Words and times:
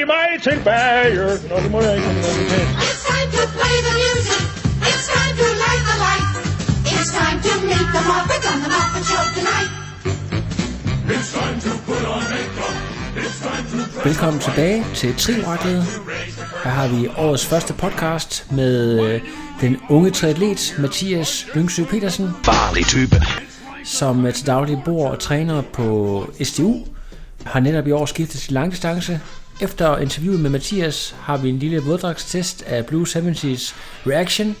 I 0.00 0.04
mig 0.04 0.28
tilbage. 0.42 1.14
Nå, 1.48 1.56
det 1.62 1.70
må 1.70 1.80
jeg 1.82 1.96
ikke. 1.96 2.08
It's 2.86 3.02
time 3.10 3.30
to 3.38 3.44
play 3.58 3.76
the 3.86 3.94
music. 4.04 4.40
It's 4.88 5.06
time 5.14 5.34
to 5.40 5.48
light 5.64 5.84
the 5.90 5.96
light. 6.06 6.26
It's 6.94 7.10
time 7.20 7.38
to 7.46 7.52
meet 7.70 7.88
the 7.96 8.02
Muppets 8.10 8.46
on 8.52 8.58
the 8.64 8.70
Muppet 8.76 9.04
Show 9.10 9.24
tonight. 9.36 9.70
Velkommen 14.04 14.40
tilbage 14.40 14.84
til 14.94 15.14
Trioraklet. 15.14 15.84
Her 16.64 16.70
har 16.70 16.88
vi 16.88 17.08
årets 17.16 17.46
første 17.46 17.72
podcast 17.74 18.46
med 18.52 19.00
øh, 19.00 19.20
den 19.60 19.76
unge 19.88 20.10
triatlet 20.10 20.74
Mathias 20.78 21.46
Lyngsø 21.54 21.84
Petersen, 21.84 22.30
farlig 22.44 22.86
type. 22.86 23.16
som 23.84 24.26
øh, 24.26 24.34
til 24.34 24.46
daglig 24.46 24.82
bor 24.84 25.08
og 25.08 25.18
træner 25.18 25.62
på 25.62 26.26
SDU. 26.44 26.76
Har 27.44 27.60
netop 27.60 27.86
i 27.86 27.90
år 27.90 28.06
skiftet 28.06 28.40
til 28.40 28.52
langdistance. 28.52 29.20
Efter 29.60 29.98
interviewet 29.98 30.40
med 30.40 30.50
Mathias 30.50 31.16
har 31.20 31.36
vi 31.36 31.48
en 31.48 31.58
lille 31.58 31.80
våddragstest 31.80 32.62
af 32.62 32.86
Blue 32.86 33.06
70's 33.06 33.74
Reaction, 34.06 34.56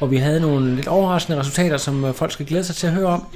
og 0.00 0.10
vi 0.10 0.16
havde 0.16 0.40
nogle 0.40 0.76
lidt 0.76 0.88
overraskende 0.88 1.38
resultater, 1.38 1.76
som 1.76 2.04
øh, 2.04 2.14
folk 2.14 2.32
skal 2.32 2.46
glæde 2.46 2.64
sig 2.64 2.76
til 2.76 2.86
at 2.86 2.92
høre 2.92 3.06
om. 3.06 3.26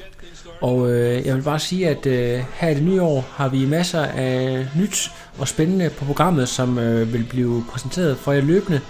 Og 0.61 0.91
øh, 0.91 1.27
jeg 1.27 1.37
vil 1.37 1.43
bare 1.43 1.59
sige, 1.59 1.89
at 1.89 2.07
øh, 2.07 2.45
her 2.55 2.69
i 2.69 2.75
det 2.75 2.83
nye 2.83 3.03
år 3.03 3.29
har 3.35 3.49
vi 3.49 3.67
masser 3.67 4.03
af 4.03 4.67
nyt 4.77 5.11
og 5.39 5.49
spændende 5.49 5.91
på 5.91 6.05
programmet, 6.05 6.49
som 6.49 6.79
øh, 6.79 7.13
vil 7.13 7.27
blive 7.31 7.65
præsenteret 7.71 8.17
for 8.17 8.33
jer 8.33 8.41
løbende. 8.41 8.81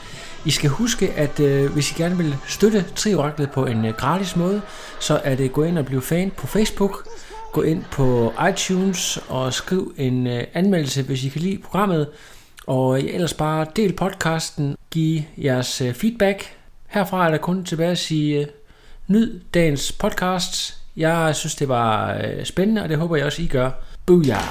I 0.45 0.51
skal 0.51 0.71
huske, 0.71 1.13
at 1.17 1.41
øh, 1.41 1.73
hvis 1.73 1.91
I 1.91 1.95
gerne 1.95 2.17
vil 2.17 2.37
støtte 2.49 2.85
Trioraklet 2.97 3.51
på 3.51 3.67
en 3.67 3.85
øh, 3.85 3.95
gratis 3.95 4.37
måde, 4.37 4.63
så 5.01 5.21
er 5.25 5.35
det 5.35 5.53
gå 5.53 5.63
ind 5.63 5.79
og 5.79 5.87
blive 5.87 6.03
fan 6.03 6.33
på 6.37 6.47
Facebook. 6.47 7.07
Gå 7.57 7.63
ind 7.63 7.85
på 7.93 8.33
iTunes 8.51 9.19
og 9.29 9.53
skriv 9.55 9.95
en 9.97 10.27
øh, 10.27 10.45
anmeldelse, 10.55 11.03
hvis 11.03 11.25
I 11.25 11.29
kan 11.29 11.41
lide 11.41 11.63
programmet. 11.63 12.09
Og 12.67 12.99
øh, 12.99 13.15
ellers 13.15 13.35
bare 13.35 13.67
del 13.77 13.93
podcasten, 13.93 14.77
giv 14.91 15.21
jeres 15.39 15.81
øh, 15.81 15.95
feedback. 15.95 16.57
Herfra 16.87 17.27
er 17.27 17.31
der 17.31 17.39
kun 17.39 17.65
tilbage 17.65 17.91
at 17.91 17.99
sige 17.99 18.47
nyd 19.07 19.41
dagens 19.55 19.93
podcast. 19.93 20.77
Jeg 20.97 21.37
synes, 21.37 21.55
det 21.55 21.69
var 21.69 22.21
spændende, 22.45 22.83
og 22.83 22.89
det 22.89 22.99
håber 22.99 23.17
jeg 23.17 23.27
også, 23.27 23.43
I 23.43 23.47
gør. 23.47 23.71
Booyah! 24.07 24.43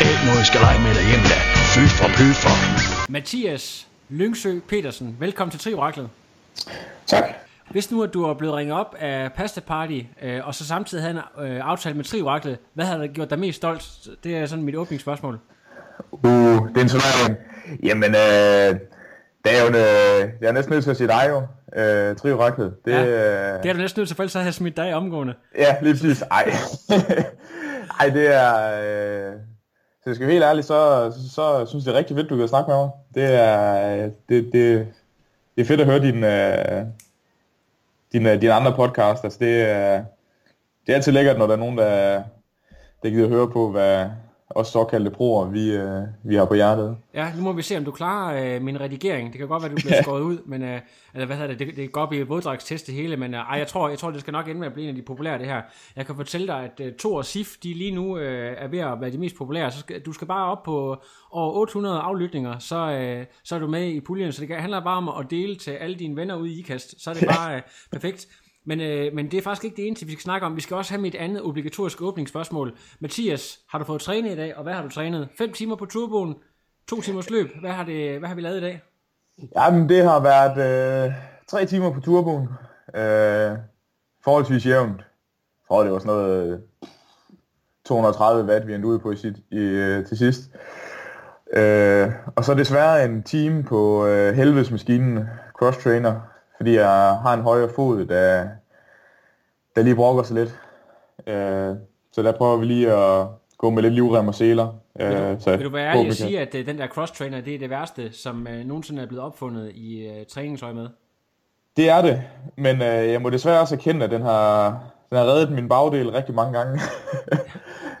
Ikke 0.00 0.26
noget, 0.26 0.46
skal 0.46 0.60
lege 0.60 0.82
med 0.82 0.94
derhjemme 0.94 1.24
da. 1.24 1.38
Fy 1.74 1.82
for 1.98 2.08
py 2.08 2.34
for. 2.42 3.10
Mathias 3.12 3.86
Lyngsø 4.08 4.60
Petersen, 4.68 5.16
velkommen 5.20 5.50
til 5.50 5.60
Trioraklet. 5.60 6.08
Tak. 7.06 7.47
Hvis 7.70 7.90
nu, 7.90 8.02
at 8.02 8.14
du 8.14 8.24
er 8.24 8.34
blevet 8.34 8.54
ringet 8.56 8.76
op 8.76 8.94
af 8.98 9.32
Pasta 9.32 9.60
Party, 9.60 10.00
øh, 10.22 10.46
og 10.46 10.54
så 10.54 10.66
samtidig 10.66 11.04
havde 11.04 11.22
en 11.38 11.44
øh, 11.46 11.60
aftale 11.64 11.96
med 11.96 12.04
Trioraklet, 12.04 12.58
hvad 12.74 12.84
har 12.84 12.96
der 12.98 13.06
gjort 13.06 13.30
dig 13.30 13.38
mest 13.38 13.56
stolt? 13.56 14.08
Det 14.24 14.36
er 14.36 14.46
sådan 14.46 14.64
mit 14.64 14.76
åbningsspørgsmål. 14.76 15.38
Uh, 16.10 16.30
det 16.68 16.76
er 16.76 16.80
en 16.80 16.88
turnering. 16.88 17.38
Jamen, 17.82 18.10
øh, 18.10 18.80
det 19.44 19.58
er 19.58 19.62
jo 19.62 19.68
en, 19.68 19.74
øh, 19.74 20.32
jeg 20.40 20.48
er 20.48 20.52
næsten 20.52 20.72
nødt 20.72 20.84
til 20.84 20.90
at 20.90 20.96
sige 20.96 21.08
dig 21.08 21.26
jo. 21.28 21.36
Øh, 21.80 22.16
Trio 22.16 22.40
Raklet. 22.40 22.74
Det, 22.84 22.92
Ja, 22.92 23.04
øh, 23.06 23.62
Det 23.62 23.68
er 23.68 23.72
du 23.72 23.78
næsten 23.78 24.00
nødt 24.00 24.08
til, 24.08 24.16
for 24.16 24.22
ellers 24.22 24.32
så 24.32 24.38
havde 24.38 24.46
jeg 24.46 24.54
smidt 24.54 24.76
dig 24.76 24.94
omgående. 24.94 25.34
ja, 25.58 25.76
lige 25.82 25.92
præcis. 25.94 26.22
Ej. 26.22 26.50
Ej, 28.00 28.08
det 28.08 28.34
er... 28.34 28.54
Øh, 29.28 29.32
så 30.04 30.10
jeg 30.10 30.14
skal 30.14 30.26
være 30.26 30.32
helt 30.32 30.44
ærlig, 30.44 30.64
så, 30.64 31.10
så, 31.10 31.30
så 31.34 31.66
synes 31.68 31.84
jeg 31.84 31.92
det 31.92 31.94
er 31.94 31.98
rigtig 31.98 32.16
fedt, 32.16 32.30
du 32.30 32.36
kan 32.36 32.48
snakke 32.48 32.70
med 32.70 32.76
mig. 32.78 32.90
Det 33.14 33.34
er, 33.34 33.92
øh, 33.96 34.10
det, 34.28 34.50
det, 34.52 34.86
det 35.56 35.62
er 35.62 35.64
fedt 35.64 35.80
at 35.80 35.86
høre 35.86 35.98
din, 36.00 36.24
øh, 36.24 36.86
dine, 38.12 38.32
øh, 38.32 38.40
dine 38.40 38.52
andre 38.52 38.72
podcasts. 38.72 39.24
Altså, 39.24 39.38
det, 39.40 39.62
er, 39.62 40.04
det 40.86 40.92
er 40.92 40.96
altid 40.96 41.12
lækkert, 41.12 41.38
når 41.38 41.46
der 41.46 41.54
er 41.54 41.58
nogen, 41.58 41.78
der, 41.78 42.22
der 43.02 43.10
gider 43.10 43.28
høre 43.28 43.50
på, 43.50 43.70
hvad 43.70 44.06
os 44.50 44.68
såkaldte 44.68 45.10
proer, 45.10 45.46
vi, 45.46 45.70
øh, 45.70 46.02
vi 46.24 46.34
har 46.34 46.44
på 46.44 46.54
hjertet. 46.54 46.96
Ja, 47.14 47.32
nu 47.36 47.42
må 47.42 47.52
vi 47.52 47.62
se, 47.62 47.76
om 47.76 47.84
du 47.84 47.90
klarer 47.90 48.56
øh, 48.56 48.62
min 48.62 48.80
redigering. 48.80 49.32
Det 49.32 49.38
kan 49.38 49.48
godt 49.48 49.62
være, 49.62 49.72
du 49.72 49.76
bliver 49.76 50.02
skåret 50.02 50.22
ud, 50.22 50.38
men 50.46 50.62
øh, 50.62 50.80
eller 51.14 51.26
hvad 51.26 51.36
hedder 51.36 51.54
det, 51.54 51.66
det, 51.66 51.76
det 51.76 51.92
går 51.92 52.00
op 52.00 52.12
i 52.12 52.22
våddragstest 52.22 52.86
det 52.86 52.94
hele, 52.94 53.16
men 53.16 53.34
øh, 53.34 53.40
ej, 53.40 53.58
jeg, 53.58 53.66
tror, 53.66 53.88
jeg 53.88 53.98
tror, 53.98 54.10
det 54.10 54.20
skal 54.20 54.32
nok 54.32 54.48
ende 54.48 54.60
med 54.60 54.66
at 54.66 54.72
blive 54.72 54.84
en 54.84 54.88
af 54.88 54.94
de 54.94 55.02
populære, 55.02 55.38
det 55.38 55.46
her. 55.46 55.62
Jeg 55.96 56.06
kan 56.06 56.16
fortælle 56.16 56.46
dig, 56.46 56.64
at 56.64 56.80
øh, 56.80 56.92
Thor 56.98 57.16
og 57.16 57.24
Sif, 57.24 57.56
de 57.62 57.74
lige 57.74 57.94
nu 57.94 58.18
øh, 58.18 58.54
er 58.58 58.68
ved 58.68 58.78
at 58.78 59.00
være 59.00 59.10
de 59.10 59.18
mest 59.18 59.36
populære, 59.36 59.70
så 59.72 59.78
skal, 59.78 60.00
du 60.00 60.12
skal 60.12 60.26
bare 60.26 60.50
op 60.50 60.62
på 60.62 61.02
over 61.30 61.52
800 61.52 61.98
aflytninger, 61.98 62.58
så, 62.58 62.90
øh, 62.90 63.26
så 63.44 63.54
er 63.54 63.58
du 63.58 63.66
med 63.66 63.88
i 63.88 64.00
puljen, 64.00 64.32
så 64.32 64.46
det 64.46 64.56
handler 64.56 64.84
bare 64.84 64.96
om 64.96 65.08
at 65.08 65.30
dele 65.30 65.56
til 65.56 65.70
alle 65.70 65.96
dine 65.96 66.16
venner 66.16 66.36
ude 66.36 66.50
i 66.50 66.58
IKAST, 66.58 67.02
så 67.02 67.10
er 67.10 67.14
det 67.14 67.28
bare 67.36 67.56
øh, 67.56 67.62
perfekt. 67.92 68.26
Men, 68.68 68.80
øh, 68.80 69.14
men 69.14 69.30
det 69.30 69.38
er 69.38 69.42
faktisk 69.42 69.64
ikke 69.64 69.76
det 69.76 69.86
eneste, 69.86 70.06
vi 70.06 70.12
skal 70.12 70.22
snakke 70.22 70.46
om. 70.46 70.56
Vi 70.56 70.60
skal 70.60 70.76
også 70.76 70.92
have 70.92 71.02
mit 71.02 71.14
andet 71.14 71.42
obligatoriske 71.42 72.04
åbningsspørgsmål. 72.04 72.76
Mathias, 73.00 73.58
har 73.68 73.78
du 73.78 73.84
fået 73.84 74.00
trænet 74.00 74.32
i 74.32 74.36
dag, 74.36 74.56
og 74.56 74.62
hvad 74.62 74.72
har 74.72 74.82
du 74.82 74.88
trænet? 74.88 75.28
5 75.38 75.52
timer 75.52 75.76
på 75.76 75.86
turboen, 75.86 76.34
to 76.88 77.00
timers 77.00 77.30
løb. 77.30 77.50
Hvad 77.60 77.70
har, 77.70 77.84
det, 77.84 78.18
hvad 78.18 78.28
har 78.28 78.34
vi 78.36 78.40
lavet 78.40 78.56
i 78.56 78.60
dag? 78.60 78.82
Jamen, 79.56 79.88
det 79.88 80.04
har 80.04 80.20
været 80.20 81.06
øh, 81.06 81.12
tre 81.48 81.66
timer 81.66 81.92
på 81.92 82.00
turboen. 82.00 82.48
Øh, 82.94 83.58
forholdsvis 84.24 84.66
jævnt. 84.66 84.98
Jeg 84.98 85.66
tror, 85.68 85.82
det 85.82 85.92
var 85.92 85.98
sådan 85.98 86.12
noget 86.12 86.52
øh, 86.52 86.58
230 87.84 88.50
watt, 88.50 88.66
vi 88.66 88.74
endte 88.74 88.88
ude 88.88 88.98
på 88.98 89.10
i 89.10 89.16
sit, 89.16 89.36
i, 89.50 89.58
øh, 89.58 90.06
til 90.06 90.18
sidst. 90.18 90.40
Øh, 91.52 92.08
og 92.36 92.44
så 92.44 92.54
desværre 92.54 93.04
en 93.04 93.22
time 93.22 93.62
på 93.62 94.06
øh, 94.06 94.34
helvedesmaskinen 94.34 95.28
cross-trainer, 95.62 96.12
fordi 96.56 96.74
jeg 96.74 97.18
har 97.22 97.34
en 97.34 97.42
højre 97.42 97.68
fod, 97.76 98.06
der, 98.06 98.48
der 99.78 99.84
lige 99.84 99.94
brokker 99.96 100.22
sig 100.22 100.34
lidt. 100.36 100.58
Øh, 101.26 101.76
så 102.12 102.22
der 102.22 102.32
prøver 102.32 102.56
vi 102.56 102.64
lige 102.66 102.92
at 102.92 103.26
gå 103.58 103.70
med 103.70 103.82
lidt 103.82 103.94
livrem 103.94 104.28
og 104.28 104.34
seler. 104.34 104.68
Øh, 105.00 105.40
så 105.40 105.50
Vil 105.56 105.64
du 105.64 105.70
være 105.70 105.88
ærlig 105.90 106.04
kan- 106.04 106.14
sige, 106.14 106.40
at 106.40 106.54
øh, 106.54 106.66
den 106.66 106.78
der 106.78 106.86
cross-trainer, 106.86 107.40
det 107.40 107.54
er 107.54 107.58
det 107.58 107.70
værste, 107.70 108.12
som 108.12 108.46
øh, 108.46 108.64
nogensinde 108.64 109.02
er 109.02 109.06
blevet 109.06 109.24
opfundet 109.24 109.70
i 109.74 110.06
øh, 110.06 110.26
træningsøje 110.26 110.74
med? 110.74 110.88
Det 111.76 111.88
er 111.90 112.02
det, 112.02 112.22
men 112.56 112.76
øh, 112.82 113.12
jeg 113.12 113.22
må 113.22 113.30
desværre 113.30 113.60
også 113.60 113.74
erkende, 113.74 114.04
at 114.04 114.10
den 114.10 114.22
har, 114.22 114.68
den 115.10 115.18
har 115.18 115.24
reddet 115.24 115.52
min 115.52 115.68
bagdel 115.68 116.10
rigtig 116.10 116.34
mange 116.34 116.58
gange. 116.58 116.80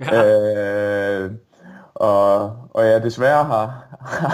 øh, 0.14 1.30
og, 1.94 2.40
og 2.70 2.86
jeg 2.86 3.02
desværre 3.02 3.44
har, 3.44 3.86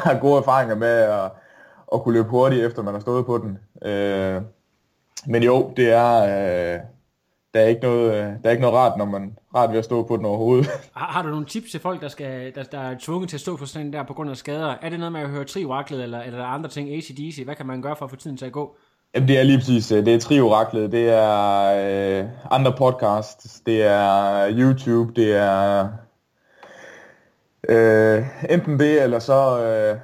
har 0.04 0.19
gode 0.21 0.38
erfaringer 0.38 0.75
med 0.75 0.88
at, 0.88 1.31
at 1.94 2.03
kunne 2.03 2.15
løbe 2.15 2.28
hurtigt, 2.28 2.65
efter 2.66 2.83
man 2.83 2.94
har 2.94 3.00
stået 3.00 3.27
på 3.27 3.38
den. 3.38 3.59
Øh, 3.91 4.43
men 5.27 5.43
jo, 5.43 5.72
det 5.77 5.93
er, 5.93 6.75
øh, 6.75 6.81
der, 7.54 7.60
er 7.60 7.66
ikke 7.66 7.82
noget, 7.82 8.15
øh, 8.15 8.22
der 8.22 8.38
er 8.44 8.50
ikke 8.50 8.60
noget 8.60 8.76
rart, 8.76 8.98
når 8.98 9.04
man 9.04 9.37
rart 9.54 9.70
ved 9.70 9.78
at 9.78 9.84
stå 9.84 10.03
på 10.03 10.16
den 10.16 10.25
overhovedet. 10.25 10.66
Har, 10.97 11.06
har 11.06 11.22
du 11.22 11.28
nogle 11.28 11.47
tips 11.47 11.70
til 11.70 11.81
folk, 11.81 12.00
der, 12.00 12.09
skal, 12.09 12.54
der, 12.54 12.62
der 12.62 12.78
er 12.78 12.97
tvunget 13.00 13.28
til 13.28 13.37
at 13.37 13.41
stå 13.41 13.56
på 13.56 13.66
sådan 13.66 13.92
der 13.92 14.03
på 14.03 14.15
grund 14.15 14.31
af 14.31 14.37
skader? 14.37 14.75
Er 14.82 14.88
det 14.88 14.98
noget 14.98 15.12
med 15.12 15.20
at 15.20 15.28
høre 15.28 15.44
trioraklet, 15.44 16.03
eller, 16.03 16.20
eller 16.20 16.38
er 16.38 16.42
der 16.42 16.48
andre 16.48 16.70
ting, 16.70 16.88
ACDC? 16.91 17.42
Hvad 17.44 17.54
kan 17.54 17.66
man 17.66 17.82
gøre 17.82 17.97
for 17.97 18.04
at 18.04 18.10
få 18.10 18.16
tiden 18.16 18.37
til 18.37 18.47
at 18.47 18.53
gå? 18.53 18.76
Jamen, 19.15 19.28
det 19.28 19.38
er 19.38 19.42
lige 19.42 19.59
præcis, 19.59 19.92
øh, 19.92 20.06
det 20.06 20.15
er 20.15 20.19
Trioraklet, 20.19 20.92
det 20.92 21.10
er 21.10 22.20
øh, 22.20 22.28
andre 22.50 22.72
podcasts, 22.78 23.60
det 23.66 23.82
er 23.82 24.48
YouTube, 24.50 25.12
det 25.16 25.36
er 25.36 25.89
øh, 27.68 28.24
enten 28.50 28.78
det, 28.78 29.03
eller 29.03 29.18
så 29.18 29.65
øh, 29.65 29.98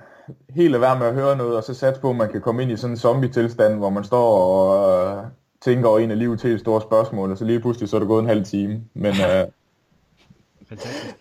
helt 0.55 0.71
lade 0.71 0.81
være 0.81 0.99
med 0.99 1.07
at 1.07 1.15
høre 1.15 1.37
noget, 1.37 1.57
og 1.57 1.65
så 1.65 1.75
satse 1.75 2.01
på, 2.01 2.11
at 2.11 2.17
man 2.17 2.33
kan 2.33 2.41
komme 2.41 2.63
ind 2.63 2.71
i 2.71 2.77
sådan 2.77 2.95
en 2.95 2.97
zombie-tilstand, 2.97 3.79
hvor 3.79 3.91
man 3.91 4.05
står 4.05 4.39
og 4.39 5.17
øh, 5.17 5.25
tænker 5.61 5.89
over 5.89 5.99
en 5.99 6.11
af 6.11 6.19
livets 6.19 6.43
helt 6.43 6.61
store 6.61 6.81
spørgsmål, 6.81 7.31
og 7.31 7.39
så 7.39 7.45
lige 7.45 7.61
pludselig 7.61 7.89
så 7.89 7.97
er 7.97 8.01
der 8.01 8.07
gået 8.07 8.23
en 8.23 8.29
halv 8.29 8.45
time. 8.45 8.85
Men 8.95 9.13
øh, 9.31 9.47
Fantastisk. 10.69 11.17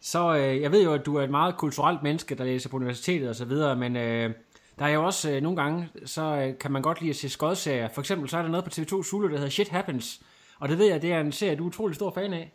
Så 0.00 0.36
øh, 0.36 0.62
jeg 0.62 0.72
ved 0.72 0.84
jo, 0.84 0.92
at 0.94 1.06
du 1.06 1.16
er 1.16 1.22
et 1.22 1.30
meget 1.30 1.56
kulturelt 1.56 2.02
menneske, 2.02 2.34
der 2.34 2.44
læser 2.44 2.68
på 2.68 2.76
universitetet 2.76 3.28
og 3.28 3.34
så 3.36 3.44
videre, 3.44 3.76
men 3.76 3.96
øh, 3.96 4.30
der 4.78 4.84
er 4.84 4.88
jo 4.90 5.04
også 5.04 5.30
øh, 5.30 5.42
nogle 5.42 5.62
gange, 5.62 5.88
så 6.04 6.22
øh, 6.22 6.58
kan 6.58 6.72
man 6.72 6.82
godt 6.82 7.00
lide 7.00 7.10
at 7.10 7.16
se 7.16 7.28
skodserier. 7.28 7.88
For 7.88 8.00
eksempel 8.00 8.28
så 8.28 8.38
er 8.38 8.42
der 8.42 8.48
noget 8.48 8.64
på 8.64 8.70
TV2 8.70 9.02
Zulu, 9.02 9.28
der 9.28 9.36
hedder 9.36 9.50
Shit 9.50 9.68
Happens. 9.68 10.20
Og 10.60 10.68
det 10.68 10.78
ved 10.78 10.86
jeg, 10.86 11.02
det 11.02 11.12
er 11.12 11.20
en 11.20 11.32
serie, 11.32 11.56
du 11.56 11.62
er 11.62 11.66
utrolig 11.66 11.94
stor 11.96 12.10
fan 12.10 12.32
af. 12.32 12.52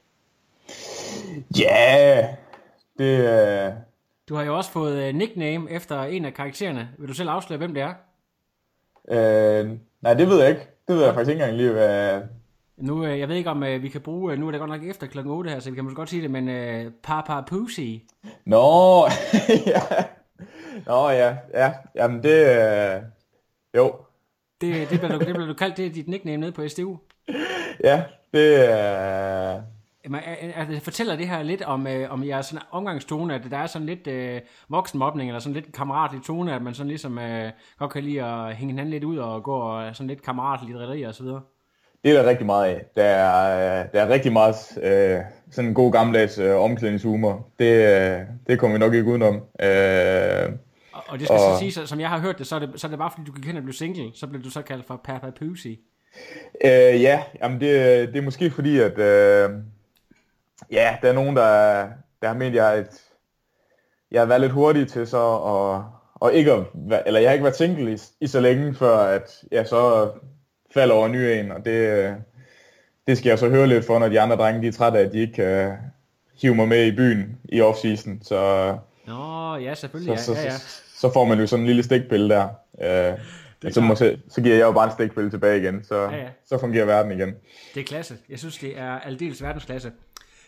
ja, 1.59 2.27
det, 2.97 3.19
øh, 3.19 3.71
Du 4.29 4.35
har 4.35 4.43
jo 4.43 4.57
også 4.57 4.71
fået 4.71 5.03
øh, 5.03 5.15
nickname 5.15 5.71
efter 5.71 6.03
en 6.03 6.25
af 6.25 6.33
karaktererne. 6.33 6.89
Vil 6.97 7.09
du 7.09 7.13
selv 7.13 7.29
afsløre, 7.29 7.57
hvem 7.57 7.73
det 7.73 7.83
er? 7.83 7.93
øh, 9.09 9.71
nej, 10.01 10.13
det 10.13 10.27
ved 10.27 10.39
jeg 10.39 10.49
ikke. 10.49 10.67
Det 10.91 10.99
ved 10.99 11.05
jeg 11.05 11.13
faktisk 11.13 11.29
ikke 11.31 11.43
engang 11.43 11.57
lige, 11.57 11.71
hvad... 11.71 12.21
Nu, 12.77 13.05
øh, 13.05 13.19
jeg 13.19 13.29
ved 13.29 13.35
ikke 13.35 13.49
om 13.49 13.63
øh, 13.63 13.83
vi 13.83 13.89
kan 13.89 14.01
bruge, 14.01 14.33
øh, 14.33 14.39
nu 14.39 14.47
er 14.47 14.51
det 14.51 14.59
godt 14.59 14.71
nok 14.71 14.83
efter 14.83 15.07
klokken 15.07 15.33
8 15.33 15.49
her, 15.49 15.59
så 15.59 15.69
vi 15.69 15.75
kan 15.75 15.83
måske 15.83 15.95
godt 15.95 16.09
sige 16.09 16.21
det, 16.21 16.31
men 16.31 16.49
øh, 16.49 16.91
Papa 17.03 17.41
Pussy. 17.47 17.79
Nå, 18.45 19.07
ja. 19.73 19.81
Nå 20.85 21.09
ja, 21.09 21.37
ja, 21.53 21.73
jamen 21.95 22.23
det, 22.23 22.47
øh, 22.47 23.01
jo, 23.77 23.95
Det, 24.61 24.89
det, 24.89 24.99
bliver 24.99 25.17
du, 25.17 25.19
det 25.19 25.33
bliver 25.33 25.47
du 25.47 25.53
kaldt, 25.53 25.77
det 25.77 25.85
er 25.85 25.89
dit 25.89 26.07
nickname 26.07 26.37
nede 26.37 26.51
på 26.51 26.67
SDU. 26.67 26.97
ja, 27.89 28.03
det 28.33 28.69
er, 28.71 29.61
Er- 30.05 30.79
Fortæller 30.83 31.15
det 31.15 31.27
her 31.27 31.43
lidt 31.43 31.61
om, 31.61 31.87
øh, 31.87 32.11
om 32.13 32.23
jeres 32.27 32.45
sådan 32.45 32.65
omgangstone, 32.71 33.35
at 33.35 33.41
der 33.51 33.57
er 33.57 33.67
sådan 33.67 33.85
lidt 33.85 34.07
øh, 34.07 34.41
voksenmobning, 34.69 35.29
eller 35.29 35.39
sådan 35.39 35.53
lidt 35.53 35.73
kammeratlig 35.75 36.21
tone, 36.23 36.55
at 36.55 36.61
man 36.61 36.73
sådan 36.73 36.87
ligesom 36.87 37.19
øh, 37.19 37.51
godt 37.79 37.91
kan 37.91 38.03
lide 38.03 38.23
at 38.23 38.55
hænge 38.55 38.71
hinanden 38.71 38.91
lidt 38.91 39.03
ud 39.03 39.17
og 39.17 39.43
gå 39.43 39.55
og 39.55 39.95
sådan 39.95 40.07
lidt 40.07 40.21
kammeratligt 40.21 40.77
og 41.07 41.15
så 41.15 41.23
videre. 41.23 41.41
det 42.03 42.11
er 42.11 42.21
der 42.21 42.29
rigtig 42.29 42.45
meget 42.45 42.65
af. 42.69 42.85
Der 42.95 43.03
er, 43.03 43.87
der 43.87 44.01
er 44.01 44.09
rigtig 44.09 44.33
meget 44.33 44.55
øh, 44.83 45.19
sådan 45.51 45.69
en 45.69 45.75
god 45.75 45.91
gammeldags 45.91 46.37
øh, 46.37 46.55
omklædningshumor. 46.55 47.47
Det, 47.59 47.65
øh, 48.11 48.19
det 48.47 48.59
kommer 48.59 48.77
vi 48.77 48.79
nok 48.79 48.93
ikke 48.93 49.09
udenom. 49.09 49.35
Øh, 49.35 50.49
Og, 50.93 51.03
og 51.07 51.19
det 51.19 51.27
skal 51.27 51.33
og... 51.39 51.39
Så 51.39 51.59
sige, 51.59 51.71
så, 51.71 51.85
som 51.85 51.99
jeg 51.99 52.09
har 52.09 52.19
hørt 52.19 52.37
det, 52.39 52.47
så 52.47 52.55
er 52.55 52.59
det, 52.59 52.69
så 52.75 52.87
er 52.87 52.89
det 52.89 52.99
bare 52.99 53.11
fordi, 53.11 53.23
du 53.27 53.31
gik 53.31 53.45
hen 53.45 53.57
og 53.57 53.63
blev 53.63 53.73
single, 53.73 54.11
så 54.15 54.27
blev 54.27 54.43
du 54.43 54.49
så 54.49 54.61
kaldt 54.61 54.85
for 54.87 55.01
Papa 55.03 55.29
Pussy. 55.39 55.67
Øh, 56.65 57.01
ja, 57.01 57.23
jamen 57.43 57.61
det, 57.61 57.69
det 58.07 58.17
er 58.17 58.21
måske 58.21 58.51
fordi, 58.51 58.79
at 58.79 58.99
øh, 58.99 59.49
ja, 60.71 60.97
der 61.01 61.09
er 61.09 61.13
nogen, 61.13 61.35
der, 61.35 61.87
der 62.21 62.27
har 62.27 62.33
ment, 62.33 62.55
jeg, 62.55 62.73
at 62.73 63.01
jeg 64.11 64.21
har 64.21 64.25
været 64.25 64.41
lidt 64.41 64.51
hurtig 64.51 64.87
til 64.87 65.07
så, 65.07 65.17
og, 65.17 65.85
og 66.15 66.33
ikke 66.33 66.51
at, 66.51 66.63
eller 67.05 67.19
jeg 67.19 67.29
har 67.29 67.33
ikke 67.33 67.43
været 67.43 67.55
single 67.55 67.93
i, 67.93 67.97
i 68.21 68.27
så 68.27 68.39
længe, 68.39 68.75
før 68.75 68.97
at 68.97 69.43
jeg 69.51 69.67
så 69.67 70.11
falder 70.73 70.95
over 70.95 71.07
ny 71.07 71.17
en, 71.17 71.51
og 71.51 71.65
det, 71.65 72.15
det 73.07 73.17
skal 73.17 73.29
jeg 73.29 73.39
så 73.39 73.49
høre 73.49 73.67
lidt 73.67 73.85
for, 73.85 73.99
når 73.99 74.09
de 74.09 74.19
andre 74.21 74.35
drenge 74.35 74.61
de 74.61 74.67
er 74.67 74.71
trætte 74.71 74.99
af, 74.99 75.03
at 75.03 75.13
de 75.13 75.19
ikke 75.19 75.33
kan 75.33 75.77
hive 76.41 76.55
mig 76.55 76.67
med 76.67 76.85
i 76.85 76.95
byen 76.95 77.37
i 77.43 77.61
off-season, 77.61 78.23
så, 78.23 78.77
Nå, 79.07 79.55
ja, 79.55 79.73
selvfølgelig, 79.73 80.19
så, 80.19 80.33
ja, 80.33 80.39
ja, 80.39 80.45
ja. 80.45 80.51
så, 80.51 80.81
så 80.95 81.13
får 81.13 81.25
man 81.25 81.39
jo 81.39 81.47
sådan 81.47 81.63
en 81.63 81.67
lille 81.67 81.83
stikpille 81.83 82.29
der. 82.29 82.47
Øh, 82.81 83.19
men 83.63 83.73
så, 83.73 83.81
må, 83.81 83.95
så, 83.95 84.17
så 84.29 84.41
giver 84.41 84.55
jeg 84.55 84.65
jo 84.65 84.71
bare 84.71 84.85
en 84.85 84.91
stikpille 84.91 85.29
tilbage 85.29 85.61
igen, 85.61 85.83
så, 85.83 85.95
Ja, 85.95 86.15
ja. 86.15 86.27
så 86.45 86.57
fungerer 86.57 86.85
verden 86.85 87.11
igen. 87.11 87.35
Det 87.73 87.79
er 87.79 87.85
klasse. 87.85 88.17
Jeg 88.29 88.39
synes, 88.39 88.57
det 88.57 88.79
er 88.79 88.99
aldeles 88.99 89.43
verdensklasse. 89.43 89.91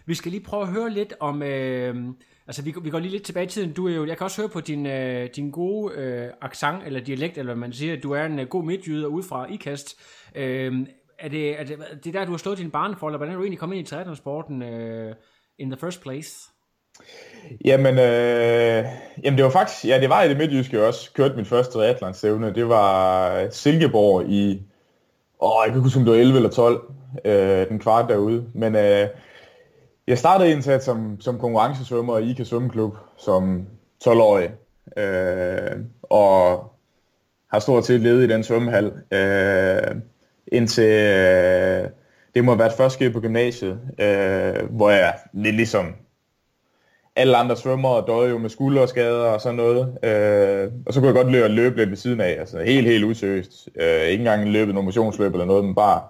Vi 0.05 0.13
skal 0.13 0.31
lige 0.31 0.43
prøve 0.43 0.63
at 0.63 0.69
høre 0.69 0.89
lidt 0.89 1.13
om... 1.19 1.43
Øh, 1.43 1.95
altså, 2.47 2.61
vi, 2.61 2.73
vi 2.81 2.89
går 2.89 2.99
lige 2.99 3.11
lidt 3.11 3.23
tilbage 3.23 3.45
i 3.45 3.49
tiden. 3.49 3.73
Du 3.73 3.87
er 3.87 3.95
jo, 3.95 4.05
jeg 4.05 4.17
kan 4.17 4.25
også 4.25 4.41
høre 4.41 4.49
på 4.49 4.61
din, 4.61 4.85
øh, 4.85 5.29
din 5.35 5.51
gode 5.51 5.93
øh, 5.95 6.29
accent, 6.41 6.83
eller 6.85 6.99
dialekt, 6.99 7.37
eller 7.37 7.53
hvad 7.53 7.59
man 7.59 7.73
siger, 7.73 7.93
at 7.93 8.03
du 8.03 8.11
er 8.11 8.25
en 8.25 8.39
øh, 8.39 8.47
god 8.47 8.63
midtjyder 8.63 9.07
ude 9.07 9.23
fra 9.23 9.53
IKAST. 9.53 9.95
Øh, 10.35 10.87
er 11.19 11.29
det, 11.29 11.59
er 11.59 11.63
det, 11.63 11.77
det 12.03 12.15
er 12.15 12.19
der, 12.19 12.25
du 12.25 12.31
har 12.31 12.37
slået 12.37 12.57
din 12.57 12.71
barnefold, 12.71 13.11
eller 13.11 13.17
hvordan 13.17 13.33
er 13.33 13.37
du 13.37 13.43
egentlig 13.43 13.59
kommet 13.59 13.77
ind 13.77 13.87
i 13.87 13.89
triathlonsporten 13.89 14.61
øh, 14.61 15.15
in 15.59 15.71
the 15.71 15.79
first 15.79 16.01
place? 16.01 16.49
Jamen, 17.65 17.97
øh, 17.99 18.85
jamen 19.23 19.37
det 19.37 19.43
var 19.43 19.49
faktisk, 19.49 19.85
ja 19.85 20.01
det 20.01 20.09
var 20.09 20.23
i 20.23 20.29
det 20.29 20.37
midtjyske 20.37 20.77
jeg 20.77 20.85
også, 20.85 21.13
kørte 21.13 21.35
min 21.35 21.45
første 21.45 21.73
triathlon 21.73 22.55
Det 22.55 22.69
var 22.69 23.49
Silkeborg 23.49 24.29
i, 24.29 24.61
åh 25.39 25.51
jeg 25.65 25.71
kan 25.71 25.75
ikke 25.75 25.83
huske 25.83 25.99
om 25.99 26.05
det 26.05 26.13
var 26.13 26.19
11 26.19 26.35
eller 26.35 26.49
12, 26.49 26.81
øh, 27.25 27.69
den 27.69 27.79
kvart 27.79 28.09
derude. 28.09 28.45
Men 28.53 28.75
øh, 28.75 29.07
jeg 30.07 30.17
startede 30.17 30.51
indsat 30.51 30.83
som, 30.83 31.21
som 31.21 31.39
konkurrencesvømmer 31.39 32.17
i 32.17 32.29
IK 32.29 32.45
Svømmeklub 32.45 32.95
som 33.17 33.67
12-årig. 34.03 34.49
Øh, 34.97 35.79
og 36.01 36.71
har 37.51 37.59
stort 37.59 37.85
set 37.85 38.01
levet 38.01 38.23
i 38.23 38.27
den 38.27 38.43
svømmehal, 38.43 38.91
øh, 39.11 39.95
indtil 40.47 40.83
øh, 40.83 41.89
det 42.35 42.45
må 42.45 42.51
have 42.51 42.59
været 42.59 42.73
første 42.73 43.11
på 43.11 43.19
gymnasiet, 43.19 43.79
øh, 43.99 44.69
hvor 44.69 44.89
jeg 44.89 45.13
lidt 45.33 45.55
ligesom 45.55 45.95
alle 47.15 47.37
andre 47.37 47.57
svømmere 47.57 48.03
døde 48.07 48.29
jo 48.29 48.37
med 48.37 48.49
skulderskader 48.49 49.25
og 49.25 49.41
sådan 49.41 49.55
noget. 49.55 49.97
Øh, 50.03 50.71
og 50.85 50.93
så 50.93 50.99
kunne 50.99 51.07
jeg 51.07 51.15
godt 51.15 51.31
løbe, 51.31 51.47
løbe 51.47 51.77
lidt 51.77 51.89
ved 51.89 51.97
siden 51.97 52.21
af. 52.21 52.35
Altså 52.39 52.63
helt, 52.63 52.87
helt 52.87 53.03
useriøst. 53.03 53.69
Øh, 53.75 54.01
ikke 54.01 54.21
engang 54.21 54.49
løbet 54.49 54.73
noget 54.73 54.85
motionsløb 54.85 55.31
eller 55.31 55.45
noget, 55.45 55.65
men 55.65 55.75
bare... 55.75 56.01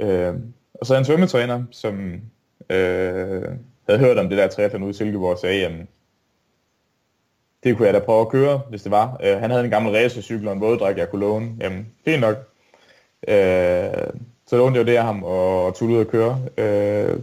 Øh, 0.00 0.34
og 0.74 0.86
så 0.86 0.94
er 0.94 0.98
en 0.98 1.04
svømmetræner, 1.04 1.64
som 1.70 2.20
øh, 2.70 3.42
havde 3.88 4.00
hørt 4.00 4.18
om 4.18 4.28
det 4.28 4.38
der 4.38 4.48
triathlon 4.48 4.82
ude 4.82 4.90
i 4.90 4.94
Silkeborg, 4.94 5.32
og 5.32 5.38
sagde, 5.38 5.60
jamen, 5.60 5.88
det 7.64 7.76
kunne 7.76 7.86
jeg 7.86 7.94
da 7.94 7.98
prøve 7.98 8.20
at 8.20 8.28
køre, 8.28 8.60
hvis 8.68 8.82
det 8.82 8.90
var. 8.90 9.20
Øh, 9.22 9.40
han 9.40 9.50
havde 9.50 9.64
en 9.64 9.70
gammel 9.70 9.92
racercykel 9.92 10.48
og 10.48 10.54
en 10.54 10.60
våddragt, 10.60 10.98
jeg 10.98 11.10
kunne 11.10 11.20
låne. 11.20 11.50
Jamen, 11.60 11.86
fint 12.04 12.20
nok. 12.20 12.36
Øh, 13.28 14.10
så 14.46 14.56
lånte 14.56 14.78
jeg 14.78 14.86
jo 14.86 14.92
det 14.92 14.96
af 14.96 15.04
ham 15.04 15.24
og 15.24 15.74
tog 15.74 15.88
ud 15.88 16.00
at 16.00 16.08
køre. 16.08 16.40
Øh, 16.56 17.18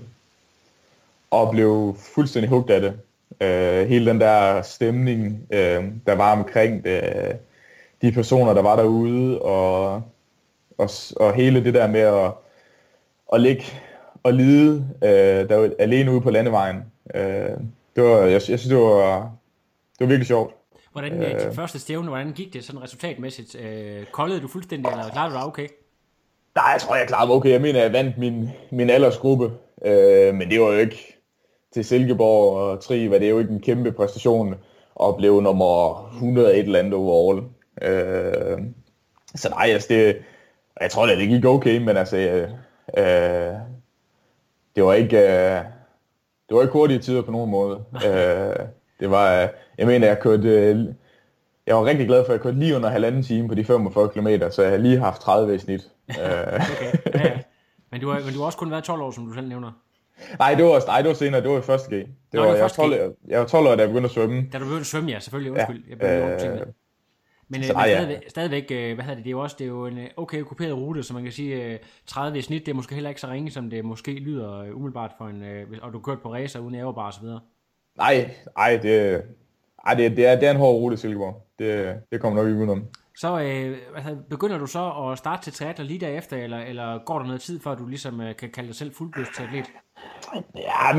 og 1.31 1.51
blev 1.51 1.95
fuldstændig 2.15 2.49
hugt 2.49 2.69
af 2.69 2.81
det. 2.81 2.99
Øh, 3.41 3.87
hele 3.87 4.05
den 4.11 4.21
der 4.21 4.61
stemning, 4.61 5.47
øh, 5.51 5.83
der 6.05 6.15
var 6.15 6.37
omkring 6.37 6.83
det, 6.83 7.01
de 8.01 8.11
personer, 8.11 8.53
der 8.53 8.61
var 8.61 8.75
derude, 8.75 9.41
og, 9.41 9.93
og, 10.77 10.89
og 11.15 11.33
hele 11.33 11.63
det 11.63 11.73
der 11.73 11.87
med 11.87 11.99
at, 11.99 12.31
at 13.33 13.41
ligge 13.41 13.63
og 14.23 14.33
lide 14.33 14.87
øh, 15.03 15.49
der 15.49 15.55
var 15.55 15.69
alene 15.79 16.11
ude 16.11 16.21
på 16.21 16.29
landevejen. 16.29 16.83
Øh, 17.15 17.49
det 17.95 18.03
var, 18.03 18.17
jeg, 18.17 18.31
jeg 18.31 18.41
synes, 18.41 18.63
det 18.63 18.77
var, 18.77 19.31
det 19.93 19.99
var 19.99 20.05
virkelig 20.05 20.27
sjovt. 20.27 20.53
Hvordan 20.91 21.23
øh, 21.23 21.45
dit 21.45 21.55
første 21.55 21.79
stævne, 21.79 22.07
hvordan 22.07 22.31
gik 22.31 22.53
det 22.53 22.63
sådan 22.63 22.83
resultatmæssigt? 22.83 23.55
Øh, 23.55 24.05
koldede 24.11 24.41
du 24.41 24.47
fuldstændig, 24.47 24.91
eller 24.91 25.09
klarede 25.09 25.33
du 25.33 25.37
dig 25.37 25.45
okay? 25.45 25.67
Nej, 26.55 26.65
jeg 26.71 26.81
tror, 26.81 26.95
jeg 26.95 27.07
klarede 27.07 27.27
mig 27.27 27.35
okay. 27.35 27.51
Jeg 27.51 27.61
mener, 27.61 27.81
jeg 27.81 27.93
vandt 27.93 28.17
min, 28.17 28.49
min 28.71 28.89
aldersgruppe, 28.89 29.51
øh, 29.85 30.35
men 30.35 30.49
det 30.49 30.61
var 30.61 30.67
jo 30.67 30.77
ikke 30.77 31.17
til 31.73 31.85
Silkeborg 31.85 32.57
og 32.57 32.83
Tri, 32.83 33.09
var 33.09 33.17
det 33.17 33.29
jo 33.29 33.39
ikke 33.39 33.51
en 33.51 33.61
kæmpe 33.61 33.91
præstation 33.91 34.55
og 34.95 35.17
blev 35.17 35.41
nummer 35.41 36.05
101 36.13 36.59
eller 36.59 36.79
andet 36.79 36.93
overall. 36.93 37.43
Øh, 37.81 38.57
så 39.35 39.49
nej, 39.49 39.69
altså 39.69 39.87
det, 39.89 40.17
jeg 40.81 40.91
tror 40.91 41.05
da, 41.05 41.15
det 41.15 41.29
gik 41.29 41.45
okay, 41.45 41.77
men 41.77 41.97
altså, 41.97 42.17
øh, 42.17 42.49
øh, 42.97 43.53
det 44.75 44.83
var 44.83 44.93
ikke, 44.93 45.17
øh, 45.17 45.63
det 46.49 46.55
var 46.55 46.61
ikke 46.61 46.73
hurtige 46.73 46.99
tider 46.99 47.21
på 47.21 47.31
nogen 47.31 47.51
måde. 47.51 47.83
øh, 47.95 48.55
det 48.99 49.11
var, 49.11 49.41
øh, 49.41 49.47
jeg 49.77 49.87
mener, 49.87 50.07
jeg 50.07 50.19
kørte, 50.19 50.49
øh, 50.49 50.85
jeg 51.67 51.75
var 51.75 51.85
rigtig 51.85 52.07
glad 52.07 52.25
for, 52.25 52.33
at 52.33 52.37
jeg 52.37 52.41
kørte 52.41 52.59
lige 52.59 52.75
under 52.75 52.89
halvanden 52.89 53.23
time 53.23 53.47
på 53.47 53.55
de 53.55 53.65
45 53.65 54.09
km, 54.09 54.27
så 54.51 54.61
jeg 54.61 54.71
har 54.71 54.77
lige 54.77 54.99
haft 54.99 55.21
30 55.21 55.55
i 55.55 55.57
snit. 55.57 55.81
Okay, 56.09 56.17
ja, 57.13 57.19
ja. 57.23 57.39
Men 57.91 58.01
du, 58.01 58.09
har, 58.09 58.19
men 58.19 58.33
du 58.33 58.39
har 58.39 58.45
også 58.45 58.57
kun 58.57 58.71
været 58.71 58.83
12 58.83 59.01
år, 59.01 59.11
som 59.11 59.25
du 59.25 59.33
selv 59.33 59.47
nævner. 59.47 59.71
Nej, 60.39 60.53
det 60.55 60.65
var, 60.65 60.85
nej, 60.87 61.01
det 61.01 61.07
var 61.09 61.13
senere. 61.15 61.41
Det 61.41 61.49
var 61.49 61.57
i 61.57 61.61
første 61.61 61.89
G. 61.95 61.99
Det 61.99 62.07
Nå, 62.33 62.39
var, 62.39 62.45
det 62.45 62.49
var 62.49 62.55
jeg, 62.55 62.61
var 62.61 62.67
første 62.67 62.81
G. 62.81 62.85
12, 62.85 62.93
jeg, 62.93 63.09
jeg 63.27 63.39
var 63.39 63.45
12 63.45 63.67
år, 63.67 63.75
da 63.75 63.81
jeg 63.81 63.89
begyndte 63.89 64.05
at 64.05 64.11
svømme. 64.11 64.49
Da 64.53 64.57
du 64.57 64.63
begyndte 64.63 64.79
at 64.79 64.85
svømme, 64.85 65.09
ja, 65.11 65.19
selvfølgelig, 65.19 65.51
undskyld. 65.51 65.83
Ja, 66.01 66.07
Jeg 66.07 66.37
blev 66.39 66.53
øh, 66.53 66.65
Men, 67.49 67.61
øh, 67.61 67.67
men 67.67 67.75
nej, 67.75 67.85
ja. 67.85 67.95
stadigvæk, 67.95 68.29
stadigvæk 68.29 68.71
øh, 68.71 68.93
hvad 68.95 69.05
hedder 69.05 69.15
det, 69.15 69.23
det 69.23 69.29
er 69.29 69.31
jo 69.31 69.39
også 69.39 69.55
det 69.59 69.65
er 69.65 69.69
jo 69.69 69.85
en 69.85 69.97
øh, 69.97 70.07
okay 70.17 70.41
kuperet 70.41 70.73
rute, 70.73 71.03
så 71.03 71.13
man 71.13 71.23
kan 71.23 71.31
sige, 71.31 71.63
øh, 71.63 71.79
30 72.07 72.37
i 72.37 72.41
snit, 72.41 72.65
det 72.65 72.71
er 72.71 72.75
måske 72.75 72.95
heller 72.95 73.09
ikke 73.09 73.21
så 73.21 73.27
ringe, 73.27 73.51
som 73.51 73.69
det 73.69 73.85
måske 73.85 74.11
lyder 74.11 74.59
øh, 74.59 74.75
umiddelbart 74.75 75.11
for 75.17 75.27
en, 75.27 75.43
øh, 75.43 75.67
og 75.81 75.93
du 75.93 75.99
kørt 75.99 76.21
på 76.21 76.33
racer 76.33 76.59
uden 76.59 76.75
aerobar 76.75 77.05
og 77.05 77.13
så 77.13 77.21
videre. 77.21 77.39
Nej, 77.97 78.31
nej, 78.57 78.79
det, 78.83 79.23
ej, 79.85 79.93
det, 79.93 80.17
det, 80.17 80.25
er, 80.25 80.35
det 80.35 80.47
er 80.47 80.51
en 80.51 80.57
hård 80.57 80.81
rute, 80.81 80.97
Silkeborg. 80.97 81.47
Det, 81.59 81.95
det 82.11 82.21
kommer 82.21 82.39
nok 82.39 82.47
ikke 82.47 82.59
udenom. 82.59 82.85
Så 83.17 83.39
øh, 83.39 83.77
hedder, 84.03 84.21
begynder 84.29 84.57
du 84.57 84.65
så 84.65 84.91
at 85.11 85.17
starte 85.17 85.43
til 85.43 85.53
triathlon 85.53 85.87
lige 85.87 85.99
derefter, 85.99 86.37
eller, 86.37 86.59
eller 86.59 87.05
går 87.05 87.19
der 87.19 87.25
noget 87.25 87.41
tid, 87.41 87.59
før 87.59 87.75
du 87.75 87.87
ligesom 87.87 88.21
øh, 88.21 88.35
kan 88.35 88.49
kalde 88.49 88.67
dig 88.67 88.75
selv 88.75 88.93
fuldblods 88.95 89.27
til 89.35 89.43
atlet? 89.43 89.65
Ja, 90.55 90.91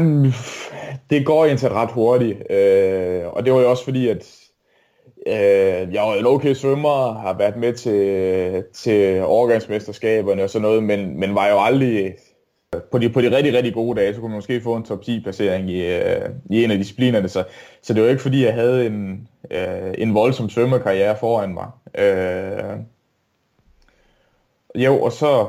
det 1.10 1.26
går 1.26 1.44
egentlig 1.44 1.70
ret 1.70 1.92
hurtigt. 1.92 2.50
Øh, 2.50 3.26
og 3.26 3.44
det 3.44 3.52
var 3.52 3.60
jo 3.60 3.70
også 3.70 3.84
fordi, 3.84 4.08
at 4.08 4.49
øh, 5.26 5.94
jeg 5.94 6.08
er 6.08 6.14
en 6.14 6.26
okay 6.26 6.54
svømmer, 6.54 7.12
har 7.12 7.38
været 7.38 7.56
med 7.56 7.72
til, 7.72 8.64
til 8.72 9.22
overgangsmesterskaberne 9.22 10.42
og 10.42 10.50
sådan 10.50 10.62
noget, 10.62 10.82
men, 10.82 11.20
men 11.20 11.34
var 11.34 11.48
jo 11.48 11.60
aldrig 11.60 12.14
på 12.90 12.98
de, 12.98 13.10
på 13.10 13.20
de 13.20 13.36
rigtig, 13.36 13.54
rigtig 13.54 13.74
gode 13.74 14.00
dage, 14.00 14.14
så 14.14 14.20
kunne 14.20 14.28
man 14.28 14.38
måske 14.38 14.60
få 14.60 14.76
en 14.76 14.84
top 14.84 15.02
10 15.02 15.20
placering 15.20 15.70
i, 15.70 15.86
øh, 15.86 16.30
i 16.50 16.64
en 16.64 16.70
af 16.70 16.78
disciplinerne. 16.78 17.28
Så, 17.28 17.44
så 17.82 17.94
det 17.94 18.02
var 18.02 18.08
ikke 18.08 18.22
fordi, 18.22 18.44
jeg 18.44 18.54
havde 18.54 18.86
en, 18.86 19.28
øh, 19.50 19.94
en 19.98 20.14
voldsom 20.14 20.50
svømmekarriere 20.50 21.16
foran 21.16 21.54
mig. 21.54 21.70
Øh, 21.94 22.78
jo, 24.74 25.02
og 25.02 25.12
så 25.12 25.48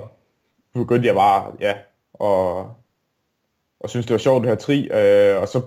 begyndte 0.74 1.08
jeg 1.08 1.16
bare, 1.16 1.52
ja, 1.60 1.74
og, 2.14 2.58
og 3.80 3.90
synes 3.90 4.06
det 4.06 4.14
var 4.14 4.18
sjovt 4.18 4.42
det 4.42 4.50
her 4.50 4.56
tri, 4.56 4.90
øh, 4.92 5.42
og 5.42 5.48
så 5.48 5.62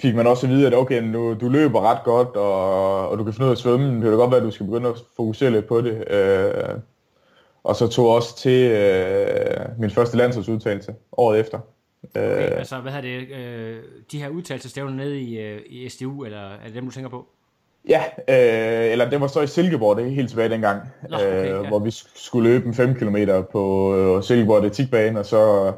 fik 0.00 0.14
man 0.14 0.26
også 0.26 0.46
at 0.46 0.50
vide, 0.52 0.66
at 0.66 0.74
okay, 0.74 1.02
nu, 1.02 1.34
du 1.34 1.48
løber 1.48 1.80
ret 1.80 2.04
godt, 2.04 2.28
og, 2.28 3.08
og 3.08 3.18
du 3.18 3.24
kan 3.24 3.32
finde 3.32 3.44
ud 3.44 3.50
af 3.50 3.54
at 3.54 3.58
svømme, 3.58 3.94
det 3.94 4.02
kan 4.02 4.12
godt 4.12 4.30
være, 4.30 4.40
at 4.40 4.46
du 4.46 4.50
skal 4.50 4.66
begynde 4.66 4.88
at 4.88 4.94
fokusere 5.16 5.50
lidt 5.50 5.66
på 5.66 5.80
det. 5.80 6.12
Øh, 6.12 6.74
og 7.64 7.76
så 7.76 7.88
tog 7.88 8.08
også 8.08 8.36
til 8.38 8.70
øh, 8.70 9.56
min 9.78 9.90
første 9.90 10.16
landsholdsudtalelse 10.16 10.94
året 11.12 11.40
efter. 11.40 11.58
Okay, 12.14 12.50
Øh, 12.52 12.58
altså, 12.58 12.76
hvad 12.80 12.92
hedder 12.92 13.08
det, 13.08 13.36
øh, 13.36 13.76
de 14.12 14.18
her 14.22 14.28
udtalelsestævner 14.28 14.92
nede 14.94 15.20
i, 15.20 15.38
øh, 15.38 15.60
i 15.66 15.88
SDU, 15.88 16.24
eller 16.24 16.38
er 16.40 16.64
det 16.66 16.74
dem, 16.74 16.84
du 16.84 16.90
tænker 16.90 17.10
på? 17.10 17.26
ja, 17.88 18.02
øh, 18.28 18.92
eller 18.92 19.10
det 19.10 19.20
var 19.20 19.26
så 19.26 19.40
i 19.40 19.46
Silkeborg, 19.46 19.96
det 19.96 20.06
er 20.06 20.10
helt 20.10 20.28
tilbage 20.28 20.48
dengang, 20.48 20.80
Nå, 21.10 21.16
okay, 21.16 21.40
øh, 21.42 21.62
ja. 21.64 21.68
hvor 21.68 21.78
vi 21.78 21.88
sk- 21.90 22.24
skulle 22.26 22.50
løbe 22.50 22.66
en 22.66 22.74
5 22.74 22.94
km 22.94 23.16
på 23.52 23.94
øh, 23.96 24.22
Silkeborg 24.22 24.56
atletikbane, 24.56 25.18
og 25.18 25.26
så 25.26 25.72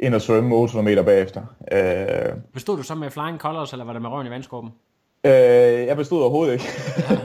ind 0.00 0.14
og 0.14 0.20
svømme 0.20 0.56
800 0.56 0.84
meter 0.84 1.02
bagefter. 1.02 1.42
Øh, 1.72 2.34
Bestod 2.52 2.76
du 2.76 2.82
så 2.82 2.94
med 2.94 3.10
flying 3.10 3.38
colors, 3.38 3.72
eller 3.72 3.84
var 3.84 3.92
det 3.92 4.02
med 4.02 4.10
røven 4.10 4.26
i 4.26 4.30
vandskorben? 4.30 4.70
Øh, 5.24 5.32
jeg 5.86 5.96
bestod 5.96 6.20
overhovedet 6.20 6.52
ikke. 6.52 6.64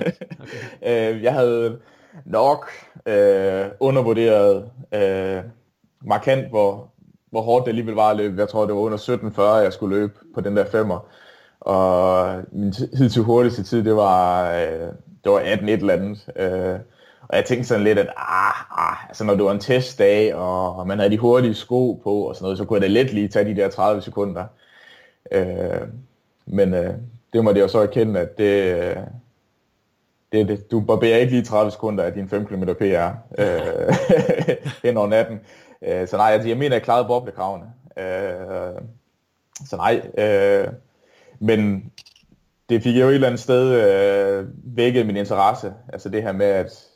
øh, 0.87 1.23
jeg 1.23 1.33
havde 1.33 1.79
nok 2.25 2.69
øh, 3.05 3.65
undervurderet 3.79 4.69
øh, 4.93 5.43
markant, 6.05 6.49
hvor, 6.49 6.89
hvor 7.29 7.41
hårdt 7.41 7.65
det 7.65 7.71
alligevel 7.71 7.95
var 7.95 8.09
at 8.09 8.17
løbe. 8.17 8.39
Jeg 8.39 8.49
tror, 8.49 8.65
det 8.65 8.75
var 8.75 8.81
under 8.81 8.97
17.40, 8.97 9.41
jeg 9.41 9.73
skulle 9.73 9.99
løbe 9.99 10.13
på 10.33 10.41
den 10.41 10.57
der 10.57 10.65
femmer. 10.65 11.07
Og 11.59 12.41
min 12.51 12.71
tid 12.71 13.09
til 13.09 13.21
hurtigste 13.21 13.63
tid, 13.63 13.83
det 13.83 13.95
var, 13.95 14.51
øh, 14.51 14.87
det 15.23 15.31
var 15.31 15.39
18 15.39 15.69
et 15.69 15.79
eller 15.79 15.93
andet. 15.93 16.29
Øh, 16.35 16.79
og 17.31 17.37
jeg 17.37 17.45
tænkte 17.45 17.67
sådan 17.67 17.83
lidt, 17.83 17.99
at 17.99 18.07
ah, 18.17 18.89
ah, 18.91 19.07
altså 19.07 19.23
når 19.23 19.35
det 19.35 19.43
var 19.43 19.51
en 19.51 19.59
testdag, 19.59 20.35
og 20.35 20.87
man 20.87 20.99
havde 20.99 21.11
de 21.11 21.17
hurtige 21.17 21.53
sko 21.53 21.93
på 21.93 22.13
og 22.13 22.35
sådan 22.35 22.43
noget, 22.43 22.57
så 22.57 22.65
kunne 22.65 22.75
jeg 22.75 22.81
da 22.81 22.87
let 22.87 23.13
lige 23.13 23.27
tage 23.27 23.45
de 23.45 23.61
der 23.61 23.69
30 23.69 24.01
sekunder. 24.01 24.45
Øh, 25.31 25.81
men 26.45 26.73
øh, 26.73 26.93
det 27.33 27.43
måtte 27.43 27.59
det 27.59 27.63
jo 27.63 27.67
så 27.67 27.79
erkende, 27.79 28.19
at 28.19 28.37
det, 28.37 28.73
øh, 28.73 28.95
det, 30.31 30.47
det, 30.47 30.71
du 30.71 30.79
barberer 30.79 31.17
ikke 31.17 31.31
lige 31.31 31.43
30 31.43 31.71
sekunder 31.71 32.03
af 32.03 32.13
din 32.13 32.29
5 32.29 32.45
km 32.45 32.63
PR 32.63 33.09
øh, 33.37 33.95
hen 34.83 34.97
over 34.97 35.07
natten. 35.07 35.39
Øh, 35.81 36.07
så 36.07 36.17
nej, 36.17 36.31
altså, 36.31 36.47
jeg 36.47 36.57
mener, 36.57 36.75
jeg 36.75 36.83
klarede 36.83 37.07
boblekravene. 37.07 37.65
Øh, 37.97 38.81
så 39.65 39.75
nej, 39.75 40.01
øh, 40.17 40.67
men 41.39 41.91
det 42.69 42.83
fik 42.83 42.95
jo 42.95 43.07
et 43.07 43.13
eller 43.13 43.27
andet 43.27 43.41
sted 43.41 43.71
øh, 43.71 44.47
vækket 44.63 45.05
min 45.05 45.17
interesse. 45.17 45.73
Altså 45.93 46.09
det 46.09 46.23
her 46.23 46.31
med, 46.31 46.45
at 46.45 46.90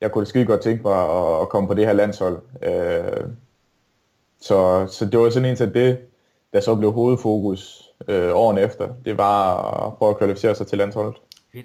jeg 0.00 0.12
kunne 0.12 0.26
skide 0.26 0.44
godt 0.44 0.60
tænke 0.60 0.82
mig 0.82 1.04
at, 1.10 1.40
at 1.40 1.48
komme 1.48 1.68
på 1.68 1.74
det 1.74 1.86
her 1.86 1.92
landshold. 1.92 2.38
Øh, 2.62 3.28
så, 4.40 4.86
så 4.90 5.06
det 5.06 5.20
var 5.20 5.30
sådan 5.30 5.48
en 5.48 5.56
til 5.56 5.74
det, 5.74 5.98
der 6.52 6.60
så 6.60 6.74
blev 6.74 6.92
hovedfokus 6.92 7.90
øh, 8.08 8.30
årene 8.34 8.60
efter. 8.60 8.88
Det 9.04 9.18
var 9.18 9.56
at 9.86 9.94
prøve 9.94 10.10
at 10.10 10.18
kvalificere 10.18 10.54
sig 10.54 10.66
til 10.66 10.78
landsholdet. 10.78 11.14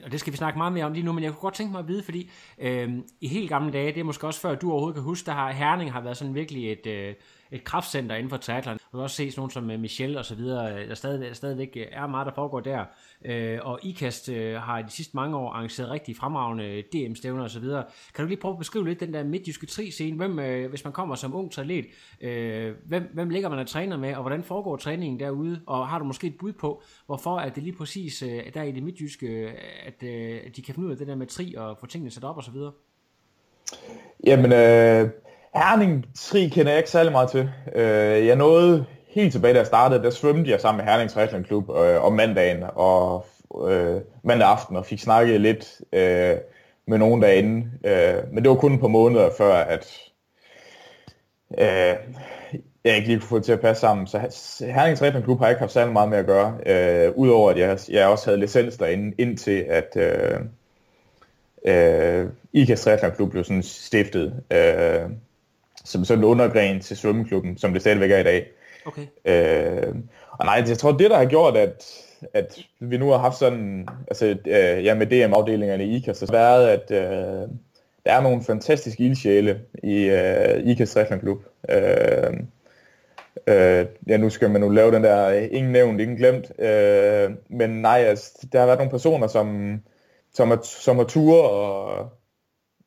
Og 0.06 0.12
det 0.12 0.20
skal 0.20 0.34
vi 0.34 0.38
snakke 0.38 0.58
meget 0.58 0.74
mere 0.74 0.86
om 0.86 0.94
lige 0.94 1.06
nu, 1.06 1.12
men 1.12 1.24
jeg 1.24 1.32
kunne 1.32 1.42
godt 1.42 1.54
tænke 1.54 1.72
mig 1.72 1.80
at 1.80 1.88
vide, 1.88 2.04
fordi 2.04 2.32
øh, 2.60 2.90
i 3.22 3.28
helt 3.28 3.50
gamle 3.50 3.74
dage, 3.74 3.94
det 3.94 4.00
er 4.00 4.04
måske 4.04 4.28
også 4.28 4.40
før 4.40 4.56
du 4.56 4.72
overhovedet 4.72 4.96
kan 4.96 5.04
huske, 5.04 5.26
der 5.26 5.32
har 5.32 5.52
Herning 5.52 5.92
har 5.92 6.02
været 6.02 6.18
sådan 6.18 6.36
virkelig 6.36 6.72
et, 6.72 6.88
øh, 6.88 7.14
et 7.52 7.64
kraftcenter 7.64 8.16
inden 8.16 8.30
for 8.30 8.38
triathlon. 8.38 8.78
Du 8.78 8.98
kan 8.98 9.00
også 9.00 9.16
se 9.16 9.32
sådan 9.32 9.40
nogen 9.40 9.52
som 9.52 9.72
øh, 9.72 9.80
Michel 9.80 10.18
og 10.18 10.26
så 10.26 10.36
videre, 10.36 10.82
øh, 10.82 10.88
der 10.88 10.96
stadig, 10.96 11.36
stadigvæk 11.36 11.74
øh, 11.76 11.86
er 11.92 12.08
meget, 12.08 12.28
der 12.28 12.34
foregår 12.34 12.60
der. 12.60 12.86
Øh, 13.26 13.60
og 13.62 13.80
IKAST 13.84 14.30
øh, 14.30 14.56
har 14.56 14.80
i 14.80 14.84
de 14.84 14.92
sidste 14.92 15.16
mange 15.16 15.38
år 15.38 15.50
arrangeret 15.52 15.90
rigtig 15.90 16.16
fremragende 16.16 16.82
DM-stævner 16.82 17.44
og 17.44 17.50
så 17.50 17.60
videre. 17.60 17.84
Kan 18.16 18.26
du 18.26 18.30
lige 18.30 18.40
prøve 18.40 18.52
at 18.52 18.60
beskrive 18.60 18.88
lidt 18.88 19.00
den 19.00 19.14
der 19.14 19.24
midtjyske 19.24 19.66
tri-scene? 19.66 20.18
Hvem, 20.18 20.40
øh, 20.40 20.70
hvis 20.70 20.84
man 20.84 20.94
kommer 20.94 21.16
som 21.16 21.36
ung 21.36 21.60
atlet, 21.60 21.86
øh, 22.22 22.76
hvem, 22.86 23.10
hvem 23.14 23.30
ligger 23.30 23.50
man 23.50 23.60
og 23.60 23.68
træner 23.68 23.98
med, 23.98 24.16
og 24.16 24.22
hvordan 24.22 24.44
foregår 24.44 24.76
træningen 24.76 25.20
derude? 25.20 25.62
Og 25.66 25.88
har 25.88 26.00
du 26.00 26.06
måske 26.06 26.28
et 26.28 26.38
bud 26.38 26.54
på, 26.54 26.82
hvorfor 27.06 27.40
er 27.40 27.50
det 27.50 27.64
lige 27.64 27.76
præcis 27.78 28.22
øh, 28.22 28.54
der 28.54 28.64
i 28.64 28.72
det 28.72 28.84
midtjyske, 28.84 29.28
at, 29.86 30.04
øh, 30.04 30.40
at 30.46 30.56
de 30.56 30.62
kan 30.62 30.76
finde 30.76 30.88
ud 30.88 30.92
af 30.92 30.98
det 30.98 31.08
der 31.08 31.16
med 31.16 31.28
tri 31.28 31.56
og 31.58 31.78
få 31.80 31.86
tingene 31.86 32.12
sat 32.12 32.24
op 32.24 32.38
og 32.38 32.44
så 32.44 32.52
videre? 32.52 32.72
Jamen, 34.26 34.54
øh, 34.54 35.10
Herning 35.60 36.06
Tri 36.16 36.48
kender 36.48 36.72
jeg 36.72 36.80
ikke 36.80 36.90
særlig 36.90 37.12
meget 37.12 37.30
til. 37.30 37.50
Øh, 37.76 38.28
jeg 38.28 38.36
nåede 38.36 38.86
helt 39.08 39.32
tilbage, 39.32 39.54
da 39.54 39.60
jeg 39.60 39.68
startede, 39.68 40.04
der 40.04 40.10
svømmede 40.10 40.50
jeg 40.50 40.62
sammen 40.62 40.86
med 40.86 40.92
Herning 40.92 41.10
Triathlon 41.10 41.44
Klub 41.44 41.70
øh, 41.70 42.04
om 42.06 42.14
mandagen 42.14 42.64
og 42.76 43.26
øh, 43.70 44.02
mandag 44.24 44.48
aften 44.48 44.76
og 44.76 44.86
fik 44.86 45.00
snakket 45.00 45.42
lidt 45.42 45.82
øh, 45.94 46.38
med 46.86 46.98
nogen 46.98 47.22
derinde. 47.22 47.72
Øh, 47.86 48.34
men 48.34 48.44
det 48.44 48.50
var 48.50 48.56
kun 48.56 48.74
et 48.74 48.80
par 48.80 48.88
måneder 48.88 49.30
før, 49.38 49.54
at 49.54 49.88
øh, 51.58 51.96
jeg 52.84 52.96
ikke 52.96 53.08
lige 53.08 53.20
kunne 53.20 53.28
få 53.28 53.38
det 53.38 53.46
til 53.46 53.52
at 53.52 53.62
passe 53.62 53.82
sammen. 53.82 54.08
Så 54.08 54.20
Herning 54.60 54.98
Triathlon 54.98 55.24
Klub 55.24 55.40
har 55.40 55.46
jeg 55.46 55.52
ikke 55.52 55.60
haft 55.60 55.74
særlig 55.74 55.94
meget 55.94 56.10
med 56.10 56.18
at 56.18 56.26
gøre, 56.26 56.58
øh, 56.66 57.12
udover 57.16 57.52
at 57.52 57.58
jeg, 57.58 57.80
jeg 57.90 58.08
også 58.08 58.26
havde 58.26 58.40
licens 58.40 58.78
derinde, 58.78 59.16
indtil 59.18 59.66
at 59.70 59.98
øh, 59.98 60.40
øh, 61.66 62.30
IKAS 62.54 62.82
Triathlon 62.82 63.12
Klub 63.16 63.32
blev 63.32 63.44
sådan 63.44 63.64
stiftet. 63.64 64.44
Øh, 64.52 65.10
som 65.90 66.06
sådan 66.06 66.24
en 66.24 66.30
undergren 66.30 66.80
til 66.80 66.98
svømmeklubben, 66.98 67.58
som 67.58 67.74
det 67.74 67.82
stadigvæk 67.82 68.12
er 68.12 68.18
i 68.18 68.24
dag. 68.24 68.48
Okay. 68.86 69.06
Øh, 69.26 69.96
og 70.32 70.46
nej, 70.46 70.64
jeg 70.68 70.78
tror, 70.78 70.92
det 70.92 71.10
der 71.10 71.18
har 71.18 71.26
gjort, 71.26 71.58
at, 71.58 71.86
at 72.34 72.60
vi 72.80 72.98
nu 72.98 73.10
har 73.10 73.18
haft 73.18 73.38
sådan, 73.38 73.88
altså 74.08 74.26
øh, 74.26 74.86
ja, 74.86 74.94
med 74.96 75.08
DM-afdelingerne 75.08 75.86
i 75.86 75.96
IKAS, 75.96 76.20
har 76.20 76.32
været, 76.32 76.68
at 76.68 76.92
øh, 76.92 77.50
der 78.06 78.14
er 78.14 78.22
nogle 78.22 78.44
fantastiske 78.44 79.04
ildsjæle 79.04 79.62
i 79.84 80.04
øh, 80.04 80.66
IKAS 80.66 80.92
Triathlon 80.92 81.40
Øh, 81.70 82.34
øh, 83.48 83.86
ja, 84.08 84.18
nu 84.18 84.30
skal 84.30 84.50
man 84.50 84.62
nu 84.62 84.70
lave 84.70 84.92
den 84.92 85.04
der, 85.04 85.32
ingen 85.32 85.72
nævnt, 85.72 86.02
ingen 86.02 86.18
glemt, 86.18 86.60
øh, 86.60 87.32
men 87.50 87.70
nej, 87.70 88.00
altså, 88.00 88.48
der 88.52 88.60
har 88.60 88.66
været 88.66 88.80
nogle 88.80 88.92
personer, 88.92 89.28
som, 89.28 89.80
som, 90.34 90.52
er, 90.52 90.58
som 90.62 90.98
har 90.98 91.04
ture 91.04 91.50
og 91.50 92.10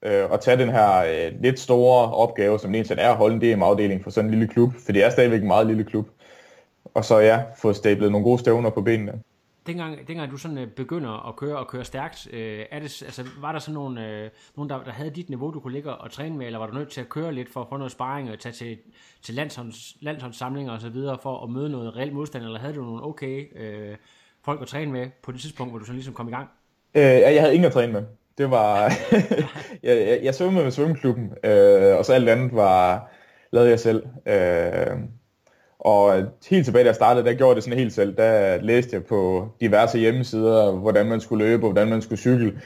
øh, 0.02 0.32
at 0.32 0.40
tage 0.40 0.56
den 0.56 0.68
her 0.68 0.96
øh, 0.98 1.42
lidt 1.42 1.60
store 1.60 2.12
opgave, 2.14 2.58
som 2.58 2.72
det 2.72 2.90
er 2.90 3.10
at 3.10 3.16
holde 3.16 3.34
en 3.34 3.40
DM-afdeling 3.40 4.02
for 4.02 4.10
sådan 4.10 4.30
en 4.30 4.38
lille 4.38 4.48
klub, 4.48 4.72
for 4.84 4.92
det 4.92 5.04
er 5.04 5.10
stadigvæk 5.10 5.40
en 5.40 5.46
meget 5.46 5.66
lille 5.66 5.84
klub. 5.84 6.08
Og 6.94 7.04
så 7.04 7.18
ja, 7.18 7.42
få 7.56 7.72
stablet 7.72 8.12
nogle 8.12 8.24
gode 8.24 8.38
stævner 8.38 8.70
på 8.70 8.80
benene. 8.80 9.12
Dengang, 9.66 10.08
dengang 10.08 10.30
du 10.30 10.36
sådan 10.36 10.58
øh, 10.58 10.66
begynder 10.66 11.28
at 11.28 11.36
køre 11.36 11.58
og 11.58 11.66
køre 11.66 11.84
stærkt, 11.84 12.28
øh, 12.32 12.64
er 12.70 12.78
det, 12.78 13.02
altså, 13.02 13.24
var 13.40 13.52
der 13.52 13.58
så 13.58 13.72
nogen, 13.72 13.98
øh, 13.98 14.30
nogen 14.56 14.70
der, 14.70 14.84
der 14.84 14.90
havde 14.90 15.10
dit 15.10 15.28
niveau, 15.28 15.50
du 15.50 15.60
kunne 15.60 15.72
ligge 15.72 15.94
og 15.94 16.10
træne 16.10 16.36
med, 16.36 16.46
eller 16.46 16.58
var 16.58 16.66
du 16.66 16.74
nødt 16.74 16.88
til 16.88 17.00
at 17.00 17.08
køre 17.08 17.32
lidt 17.32 17.52
for 17.52 17.60
at 17.60 17.66
få 17.68 17.76
noget 17.76 17.92
sparring 17.92 18.30
og 18.30 18.38
tage 18.38 18.52
til, 18.52 18.78
til 19.22 19.34
landsholds, 19.34 19.96
landsholdssamlinger 20.00 20.72
og 20.72 20.80
så 20.80 20.88
videre 20.88 21.18
for 21.22 21.44
at 21.44 21.50
møde 21.50 21.70
noget 21.70 21.96
reelt 21.96 22.12
modstand, 22.12 22.44
eller 22.44 22.58
havde 22.58 22.74
du 22.74 22.84
nogle 22.84 23.04
okay 23.04 23.58
øh, 23.58 23.96
folk 24.44 24.62
at 24.62 24.68
træne 24.68 24.92
med 24.92 25.06
på 25.22 25.32
det 25.32 25.40
tidspunkt, 25.40 25.72
hvor 25.72 25.78
du 25.78 25.84
så 25.84 25.92
ligesom 25.92 26.14
kom 26.14 26.28
i 26.28 26.30
gang? 26.30 26.48
Øh, 26.94 27.02
jeg 27.02 27.40
havde 27.40 27.54
ingen 27.54 27.66
at 27.66 27.72
træne 27.72 27.92
med. 27.92 28.02
Det 28.38 28.50
var... 28.50 28.92
jeg, 29.82 29.96
jeg, 29.96 30.20
jeg 30.22 30.34
svømmede 30.34 30.64
med 30.64 30.72
svømmeklubben, 30.72 31.32
øh, 31.44 31.96
og 31.98 32.04
så 32.04 32.12
alt 32.12 32.28
andet 32.28 32.54
var 32.54 33.10
lavede 33.52 33.70
jeg 33.70 33.80
selv. 33.80 34.02
Øh, 34.26 34.96
og 35.78 36.22
helt 36.50 36.64
tilbage, 36.64 36.84
da 36.84 36.88
jeg 36.88 36.94
startede, 36.94 37.26
der 37.26 37.34
gjorde 37.34 37.54
det 37.54 37.64
sådan 37.64 37.78
helt 37.78 37.92
selv. 37.92 38.16
Der 38.16 38.60
læste 38.60 38.96
jeg 38.96 39.04
på 39.04 39.48
diverse 39.60 39.98
hjemmesider, 39.98 40.72
hvordan 40.72 41.06
man 41.06 41.20
skulle 41.20 41.44
løbe, 41.44 41.66
og 41.66 41.72
hvordan 41.72 41.90
man 41.90 42.02
skulle 42.02 42.18
cykle. 42.18 42.60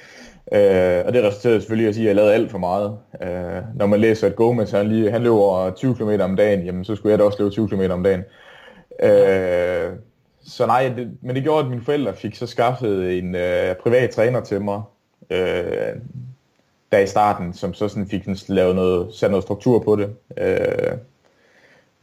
Øh, 0.53 1.03
og 1.07 1.13
det 1.13 1.25
resulterede 1.25 1.61
selvfølgelig 1.61 1.89
at 1.89 1.95
sige, 1.95 2.05
at 2.05 2.09
jeg 2.09 2.17
lavede 2.17 2.35
alt 2.35 2.51
for 2.51 2.59
meget. 2.59 2.99
Øh, 3.23 3.63
når 3.75 3.87
man 3.87 4.01
læser, 4.01 4.27
at 4.27 4.37
Gomez 4.37 4.71
han, 4.71 4.89
lige, 4.89 5.11
han 5.11 5.23
løber 5.23 5.73
20 5.77 5.95
km 5.95 6.11
om 6.21 6.37
dagen, 6.37 6.63
jamen, 6.65 6.85
så 6.85 6.97
skulle 6.97 7.11
jeg 7.11 7.19
da 7.19 7.25
også 7.25 7.39
løbe 7.39 7.51
20 7.51 7.69
km 7.69 7.83
om 7.91 8.03
dagen. 8.03 8.25
Øh, 9.03 9.93
så 10.47 10.67
nej, 10.67 10.93
det, 10.97 11.11
men 11.23 11.37
det 11.37 11.43
gjorde, 11.43 11.65
at 11.65 11.71
mine 11.71 11.85
forældre 11.85 12.15
fik 12.15 12.35
så 12.35 12.47
skaffet 12.47 13.19
en 13.19 13.35
øh, 13.35 13.75
privat 13.83 14.11
træner 14.11 14.41
til 14.41 14.63
mig, 14.63 14.83
øh, 15.31 15.97
der 16.93 16.99
i 16.99 17.07
starten, 17.07 17.55
som 17.55 17.75
så 17.75 17.89
sådan 17.89 18.09
fik 18.09 18.23
sådan 18.25 18.37
lavet 18.49 18.75
noget, 18.75 19.15
sat 19.15 19.31
noget 19.31 19.43
struktur 19.43 19.79
på 19.79 19.97
det. 19.97 20.17
Øh, 20.39 20.99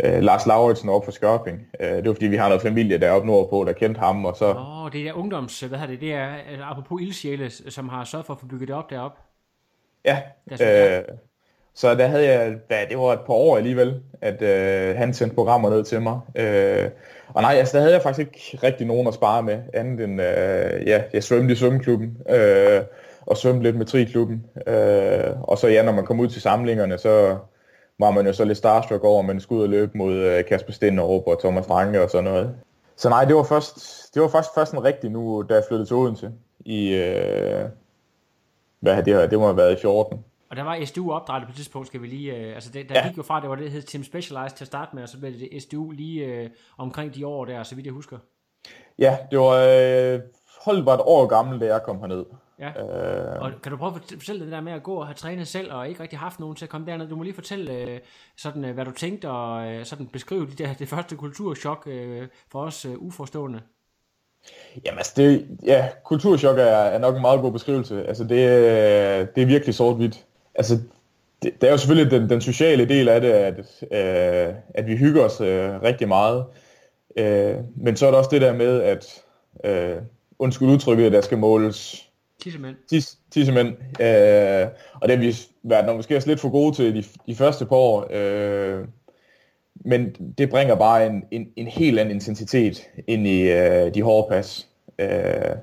øh, 0.03 0.23
Lars 0.23 0.45
Lauritsen 0.45 0.89
op 0.89 1.05
for 1.05 1.11
Skørping. 1.11 1.67
Øh, 1.79 1.95
det 1.95 2.07
var 2.07 2.13
fordi, 2.13 2.27
vi 2.27 2.35
har 2.35 2.47
noget 2.47 2.61
familie 2.61 2.97
deroppe 2.97 3.27
nordpå, 3.27 3.63
der 3.67 3.73
kendte 3.73 3.99
ham, 3.99 4.25
og 4.25 4.35
så... 4.37 4.45
Åh, 4.45 4.83
oh, 4.83 4.91
det 4.91 5.07
er 5.07 5.13
ungdoms... 5.13 5.59
Hvad 5.59 5.79
hedder 5.79 5.91
det? 5.91 6.01
Det 6.01 6.13
er 6.13 6.29
apropos 6.63 7.01
ildsjæle, 7.01 7.49
som 7.49 7.89
har 7.89 8.03
sørget 8.03 8.25
for 8.25 8.33
at 8.33 8.39
få 8.39 8.45
bygget 8.45 8.67
det 8.67 8.75
op 8.75 8.89
deroppe. 8.89 9.19
Ja, 10.05 10.21
øh, 10.51 11.03
så 11.73 11.95
der 11.95 12.07
havde 12.07 12.25
jeg... 12.25 12.55
Ja, 12.69 12.85
det 12.89 12.97
var 12.97 13.13
et 13.13 13.19
par 13.19 13.33
år 13.33 13.57
alligevel, 13.57 14.01
at 14.21 14.41
øh, 14.41 14.95
han 14.97 15.13
sendte 15.13 15.35
programmer 15.35 15.69
ned 15.69 15.83
til 15.83 16.01
mig. 16.01 16.19
Øh, 16.35 16.89
og 17.27 17.41
nej, 17.41 17.55
altså, 17.55 17.77
der 17.77 17.81
havde 17.81 17.93
jeg 17.93 18.01
faktisk 18.01 18.19
ikke 18.19 18.59
rigtig 18.63 18.87
nogen 18.87 19.07
at 19.07 19.13
spare 19.13 19.43
med, 19.43 19.59
andet 19.73 20.03
end... 20.03 20.21
Øh, 20.21 20.87
ja, 20.87 21.03
jeg 21.13 21.23
svømte 21.23 21.51
i 21.53 21.55
svømmeklubben. 21.55 22.17
Øh, 22.29 22.81
og 23.25 23.37
svømme 23.37 23.63
lidt 23.63 23.75
med 23.75 23.85
triklubben. 23.85 24.45
Øh, 24.67 25.41
og 25.41 25.57
så 25.57 25.67
ja, 25.67 25.83
når 25.83 25.91
man 25.91 26.05
kom 26.05 26.19
ud 26.19 26.27
til 26.27 26.41
samlingerne, 26.41 26.97
så 26.97 27.37
var 27.99 28.11
man 28.11 28.25
jo 28.25 28.33
så 28.33 28.45
lidt 28.45 28.57
starstruck 28.57 29.03
over, 29.03 29.19
at 29.19 29.25
man 29.25 29.39
skulle 29.39 29.59
ud 29.59 29.63
og 29.63 29.69
løbe 29.69 29.97
mod 29.97 30.13
øh, 30.13 30.45
Kasper 30.45 30.73
Stenderup 30.73 31.27
og 31.27 31.39
Thomas 31.39 31.67
Franke 31.67 32.03
og 32.03 32.09
sådan 32.09 32.23
noget. 32.23 32.55
Så 32.95 33.09
nej, 33.09 33.25
det 33.25 33.35
var 33.35 33.43
først, 33.43 33.75
det 34.13 34.21
var 34.21 34.27
først, 34.27 34.49
først 34.55 34.73
en 34.73 34.83
rigtig 34.83 35.09
nu, 35.09 35.45
da 35.49 35.53
jeg 35.53 35.63
flyttede 35.67 35.89
til 35.89 35.95
Odense 35.95 36.31
i, 36.65 36.93
øh, 36.93 37.69
hvad 38.79 39.03
det 39.03 39.13
her, 39.13 39.27
det 39.27 39.39
må 39.39 39.45
have 39.45 39.57
været 39.57 39.77
i 39.77 39.81
14. 39.81 40.23
Og 40.49 40.57
der 40.57 40.63
var 40.63 40.85
SDU 40.85 41.11
opdrettet 41.11 41.47
på 41.47 41.51
et 41.51 41.55
tidspunkt, 41.55 41.87
skal 41.87 42.01
vi 42.01 42.07
lige, 42.07 42.35
øh, 42.35 42.55
altså 42.55 42.69
det, 42.71 42.89
der 42.89 42.95
ja. 42.95 43.07
gik 43.07 43.17
jo 43.17 43.23
fra, 43.23 43.41
det 43.41 43.49
var 43.49 43.55
det, 43.55 43.65
der 43.65 43.71
hed 43.71 43.81
Team 43.81 44.03
Specialized 44.03 44.57
til 44.57 44.63
at 44.63 44.67
starte 44.67 44.95
med, 44.95 45.03
og 45.03 45.09
så 45.09 45.19
blev 45.19 45.31
det 45.31 45.63
SDU 45.63 45.91
lige 45.91 46.25
øh, 46.25 46.49
omkring 46.77 47.15
de 47.15 47.27
år 47.27 47.45
der, 47.45 47.63
så 47.63 47.75
vidt 47.75 47.85
jeg 47.85 47.93
husker. 47.93 48.17
Ja, 48.99 49.17
det 49.31 49.39
var, 49.39 49.51
øh, 49.51 50.19
holdet 50.65 50.85
var 50.85 50.93
et 50.93 51.01
år 51.03 51.25
gammel, 51.25 51.61
da 51.61 51.65
jeg 51.65 51.83
kom 51.83 51.99
herned. 51.99 52.25
Ja. 52.59 52.69
Øh... 52.69 53.41
Og 53.41 53.51
kan 53.63 53.71
du 53.71 53.77
prøve 53.77 53.95
at 53.95 54.01
fortælle 54.09 54.43
det 54.43 54.51
der 54.51 54.61
med 54.61 54.73
at 54.73 54.83
gå 54.83 54.95
og 54.95 55.07
have 55.07 55.15
trænet 55.15 55.47
selv, 55.47 55.73
og 55.73 55.89
ikke 55.89 56.03
rigtig 56.03 56.19
haft 56.19 56.39
nogen 56.39 56.55
til 56.55 56.65
at 56.65 56.69
komme 56.69 56.87
derned? 56.87 57.07
Du 57.07 57.15
må 57.15 57.23
lige 57.23 57.33
fortælle, 57.33 57.73
øh, 57.73 57.99
sådan, 58.37 58.65
øh, 58.65 58.73
hvad 58.73 58.85
du 58.85 58.91
tænkte, 58.91 59.29
og 59.29 59.67
øh, 59.67 59.85
sådan 59.85 60.07
beskrive 60.07 60.45
de 60.45 60.63
der, 60.63 60.73
det 60.73 60.87
første 60.89 61.15
kulturschok 61.15 61.89
for 62.51 62.61
os 62.61 62.85
uforstående. 62.85 63.61
Jamen 64.85 64.97
altså, 64.97 65.13
det, 65.15 65.47
ja, 65.63 65.89
kulturschok 66.03 66.57
er, 66.57 66.63
er 66.63 66.97
nok 66.97 67.15
en 67.15 67.21
meget 67.21 67.41
god 67.41 67.51
beskrivelse. 67.51 68.05
Altså, 68.07 68.23
det, 68.23 68.29
det 69.35 69.41
er 69.41 69.45
virkelig 69.45 69.75
sort-hvidt. 69.75 70.25
Altså, 70.55 70.79
det, 71.43 71.61
det 71.61 71.67
er 71.67 71.71
jo 71.71 71.77
selvfølgelig 71.77 72.11
den, 72.11 72.29
den 72.29 72.41
sociale 72.41 72.85
del 72.85 73.09
af 73.09 73.21
det, 73.21 73.31
at, 73.31 73.59
øh, 73.91 74.55
at 74.73 74.87
vi 74.87 74.95
hygger 74.95 75.23
os 75.23 75.41
øh, 75.41 75.81
rigtig 75.81 76.07
meget. 76.07 76.45
Øh, 77.17 77.55
men 77.75 77.97
så 77.97 78.07
er 78.07 78.11
der 78.11 78.17
også 78.17 78.29
det 78.33 78.41
der 78.41 78.53
med, 78.53 78.81
at 78.81 79.23
øh, 79.63 80.01
undskyld 80.39 80.69
udtrykket, 80.69 81.11
der 81.11 81.21
skal 81.21 81.37
måles 81.37 82.02
Tissemænd. 82.43 82.75
tis, 82.89 83.17
tissemænd. 83.31 83.67
Øh, 84.01 84.67
og 85.01 85.09
det 85.09 85.17
har 85.17 85.23
vi 85.23 85.35
været 85.63 85.85
nok 85.85 85.95
måske 85.95 86.15
også 86.15 86.27
lidt 86.27 86.39
for 86.39 86.49
gode 86.49 86.75
til 86.75 86.95
de, 86.95 87.03
de 87.27 87.35
første 87.35 87.65
par 87.65 87.75
år. 87.75 88.07
Øh, 88.11 88.85
men 89.75 90.15
det 90.37 90.49
bringer 90.49 90.75
bare 90.75 91.05
en, 91.05 91.23
en, 91.31 91.47
en 91.55 91.67
helt 91.67 91.99
anden 91.99 92.15
intensitet 92.15 92.89
ind 93.07 93.27
i 93.27 93.41
øh, 93.41 93.93
de 93.93 94.01
hårde 94.01 94.27
pas. 94.29 94.67
Øh, 94.99 95.55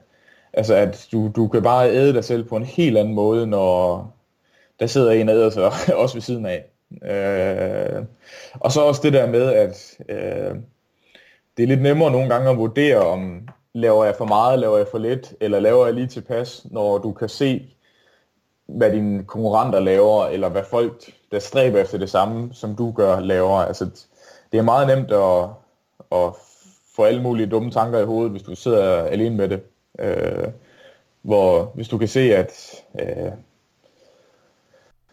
altså 0.52 0.74
at 0.74 1.08
du, 1.12 1.32
du 1.36 1.48
kan 1.48 1.62
bare 1.62 1.90
æde 1.90 2.12
dig 2.12 2.24
selv 2.24 2.44
på 2.44 2.56
en 2.56 2.64
helt 2.64 2.98
anden 2.98 3.14
måde, 3.14 3.46
når 3.46 4.06
der 4.80 4.86
sidder 4.86 5.10
en 5.10 5.28
og 5.28 5.34
æder 5.34 5.50
sig 5.50 5.64
også 6.02 6.14
ved 6.14 6.22
siden 6.22 6.46
af. 6.46 6.64
Øh, 7.02 8.04
og 8.54 8.72
så 8.72 8.80
også 8.80 9.00
det 9.04 9.12
der 9.12 9.30
med, 9.30 9.52
at 9.52 9.98
øh, 10.08 10.56
det 11.56 11.62
er 11.62 11.66
lidt 11.66 11.82
nemmere 11.82 12.10
nogle 12.10 12.28
gange 12.28 12.50
at 12.50 12.58
vurdere, 12.58 12.98
om 12.98 13.48
laver 13.74 14.04
jeg 14.04 14.14
for 14.16 14.24
meget, 14.24 14.58
laver 14.58 14.76
jeg 14.76 14.86
for 14.90 14.98
lidt, 14.98 15.34
eller 15.40 15.60
laver 15.60 15.86
jeg 15.86 15.94
lige 15.94 16.06
tilpas, 16.06 16.66
når 16.70 16.98
du 16.98 17.12
kan 17.12 17.28
se, 17.28 17.76
hvad 18.66 18.92
dine 18.92 19.24
konkurrenter 19.24 19.80
laver, 19.80 20.26
eller 20.26 20.48
hvad 20.48 20.64
folk, 20.64 21.12
der 21.30 21.38
stræber 21.38 21.78
efter 21.78 21.98
det 21.98 22.10
samme, 22.10 22.54
som 22.54 22.76
du 22.76 22.92
gør, 22.92 23.20
laver. 23.20 23.58
Altså, 23.58 24.06
det 24.52 24.58
er 24.58 24.62
meget 24.62 24.86
nemt 24.86 25.12
at, 25.12 25.48
at 26.12 26.34
få 26.96 27.04
alle 27.04 27.22
mulige 27.22 27.46
dumme 27.46 27.70
tanker 27.70 27.98
i 27.98 28.04
hovedet, 28.04 28.30
hvis 28.30 28.42
du 28.42 28.54
sidder 28.54 29.02
alene 29.02 29.36
med 29.36 29.48
det. 29.48 29.62
Øh, 29.98 30.48
hvor 31.22 31.72
hvis 31.74 31.88
du 31.88 31.98
kan 31.98 32.08
se, 32.08 32.36
at 32.36 32.82
øh, 33.00 33.32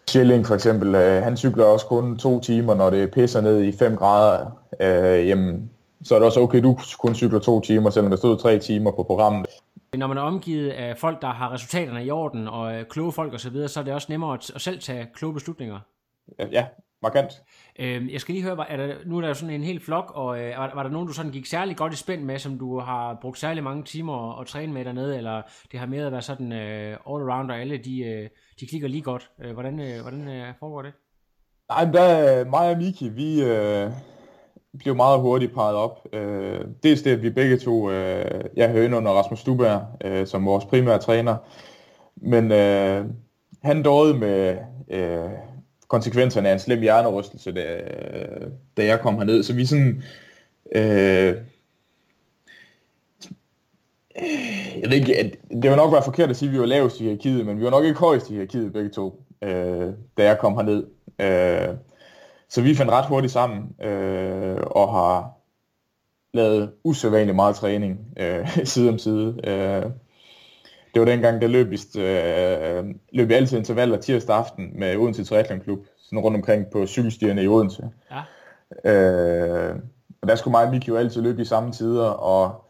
Schilling 0.08 0.46
for 0.46 0.56
eksempel, 0.56 0.96
øh, 0.96 1.24
han 1.24 1.38
cykler 1.38 1.66
også 1.66 1.86
kun 1.86 2.18
to 2.18 2.40
timer, 2.40 2.76
når 2.76 2.90
det 2.90 3.12
pisser 3.12 3.42
ned 3.42 3.64
i 3.64 3.72
5 3.72 3.96
grader, 3.96 4.62
øh, 4.80 5.28
jamen, 5.28 5.72
så 6.04 6.16
er 6.16 6.20
det 6.20 6.25
også 6.25 6.39
okay, 6.39 6.63
du 6.63 6.77
kun 7.00 7.16
cykler 7.16 7.39
to 7.39 7.62
timer, 7.62 7.89
selvom 7.89 8.10
der 8.10 8.18
stod 8.18 8.38
tre 8.38 8.60
timer 8.60 8.92
på 8.92 9.04
programmet. 9.04 9.46
Når 9.94 10.08
man 10.08 10.18
er 10.18 10.22
omgivet 10.22 10.70
af 10.70 10.98
folk, 10.98 11.22
der 11.22 11.27
har 11.27 11.54
resultaterne 11.54 12.06
i 12.06 12.12
orden, 12.12 12.48
og 12.48 12.75
øh, 12.75 12.86
kloge 12.86 13.12
folk 13.12 13.34
osv., 13.34 13.39
så, 13.39 13.50
videre, 13.50 13.68
så 13.68 13.80
er 13.80 13.84
det 13.84 13.94
også 13.94 14.08
nemmere 14.10 14.34
at, 14.34 14.51
at 14.56 14.62
selv 14.62 14.80
tage 14.80 15.08
kloge 15.13 15.34
beslutninger. 15.34 15.80
Ja, 16.51 16.66
markant. 17.01 17.32
Øh, 17.80 18.13
jeg 18.13 18.22
skal 18.22 18.34
lige 18.34 18.44
høre, 18.44 18.70
er 18.70 18.77
der, 18.77 18.96
nu 19.06 19.18
er 19.18 19.22
der 19.22 19.27
jo 19.27 19.34
sådan 19.34 19.56
en 19.56 19.63
hel 19.63 19.80
flok, 19.80 20.12
og 20.16 20.39
øh, 20.39 20.58
var, 20.58 20.72
var 20.75 20.84
der 20.84 20.89
nogen, 20.89 21.08
du 21.08 21.13
sådan 21.13 21.32
gik 21.32 21.46
særlig 21.46 21.77
godt 21.77 21.94
i 21.94 21.96
spænd 21.96 22.24
med, 22.24 22.39
som 22.39 22.60
du 22.60 22.80
har 22.80 23.18
brugt 23.22 23.39
særlig 23.39 23.63
mange 23.63 23.84
timer 23.84 24.34
at, 24.34 24.42
at 24.42 24.48
træne 24.48 24.74
med 24.74 24.86
dernede, 24.86 25.18
eller 25.18 25.42
det 25.72 25.80
har 25.80 25.88
mere 25.88 26.12
været 26.12 26.24
sådan 26.24 26.51
øh, 26.51 26.98
all 27.10 27.30
around, 27.30 27.51
og 27.51 27.60
alle 27.60 27.77
de, 27.77 28.00
øh, 28.00 28.30
de 28.60 28.68
klikker 28.68 28.88
lige 28.88 29.01
godt. 29.01 29.30
Øh, 29.44 29.54
hvordan 29.54 29.80
øh, 29.80 30.01
hvordan 30.01 30.27
øh, 30.27 30.54
foregår 30.60 30.82
det? 30.82 30.94
Nej, 31.70 31.86
der, 31.86 32.46
mig 32.46 32.72
og 32.72 32.77
Miki, 32.77 33.10
vi 33.10 33.44
øh, 33.44 33.92
blev 34.79 34.96
meget 34.96 35.19
hurtigt 35.19 35.53
parret 35.53 35.75
op. 35.75 36.07
Øh, 36.13 36.60
dels 36.84 37.01
det, 37.01 37.12
at 37.12 37.22
vi 37.24 37.29
begge 37.29 37.57
to, 37.57 37.91
øh, 37.91 38.43
jeg 38.55 38.69
hører 38.69 38.98
under 38.98 39.12
Rasmus 39.12 39.39
Stuberg, 39.39 39.81
øh, 40.03 40.27
som 40.27 40.46
vores 40.46 40.65
primære 40.65 41.00
træner, 41.00 41.36
men 42.15 42.51
øh, 42.51 43.05
han 43.63 43.84
døde 43.84 44.17
med 44.17 44.57
øh, 44.89 45.29
konsekvenserne 45.88 46.50
af 46.50 46.53
en 46.53 46.60
slem 46.60 46.81
hjernerystelse, 46.81 47.51
da, 47.51 47.81
da 48.77 48.86
jeg 48.86 49.00
kom 49.00 49.17
herned. 49.17 49.43
Så 49.43 49.53
vi 49.53 49.65
sådan... 49.65 50.03
Øh, 50.75 51.36
jeg 54.81 54.89
ved 54.89 54.98
ikke, 54.98 55.17
at 55.17 55.36
det 55.50 55.69
vil 55.69 55.75
nok 55.75 55.93
være 55.93 56.03
forkert 56.03 56.29
at 56.29 56.36
sige, 56.36 56.50
at 56.50 56.53
vi 56.53 56.60
var 56.60 56.65
lavest 56.65 57.00
i 57.00 57.03
hierarkiet, 57.03 57.46
men 57.46 57.60
vi 57.60 57.63
var 57.63 57.69
nok 57.69 57.86
ikke 57.86 58.00
højst 58.00 58.29
i 58.29 58.34
hierarkiet 58.34 58.74
begge 58.74 58.89
to, 58.89 59.24
øh, 59.41 59.93
da 60.17 60.24
jeg 60.24 60.39
kom 60.39 60.55
herned. 60.55 60.84
Øh, 61.19 61.75
så 62.50 62.62
vi 62.62 62.75
fandt 62.75 62.92
ret 62.92 63.06
hurtigt 63.06 63.34
sammen, 63.34 63.86
øh, 63.86 64.58
og 64.62 64.92
har 64.92 65.32
lavet 66.34 66.72
usædvanligt 66.84 67.36
meget 67.36 67.56
træning 67.56 68.00
øh, 68.18 68.58
side 68.74 68.89
om 68.89 68.98
side. 68.98 69.39
Øh, 69.43 69.91
det 70.93 71.00
var 71.00 71.06
dengang, 71.06 71.41
der 71.41 71.48
løb 71.48 71.67
øh, 71.98 72.95
løb 73.12 73.30
vi 73.30 73.34
altid 73.34 73.58
intervaller 73.58 73.98
tirsdag 73.98 74.36
aften 74.36 74.80
med 74.80 74.98
Odense 74.98 75.24
Triathlon 75.24 75.60
Klub, 75.60 75.80
sådan 75.98 76.19
rundt 76.19 76.38
omkring 76.38 76.65
på 76.71 76.88
cykelstierne 76.88 77.43
i 77.43 77.48
Odense. 77.48 77.89
Ja. 78.12 78.91
Øh, 78.91 79.76
og 80.21 80.28
der 80.28 80.36
skulle 80.36 80.52
mig 80.52 80.65
og 80.65 80.71
Miki 80.71 80.88
jo 80.88 80.98
altid 80.98 81.21
løbe 81.21 81.41
i 81.41 81.45
samme 81.45 81.71
tider, 81.71 82.06
og 82.06 82.65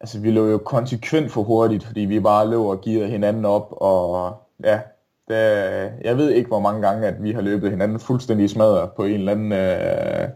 altså, 0.00 0.20
vi 0.20 0.30
løb 0.30 0.50
jo 0.50 0.58
konsekvent 0.58 1.32
for 1.32 1.42
hurtigt, 1.42 1.84
fordi 1.84 2.00
vi 2.00 2.20
bare 2.20 2.50
løb 2.50 2.58
og 2.58 2.80
gearede 2.80 3.08
hinanden 3.08 3.44
op, 3.44 3.68
og 3.70 4.32
ja, 4.64 4.80
det, 5.28 5.92
jeg 6.04 6.16
ved 6.16 6.30
ikke, 6.30 6.48
hvor 6.48 6.60
mange 6.60 6.88
gange, 6.88 7.06
at 7.06 7.22
vi 7.22 7.32
har 7.32 7.40
løbet 7.40 7.70
hinanden 7.70 8.00
fuldstændig 8.00 8.50
smadret 8.50 8.90
på 8.96 9.04
en 9.04 9.14
eller 9.14 9.32
anden 9.32 9.52
øh, 9.52 10.28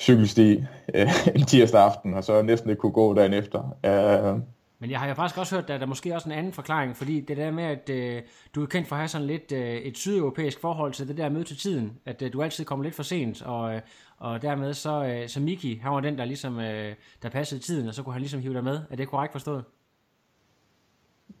cykelsti 0.00 0.64
øh, 0.94 1.08
en 1.36 1.44
tirsdag 1.44 1.80
aften, 1.80 2.14
og 2.14 2.24
så 2.24 2.42
næsten 2.42 2.70
ikke 2.70 2.80
kunne 2.80 2.92
gå 2.92 3.14
dagen 3.14 3.32
efter. 3.32 3.76
Øh, 3.86 4.40
Men 4.78 4.90
jeg 4.90 5.00
har 5.00 5.08
jo 5.08 5.14
faktisk 5.14 5.38
også 5.38 5.54
hørt, 5.54 5.70
at 5.70 5.80
der 5.80 5.86
er 5.86 5.88
måske 5.88 6.14
også 6.14 6.28
en 6.28 6.34
anden 6.34 6.52
forklaring, 6.52 6.96
fordi 6.96 7.20
det 7.20 7.36
der 7.36 7.50
med, 7.50 7.64
at 7.64 7.90
øh, 7.90 8.22
du 8.54 8.62
er 8.62 8.66
kendt 8.66 8.88
for 8.88 8.96
at 8.96 9.00
have 9.00 9.08
sådan 9.08 9.26
lidt 9.26 9.52
øh, 9.52 9.76
et 9.76 9.98
sydeuropæisk 9.98 10.60
forhold 10.60 10.92
til 10.92 11.08
det 11.08 11.16
der 11.16 11.28
møde 11.28 11.44
til 11.44 11.58
tiden, 11.58 11.92
at 12.06 12.22
øh, 12.22 12.32
du 12.32 12.42
altid 12.42 12.64
kommer 12.64 12.84
lidt 12.84 12.94
for 12.94 13.02
sent, 13.02 13.42
og, 13.42 13.74
øh, 13.74 13.80
og 14.18 14.42
dermed 14.42 14.74
så, 14.74 15.04
øh, 15.04 15.28
så 15.28 15.40
Miki, 15.40 15.80
han 15.82 15.92
var 15.92 16.00
den, 16.00 16.18
der 16.18 16.24
ligesom, 16.24 16.60
øh, 16.60 16.94
der 17.22 17.28
passede 17.28 17.60
tiden, 17.60 17.88
og 17.88 17.94
så 17.94 18.02
kunne 18.02 18.12
han 18.12 18.22
ligesom 18.22 18.40
hive 18.40 18.54
dig 18.54 18.64
med. 18.64 18.80
Er 18.90 18.96
det 18.96 19.08
korrekt 19.08 19.32
forstået? 19.32 19.64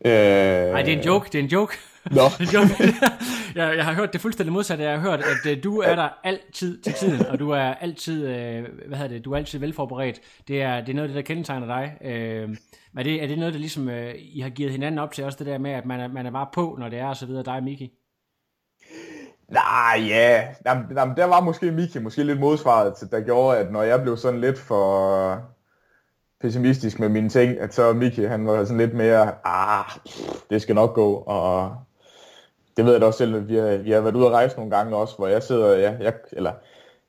øh, 0.04 0.12
Nej, 0.72 0.82
det 0.82 0.92
er 0.92 0.98
en 0.98 1.04
joke, 1.04 1.28
det 1.32 1.38
er 1.38 1.42
en 1.42 1.48
joke. 1.48 1.74
Nå. 2.10 2.22
Jeg, 3.54 3.76
jeg 3.76 3.84
har 3.84 3.94
hørt 3.94 4.12
det 4.12 4.20
fuldstændig 4.20 4.52
modsatte. 4.52 4.84
Jeg 4.84 5.00
har 5.00 5.10
hørt, 5.10 5.20
at 5.20 5.56
øh, 5.56 5.64
du 5.64 5.78
er 5.78 5.94
der 5.94 6.08
altid 6.24 6.82
til 6.82 6.92
tiden, 6.92 7.26
og 7.26 7.38
du 7.38 7.50
er 7.50 7.74
altid, 7.74 8.26
øh, 8.26 8.64
hvad 8.86 8.98
hedder 8.98 9.14
det, 9.14 9.24
du 9.24 9.32
er 9.32 9.36
altid 9.36 9.58
velforberedt. 9.58 10.20
Det 10.48 10.62
er, 10.62 10.80
det 10.80 10.88
er 10.88 10.94
noget 10.94 11.08
af 11.08 11.14
det, 11.14 11.16
der 11.16 11.34
kendetegner 11.34 11.66
dig. 11.66 11.96
Øh, 12.04 12.56
er, 12.98 13.02
det, 13.02 13.22
er 13.22 13.26
det 13.26 13.38
noget, 13.38 13.54
der 13.54 13.60
ligesom, 13.60 13.88
øh, 13.88 14.14
I 14.18 14.40
har 14.40 14.48
givet 14.48 14.72
hinanden 14.72 14.98
op 14.98 15.12
til, 15.12 15.24
også 15.24 15.38
det 15.38 15.46
der 15.46 15.58
med, 15.58 15.70
at 15.70 15.86
man 15.86 16.00
er, 16.00 16.08
man 16.08 16.26
er 16.26 16.30
bare 16.30 16.46
på, 16.52 16.76
når 16.78 16.88
det 16.88 16.98
er, 16.98 17.06
og 17.06 17.16
så 17.16 17.26
videre, 17.26 17.42
dig 17.42 17.54
og 17.54 17.62
Miki? 17.62 17.92
Nej, 19.48 20.06
ja. 20.08 20.48
Jamen, 20.66 20.84
jamen, 20.96 21.16
der 21.16 21.24
var 21.24 21.40
måske 21.40 21.72
Miki 21.72 21.98
måske 21.98 22.24
lidt 22.24 22.40
modsvaret, 22.40 23.10
der 23.10 23.20
gjorde, 23.20 23.58
at 23.58 23.72
når 23.72 23.82
jeg 23.82 24.02
blev 24.02 24.16
sådan 24.16 24.40
lidt 24.40 24.58
for 24.58 25.54
pessimistisk 26.40 27.00
med 27.00 27.08
mine 27.08 27.28
ting, 27.28 27.58
at 27.58 27.74
så 27.74 27.92
Miki, 27.92 28.24
han 28.24 28.46
var 28.46 28.64
sådan 28.64 28.78
lidt 28.78 28.94
mere, 28.94 29.32
ah, 29.44 29.84
det 30.50 30.62
skal 30.62 30.74
nok 30.74 30.94
gå, 30.94 31.12
og 31.14 31.76
det 32.76 32.84
ved 32.84 32.92
jeg 32.92 33.00
da 33.00 33.06
også 33.06 33.18
selv, 33.18 33.36
at 33.36 33.48
vi 33.48 33.56
har, 33.56 33.76
vi 33.76 33.90
har 33.90 34.00
været 34.00 34.16
ude 34.16 34.26
at 34.26 34.32
rejse 34.32 34.56
nogle 34.56 34.76
gange 34.76 34.96
også, 34.96 35.16
hvor 35.16 35.26
jeg 35.26 35.42
sidder, 35.42 35.76
ja, 35.76 35.94
jeg, 36.00 36.12
eller 36.32 36.52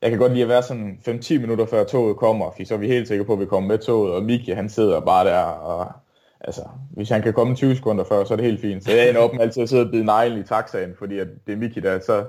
jeg 0.02 0.10
kan 0.10 0.18
godt 0.18 0.32
lide 0.32 0.42
at 0.42 0.48
være 0.48 0.62
sådan 0.62 0.98
5-10 1.08 1.38
minutter 1.38 1.66
før 1.66 1.84
toget 1.84 2.16
kommer, 2.16 2.50
fordi 2.50 2.64
så 2.64 2.74
er 2.74 2.78
vi 2.78 2.88
helt 2.88 3.08
sikre 3.08 3.24
på, 3.24 3.32
at 3.32 3.40
vi 3.40 3.46
kommer 3.46 3.68
med 3.68 3.78
toget, 3.78 4.14
og 4.14 4.22
Miki, 4.22 4.50
han 4.50 4.68
sidder 4.68 5.00
bare 5.00 5.26
der, 5.26 5.42
og 5.42 5.92
altså, 6.40 6.62
hvis 6.90 7.08
han 7.08 7.22
kan 7.22 7.32
komme 7.32 7.54
20 7.54 7.76
sekunder 7.76 8.04
før, 8.04 8.24
så 8.24 8.34
er 8.34 8.36
det 8.36 8.46
helt 8.46 8.60
fint. 8.60 8.84
Så 8.84 8.92
jeg 8.92 9.08
ender 9.08 9.20
op 9.20 9.32
med 9.32 9.40
altid 9.40 9.62
at 9.62 9.68
sidde 9.68 9.84
og 9.84 9.90
bide 9.90 10.04
neglen 10.04 10.40
i 10.40 10.42
taxaen, 10.42 10.94
fordi 10.98 11.18
at 11.18 11.28
det 11.46 11.52
er 11.52 11.56
Miki, 11.56 11.80
der 11.80 12.00
så 12.00 12.24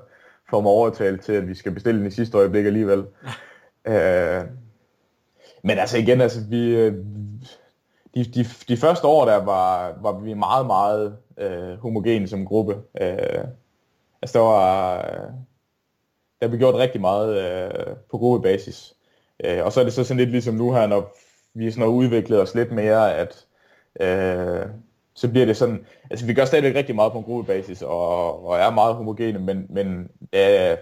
får 0.49 0.61
mig 0.61 0.71
overtalt 0.71 1.21
til, 1.21 1.33
at 1.33 1.47
vi 1.47 1.55
skal 1.55 1.71
bestille 1.71 1.99
den 1.99 2.07
i 2.07 2.11
sidste 2.11 2.37
øjeblik 2.37 2.65
alligevel. 2.65 3.05
øh, 3.87 4.41
men 5.63 5.77
altså 5.77 5.97
igen, 5.97 6.21
altså 6.21 6.39
vi, 6.49 6.75
øh, 6.75 6.93
de, 8.15 8.23
de, 8.23 8.45
de 8.67 8.77
første 8.77 9.07
år 9.07 9.25
der 9.25 9.45
var, 9.45 9.93
var 10.01 10.19
vi 10.19 10.33
meget, 10.33 10.65
meget 10.65 11.17
øh, 11.37 11.77
homogen 11.77 12.27
som 12.27 12.45
gruppe. 12.45 12.73
Øh, 13.01 13.43
altså 14.21 14.39
der 14.39 14.39
var, 14.39 14.97
øh, 14.97 15.31
der 16.41 16.47
blev 16.47 16.59
gjort 16.59 16.75
rigtig 16.75 17.01
meget 17.01 17.37
øh, 17.37 17.95
på 18.11 18.17
gruppebasis. 18.17 18.93
Øh, 19.45 19.65
og 19.65 19.71
så 19.71 19.79
er 19.79 19.83
det 19.83 19.93
så 19.93 20.03
sådan 20.03 20.17
lidt 20.17 20.31
ligesom 20.31 20.55
nu 20.55 20.73
her, 20.73 20.87
når 20.87 21.17
vi 21.53 21.71
sådan 21.71 21.81
har 21.81 21.89
udviklet 21.89 22.41
os 22.41 22.55
lidt 22.55 22.71
mere, 22.71 23.15
at 23.15 23.45
øh, 23.99 24.65
så 25.13 25.29
bliver 25.29 25.45
det 25.45 25.57
sådan, 25.57 25.85
altså 26.11 26.25
vi 26.25 26.33
gør 26.33 26.45
stadigvæk 26.45 26.75
rigtig 26.75 26.95
meget 26.95 27.11
på 27.11 27.17
en 27.17 27.23
gruppebasis, 27.23 27.81
og, 27.81 28.45
og 28.45 28.57
er 28.57 28.69
meget 28.69 28.95
homogene, 28.95 29.39
men, 29.39 29.65
men 29.69 30.09
øh, 30.33 30.77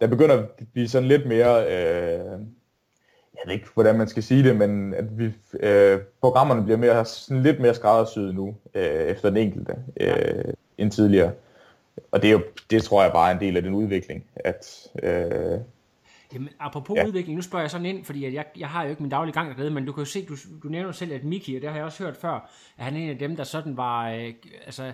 der 0.00 0.06
begynder 0.06 0.38
at 0.38 0.48
blive 0.72 0.88
sådan 0.88 1.08
lidt 1.08 1.26
mere, 1.26 1.66
øh, 1.72 2.40
jeg 3.42 3.48
ved 3.48 3.54
ikke, 3.54 3.68
hvordan 3.74 3.98
man 3.98 4.08
skal 4.08 4.22
sige 4.22 4.42
det, 4.42 4.56
men 4.56 4.94
at 4.94 5.18
vi, 5.18 5.32
øh, 5.60 6.00
programmerne 6.20 6.62
bliver 6.62 6.78
mere, 6.78 7.04
sådan 7.04 7.42
lidt 7.42 7.60
mere 7.60 7.74
skræddersyet 7.74 8.34
nu, 8.34 8.54
øh, 8.74 8.84
efter 8.84 9.28
den 9.28 9.36
enkelte, 9.38 9.72
øh, 10.00 10.54
end 10.78 10.90
tidligere. 10.90 11.32
Og 12.12 12.22
det, 12.22 12.28
er 12.28 12.32
jo, 12.32 12.42
det 12.70 12.82
tror 12.82 13.02
jeg 13.02 13.12
bare 13.12 13.30
er 13.30 13.34
en 13.34 13.40
del 13.40 13.56
af 13.56 13.62
den 13.62 13.74
udvikling, 13.74 14.24
at 14.34 14.88
øh, 15.02 15.60
Jamen, 16.34 16.48
apropos 16.60 16.96
Ja. 16.96 17.00
ja. 17.00 17.06
udvikling, 17.06 17.36
nu 17.36 17.42
spørger 17.42 17.62
jeg 17.62 17.70
sådan 17.70 17.86
ind, 17.86 18.04
fordi 18.04 18.24
at 18.24 18.34
jeg, 18.34 18.44
jeg 18.58 18.68
har 18.68 18.84
jo 18.84 18.90
ikke 18.90 19.02
min 19.02 19.10
daglige 19.10 19.32
gang 19.32 19.50
dernede, 19.50 19.70
men 19.70 19.86
du 19.86 19.92
kan 19.92 20.00
jo 20.00 20.04
se, 20.04 20.24
du, 20.26 20.36
du 20.62 20.68
nævner 20.68 20.86
jo 20.88 20.92
selv, 20.92 21.12
at 21.12 21.24
Miki, 21.24 21.56
og 21.56 21.62
det 21.62 21.70
har 21.70 21.76
jeg 21.76 21.84
også 21.84 22.04
hørt 22.04 22.16
før, 22.16 22.50
at 22.78 22.84
han 22.84 22.96
er 22.96 23.00
en 23.00 23.10
af 23.10 23.18
dem, 23.18 23.36
der 23.36 23.44
sådan 23.44 23.76
var, 23.76 24.10
øh, 24.10 24.34
altså, 24.66 24.92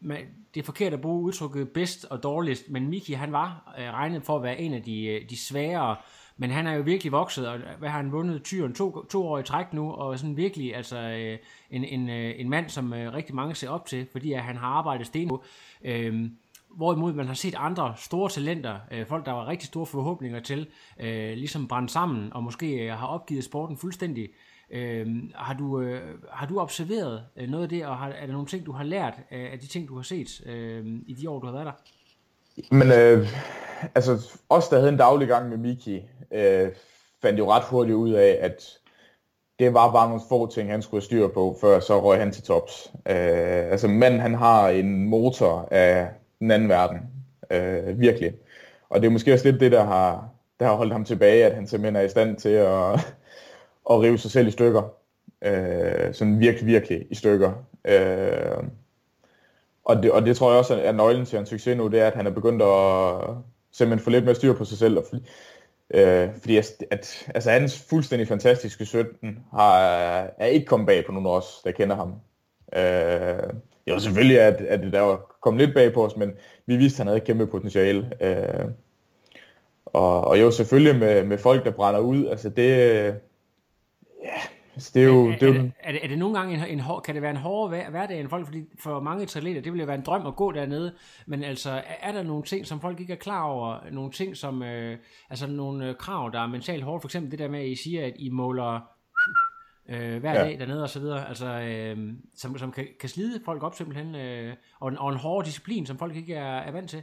man, 0.00 0.18
det 0.54 0.60
er 0.60 0.64
forkert 0.64 0.92
at 0.92 1.00
bruge 1.00 1.22
udtrykket 1.22 1.68
bedst 1.68 2.04
og 2.04 2.22
dårligst, 2.22 2.70
men 2.70 2.88
Miki, 2.88 3.12
han 3.12 3.32
var 3.32 3.74
øh, 3.78 3.84
regnet 3.84 4.22
for 4.22 4.36
at 4.36 4.42
være 4.42 4.60
en 4.60 4.74
af 4.74 4.82
de, 4.82 5.06
øh, 5.06 5.30
de 5.30 5.38
sværere, 5.38 5.96
men 6.36 6.50
han 6.50 6.66
er 6.66 6.72
jo 6.72 6.82
virkelig 6.82 7.12
vokset, 7.12 7.48
og 7.48 7.58
hvad 7.78 7.88
har 7.88 7.96
han 7.96 8.12
vundet 8.12 8.42
tyren 8.42 8.74
to, 8.74 9.04
to 9.04 9.26
år 9.26 9.38
i 9.38 9.42
træk 9.42 9.72
nu, 9.72 9.92
og 9.92 10.18
sådan 10.18 10.36
virkelig 10.36 10.76
altså 10.76 10.98
øh, 10.98 11.38
en, 11.70 11.84
en, 11.84 12.10
øh, 12.10 12.34
en 12.36 12.48
mand, 12.48 12.68
som 12.68 12.92
øh, 12.92 13.14
rigtig 13.14 13.34
mange 13.34 13.54
ser 13.54 13.70
op 13.70 13.86
til, 13.86 14.06
fordi 14.12 14.32
at 14.32 14.42
han 14.42 14.56
har 14.56 14.68
arbejdet 14.68 15.06
sten 15.06 15.28
på. 15.28 15.44
Øh, 15.84 16.30
Hvorimod 16.76 17.12
man 17.12 17.26
har 17.26 17.34
set 17.34 17.54
andre 17.56 17.94
store 17.96 18.30
talenter, 18.30 18.78
øh, 18.92 19.06
folk 19.06 19.26
der 19.26 19.32
var 19.32 19.46
rigtig 19.46 19.66
store 19.66 19.86
forhåbninger 19.86 20.40
til, 20.40 20.66
øh, 21.00 21.36
ligesom 21.36 21.68
brænde 21.68 21.88
sammen 21.88 22.32
og 22.32 22.42
måske 22.42 22.74
øh, 22.74 22.92
har 22.92 23.06
opgivet 23.06 23.44
sporten 23.44 23.76
fuldstændig. 23.76 24.28
Øh, 24.70 25.06
har, 25.34 25.54
du, 25.54 25.80
øh, 25.80 26.18
har 26.32 26.46
du 26.46 26.60
observeret 26.60 27.24
øh, 27.36 27.48
noget 27.48 27.64
af 27.64 27.68
det, 27.68 27.86
og 27.86 27.96
har, 27.96 28.08
er 28.08 28.26
der 28.26 28.32
nogle 28.32 28.46
ting, 28.46 28.66
du 28.66 28.72
har 28.72 28.84
lært 28.84 29.14
af, 29.30 29.48
af 29.52 29.58
de 29.58 29.66
ting, 29.66 29.88
du 29.88 29.94
har 29.94 30.02
set 30.02 30.42
øh, 30.46 30.86
i 31.06 31.14
de 31.14 31.30
år, 31.30 31.40
du 31.40 31.46
har 31.46 31.52
været 31.52 31.66
der? 31.66 31.72
Men 32.70 32.92
øh, 32.92 33.28
altså, 33.94 34.38
os 34.48 34.68
der 34.68 34.76
havde 34.76 34.92
en 34.92 34.98
daglig 34.98 35.28
gang 35.28 35.48
med 35.48 35.56
Miki, 35.56 36.08
øh, 36.30 36.68
fandt 37.22 37.38
jo 37.38 37.52
ret 37.52 37.64
hurtigt 37.64 37.96
ud 37.96 38.12
af, 38.12 38.38
at 38.40 38.78
det 39.58 39.74
var 39.74 39.92
bare 39.92 40.08
nogle 40.08 40.22
få 40.28 40.50
ting, 40.50 40.70
han 40.70 40.82
skulle 40.82 41.04
styre 41.04 41.28
på, 41.28 41.56
før 41.60 41.80
så 41.80 42.02
røg 42.02 42.18
han 42.18 42.32
til 42.32 42.42
tops. 42.42 42.92
Øh, 42.94 43.70
altså 43.70 43.88
manden, 43.88 44.20
han 44.20 44.34
har 44.34 44.68
en 44.68 45.06
motor 45.06 45.68
af 45.70 46.08
den 46.38 46.50
anden 46.50 46.68
verden. 46.68 46.98
Øh, 47.50 48.00
virkelig. 48.00 48.32
Og 48.88 49.00
det 49.00 49.06
er 49.06 49.12
måske 49.12 49.32
også 49.32 49.50
lidt 49.50 49.60
det, 49.60 49.72
der 49.72 49.84
har, 49.84 50.28
der 50.60 50.66
har 50.66 50.74
holdt 50.74 50.92
ham 50.92 51.04
tilbage, 51.04 51.44
at 51.44 51.54
han 51.54 51.66
simpelthen 51.66 51.96
er 51.96 52.00
i 52.00 52.08
stand 52.08 52.36
til 52.36 52.48
at, 52.48 52.92
at 53.90 54.00
rive 54.00 54.18
sig 54.18 54.30
selv 54.30 54.48
i 54.48 54.50
stykker. 54.50 54.82
Øh, 55.42 56.14
sådan 56.14 56.40
virkelig, 56.40 56.66
virkelig 56.66 57.06
i 57.10 57.14
stykker. 57.14 57.52
Øh, 57.84 58.64
og, 59.86 60.02
det, 60.02 60.12
og 60.12 60.26
det 60.26 60.36
tror 60.36 60.50
jeg 60.50 60.58
også 60.58 60.74
er 60.74 60.92
nøglen 60.92 61.26
til 61.26 61.36
hans 61.36 61.48
succes 61.48 61.76
nu, 61.76 61.88
det 61.88 62.00
er, 62.00 62.06
at 62.06 62.14
han 62.14 62.26
er 62.26 62.30
begyndt 62.30 62.62
at 62.62 63.36
simpelthen 63.72 64.04
få 64.04 64.10
lidt 64.10 64.24
mere 64.24 64.34
styr 64.34 64.52
på 64.52 64.64
sig 64.64 64.78
selv. 64.78 64.98
Og, 64.98 65.04
øh, 65.94 66.28
fordi 66.40 66.56
at, 66.56 66.84
at, 66.90 67.28
altså 67.34 67.50
hans 67.50 67.86
fuldstændig 67.90 68.28
fantastiske 68.28 68.86
17 68.86 69.38
har, 69.52 69.78
er 70.38 70.46
ikke 70.46 70.66
kommet 70.66 70.86
bag 70.86 71.06
på 71.06 71.12
nogen 71.12 71.26
af 71.26 71.30
os, 71.30 71.60
der 71.64 71.70
kender 71.70 71.96
ham. 71.96 72.14
Øh, 72.76 73.52
jo, 73.86 73.98
selvfølgelig 73.98 74.40
at, 74.40 74.54
at 74.54 74.80
det 74.80 74.92
der 74.92 75.00
var 75.00 75.36
kommet 75.40 75.62
lidt 75.62 75.74
bag 75.74 75.92
på 75.92 76.04
os, 76.04 76.16
men 76.16 76.32
vi 76.66 76.76
vidste, 76.76 76.96
at 76.96 76.98
han 76.98 77.06
havde 77.06 77.20
kæmpe 77.20 77.46
potentiale. 77.46 78.12
Øh, 78.20 78.68
og, 79.86 80.24
og 80.24 80.40
jo, 80.40 80.50
selvfølgelig 80.50 80.98
med, 80.98 81.24
med 81.24 81.38
folk, 81.38 81.64
der 81.64 81.70
brænder 81.70 82.00
ud, 82.00 82.26
altså 82.26 82.48
det, 82.48 82.68
ja, 84.24 84.40
altså 84.76 84.90
det 84.94 85.02
er 85.02 85.06
jo... 85.06 85.26
Er, 85.26 85.38
det 85.38 85.42
er, 85.42 85.46
er, 85.46 85.54
jo, 85.54 85.62
det, 85.62 85.72
er, 85.80 85.92
det, 85.92 86.04
er 86.04 86.08
det 86.08 86.18
nogle 86.18 86.38
gange 86.38 86.54
en, 86.54 86.72
en 86.72 86.80
hår, 86.80 87.00
kan 87.00 87.14
det 87.14 87.22
være 87.22 87.30
en 87.30 87.36
hårdere 87.36 87.68
hver- 87.68 87.90
hverdag 87.90 88.20
end 88.20 88.28
folk, 88.28 88.46
fordi 88.46 88.64
for 88.78 89.00
mange 89.00 89.26
triatleter, 89.26 89.60
det 89.60 89.72
ville 89.72 89.82
jo 89.82 89.86
være 89.86 89.96
en 89.96 90.04
drøm 90.04 90.26
at 90.26 90.36
gå 90.36 90.52
dernede, 90.52 90.94
men 91.26 91.42
altså, 91.42 91.70
er, 91.70 91.82
er 92.00 92.12
der 92.12 92.22
nogle 92.22 92.42
ting, 92.42 92.66
som 92.66 92.80
folk 92.80 93.00
ikke 93.00 93.12
er 93.12 93.16
klar 93.16 93.42
over, 93.42 93.78
nogle 93.92 94.10
ting 94.10 94.36
som, 94.36 94.62
øh, 94.62 94.98
altså 95.30 95.46
nogle 95.46 95.88
øh, 95.88 95.94
krav, 95.94 96.30
der 96.32 96.40
er 96.40 96.46
mentalt 96.46 96.84
hårdt, 96.84 97.02
for 97.02 97.08
eksempel 97.08 97.30
det 97.30 97.38
der 97.38 97.48
med, 97.48 97.60
at 97.60 97.66
I 97.66 97.74
siger, 97.74 98.06
at 98.06 98.12
I 98.16 98.28
måler 98.28 98.80
øh, 99.88 100.20
hver 100.20 100.32
ja. 100.32 100.44
dag 100.44 100.58
dernede 100.58 100.82
og 100.82 100.90
så 100.90 101.00
videre, 101.00 101.28
altså, 101.28 101.46
øh, 101.46 102.12
som, 102.34 102.58
som 102.58 102.72
kan, 102.72 102.86
kan 103.00 103.08
slide 103.08 103.40
folk 103.44 103.62
op 103.62 103.74
simpelthen, 103.74 104.14
øh, 104.14 104.54
og, 104.80 104.88
en, 104.88 104.98
og 104.98 105.12
en 105.12 105.18
hård 105.18 105.44
disciplin, 105.44 105.86
som 105.86 105.98
folk 105.98 106.16
ikke 106.16 106.34
er, 106.34 106.58
er 106.58 106.72
vant 106.72 106.90
til. 106.90 107.02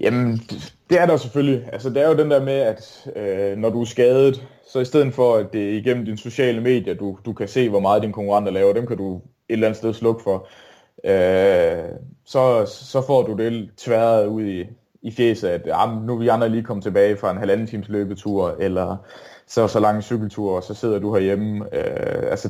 Jamen, 0.00 0.36
det- 0.50 1.00
er 1.00 1.06
der 1.06 1.16
selvfølgelig. 1.16 1.68
Altså, 1.72 1.90
det 1.90 2.02
er 2.02 2.08
jo 2.08 2.16
den 2.16 2.30
der 2.30 2.44
med, 2.44 2.52
at 2.52 3.06
øh, 3.16 3.56
når 3.58 3.70
du 3.70 3.80
er 3.80 3.84
skadet, 3.84 4.46
så 4.72 4.80
i 4.80 4.84
stedet 4.84 5.14
for, 5.14 5.36
at 5.36 5.46
det 5.52 5.68
er 5.74 5.78
igennem 5.78 6.04
dine 6.04 6.18
sociale 6.18 6.60
medier, 6.60 6.94
du, 6.94 7.18
du 7.24 7.32
kan 7.32 7.48
se, 7.48 7.68
hvor 7.68 7.80
meget 7.80 8.02
dine 8.02 8.12
konkurrenter 8.12 8.52
laver, 8.52 8.72
dem 8.72 8.86
kan 8.86 8.96
du 8.96 9.16
et 9.16 9.22
eller 9.48 9.66
andet 9.66 9.76
sted 9.78 9.94
slukke 9.94 10.22
for, 10.22 10.48
øh, 11.04 11.84
så, 12.24 12.66
så 12.66 13.02
får 13.06 13.22
du 13.22 13.36
det 13.36 13.70
tværet 13.76 14.26
ud 14.26 14.42
i, 14.44 14.64
i 15.02 15.10
fjeset, 15.10 15.48
at 15.48 15.60
ah, 15.72 16.02
nu 16.06 16.14
er 16.14 16.18
vi 16.18 16.28
andre 16.28 16.48
lige 16.48 16.62
kommet 16.62 16.84
tilbage 16.84 17.16
fra 17.16 17.30
en 17.30 17.38
halvanden 17.38 17.66
times 17.66 17.88
løbetur, 17.88 18.56
eller 18.60 18.96
så 19.46 19.68
så 19.68 19.80
lang 19.80 19.96
en 19.96 20.02
cykeltur, 20.02 20.56
og 20.56 20.62
så 20.62 20.74
sidder 20.74 20.98
du 20.98 21.14
herhjemme. 21.14 21.64
Øh, 21.76 22.30
altså, 22.30 22.48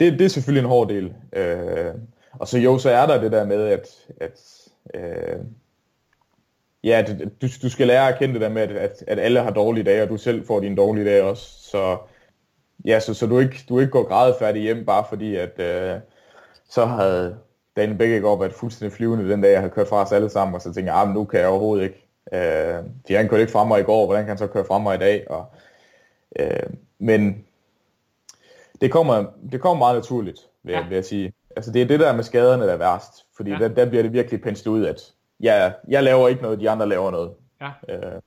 det, 0.00 0.12
det 0.12 0.24
er 0.24 0.28
selvfølgelig 0.28 0.60
en 0.64 0.68
hård 0.68 0.88
del. 0.88 1.12
Øh, 1.32 1.94
og 2.32 2.48
så 2.48 2.58
jo, 2.58 2.78
så 2.78 2.90
er 2.90 3.06
der 3.06 3.20
det 3.20 3.32
der 3.32 3.44
med, 3.46 3.66
at, 3.66 3.88
at 4.20 4.40
øh, 4.94 5.36
Ja, 6.84 7.04
du, 7.42 7.46
du 7.62 7.70
skal 7.70 7.86
lære 7.86 8.08
at 8.08 8.18
kende 8.18 8.34
det 8.34 8.40
der 8.40 8.48
med, 8.48 8.62
at, 8.62 8.70
at, 8.70 9.04
at 9.06 9.18
alle 9.18 9.40
har 9.40 9.50
dårlige 9.50 9.84
dage, 9.84 10.02
og 10.02 10.08
du 10.08 10.16
selv 10.16 10.46
får 10.46 10.60
dine 10.60 10.76
dårlige 10.76 11.04
dage 11.04 11.24
også. 11.24 11.70
Så, 11.70 11.98
ja, 12.84 13.00
så, 13.00 13.14
så 13.14 13.26
du, 13.26 13.38
ikke, 13.38 13.64
du 13.68 13.78
ikke 13.78 13.90
går 13.90 14.08
grædefærdig 14.08 14.62
hjem, 14.62 14.84
bare 14.84 15.04
fordi, 15.08 15.36
at 15.36 15.60
øh, 15.60 16.00
så 16.68 16.84
havde 16.86 17.38
Daniel 17.76 17.98
Bækkegaard 17.98 18.38
været 18.38 18.52
fuldstændig 18.52 18.96
flyvende 18.96 19.30
den 19.30 19.42
dag, 19.42 19.52
jeg 19.52 19.60
havde 19.60 19.72
kørt 19.72 19.88
fra 19.88 20.02
os 20.02 20.12
alle 20.12 20.30
sammen, 20.30 20.54
og 20.54 20.60
så 20.60 20.74
tænkte 20.74 20.92
jeg, 20.92 21.02
ah, 21.02 21.08
nu 21.08 21.24
kan 21.24 21.40
jeg 21.40 21.48
overhovedet 21.48 21.84
ikke. 21.84 22.06
Øh, 22.32 22.84
fordi 23.00 23.14
han 23.14 23.28
kørte 23.28 23.40
ikke 23.40 23.52
fra 23.52 23.64
mig 23.64 23.80
i 23.80 23.84
går, 23.84 24.06
hvordan 24.06 24.22
kan 24.22 24.28
han 24.28 24.38
så 24.38 24.46
køre 24.46 24.64
fra 24.64 24.78
mig 24.78 24.94
i 24.94 24.98
dag? 24.98 25.30
Og, 25.30 25.46
øh, 26.38 26.70
men 26.98 27.44
det 28.80 28.92
kommer, 28.92 29.24
det 29.52 29.60
kommer 29.60 29.78
meget 29.78 29.96
naturligt, 29.96 30.40
vil, 30.62 30.72
ja. 30.72 30.88
Vil 30.88 30.94
jeg 30.94 31.04
sige. 31.04 31.32
Altså 31.56 31.72
det 31.72 31.82
er 31.82 31.86
det 31.86 32.00
der 32.00 32.16
med 32.16 32.24
skaderne, 32.24 32.66
der 32.66 32.72
er 32.72 32.76
værst. 32.76 33.12
Fordi. 33.36 33.50
Ja. 33.50 33.58
der, 33.58 33.68
der 33.68 33.88
bliver 33.88 34.02
det 34.02 34.12
virkelig 34.12 34.42
penslet 34.42 34.72
ud, 34.72 34.86
at 34.86 35.12
jeg, 35.42 35.74
jeg 35.88 36.02
laver 36.02 36.28
ikke 36.28 36.42
noget, 36.42 36.60
de 36.60 36.70
andre 36.70 36.88
laver 36.88 37.10
noget. 37.10 37.32
Ja. 37.60 37.70
Øh, 37.88 38.20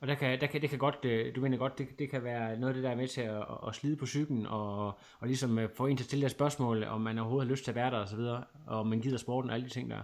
Og 0.00 0.08
der 0.08 0.14
kan, 0.14 0.40
der 0.40 0.46
kan, 0.46 0.60
det 0.62 0.70
kan 0.70 0.78
godt, 0.78 0.98
øh, 1.04 1.36
du 1.36 1.40
mener 1.40 1.58
godt, 1.58 1.78
det, 1.78 1.86
det 1.98 2.10
kan 2.10 2.24
være 2.24 2.56
noget 2.56 2.68
af 2.68 2.74
det, 2.74 2.84
der 2.84 2.90
er 2.90 2.96
med 2.96 3.08
til 3.08 3.20
at, 3.20 3.44
at, 3.68 3.74
slide 3.74 3.96
på 3.96 4.06
cyklen, 4.06 4.46
og, 4.46 4.86
og 5.20 5.26
ligesom 5.26 5.58
øh, 5.58 5.68
få 5.76 5.86
en 5.86 5.96
til 5.96 6.04
at 6.04 6.06
stille 6.06 6.22
det 6.22 6.30
spørgsmål, 6.30 6.84
om 6.84 7.00
man 7.00 7.18
overhovedet 7.18 7.48
har 7.48 7.50
lyst 7.52 7.64
til 7.64 7.70
at 7.70 7.74
være 7.74 7.90
der, 7.90 7.98
og 7.98 8.08
så 8.08 8.16
videre, 8.16 8.44
og 8.66 8.80
om 8.80 8.86
man 8.86 9.00
gider 9.00 9.18
sporten 9.18 9.50
og 9.50 9.54
alle 9.56 9.66
de 9.68 9.72
ting 9.72 9.90
der. 9.90 10.02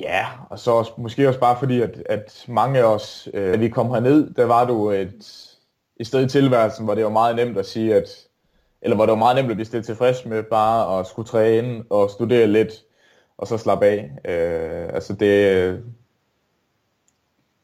Ja, 0.00 0.26
og 0.50 0.58
så 0.58 0.70
også, 0.70 0.92
måske 0.98 1.28
også 1.28 1.40
bare 1.40 1.58
fordi, 1.58 1.80
at, 1.80 2.02
at 2.06 2.44
mange 2.48 2.78
af 2.78 2.84
os, 2.84 3.28
øh, 3.34 3.52
da 3.52 3.56
vi 3.56 3.68
kom 3.68 3.90
herned, 3.90 4.34
der 4.34 4.44
var 4.44 4.66
du 4.66 4.90
et, 4.90 5.50
et 5.96 6.06
sted 6.06 6.24
i 6.26 6.28
tilværelsen, 6.28 6.84
hvor 6.84 6.94
det 6.94 7.04
var 7.04 7.10
meget 7.10 7.36
nemt 7.36 7.58
at 7.58 7.66
sige, 7.66 7.94
at, 7.94 8.08
eller 8.82 8.96
hvor 8.96 9.06
det 9.06 9.10
var 9.10 9.18
meget 9.18 9.36
nemt 9.36 9.50
at 9.50 9.56
blive 9.56 9.66
stillet 9.66 9.86
tilfreds 9.86 10.24
med 10.24 10.42
bare 10.42 11.00
at 11.00 11.06
skulle 11.06 11.28
træne 11.28 11.84
og 11.90 12.10
studere 12.10 12.46
lidt, 12.46 12.72
og 13.38 13.46
så 13.46 13.58
slappe 13.58 13.86
af. 13.86 14.10
Øh, 14.24 14.94
altså 14.94 15.12
det, 15.12 15.84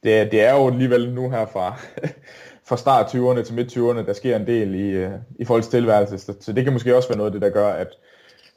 det, 0.03 0.19
er- 0.19 0.25
det 0.31 0.41
er 0.41 0.55
jo 0.55 0.67
alligevel 0.69 1.15
nu 1.15 1.31
her 1.31 1.47
fra, 1.47 1.77
fra 2.69 2.77
start 2.77 3.07
20'erne 3.15 3.43
til 3.43 3.55
midt 3.55 3.77
20'erne, 3.77 4.07
der 4.07 4.13
sker 4.13 4.37
en 4.37 4.47
del 4.47 4.75
i, 4.75 4.89
øh, 4.91 5.13
i 5.39 5.45
folks 5.45 5.69
tilværelse, 5.69 6.19
så, 6.19 6.37
så 6.41 6.53
det 6.53 6.65
kan 6.65 6.73
måske 6.73 6.97
også 6.97 7.09
være 7.09 7.19
noget 7.19 7.31
af 7.31 7.33
det, 7.33 7.43
der 7.43 7.51
gør, 7.51 7.69
at 7.73 7.89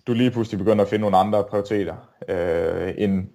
du 0.08 0.14
lige 0.14 0.32
pludselig 0.32 0.58
begynder 0.60 0.84
at 0.84 0.90
finde 0.90 1.02
nogle 1.02 1.18
andre 1.18 1.44
prioriteter, 1.50 1.96
øh, 2.30 2.94
end, 2.98 3.28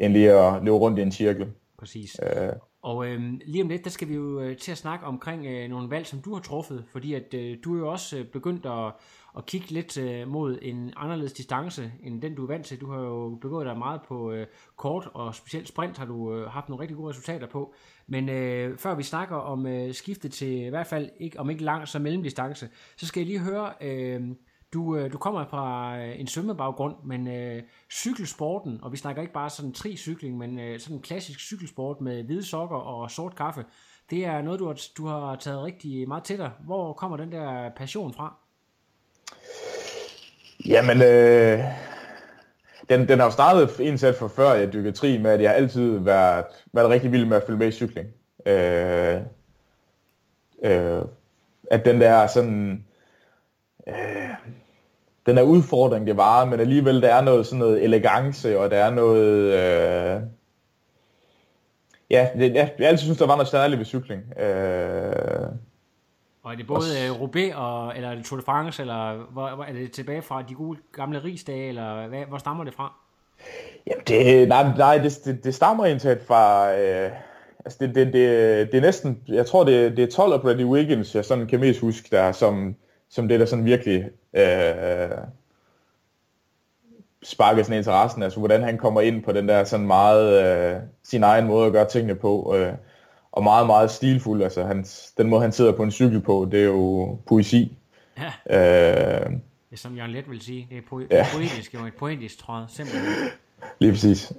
end 0.00 0.12
lige 0.12 0.32
at 0.32 0.62
løbe 0.64 0.76
rundt 0.76 0.98
i 0.98 1.02
en 1.02 1.12
cirkel. 1.12 1.46
Præcis. 1.78 2.16
Øh, 2.22 2.48
Og 2.82 3.06
øh, 3.06 3.20
lige 3.46 3.62
om 3.62 3.68
lidt, 3.68 3.84
der 3.84 3.90
skal 3.90 4.08
vi 4.08 4.14
jo 4.14 4.40
øh, 4.40 4.56
til 4.56 4.72
at 4.72 4.78
snakke 4.78 5.06
omkring 5.06 5.46
øh, 5.46 5.68
nogle 5.70 5.90
valg, 5.90 6.06
som 6.06 6.18
du 6.18 6.34
har 6.34 6.40
truffet, 6.40 6.84
fordi 6.92 7.14
at 7.14 7.34
øh, 7.34 7.56
du 7.64 7.74
er 7.74 7.78
jo 7.78 7.88
også 7.90 8.18
øh, 8.18 8.24
begyndt 8.24 8.66
at, 8.66 8.92
at 9.36 9.46
kigge 9.46 9.70
lidt 9.70 9.98
øh, 9.98 10.28
mod 10.28 10.58
en 10.62 10.92
anderledes 10.96 11.32
distance, 11.32 11.92
end 12.02 12.22
den 12.22 12.34
du 12.34 12.42
er 12.42 12.46
vant 12.46 12.66
til. 12.66 12.80
Du 12.80 12.90
har 12.90 13.00
jo 13.00 13.38
begået 13.40 13.66
dig 13.66 13.78
meget 13.78 14.00
på 14.08 14.32
øh, 14.32 14.46
kort, 14.76 15.08
og 15.14 15.34
specielt 15.34 15.68
sprint 15.68 15.98
har 15.98 16.06
du 16.06 16.34
øh, 16.34 16.50
haft 16.50 16.68
nogle 16.68 16.82
rigtig 16.82 16.96
gode 16.96 17.08
resultater 17.08 17.46
på. 17.46 17.74
Men 18.06 18.28
øh, 18.28 18.78
før 18.78 18.94
vi 18.94 19.02
snakker 19.02 19.36
om 19.36 19.66
øh, 19.66 19.94
skiftet 19.94 20.32
til 20.32 20.62
i 20.62 20.68
hvert 20.68 20.86
fald, 20.86 21.10
ikke, 21.20 21.40
om 21.40 21.50
ikke 21.50 21.64
lang, 21.64 21.88
så 21.88 21.98
mellemdistance, 21.98 22.68
så 22.96 23.06
skal 23.06 23.20
jeg 23.20 23.26
lige 23.26 23.40
høre, 23.40 23.72
øh, 23.80 24.20
du, 24.72 24.96
øh, 24.96 25.12
du 25.12 25.18
kommer 25.18 25.44
fra 25.44 25.98
øh, 25.98 26.20
en 26.20 26.26
svømmebaggrund, 26.26 26.94
men 27.04 27.28
øh, 27.28 27.62
cykelsporten, 27.90 28.78
og 28.82 28.92
vi 28.92 28.96
snakker 28.96 29.22
ikke 29.22 29.34
bare 29.34 29.50
sådan 29.50 29.72
tricykling, 29.72 30.38
men 30.38 30.58
øh, 30.58 30.80
sådan 30.80 30.96
en 30.96 31.02
klassisk 31.02 31.40
cykelsport 31.40 32.00
med 32.00 32.22
hvide 32.22 32.44
sokker 32.44 32.76
og 32.76 33.10
sort 33.10 33.36
kaffe, 33.36 33.64
det 34.10 34.24
er 34.24 34.42
noget, 34.42 34.60
du 34.60 34.66
har, 34.66 34.80
du 34.96 35.06
har 35.06 35.36
taget 35.36 35.62
rigtig 35.62 36.08
meget 36.08 36.24
til 36.24 36.38
dig. 36.38 36.50
Hvor 36.64 36.92
kommer 36.92 37.16
den 37.16 37.32
der 37.32 37.70
passion 37.76 38.12
fra? 38.12 38.41
Jamen, 40.66 41.02
øh, 41.02 41.60
den, 42.88 43.08
den 43.08 43.18
har 43.18 43.26
jo 43.26 43.30
startet 43.30 43.80
indsat 43.80 44.14
for 44.14 44.28
før 44.28 44.52
jeg 44.52 44.72
dykkede 44.72 44.96
tri 44.96 45.18
med, 45.18 45.30
at 45.30 45.42
jeg 45.42 45.50
har 45.50 45.56
altid 45.56 45.98
været, 45.98 46.44
været 46.72 46.90
rigtig 46.90 47.12
vild 47.12 47.26
med 47.26 47.36
at 47.36 47.42
følge 47.46 47.58
med 47.58 47.68
i 47.68 47.70
cykling. 47.70 48.08
Øh, 48.46 49.20
øh, 50.64 51.02
at 51.70 51.84
den 51.84 52.00
der 52.00 52.26
sådan, 52.26 52.84
øh, 53.88 53.94
den 55.26 55.36
der 55.36 55.42
udfordring, 55.42 56.06
det 56.06 56.16
var, 56.16 56.44
men 56.44 56.60
alligevel 56.60 57.02
der 57.02 57.14
er 57.14 57.20
noget 57.22 57.46
sådan 57.46 57.58
noget 57.58 57.84
elegance, 57.84 58.58
og 58.58 58.70
der 58.70 58.76
er 58.76 58.90
noget, 58.90 59.52
øh, 59.52 60.22
ja, 62.10 62.28
det, 62.34 62.54
jeg, 62.54 62.72
jeg 62.78 62.88
altid 62.88 63.04
synes, 63.04 63.18
der 63.18 63.26
var 63.26 63.36
noget 63.36 63.48
særligt 63.48 63.78
ved 63.78 63.86
cykling. 63.86 64.38
Øh, 64.38 65.46
og 66.42 66.52
er 66.52 66.56
det 66.56 66.66
både 66.66 66.84
øh, 67.04 67.20
Roubaix, 67.20 67.54
og, 67.54 67.96
eller 67.96 68.10
er 68.10 68.14
det 68.14 68.24
Tour 68.24 68.40
de 68.40 68.44
France, 68.44 68.82
eller 68.82 69.14
hvor, 69.32 69.64
er 69.68 69.72
det 69.72 69.92
tilbage 69.92 70.22
fra 70.22 70.42
de 70.48 70.54
gode 70.54 70.78
gamle 70.92 71.24
rigsdage, 71.24 71.68
eller 71.68 72.08
hvad, 72.08 72.24
hvor 72.28 72.38
stammer 72.38 72.64
det 72.64 72.74
fra? 72.74 72.92
Jamen 73.86 74.04
det, 74.08 74.48
nej, 74.48 74.76
nej 74.76 74.98
det, 74.98 75.20
det, 75.24 75.44
det 75.44 75.54
stammer 75.54 75.84
egentlig 75.84 76.18
fra, 76.26 76.72
øh, 76.74 77.10
altså 77.64 77.78
det, 77.80 77.94
det, 77.94 78.06
det, 78.06 78.72
det 78.72 78.74
er 78.74 78.80
næsten, 78.80 79.22
jeg 79.28 79.46
tror 79.46 79.64
det, 79.64 79.96
det 79.96 80.02
er 80.02 80.10
12 80.10 80.32
og 80.32 80.42
Brady 80.42 80.64
Wiggins, 80.64 81.14
jeg 81.14 81.24
sådan 81.24 81.46
kan 81.46 81.60
mest 81.60 81.80
huske 81.80 82.08
der, 82.10 82.32
som, 82.32 82.76
som 83.08 83.28
det 83.28 83.40
der 83.40 83.46
sådan 83.46 83.64
virkelig 83.64 84.10
øh, 84.34 85.18
sparker 87.22 87.62
sådan 87.62 87.78
interessen, 87.78 88.22
altså 88.22 88.38
hvordan 88.38 88.62
han 88.62 88.78
kommer 88.78 89.00
ind 89.00 89.22
på 89.22 89.32
den 89.32 89.48
der 89.48 89.64
sådan 89.64 89.86
meget, 89.86 90.44
øh, 90.44 90.80
sin 91.02 91.22
egen 91.22 91.46
måde 91.46 91.66
at 91.66 91.72
gøre 91.72 91.88
tingene 91.88 92.14
på, 92.14 92.54
øh, 92.56 92.72
og 93.32 93.42
meget, 93.42 93.66
meget 93.66 93.90
stilfuld, 93.90 94.42
altså 94.42 94.64
hans, 94.64 95.12
den 95.16 95.28
måde 95.28 95.42
han 95.42 95.52
sidder 95.52 95.72
på 95.72 95.82
en 95.82 95.90
cykel 95.90 96.20
på, 96.20 96.48
det 96.52 96.60
er 96.60 96.64
jo 96.64 97.18
poesi. 97.26 97.76
Ja, 98.18 98.32
Øh, 99.26 99.30
det 99.30 99.40
er 99.72 99.76
som 99.76 99.96
Jørgen 99.96 100.10
Let 100.12 100.30
vil 100.30 100.40
sige. 100.40 100.66
Det 100.70 100.78
er, 100.78 100.82
po- 100.82 101.06
Ja. 101.10 101.26
poetisk, 101.34 101.74
jo 101.74 101.86
et 101.86 101.94
poetisk 101.94 102.38
tråd, 102.38 102.64
simpelthen. 102.68 103.12
lige 103.78 103.92
præcis. 103.92 104.32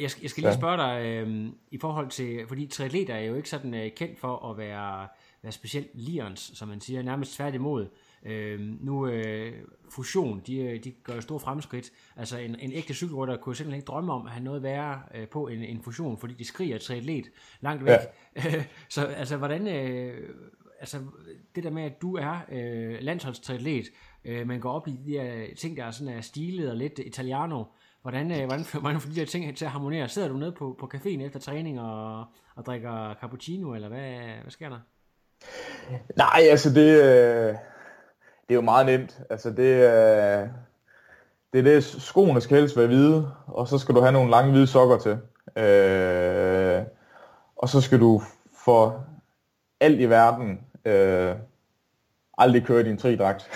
Jeg 0.00 0.10
skal, 0.10 0.22
jeg 0.22 0.30
skal 0.30 0.42
lige 0.42 0.54
spørge 0.54 0.76
dig, 0.76 1.06
øh, 1.06 1.46
i 1.70 1.78
forhold 1.80 2.08
til, 2.08 2.40
fordi 2.48 2.66
triatleter 2.66 3.14
er 3.14 3.20
jo 3.20 3.34
ikke 3.34 3.48
sådan 3.50 3.74
øh, 3.74 3.90
kendt 3.96 4.18
for 4.20 4.50
at 4.50 4.58
være 4.58 5.06
være 5.42 5.52
specielt 5.52 5.88
lirens, 5.94 6.50
som 6.54 6.68
man 6.68 6.80
siger, 6.80 7.02
nærmest 7.02 7.34
tværtimod. 7.36 7.86
Øh, 8.26 8.60
nu 8.60 9.06
øh, 9.06 9.52
fusion, 9.90 10.42
de, 10.46 10.56
øh, 10.58 10.84
de 10.84 10.90
gør 10.90 11.20
store 11.20 11.40
fremskridt. 11.40 11.90
Altså 12.16 12.38
en, 12.38 12.56
en 12.60 12.72
ægte 12.72 12.94
cykelrytter 12.94 13.36
kunne 13.36 13.56
simpelthen 13.56 13.78
ikke 13.78 13.86
drømme 13.86 14.12
om 14.12 14.26
at 14.26 14.32
have 14.32 14.44
noget 14.44 14.62
værre 14.62 15.02
øh, 15.14 15.28
på 15.28 15.48
en, 15.48 15.64
en 15.64 15.82
fusion, 15.82 16.18
fordi 16.18 16.34
de 16.34 16.44
skriger 16.44 16.78
til 16.78 16.94
atlet 16.94 17.30
langt 17.60 17.84
væk. 17.84 17.98
Ja. 18.36 18.64
så 18.88 19.04
altså, 19.04 19.36
hvordan... 19.36 19.66
Øh, 19.66 20.28
altså 20.80 20.98
det 21.54 21.64
der 21.64 21.70
med, 21.70 21.82
at 21.82 22.02
du 22.02 22.16
er 22.16 22.38
øh, 22.52 22.98
landsholdstriatlet, 23.00 23.86
øh, 24.24 24.46
man 24.46 24.60
går 24.60 24.72
op 24.72 24.88
i 24.88 25.00
de 25.06 25.10
her 25.10 25.54
ting, 25.56 25.76
der 25.76 25.84
er 25.84 25.90
sådan 25.90 26.14
er 26.14 26.20
stilet 26.20 26.70
og 26.70 26.76
lidt 26.76 26.98
italiano, 26.98 27.64
hvordan, 28.02 28.30
øh, 28.30 28.46
hvordan, 28.80 29.00
får 29.00 29.10
de 29.10 29.14
her 29.14 29.26
ting 29.26 29.56
til 29.56 29.64
at 29.64 29.70
harmonere? 29.70 30.08
Sidder 30.08 30.28
du 30.28 30.36
nede 30.36 30.52
på, 30.52 30.76
på 30.80 30.90
caféen 30.94 31.22
efter 31.22 31.40
træning 31.40 31.80
og, 31.80 32.24
og 32.54 32.66
drikker 32.66 33.14
cappuccino, 33.20 33.74
eller 33.74 33.88
hvad, 33.88 34.10
hvad 34.42 34.50
sker 34.50 34.68
der? 34.68 34.78
Nej, 36.16 36.40
altså 36.50 36.74
det, 36.74 37.02
øh, 37.02 37.54
det 38.48 38.54
er 38.54 38.58
jo 38.58 38.60
meget 38.60 38.86
nemt. 38.86 39.20
Altså 39.30 39.50
det, 39.50 39.74
øh, 39.74 40.48
det 41.52 41.58
er 41.58 41.62
det, 41.62 41.84
skoene 41.84 42.40
skal 42.40 42.58
helst 42.58 42.76
være 42.76 42.86
hvide, 42.86 43.32
og 43.46 43.68
så 43.68 43.78
skal 43.78 43.94
du 43.94 44.00
have 44.00 44.12
nogle 44.12 44.30
lange 44.30 44.50
hvide 44.50 44.66
sokker 44.66 44.98
til. 44.98 45.18
Øh, 45.64 46.82
og 47.56 47.68
så 47.68 47.80
skal 47.80 48.00
du 48.00 48.22
for 48.64 49.04
alt 49.80 50.00
i 50.00 50.10
verden 50.10 50.60
øh, 50.84 51.34
aldrig 52.38 52.64
køre 52.64 52.82
din 52.82 52.98
tridragt. 52.98 53.50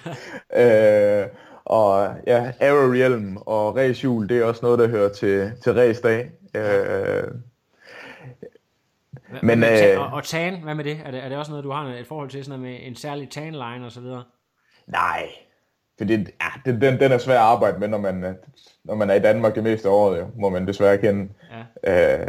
øh, 0.62 1.26
og 1.64 2.14
ja, 2.26 2.52
aerohjelm 2.60 3.36
og 3.36 3.76
racehjul, 3.76 4.28
det 4.28 4.38
er 4.38 4.44
også 4.44 4.60
noget, 4.62 4.78
der 4.78 4.88
hører 4.88 5.08
til, 5.08 5.52
til 5.62 5.72
racedag. 5.72 6.30
Øh, 6.54 7.28
men, 9.42 9.64
øh, 9.64 10.00
og, 10.00 10.06
og 10.06 10.24
tan, 10.24 10.62
hvad 10.62 10.74
med 10.74 10.84
det? 10.84 11.00
Er, 11.04 11.10
det? 11.10 11.24
er 11.24 11.28
det 11.28 11.38
også 11.38 11.50
noget, 11.50 11.64
du 11.64 11.70
har 11.70 11.84
et 11.84 12.06
forhold 12.06 12.30
til, 12.30 12.44
sådan 12.44 12.60
noget 12.60 12.72
med 12.72 12.86
en 12.88 12.96
særlig 12.96 13.30
tan-line 13.30 13.84
og 13.86 13.92
så 13.92 14.00
videre? 14.00 14.22
Nej, 14.86 15.28
for 15.98 16.04
det, 16.04 16.30
ja, 16.40 16.72
det, 16.72 16.80
den, 16.80 17.00
den 17.00 17.12
er 17.12 17.18
svær 17.18 17.34
at 17.34 17.40
arbejde 17.40 17.78
med, 17.78 17.88
når 17.88 17.98
man, 17.98 18.36
når 18.84 18.94
man 18.94 19.10
er 19.10 19.14
i 19.14 19.20
Danmark 19.20 19.54
det 19.54 19.62
meste 19.62 19.88
af 19.88 19.92
året, 19.92 20.18
jo, 20.18 20.26
må 20.40 20.48
man 20.48 20.66
desværre 20.66 20.98
kende. 20.98 21.28
Ja. 21.84 22.20
Øh, 22.20 22.26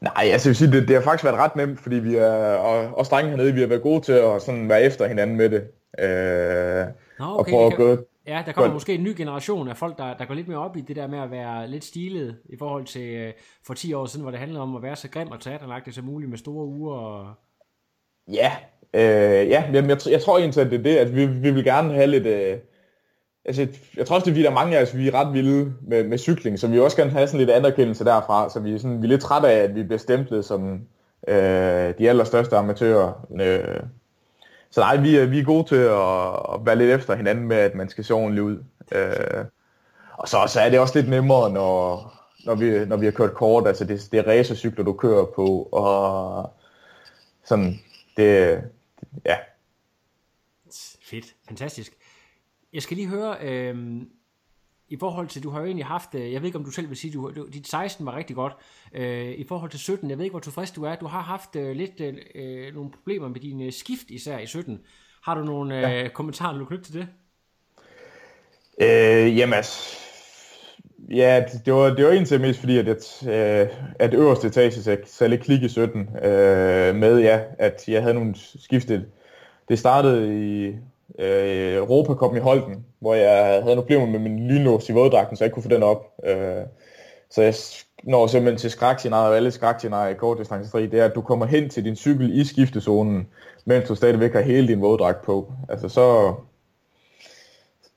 nej, 0.00 0.24
altså 0.32 0.48
jeg 0.48 0.50
vil 0.50 0.56
sige, 0.56 0.72
det, 0.72 0.88
det 0.88 0.96
har 0.96 1.02
faktisk 1.02 1.24
været 1.24 1.36
ret 1.36 1.56
nemt, 1.56 1.80
fordi 1.80 1.96
vi 1.96 2.16
er, 2.16 2.54
og, 2.54 2.98
og 2.98 3.04
drenge 3.04 3.30
hernede, 3.30 3.54
vi 3.54 3.60
har 3.60 3.66
været 3.66 3.82
gode 3.82 4.00
til 4.00 4.12
at 4.12 4.42
sådan 4.42 4.68
være 4.68 4.82
efter 4.82 5.06
hinanden 5.06 5.36
med 5.36 5.50
det. 5.50 5.62
Øh, 5.98 6.86
Nå, 7.18 7.24
okay, 7.24 7.38
og 7.38 7.46
prøve 7.46 7.66
at 7.66 7.76
gå, 7.76 8.04
Ja, 8.26 8.42
der 8.46 8.52
kommer 8.52 8.68
godt. 8.68 8.72
måske 8.72 8.94
en 8.94 9.02
ny 9.02 9.14
generation 9.16 9.68
af 9.68 9.76
folk, 9.76 9.98
der, 9.98 10.16
der 10.16 10.24
går 10.24 10.34
lidt 10.34 10.48
mere 10.48 10.58
op 10.58 10.76
i 10.76 10.80
det 10.80 10.96
der 10.96 11.06
med 11.06 11.18
at 11.18 11.30
være 11.30 11.68
lidt 11.68 11.84
stilet 11.84 12.36
i 12.44 12.56
forhold 12.58 12.84
til 12.84 13.14
øh, 13.14 13.32
for 13.66 13.74
10 13.74 13.92
år 13.92 14.06
siden, 14.06 14.22
hvor 14.22 14.30
det 14.30 14.40
handlede 14.40 14.62
om 14.62 14.76
at 14.76 14.82
være 14.82 14.96
så 14.96 15.08
grim 15.08 15.28
og 15.28 15.40
teaterlagtig 15.40 15.94
som 15.94 16.04
muligt 16.04 16.30
med 16.30 16.38
store 16.38 16.66
uger. 16.66 16.96
Og... 16.96 17.34
Ja, 18.32 18.52
øh, 18.94 19.48
ja 19.48 19.64
jeg, 19.72 19.84
jeg, 19.88 19.98
jeg 20.10 20.20
tror 20.22 20.38
egentlig, 20.38 20.64
at 20.64 20.70
det 20.70 20.78
er 20.78 20.82
det, 20.82 20.96
at 20.96 21.16
vi, 21.16 21.26
vi 21.26 21.50
vil 21.50 21.64
gerne 21.64 21.92
have 21.92 22.06
lidt... 22.06 22.26
Øh, 22.26 22.58
altså, 23.44 23.68
jeg 23.96 24.06
tror 24.06 24.16
også, 24.16 24.30
det 24.30 24.38
er, 24.38 24.42
der 24.42 24.50
er 24.50 24.54
mange 24.54 24.78
af 24.78 24.82
os, 24.82 24.96
vi 24.96 25.08
er 25.08 25.14
ret 25.14 25.34
vilde 25.34 25.74
med, 25.82 26.04
med 26.04 26.18
cykling, 26.18 26.58
så 26.58 26.66
vi 26.66 26.72
vil 26.72 26.82
også 26.82 26.96
gerne 26.96 27.10
have 27.10 27.26
sådan 27.26 27.38
lidt 27.38 27.50
anerkendelse 27.50 28.04
derfra, 28.04 28.50
så 28.50 28.60
vi 28.60 28.72
er, 28.74 28.78
sådan, 28.78 29.02
vi 29.02 29.06
er 29.06 29.08
lidt 29.08 29.20
trætte 29.20 29.48
af, 29.48 29.58
at 29.58 29.74
vi 29.74 29.82
bliver 29.82 29.98
stemplet 29.98 30.44
som 30.44 30.80
øh, 31.28 31.94
de 31.98 32.08
allerstørste 32.08 32.56
amatører. 32.56 33.26
Øh, 33.40 33.80
så 34.72 34.80
nej, 34.80 34.96
vi 34.96 35.16
er, 35.16 35.26
vi 35.26 35.38
er 35.38 35.44
gode 35.44 35.68
til 35.68 35.76
at, 35.76 36.54
at 36.54 36.66
være 36.66 36.76
lidt 36.76 36.90
efter 36.90 37.14
hinanden 37.14 37.48
med, 37.48 37.56
at 37.56 37.74
man 37.74 37.88
skal 37.88 38.04
se 38.04 38.14
ordentligt 38.14 38.44
ud. 38.44 38.64
Øh, 38.92 39.44
og 40.12 40.28
så, 40.28 40.44
så 40.48 40.60
er 40.60 40.70
det 40.70 40.80
også 40.80 40.98
lidt 40.98 41.10
nemmere, 41.10 41.52
når, 41.52 42.12
når, 42.44 42.54
vi, 42.54 42.86
når 42.86 42.96
vi 42.96 43.04
har 43.04 43.12
kørt 43.12 43.34
kort. 43.34 43.66
Altså 43.66 43.84
det, 43.84 44.08
det 44.12 44.18
er 44.18 44.28
racercykler, 44.28 44.84
du 44.84 44.92
kører 44.92 45.24
på, 45.24 45.68
og 45.72 46.52
sådan, 47.44 47.80
det, 48.16 48.60
ja. 49.24 49.36
Fedt, 51.02 51.26
fantastisk. 51.48 51.92
Jeg 52.72 52.82
skal 52.82 52.96
lige 52.96 53.08
høre, 53.08 53.36
øh, 53.40 54.02
i 54.92 54.96
forhold 54.96 55.28
til, 55.28 55.42
du 55.42 55.50
har 55.50 55.60
jo 55.60 55.66
egentlig 55.66 55.86
haft, 55.86 56.14
øh, 56.14 56.32
jeg 56.32 56.40
ved 56.40 56.46
ikke 56.46 56.58
om 56.58 56.64
du 56.64 56.70
selv 56.70 56.88
vil 56.88 56.96
sige, 56.96 57.12
du, 57.12 57.32
du 57.36 57.46
dit 57.52 57.68
16 57.68 58.06
var 58.06 58.16
rigtig 58.16 58.36
godt, 58.36 58.52
øh, 58.94 59.30
i 59.30 59.44
forhold 59.48 59.70
til 59.70 59.80
17, 59.80 60.10
jeg 60.10 60.18
ved 60.18 60.24
ikke 60.24 60.32
hvor 60.32 60.40
tilfreds 60.40 60.70
du 60.70 60.84
er, 60.84 60.94
du 60.94 61.06
har 61.06 61.20
haft 61.20 61.56
øh, 61.56 61.76
lidt 61.76 62.00
øh, 62.34 62.74
nogle 62.74 62.90
problemer 62.90 63.28
med 63.28 63.40
dine 63.40 63.64
øh, 63.64 63.72
skift 63.72 64.10
især 64.10 64.38
i 64.38 64.46
17. 64.46 64.80
Har 65.22 65.34
du 65.34 65.44
nogle 65.44 65.76
øh, 65.76 65.82
ja. 65.82 66.08
kommentarer, 66.08 66.58
du 66.58 66.64
kan 66.64 66.82
til 66.82 66.94
det? 66.94 67.08
Øh, 68.80 69.38
jamen 69.38 69.54
altså, 69.54 69.98
ja, 71.10 71.44
det 71.64 71.72
var, 71.72 71.94
det 71.94 72.04
var 72.04 72.10
egentlig 72.10 72.40
mest 72.40 72.60
fordi, 72.60 72.78
at, 72.78 72.88
at, 72.88 73.22
øh, 73.26 73.68
at 73.98 74.14
øverste 74.14 74.46
etage 74.46 74.98
så 75.06 75.28
lidt 75.28 75.42
klik 75.42 75.62
i 75.62 75.68
17 75.68 76.00
øh, 76.00 76.94
med, 76.94 77.20
ja, 77.20 77.40
at 77.58 77.84
jeg 77.88 78.02
havde 78.02 78.14
nogle 78.14 78.34
skiftet. 78.36 79.06
Det 79.68 79.78
startede 79.78 80.44
i, 80.44 80.76
øh, 81.18 81.74
Europa 81.74 82.14
kom 82.14 82.36
i 82.36 82.40
Holden, 82.40 82.86
hvor 82.98 83.14
jeg 83.14 83.44
havde 83.44 83.64
nogle 83.64 83.82
problemer 83.82 84.06
med 84.06 84.18
min 84.18 84.48
lynlås 84.48 84.88
i 84.88 84.92
våddragten, 84.92 85.36
så 85.36 85.44
jeg 85.44 85.46
ikke 85.46 85.54
kunne 85.54 85.62
få 85.62 85.68
den 85.68 85.82
op. 85.82 86.14
Øh, 86.24 86.62
så 87.30 87.42
jeg 87.42 87.54
når 88.04 88.26
simpelthen 88.26 88.58
til 88.58 88.70
skrækscenariet, 88.70 89.30
og 89.30 89.36
alle 89.36 89.50
skrækscenarier 89.50 90.10
i 90.10 90.14
kort 90.14 90.36
kortdistancefri, 90.36 90.86
det 90.86 91.00
er, 91.00 91.04
at 91.04 91.14
du 91.14 91.20
kommer 91.20 91.46
hen 91.46 91.68
til 91.68 91.84
din 91.84 91.96
cykel 91.96 92.40
i 92.40 92.44
skiftezonen, 92.44 93.26
mens 93.64 93.88
du 93.88 93.94
stadigvæk 93.94 94.32
har 94.32 94.40
hele 94.40 94.68
din 94.68 94.80
våddragt 94.80 95.22
på. 95.22 95.52
Altså 95.68 95.88
så, 95.88 96.34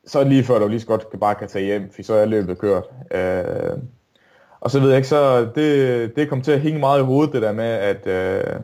så 0.07 0.23
lige 0.23 0.43
før, 0.43 0.59
du 0.59 0.67
lige 0.67 0.79
så 0.79 0.87
godt 0.87 1.19
bare 1.19 1.35
kan 1.35 1.47
tage 1.47 1.65
hjem, 1.65 1.91
for 1.95 2.03
så 2.03 2.13
er 2.13 2.25
løbet 2.25 2.57
kørt. 2.57 2.83
Øh, 3.11 3.77
og 4.59 4.71
så 4.71 4.79
ved 4.79 4.89
jeg 4.89 4.97
ikke, 4.97 5.07
så 5.07 5.47
det, 5.55 6.15
det 6.15 6.29
kom 6.29 6.41
til 6.41 6.51
at 6.51 6.59
hænge 6.59 6.79
meget 6.79 6.99
i 6.99 7.03
hovedet, 7.03 7.33
det 7.33 7.41
der 7.41 7.51
med, 7.51 7.65
at, 7.65 8.07
øh, 8.07 8.59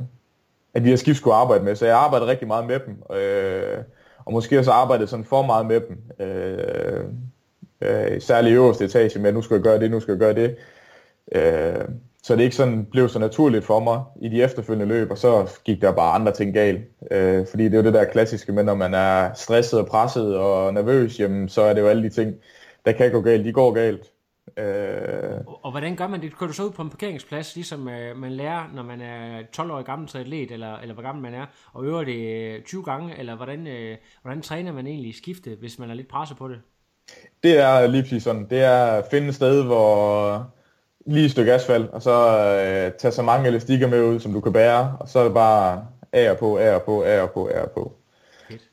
at 0.73 0.83
vi 0.83 0.89
har 0.89 0.97
skift 0.97 1.17
skulle 1.17 1.35
arbejde 1.35 1.63
med. 1.63 1.75
Så 1.75 1.85
jeg 1.85 1.97
arbejdede 1.97 2.29
rigtig 2.29 2.47
meget 2.47 2.65
med 2.65 2.79
dem. 2.79 3.17
Øh, 3.17 3.77
og 4.25 4.33
måske 4.33 4.59
også 4.59 4.71
arbejdet 4.71 5.09
sådan 5.09 5.25
for 5.25 5.41
meget 5.41 5.65
med 5.65 5.81
dem. 5.81 6.27
Øh, 6.27 7.05
øh, 7.81 8.21
særligt 8.21 8.53
i 8.53 8.55
øverste 8.55 8.85
etage 8.85 9.19
med, 9.19 9.27
at 9.27 9.33
nu 9.33 9.41
skal 9.41 9.55
jeg 9.55 9.63
gøre 9.63 9.79
det, 9.79 9.91
nu 9.91 9.99
skal 9.99 10.11
jeg 10.11 10.19
gøre 10.19 10.33
det. 10.33 10.55
Øh, 11.35 11.85
så 12.23 12.35
det 12.35 12.43
ikke 12.43 12.55
sådan 12.55 12.85
blev 12.85 13.09
så 13.09 13.19
naturligt 13.19 13.65
for 13.65 13.79
mig 13.79 14.03
i 14.21 14.29
de 14.29 14.43
efterfølgende 14.43 14.85
løb, 14.93 15.11
og 15.11 15.17
så 15.17 15.59
gik 15.63 15.81
der 15.81 15.91
bare 15.91 16.13
andre 16.13 16.31
ting 16.31 16.53
galt. 16.53 16.81
Øh, 17.11 17.47
fordi 17.47 17.63
det 17.63 17.73
er 17.73 17.77
jo 17.77 17.83
det 17.83 17.93
der 17.93 18.05
klassiske 18.05 18.51
med, 18.51 18.63
når 18.63 18.75
man 18.75 18.93
er 18.93 19.33
stresset 19.33 19.79
og 19.79 19.87
presset 19.87 20.37
og 20.37 20.73
nervøs, 20.73 21.19
jamen, 21.19 21.49
så 21.49 21.61
er 21.61 21.73
det 21.73 21.81
jo 21.81 21.87
alle 21.87 22.03
de 22.03 22.09
ting, 22.09 22.35
der 22.85 22.91
kan 22.91 23.11
gå 23.11 23.21
galt, 23.21 23.45
de 23.45 23.53
går 23.53 23.71
galt. 23.71 24.10
Øh... 24.57 25.39
Og, 25.45 25.71
hvordan 25.71 25.95
gør 25.95 26.07
man 26.07 26.21
det? 26.21 26.37
Kører 26.37 26.47
du 26.47 26.53
så 26.53 26.63
ud 26.63 26.71
på 26.71 26.81
en 26.81 26.89
parkeringsplads, 26.89 27.55
ligesom 27.55 27.89
øh, 27.89 28.17
man 28.17 28.31
lærer, 28.31 28.63
når 28.73 28.83
man 28.83 29.01
er 29.01 29.41
12 29.53 29.71
år 29.71 29.81
gammel 29.81 30.09
atlet, 30.15 30.51
eller, 30.51 30.77
eller 30.77 30.93
hvor 30.93 31.03
gammel 31.03 31.21
man 31.21 31.33
er, 31.33 31.45
og 31.73 31.85
øver 31.85 32.03
det 32.03 32.63
20 32.65 32.83
gange, 32.83 33.19
eller 33.19 33.35
hvordan, 33.35 33.67
øh, 33.67 33.97
hvordan 34.21 34.41
træner 34.41 34.71
man 34.71 34.87
egentlig 34.87 35.15
skifte, 35.15 35.57
hvis 35.59 35.79
man 35.79 35.89
er 35.89 35.93
lidt 35.93 36.07
presset 36.07 36.37
på 36.37 36.47
det? 36.47 36.59
Det 37.43 37.59
er 37.59 37.87
lige 37.87 38.03
præcis 38.03 38.23
sådan. 38.23 38.47
Det 38.49 38.61
er 38.61 38.85
at 38.85 39.05
finde 39.11 39.27
et 39.27 39.35
sted, 39.35 39.63
hvor 39.63 40.51
lige 41.05 41.25
et 41.25 41.31
stykke 41.31 41.53
asfalt, 41.53 41.89
og 41.89 42.01
så 42.01 42.11
øh, 42.11 42.91
tage 42.99 43.11
så 43.11 43.21
mange 43.21 43.47
elastikker 43.47 43.87
med 43.87 44.03
ud, 44.03 44.19
som 44.19 44.33
du 44.33 44.41
kan 44.41 44.53
bære, 44.53 44.97
og 44.99 45.09
så 45.09 45.19
er 45.19 45.23
det 45.23 45.33
bare 45.33 45.85
af 46.13 46.31
og 46.31 46.37
på, 46.37 46.57
af 46.57 46.75
og 46.75 46.81
på, 46.81 47.03
af 47.03 47.21
og 47.21 47.31
på, 47.31 47.47
af 47.47 47.61
og 47.61 47.71
på. 47.71 47.93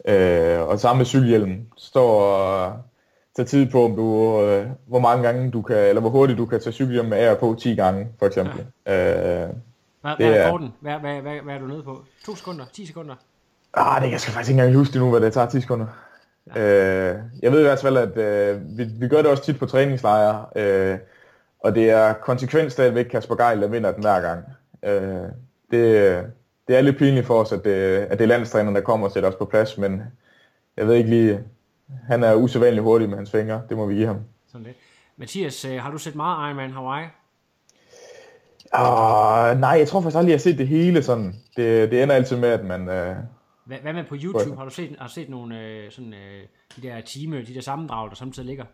Øh, 0.09 0.61
og 0.61 0.81
sammen 0.81 0.99
med 0.99 1.07
cykelhjelmen. 1.07 1.69
Står 1.77 2.88
tage 3.39 3.47
tid 3.47 3.71
på, 3.71 3.85
om 3.85 3.97
du, 3.97 4.41
øh, 4.43 4.67
hvor 4.87 4.99
mange 4.99 5.23
gange 5.23 5.51
du 5.51 5.63
kan, 5.63 5.77
eller 5.77 6.01
hvor 6.01 6.11
hurtigt 6.11 6.39
du 6.39 6.47
kan 6.47 6.61
tage 6.61 6.73
cykelhjelm 6.73 7.09
med 7.09 7.29
og 7.29 7.39
på 7.39 7.57
10 7.59 7.75
gange, 7.75 8.09
for 8.19 8.27
eksempel. 8.27 8.67
Ja. 8.87 9.43
Øh, 9.43 9.49
hvad, 10.01 10.13
hvad 10.17 10.27
er 10.27 10.47
rekorden? 10.47 10.73
Hvad, 10.81 10.93
hvad, 10.93 11.21
hvad, 11.21 11.41
hvad 11.45 11.55
er 11.55 11.59
du 11.59 11.67
nede 11.67 11.83
på? 11.83 12.03
2 12.27 12.37
sekunder? 12.37 12.65
10 12.73 12.87
sekunder? 12.87 13.15
Ah, 13.75 14.03
det, 14.03 14.11
jeg 14.11 14.21
skal 14.21 14.33
faktisk 14.33 14.51
ikke 14.51 14.63
engang 14.63 14.79
huske 14.79 14.99
nu, 14.99 15.11
hvad 15.11 15.21
det 15.21 15.33
tager 15.33 15.49
10 15.49 15.61
sekunder. 15.61 15.87
Ja. 16.55 16.61
Øh, 16.61 17.19
jeg 17.43 17.53
ved 17.53 17.61
i 17.61 17.63
hvert 17.63 17.81
fald, 17.81 17.97
at 17.97 18.17
øh, 18.17 18.79
vi, 18.79 18.85
vi 18.85 19.09
gør 19.09 19.17
det 19.17 19.27
også 19.27 19.45
tit 19.45 19.59
på 19.59 19.67
træningslejre, 19.67 20.47
øh, 20.57 20.99
og 21.61 21.75
det 21.75 21.91
er 21.91 22.13
konsekvent 22.13 22.73
stadigvæk 22.73 23.05
Kasper 23.05 23.35
Geil, 23.35 23.61
der 23.61 23.69
vinder 23.69 23.93
den 23.93 24.03
hver 24.03 24.21
gang. 24.21 24.45
Øh, 24.83 25.29
det, 25.71 26.25
det 26.69 26.77
er 26.77 26.81
lidt 26.81 26.99
pinligt 26.99 27.27
for 27.27 27.41
os, 27.41 27.53
at 27.53 27.65
det, 27.65 27.71
at 27.99 28.19
det 28.19 28.25
er 28.25 28.29
landstræneren, 28.29 28.75
der 28.75 28.81
kommer 28.81 29.07
og 29.07 29.13
sætter 29.13 29.29
os 29.29 29.35
på 29.35 29.45
plads, 29.45 29.79
men 29.79 30.03
jeg 30.77 30.87
ved 30.87 30.95
ikke 30.95 31.11
lige, 31.11 31.41
han 32.07 32.23
er 32.23 32.35
usædvanligt 32.35 32.83
hurtig 32.83 33.09
med 33.09 33.17
hans 33.17 33.31
fingre, 33.31 33.63
det 33.69 33.77
må 33.77 33.87
vi 33.87 33.95
give 33.95 34.07
ham. 34.07 34.19
Sådan 34.53 34.65
det. 34.65 34.75
Mathias, 35.17 35.65
øh, 35.65 35.83
har 35.83 35.91
du 35.91 35.99
set 35.99 36.15
meget 36.15 36.49
Ironman 36.49 36.71
Hawaii? 36.71 37.07
Uh, 38.75 39.61
nej, 39.61 39.71
jeg 39.71 39.89
tror 39.89 40.01
faktisk 40.01 40.17
aldrig, 40.17 40.31
jeg 40.31 40.37
har 40.37 40.41
set 40.41 40.59
det 40.59 40.69
hele 40.69 41.03
sådan. 41.03 41.35
Det, 41.57 41.91
det 41.91 42.03
ender 42.03 42.15
altid 42.15 42.37
med, 42.37 42.49
at 42.49 42.65
man... 42.65 42.81
Uh, 42.81 43.17
hvad, 43.65 43.79
hvad 43.83 43.93
med 43.93 44.05
på 44.05 44.17
YouTube? 44.23 44.57
Har 44.57 44.65
du 44.65 44.71
set, 44.71 44.97
har 44.99 45.07
du 45.07 45.13
set 45.13 45.29
nogle 45.29 45.55
uh, 45.55 45.93
sådan, 45.93 46.13
uh, 46.13 46.77
de 46.77 46.89
der 46.89 47.01
timer, 47.01 47.45
de 47.45 47.55
der 47.55 47.61
sammendrag, 47.61 48.09
der 48.11 48.15
samtidig 48.17 48.47
ligger? 48.47 48.65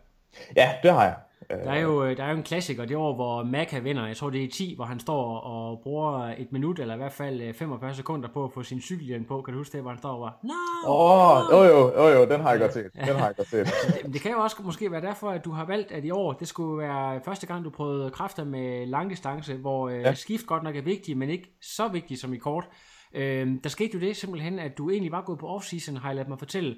Ja, 0.55 0.71
det 0.83 0.91
har 0.91 1.03
jeg. 1.03 1.15
Der 1.49 1.71
er 1.71 1.79
jo, 1.79 2.03
øh, 2.05 2.17
der 2.17 2.23
er 2.23 2.31
jo 2.31 2.37
en 2.37 2.43
klassiker, 2.43 2.85
det 2.85 2.97
år, 2.97 3.15
hvor 3.15 3.43
Maka 3.43 3.79
vinder. 3.79 4.07
Jeg 4.07 4.17
tror, 4.17 4.29
det 4.29 4.39
er 4.39 4.45
i 4.45 4.47
10, 4.47 4.73
hvor 4.75 4.85
han 4.85 4.99
står 4.99 5.37
og 5.39 5.79
bruger 5.83 6.19
et 6.37 6.51
minut, 6.51 6.79
eller 6.79 6.93
i 6.93 6.97
hvert 6.97 7.11
fald 7.11 7.41
øh, 7.41 7.53
45 7.53 7.93
sekunder 7.93 8.29
på 8.33 8.43
at 8.43 8.51
få 8.53 8.63
sin 8.63 8.81
cykelhjelm 8.81 9.25
på. 9.25 9.41
Kan 9.41 9.53
du 9.53 9.59
huske 9.59 9.73
det, 9.73 9.81
hvor 9.81 9.91
han 9.91 9.97
står 9.97 10.09
og 10.09 10.21
var, 10.21 10.39
no! 10.43 10.53
Åh, 10.93 11.37
oh, 11.37 11.43
jo, 11.51 11.63
jo, 11.73 11.93
jo, 12.03 12.19
jo, 12.19 12.25
den 12.29 12.41
har 12.41 12.51
jeg 12.51 12.59
godt 12.59 12.73
set. 12.73 12.93
Den 12.93 13.15
har 13.15 13.25
jeg 13.25 13.35
godt 13.35 13.47
set. 13.49 13.67
Men 14.03 14.13
det 14.13 14.21
kan 14.21 14.31
jo 14.31 14.37
også 14.37 14.55
måske 14.63 14.91
være 14.91 15.01
derfor, 15.01 15.29
at 15.29 15.45
du 15.45 15.51
har 15.51 15.65
valgt, 15.65 15.91
at 15.91 16.05
i 16.05 16.11
år, 16.11 16.33
det 16.33 16.47
skulle 16.47 16.77
være 16.87 17.21
første 17.25 17.47
gang, 17.47 17.65
du 17.65 17.69
prøvede 17.69 18.09
kræfter 18.11 18.43
med 18.43 18.85
langdistance, 18.85 19.53
hvor 19.55 19.89
øh, 19.89 20.01
Ja. 20.01 20.13
skift 20.13 20.45
godt 20.47 20.63
nok 20.63 20.75
er 20.75 20.81
vigtigt, 20.81 21.17
men 21.17 21.29
ikke 21.29 21.57
så 21.61 21.87
vigtigt 21.87 22.19
som 22.19 22.33
i 22.33 22.37
kort. 22.37 22.67
Øh, 23.13 23.47
der 23.63 23.69
skete 23.69 23.91
jo 23.93 23.99
det 23.99 24.15
simpelthen, 24.17 24.59
at 24.59 24.77
du 24.77 24.89
egentlig 24.89 25.11
var 25.11 25.21
gået 25.21 25.39
på 25.39 25.57
off-season, 25.57 25.99
har 25.99 26.09
jeg 26.09 26.15
ladet 26.15 26.29
mig 26.29 26.39
fortælle. 26.39 26.75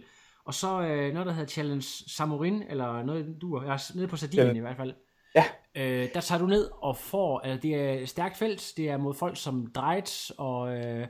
Og 0.47 0.53
så 0.53 0.81
øh, 0.81 1.13
noget, 1.13 1.25
der 1.27 1.31
hedder 1.33 1.47
Challenge 1.47 1.85
Samorin, 2.07 2.63
eller 2.69 3.03
noget, 3.03 3.35
du 3.41 3.53
er 3.55 3.95
nede 3.95 4.07
på 4.07 4.17
Sardinien 4.17 4.45
Challenge- 4.47 4.57
i 4.57 4.61
hvert 4.61 4.77
fald. 4.77 4.93
Ja. 5.35 5.43
Øh, 5.75 6.09
der 6.13 6.21
tager 6.21 6.39
du 6.39 6.45
ned 6.47 6.69
og 6.81 6.97
får, 6.97 7.39
altså 7.39 7.59
det 7.61 7.75
er 7.75 8.05
stærkt 8.05 8.37
felt, 8.37 8.71
det 8.77 8.89
er 8.89 8.97
mod 8.97 9.13
folk 9.13 9.37
som 9.37 9.67
Dreitz 9.75 10.29
og 10.37 10.77
øh, 10.77 11.07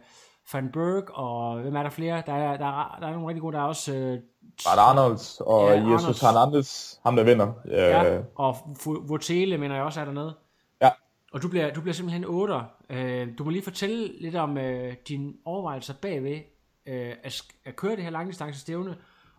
Van 0.54 0.69
Berg, 0.71 1.12
og 1.17 1.62
hvem 1.62 1.76
er 1.76 1.84
der 1.84 1.89
flere? 1.89 2.23
Der 2.26 2.34
er, 2.34 2.58
der 2.58 2.65
er, 2.65 2.97
der 3.02 3.08
er 3.08 3.12
nogle 3.12 3.28
rigtig 3.28 3.41
gode, 3.41 3.56
der 3.56 3.62
er 3.62 3.65
også 3.67 3.95
øh, 3.95 4.19
Bart 4.65 4.80
Arnolds 4.80 5.41
og 5.45 5.67
Ja, 5.69 5.73
ja, 5.73 5.91
Jesus 5.91 6.02
Arnolds. 6.04 6.21
Hernandez, 6.21 6.93
ham 7.04 7.15
der 7.15 7.23
vinder. 7.23 7.54
Ja, 7.67 8.15
Øh, 8.17 8.23
og 8.36 8.56
Fu- 8.56 9.08
Votele, 9.08 9.58
mener 9.58 9.76
jeg 9.76 9.84
også 9.84 10.02
er 10.02 10.06
dernede. 10.06 10.34
Ja. 10.82 10.89
Og 11.34 11.41
du 11.41 11.47
bliver, 11.50 11.73
du 11.73 11.82
bliver 11.82 11.93
simpelthen 11.93 12.26
8. 12.26 12.54
Øh, 12.89 13.28
du 13.38 13.43
må 13.43 13.50
lige 13.50 13.63
fortælle 13.63 14.21
lidt 14.21 14.36
om 14.36 14.58
øh, 14.58 14.93
dine 15.08 15.34
overvejelser 15.45 15.93
bagved 16.02 16.39
øh, 16.88 17.13
at, 17.23 17.41
at 17.65 17.76
køre 17.76 17.95
det 17.95 18.04
her 18.04 18.10
langdistance 18.12 18.60
stævne, 18.60 18.95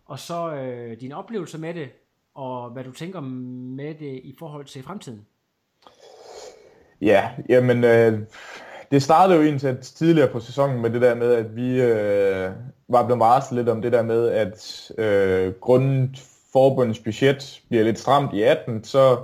og 0.09 0.19
så 0.19 0.55
øh, 0.55 1.01
dine 1.01 1.17
oplevelser 1.17 1.59
med 1.59 1.75
det, 1.75 1.89
og 2.35 2.71
hvad 2.71 2.85
du 2.85 2.93
tænker 2.93 3.21
med 3.21 3.95
det 3.95 4.21
i 4.25 4.35
forhold 4.39 4.65
til 4.65 4.83
fremtiden. 4.83 5.27
Ja, 7.01 7.31
jamen, 7.49 7.85
øh, 7.85 8.21
det 8.91 9.03
startede 9.03 9.39
jo 9.39 9.45
egentlig 9.45 9.79
tidligere 9.81 10.33
på 10.33 10.41
sæsonen 10.41 10.83
med 10.83 10.91
det 10.91 11.03
der 11.03 11.15
med, 11.15 11.33
at 11.33 11.57
vi 11.57 11.83
øh, 11.83 12.51
var 12.89 13.07
blevet 13.07 13.21
varslet 13.21 13.59
lidt 13.59 13.69
om 13.69 13.83
det 13.83 13.93
der 13.93 14.03
med, 14.03 14.29
at 14.29 14.91
øh, 14.99 15.53
grundet 15.53 16.23
forbundets 16.53 16.99
budget 16.99 17.61
bliver 17.69 17.85
lidt 17.85 17.99
stramt 17.99 18.35
i 18.35 18.43
18, 18.43 18.85
så 18.85 19.19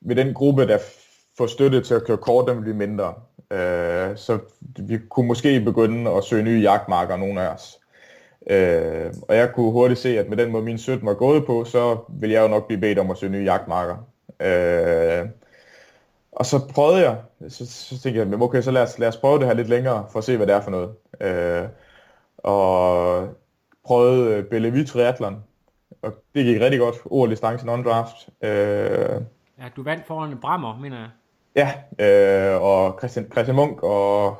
vil 0.00 0.16
den 0.16 0.34
gruppe, 0.34 0.66
der 0.66 0.78
får 1.38 1.46
støtte 1.46 1.80
til 1.82 1.94
at 1.94 2.04
køre 2.04 2.16
kort, 2.16 2.48
den 2.48 2.60
blive 2.60 2.76
mindre. 2.76 3.14
Øh, 3.52 4.16
så 4.16 4.38
vi 4.78 4.98
kunne 5.08 5.26
måske 5.26 5.60
begynde 5.60 6.10
at 6.10 6.24
søge 6.24 6.42
nye 6.42 6.60
jagtmarker, 6.60 7.16
nogle 7.16 7.42
af 7.42 7.54
os. 7.54 7.80
Øh, 8.46 9.12
og 9.28 9.36
jeg 9.36 9.52
kunne 9.54 9.72
hurtigt 9.72 10.00
se, 10.00 10.18
at 10.18 10.28
med 10.28 10.36
den 10.36 10.52
måde 10.52 10.64
min 10.64 10.78
17 10.78 11.06
var 11.06 11.14
gået 11.14 11.46
på, 11.46 11.64
så 11.64 11.98
ville 12.08 12.34
jeg 12.34 12.42
jo 12.42 12.48
nok 12.48 12.66
blive 12.66 12.80
bedt 12.80 12.98
om 12.98 13.10
at 13.10 13.18
søge 13.18 13.32
nye 13.32 13.44
jagtmarker. 13.44 13.96
Øh, 14.40 15.28
og 16.32 16.46
så 16.46 16.60
prøvede 16.74 17.00
jeg, 17.08 17.16
så, 17.48 17.66
så 17.66 18.00
tænkte 18.02 18.18
jeg, 18.20 18.26
men 18.28 18.42
okay, 18.42 18.60
så 18.62 18.70
lad 18.70 18.82
os, 18.82 18.98
lad 18.98 19.08
os 19.08 19.16
prøve 19.16 19.38
det 19.38 19.46
her 19.46 19.54
lidt 19.54 19.68
længere, 19.68 20.06
for 20.12 20.18
at 20.18 20.24
se, 20.24 20.36
hvad 20.36 20.46
det 20.46 20.54
er 20.54 20.60
for 20.60 20.70
noget. 20.70 20.90
Øh, 21.20 21.68
og 22.38 23.28
prøvede 23.84 24.34
øh, 24.36 24.44
Bellevue 24.44 24.84
Triathlon, 24.84 25.44
og 26.02 26.12
det 26.34 26.44
gik 26.44 26.60
rigtig 26.60 26.80
godt, 26.80 26.94
over 27.10 27.26
distance 27.26 27.66
non-draft. 27.66 28.28
Øh, 28.48 29.20
Ja, 29.58 29.64
du 29.76 29.82
vandt 29.82 30.06
foran 30.06 30.38
Brammer, 30.40 30.78
mener 30.78 30.96
jeg. 30.98 31.08
ja, 31.98 32.54
øh, 32.54 32.62
og 32.62 32.98
Christian, 32.98 33.26
Christian 33.32 33.56
Munk 33.56 33.82
og 33.82 34.36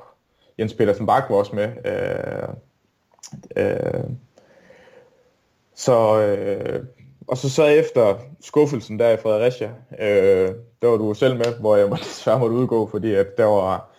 Jens 0.58 0.74
Petersen 0.74 1.06
Bak 1.06 1.30
var 1.30 1.36
også 1.36 1.54
med. 1.56 1.68
Øh, 1.84 2.48
øh, 3.56 4.04
så, 5.74 6.20
øh, 6.22 6.84
og 7.28 7.36
så 7.36 7.50
så 7.50 7.64
efter 7.64 8.18
skuffelsen 8.40 8.98
der 8.98 9.10
i 9.10 9.16
Fredericia, 9.16 9.70
øh, 9.98 10.48
der 10.82 10.88
var 10.88 10.96
du 10.96 11.14
selv 11.14 11.36
med, 11.36 11.60
hvor 11.60 11.76
jeg 11.76 11.88
måtte, 11.88 12.04
desværre 12.14 12.38
måtte 12.38 12.56
udgå, 12.56 12.86
fordi 12.86 13.14
at 13.14 13.26
der 13.38 13.44
var 13.44 13.90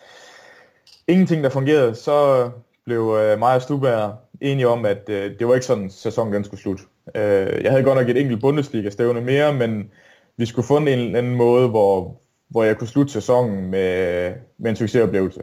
ingenting, 1.08 1.44
der 1.44 1.50
fungerede. 1.50 1.96
Så 1.96 2.50
blev 2.86 3.18
øh, 3.20 3.40
mig 3.40 3.62
og 3.82 4.16
enige 4.42 4.68
om, 4.68 4.86
at 4.86 5.10
øh, 5.10 5.40
det 5.40 5.48
var 5.48 5.54
ikke 5.54 5.66
sådan, 5.66 5.90
sæsonen 5.90 6.34
den 6.34 6.44
skulle 6.44 6.62
slutte. 6.62 6.84
Øh, 7.16 7.64
jeg 7.64 7.72
havde 7.72 7.84
godt 7.84 7.98
nok 7.98 8.10
et 8.10 8.18
enkelt 8.18 8.42
Bundesliga-stævne 8.42 9.22
mere, 9.22 9.54
men 9.54 9.92
vi 10.38 10.46
skulle 10.46 10.68
finde 10.68 10.94
en 10.94 11.00
eller 11.00 11.18
anden 11.18 11.36
måde, 11.36 11.68
hvor, 11.70 12.22
hvor 12.50 12.64
jeg 12.64 12.78
kunne 12.78 12.88
slutte 12.88 13.14
sæsonen 13.14 13.72
med, 13.72 14.34
med 14.58 14.70
en 14.70 14.76
succesoplevelse. 14.76 15.42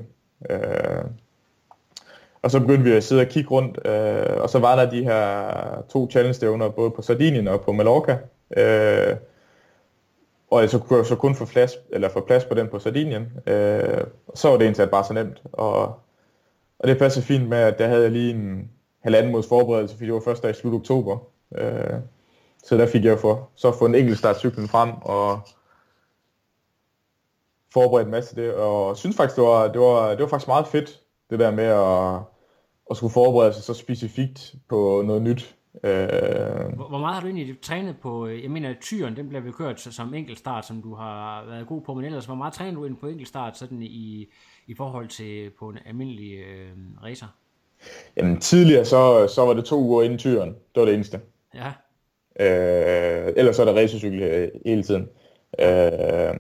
Øh, 0.51 1.05
og 2.49 2.53
så 2.53 2.61
begyndte 2.61 2.85
vi 2.85 2.93
at 2.93 3.05
sidde 3.05 3.21
og 3.21 3.27
kigge 3.27 3.51
rundt, 3.51 3.87
øh, 3.87 4.43
og 4.43 4.51
så 4.51 4.59
var 4.59 4.77
der 4.77 4.91
de 4.91 5.05
her 5.05 5.83
to 5.89 6.11
challenge-stævner, 6.11 6.69
både 6.69 6.91
på 6.91 7.03
Sardinien 7.03 7.49
og 7.49 7.61
på 7.61 7.73
Mallorca. 7.73 8.19
Øh, 8.57 9.17
og 10.51 10.69
så 10.69 10.79
kunne 10.79 10.99
jeg 10.99 11.07
så 11.07 11.17
kun 11.17 11.35
få 11.35 11.45
plads, 11.45 11.73
eller 11.91 12.09
få 12.09 12.21
plads 12.21 12.45
på 12.45 12.55
den 12.55 12.69
på 12.69 12.79
Sardinien. 12.79 13.33
Øh, 13.47 14.05
og 14.27 14.39
så 14.39 14.49
var 14.49 14.57
det 14.57 14.65
egentlig 14.65 14.91
bare 14.91 15.05
så 15.05 15.13
nemt. 15.13 15.43
Og, 15.53 15.83
og 16.79 16.89
det 16.89 16.99
passede 16.99 17.25
fint 17.25 17.49
med, 17.49 17.59
at 17.59 17.79
der 17.79 17.87
havde 17.87 18.03
jeg 18.03 18.11
lige 18.11 18.35
en 18.35 18.71
halvanden 19.01 19.33
måneds 19.33 19.49
forberedelse, 19.49 19.95
fordi 19.95 20.07
det 20.07 20.15
var 20.15 20.21
først 20.21 20.43
der 20.43 20.49
i 20.49 20.55
slut 20.55 20.75
oktober. 20.75 21.19
Øh, 21.55 21.99
så 22.65 22.77
der 22.77 22.87
fik 22.87 23.05
jeg 23.05 23.19
for, 23.19 23.49
så 23.55 23.73
få 23.73 23.87
en 23.87 23.95
enkelt 23.95 24.19
startcyklen 24.19 24.69
frem, 24.69 24.91
og 25.03 25.41
forberedt 27.73 28.07
en 28.07 28.11
masse 28.11 28.37
af 28.37 28.43
det, 28.43 28.55
og 28.55 28.97
synes 28.97 29.17
faktisk, 29.17 29.37
det 29.37 29.45
var, 29.45 29.69
det 29.69 29.81
var, 29.81 30.11
det 30.11 30.21
var 30.21 30.29
faktisk 30.29 30.49
meget 30.49 30.67
fedt, 30.67 31.01
det 31.31 31.39
der 31.39 31.51
med 31.51 31.65
at, 31.65 32.38
at 32.91 32.97
skulle 32.97 33.13
forberede 33.13 33.53
sig 33.53 33.63
så 33.63 33.75
specifikt 33.75 34.55
på 34.69 35.03
noget 35.07 35.23
nyt. 35.23 35.57
Øh, 35.85 35.91
Hvor, 36.77 36.99
meget 36.99 37.15
har 37.15 37.21
du 37.21 37.27
egentlig 37.27 37.61
trænet 37.61 37.97
på, 38.03 38.27
øh, 38.27 38.43
jeg 38.43 38.51
mener, 38.51 38.75
tyren, 38.81 39.17
den 39.17 39.29
bliver 39.29 39.43
vel 39.43 39.53
kørt 39.53 39.81
som 39.81 40.15
enkeltstart, 40.15 40.67
som 40.67 40.83
du 40.83 40.95
har 40.95 41.45
været 41.47 41.67
god 41.67 41.81
på, 41.81 41.95
men 41.95 42.05
ellers, 42.05 42.27
hvor 42.27 42.35
meget 42.35 42.55
træner 42.55 42.79
du 42.79 42.85
ind 42.85 42.97
på 42.97 43.07
enkeltstart, 43.07 43.59
sådan 43.59 43.83
i, 43.83 44.27
i 44.67 44.75
forhold 44.77 45.09
til 45.09 45.51
på 45.59 45.69
en 45.69 45.79
almindelig 45.87 46.33
øh, 46.39 46.71
racer? 47.05 47.27
jamen 48.17 48.41
tidligere, 48.41 48.85
så, 48.85 49.27
så 49.35 49.47
var 49.47 49.55
det 49.55 49.65
to 49.65 49.81
uger 49.81 50.03
inden 50.03 50.19
tyren, 50.19 50.49
det 50.49 50.81
var 50.81 50.85
det 50.85 50.95
eneste. 50.95 51.21
Ja, 51.55 51.73
Øh, 52.41 53.33
ellers 53.37 53.57
så 53.57 53.63
er 53.63 53.67
der 53.67 53.83
racercykel 53.83 54.23
øh, 54.23 54.51
hele 54.67 54.83
tiden. 54.83 55.09
Øh, 55.61 56.35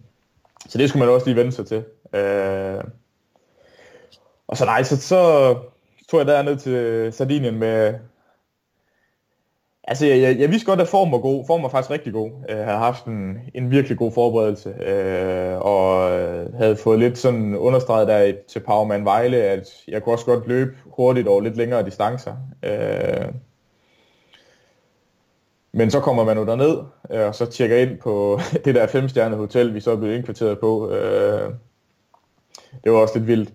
så 0.69 0.79
det 0.79 0.89
skulle 0.89 1.07
man 1.07 1.15
også 1.15 1.27
lige 1.27 1.37
vende 1.37 1.53
sig 1.53 1.67
til. 1.67 1.85
Øh, 2.15 2.85
og 4.47 4.57
så 4.57 4.65
nej, 4.65 4.83
så, 4.83 5.01
så 5.01 5.55
tog 6.11 6.19
jeg 6.19 6.27
derned 6.27 6.57
til 6.57 6.73
øh, 6.73 7.13
Sardinien 7.13 7.59
med... 7.59 7.95
Altså, 9.85 10.07
jeg, 10.07 10.21
jeg, 10.21 10.39
jeg 10.39 10.51
vidste 10.51 10.67
godt, 10.67 10.81
at 10.81 10.89
form 10.89 11.13
var 11.13 11.19
god. 11.19 11.45
Form 11.47 11.63
var 11.63 11.69
faktisk 11.69 11.91
rigtig 11.91 12.13
god. 12.13 12.31
Jeg 12.49 12.57
havde 12.57 12.79
haft 12.79 13.05
en, 13.05 13.39
en 13.55 13.71
virkelig 13.71 13.99
god 13.99 14.13
forberedelse, 14.13 14.69
øh, 14.69 15.59
og 15.59 16.13
øh, 16.19 16.55
havde 16.55 16.77
fået 16.77 16.99
lidt 16.99 17.19
sådan 17.19 17.57
understreget 17.57 18.09
der 18.09 18.33
til 18.49 18.61
Powerman 18.61 19.05
Vejle, 19.05 19.37
at 19.37 19.69
jeg 19.89 20.03
kunne 20.03 20.15
også 20.15 20.25
godt 20.25 20.49
løbe 20.49 20.77
hurtigt 20.87 21.29
over 21.29 21.41
lidt 21.41 21.57
længere 21.57 21.85
distancer. 21.85 22.37
Øh, 22.63 23.33
men 25.73 25.91
så 25.91 26.01
kommer 26.01 26.25
man 26.25 26.39
jo 26.39 26.47
derned, 26.47 26.79
øh, 27.11 27.27
og 27.27 27.35
så 27.35 27.47
tjekker 27.47 27.77
ind 27.77 27.99
på 27.99 28.41
det 28.65 28.75
der 28.75 28.87
femstjernede 28.87 29.39
hotel, 29.39 29.75
vi 29.75 29.81
så 29.81 29.97
blev 29.97 30.15
indkvarteret 30.15 30.59
på. 30.59 30.91
Øh, 30.91 31.53
det 32.85 32.93
var 32.93 32.99
også 32.99 33.19
lidt 33.19 33.27
vildt. 33.27 33.53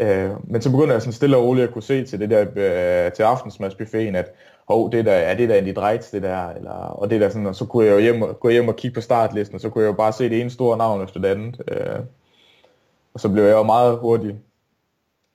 Øh, 0.00 0.30
men 0.44 0.62
så 0.62 0.70
begynder 0.70 0.92
jeg 0.92 1.02
sådan 1.02 1.12
stille 1.12 1.36
og 1.36 1.44
roligt 1.44 1.66
at 1.66 1.72
kunne 1.72 1.82
se 1.82 2.04
til 2.04 2.20
det 2.20 2.30
der 2.30 2.40
øh, 2.40 3.12
til 3.12 3.22
aftensmadsbuffeten, 3.22 4.14
at 4.14 4.32
hov, 4.68 4.92
det 4.92 5.04
der, 5.04 5.12
er 5.12 5.36
det 5.36 5.48
der 5.48 5.54
Andy 5.54 5.72
Dreitz, 5.76 6.10
det 6.10 6.22
der, 6.22 6.48
eller, 6.48 6.70
og 6.70 7.10
det 7.10 7.20
der 7.20 7.28
sådan, 7.28 7.46
og 7.46 7.54
så 7.54 7.64
kunne 7.64 7.86
jeg 7.86 7.92
jo 7.92 7.98
hjem, 7.98 8.34
gå 8.40 8.48
hjem 8.48 8.68
og 8.68 8.76
kigge 8.76 8.94
på 8.94 9.00
startlisten, 9.00 9.54
og 9.54 9.60
så 9.60 9.70
kunne 9.70 9.84
jeg 9.84 9.88
jo 9.88 9.96
bare 9.96 10.12
se 10.12 10.28
det 10.28 10.40
ene 10.40 10.50
store 10.50 10.78
navn 10.78 11.04
efter 11.04 11.20
det 11.20 11.28
andet. 11.28 11.62
Øh, 11.68 11.98
og 13.14 13.20
så 13.20 13.28
blev 13.28 13.44
jeg 13.44 13.52
jo 13.52 13.62
meget 13.62 13.98
hurtigt 13.98 14.36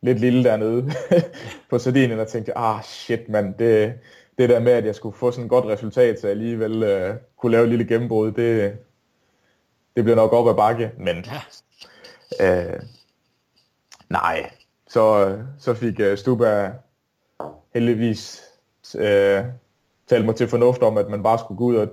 lidt 0.01 0.19
lille 0.19 0.43
dernede 0.43 0.91
på 1.69 1.79
Sardinien, 1.79 2.19
og 2.19 2.27
tænkte, 2.27 2.57
ah 2.57 2.83
shit 2.83 3.29
mand, 3.29 3.53
det, 3.53 3.93
det 4.37 4.49
der 4.49 4.59
med, 4.59 4.71
at 4.71 4.85
jeg 4.85 4.95
skulle 4.95 5.17
få 5.17 5.31
sådan 5.31 5.43
et 5.43 5.49
godt 5.49 5.65
resultat, 5.65 6.19
så 6.19 6.27
jeg 6.27 6.31
alligevel 6.31 6.83
øh, 6.83 7.15
kunne 7.37 7.51
lave 7.51 7.63
et 7.63 7.69
lille 7.69 7.85
gennembrud, 7.85 8.31
det, 8.31 8.73
det 9.95 10.03
blev 10.03 10.15
nok 10.15 10.33
op 10.33 10.47
ad 10.47 10.55
bakke, 10.55 10.91
men 10.97 11.17
øh, 12.41 12.79
nej, 14.11 14.51
så, 14.87 15.37
så 15.59 15.73
fik 15.73 15.99
øh, 15.99 16.17
Stuba 16.17 16.73
heldigvis 17.73 18.41
øh, 18.97 19.43
talt 20.07 20.25
mig 20.25 20.35
til 20.35 20.47
fornuft 20.47 20.81
om, 20.81 20.97
at 20.97 21.09
man 21.09 21.23
bare 21.23 21.39
skulle 21.39 21.57
gå 21.57 21.63
ud 21.63 21.75
og 21.75 21.89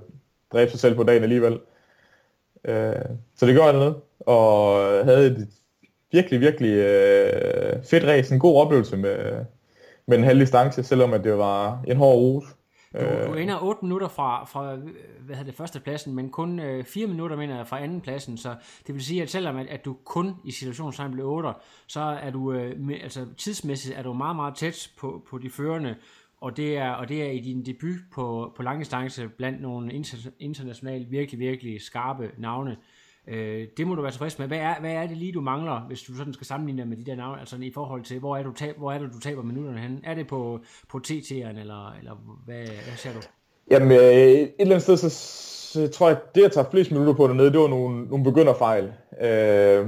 dræbe 0.53 0.71
sig 0.71 0.79
selv 0.79 0.95
på 0.95 1.03
dagen 1.03 1.23
alligevel. 1.23 1.59
Øh, 2.65 3.05
så 3.35 3.45
det 3.45 3.53
gjorde 3.53 3.69
jeg 3.69 3.73
noget, 3.73 3.95
og 4.19 4.75
havde 5.05 5.27
et 5.27 5.47
virkelig, 6.11 6.39
virkelig 6.39 6.73
øh, 6.73 7.83
fedt 7.83 8.03
race, 8.03 8.33
en 8.33 8.39
god 8.39 8.61
oplevelse 8.61 8.97
med, 8.97 9.45
med 10.07 10.17
en 10.17 10.23
halve 10.23 10.41
distance, 10.41 10.83
selvom 10.83 11.13
at 11.13 11.23
det 11.23 11.37
var 11.37 11.83
en 11.87 11.97
hård 11.97 12.17
rute 12.17 12.47
du, 12.93 13.31
du 13.31 13.33
ender 13.33 13.63
8 13.63 13.85
minutter 13.85 14.07
fra, 14.07 14.45
fra 14.45 14.73
øh, 14.73 14.79
hvad 15.19 15.35
hedder 15.35 15.43
det, 15.43 15.53
første 15.53 15.79
pladsen, 15.79 16.15
men 16.15 16.29
kun 16.29 16.59
øh, 16.59 16.85
4 16.85 17.07
minutter, 17.07 17.35
mener 17.35 17.55
jeg, 17.55 17.67
fra 17.67 17.83
anden 17.83 18.01
pladsen, 18.01 18.37
så 18.37 18.55
det 18.87 18.95
vil 18.95 19.05
sige, 19.05 19.21
at 19.21 19.29
selvom 19.29 19.57
at, 19.57 19.67
at 19.67 19.85
du 19.85 19.93
kun 20.05 20.35
i 20.45 20.51
situationstegn 20.51 21.11
blev 21.11 21.27
8, 21.27 21.49
så 21.87 21.99
er 21.99 22.29
du, 22.29 22.53
øh, 22.53 22.79
med, 22.79 22.95
altså 23.03 23.25
tidsmæssigt 23.37 23.97
er 23.97 24.03
du 24.03 24.13
meget, 24.13 24.35
meget 24.35 24.55
tæt 24.55 24.91
på, 24.97 25.23
på 25.29 25.37
de 25.37 25.49
førende, 25.49 25.95
og 26.37 26.57
det 26.57 26.77
er, 26.77 26.91
og 26.91 27.09
det 27.09 27.23
er 27.23 27.31
i 27.31 27.39
din 27.39 27.65
debut 27.65 27.99
på, 28.11 28.53
på 28.55 28.63
langdistance 28.63 29.27
blandt 29.27 29.61
nogle 29.61 29.93
inter, 29.93 30.31
internationalt 30.39 31.11
virkelig, 31.11 31.39
virkelig 31.39 31.81
skarpe 31.81 32.31
navne. 32.37 32.71
Øh, 32.71 32.77
Øh, 33.27 33.67
det 33.77 33.87
må 33.87 33.95
du 33.95 34.01
være 34.01 34.11
tilfreds 34.11 34.39
med. 34.39 34.47
Hvad 34.47 34.57
er, 34.57 34.79
hvad 34.79 34.91
er 34.91 35.07
det 35.07 35.17
lige, 35.17 35.31
du 35.31 35.41
mangler, 35.41 35.85
hvis 35.87 36.01
du 36.01 36.15
sådan 36.15 36.33
skal 36.33 36.47
sammenligne 36.47 36.85
med 36.85 36.97
de 36.97 37.05
der 37.05 37.15
navne, 37.15 37.39
altså 37.39 37.57
i 37.61 37.71
forhold 37.73 38.03
til, 38.03 38.19
hvor 38.19 38.37
er, 38.37 38.43
du 38.43 38.53
tab, 38.53 38.77
hvor 38.77 38.91
er 38.91 38.99
det, 38.99 39.13
du 39.13 39.19
taber 39.19 39.43
minutterne 39.43 39.79
hen? 39.79 39.99
Er 40.03 40.15
det 40.15 40.27
på, 40.27 40.59
på 40.89 41.01
TT'eren, 41.07 41.59
eller, 41.59 41.95
eller 41.99 42.39
hvad, 42.45 42.65
hvad 42.65 42.97
ser 42.97 43.13
du? 43.13 43.19
Jamen, 43.71 43.91
øh, 43.91 43.97
et 43.97 44.51
eller 44.59 44.75
andet 44.75 44.81
sted, 44.81 44.97
så, 44.97 45.09
så 45.09 45.87
tror 45.87 46.07
jeg, 46.07 46.17
at 46.17 46.35
det, 46.35 46.41
jeg 46.41 46.51
tager 46.51 46.69
flest 46.71 46.91
minutter 46.91 47.13
på 47.13 47.27
dernede, 47.27 47.51
det 47.51 47.59
var 47.59 47.67
nogle, 47.67 48.05
nogle 48.05 48.23
begynderfejl. 48.23 48.93
Øh, 49.21 49.87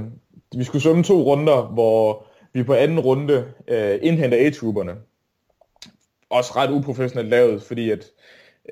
vi 0.56 0.64
skulle 0.64 0.82
svømme 0.82 1.02
to 1.02 1.22
runder, 1.22 1.62
hvor 1.62 2.26
vi 2.52 2.62
på 2.62 2.74
anden 2.74 3.00
runde 3.00 3.52
øh, 3.68 3.98
indhenter 4.02 4.46
A-tuberne. 4.46 4.92
Også 6.30 6.52
ret 6.56 6.70
uprofessionelt 6.70 7.28
lavet, 7.28 7.62
fordi 7.62 7.90
at 7.90 8.04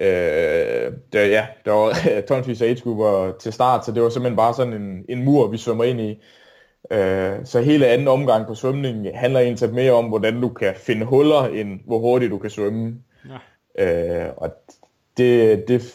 øh, 0.01 0.93
der, 1.13 1.27
ja, 1.27 1.47
der 1.65 1.73
var 1.73 1.97
tonsvis 2.29 2.63
af 2.63 2.67
A-tuber 2.67 3.33
til 3.41 3.53
start, 3.53 3.85
så 3.85 3.93
det 3.93 4.03
var 4.03 4.09
simpelthen 4.09 4.37
bare 4.37 4.55
sådan 4.55 4.73
en, 4.73 5.05
en 5.09 5.25
mur, 5.25 5.47
vi 5.47 5.59
svømmer 5.59 5.85
ind 5.85 6.01
i. 6.01 6.23
Øh, 6.91 7.39
så 7.45 7.61
hele 7.61 7.87
anden 7.87 8.09
omgang 8.09 8.47
på 8.47 8.55
svømning 8.55 9.19
handler 9.19 9.41
egentlig 9.41 9.75
mere 9.75 9.93
om, 9.93 10.05
hvordan 10.05 10.41
du 10.41 10.49
kan 10.49 10.75
finde 10.77 11.07
huller, 11.07 11.45
end 11.45 11.81
hvor 11.87 11.99
hurtigt 11.99 12.31
du 12.31 12.39
kan 12.39 12.51
svømme. 12.51 12.97
Ja. 13.29 14.25
Øh, 14.25 14.33
og 14.37 14.51
det, 15.17 15.69
det 15.69 15.95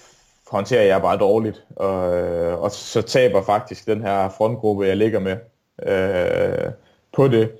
håndterer 0.51 0.83
jeg 0.83 1.01
bare 1.01 1.17
dårligt, 1.17 1.63
og, 1.75 1.99
og 2.59 2.71
så 2.71 3.01
taber 3.01 3.41
faktisk 3.41 3.85
den 3.87 4.01
her 4.01 4.29
frontgruppe, 4.29 4.85
jeg 4.85 4.97
ligger 4.97 5.19
med 5.19 5.37
øh, 5.83 6.71
på 7.13 7.27
det. 7.27 7.51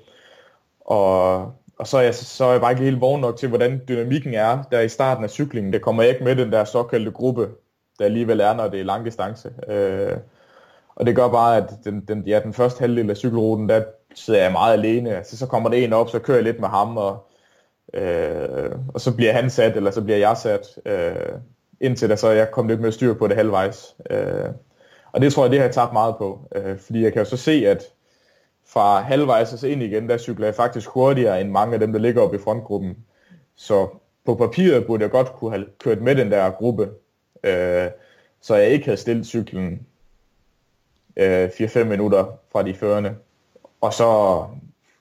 Og, 0.80 1.52
og 1.78 1.86
så 1.86 1.98
er, 1.98 2.02
jeg, 2.02 2.14
så 2.14 2.44
er 2.44 2.52
jeg 2.52 2.60
bare 2.60 2.72
ikke 2.72 2.84
helt 2.84 3.00
vågen 3.00 3.20
nok 3.20 3.36
til, 3.36 3.48
hvordan 3.48 3.80
dynamikken 3.88 4.34
er 4.34 4.62
der 4.70 4.80
i 4.80 4.88
starten 4.88 5.24
af 5.24 5.30
cyklingen. 5.30 5.72
Det 5.72 5.82
kommer 5.82 6.02
jeg 6.02 6.12
ikke 6.12 6.24
med 6.24 6.36
den 6.36 6.52
der 6.52 6.64
såkaldte 6.64 7.10
gruppe, 7.10 7.48
der 7.98 8.04
alligevel 8.04 8.40
er, 8.40 8.54
når 8.54 8.68
det 8.68 8.80
er 8.80 8.84
lang 8.84 9.04
distance. 9.04 9.50
Øh, 9.68 10.16
og 10.96 11.06
det 11.06 11.16
gør 11.16 11.28
bare, 11.28 11.56
at 11.56 11.64
den, 11.84 12.00
den, 12.00 12.22
ja, 12.26 12.40
den 12.40 12.52
første 12.52 12.80
halvdel 12.80 13.10
af 13.10 13.16
cykelruten, 13.16 13.68
der 13.68 13.84
sidder 14.14 14.42
jeg 14.42 14.52
meget 14.52 14.72
alene. 14.72 15.20
Så, 15.24 15.38
så 15.38 15.46
kommer 15.46 15.70
det 15.70 15.84
en 15.84 15.92
op, 15.92 16.10
så 16.10 16.18
kører 16.18 16.36
jeg 16.36 16.44
lidt 16.44 16.60
med 16.60 16.68
ham, 16.68 16.96
og, 16.96 17.26
øh, 17.94 18.70
og 18.94 19.00
så 19.00 19.16
bliver 19.16 19.32
han 19.32 19.50
sat, 19.50 19.76
eller 19.76 19.90
så 19.90 20.02
bliver 20.02 20.18
jeg 20.18 20.36
sat. 20.36 20.78
Øh, 20.86 21.38
indtil 21.80 22.08
der 22.08 22.16
så 22.16 22.30
jeg 22.30 22.50
kom 22.50 22.68
lidt 22.68 22.80
mere 22.80 22.92
styr 22.92 23.14
på 23.14 23.26
det 23.28 23.36
halvvejs. 23.36 23.96
Øh, 24.10 24.48
og 25.12 25.20
det 25.20 25.32
tror 25.32 25.44
jeg, 25.44 25.50
det 25.50 25.58
har 25.58 25.66
jeg 25.66 25.74
tabt 25.74 25.92
meget 25.92 26.16
på. 26.16 26.48
Øh, 26.54 26.78
fordi 26.78 27.02
jeg 27.02 27.12
kan 27.12 27.22
jo 27.22 27.28
så 27.28 27.36
se, 27.36 27.52
at 27.66 27.84
fra 28.66 29.00
halvvejs 29.00 29.52
og 29.52 29.58
så 29.58 29.66
ind 29.66 29.82
igen, 29.82 30.08
der 30.08 30.18
cykler 30.18 30.46
jeg 30.46 30.54
faktisk 30.54 30.88
hurtigere 30.88 31.40
end 31.40 31.50
mange 31.50 31.74
af 31.74 31.80
dem, 31.80 31.92
der 31.92 31.98
ligger 31.98 32.22
oppe 32.22 32.36
i 32.36 32.40
frontgruppen. 32.40 32.96
Så 33.56 33.88
på 34.24 34.34
papiret 34.34 34.86
burde 34.86 35.02
jeg 35.02 35.10
godt 35.10 35.32
kunne 35.32 35.50
have 35.50 35.66
kørt 35.78 36.00
med 36.00 36.14
den 36.14 36.30
der 36.30 36.50
gruppe, 36.50 36.90
øh, 37.44 37.88
så 38.40 38.54
jeg 38.54 38.68
ikke 38.68 38.84
havde 38.84 38.96
stillet 38.96 39.26
cyklen 39.26 39.86
øh, 41.16 41.48
4-5 41.48 41.84
minutter 41.84 42.38
fra 42.52 42.62
de 42.62 42.74
førende. 42.74 43.14
Og 43.80 43.92
så 43.92 44.44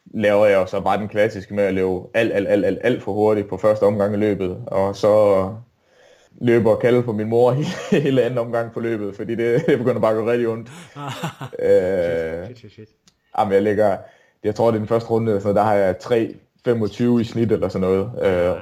laver 0.05 0.45
jeg 0.45 0.69
så 0.69 0.81
bare 0.81 0.97
den 0.97 1.07
klassiske 1.07 1.53
med 1.53 1.63
at 1.63 1.73
løbe 1.73 1.99
alt, 2.13 2.33
alt, 2.33 2.47
alt, 2.47 2.65
alt, 2.65 2.79
alt 2.83 3.03
for 3.03 3.13
hurtigt 3.13 3.49
på 3.49 3.57
første 3.57 3.83
omgang 3.83 4.13
i 4.13 4.17
løbet. 4.17 4.63
Og 4.67 4.95
så 4.95 5.53
løber 6.41 6.71
og 6.71 6.79
kalde 6.79 7.03
på 7.03 7.13
min 7.13 7.27
mor 7.27 7.51
hele, 7.51 7.67
hele 8.03 8.21
anden 8.23 8.37
omgang 8.37 8.73
på 8.73 8.79
løbet, 8.79 9.15
fordi 9.15 9.35
det, 9.35 9.65
det 9.67 9.77
begynder 9.77 10.01
bare 10.01 10.11
at 10.11 10.17
gå 10.17 10.31
rigtig 10.31 10.47
ondt. 10.47 10.69
øh, 11.59 12.45
Shit, 12.45 12.57
shit, 12.57 12.71
shit. 12.71 12.89
Jamen, 13.39 13.53
jeg 13.53 13.61
ligger, 13.61 13.97
jeg 14.43 14.55
tror, 14.55 14.67
det 14.67 14.75
er 14.75 14.79
den 14.79 14.87
første 14.87 15.09
runde, 15.09 15.41
så 15.41 15.53
der 15.53 15.63
har 15.63 15.73
jeg 15.73 15.95
3,25 16.03 17.19
i 17.19 17.23
snit 17.23 17.51
eller 17.51 17.69
sådan 17.69 17.87
noget. 17.87 18.09
Øh, 18.25 18.55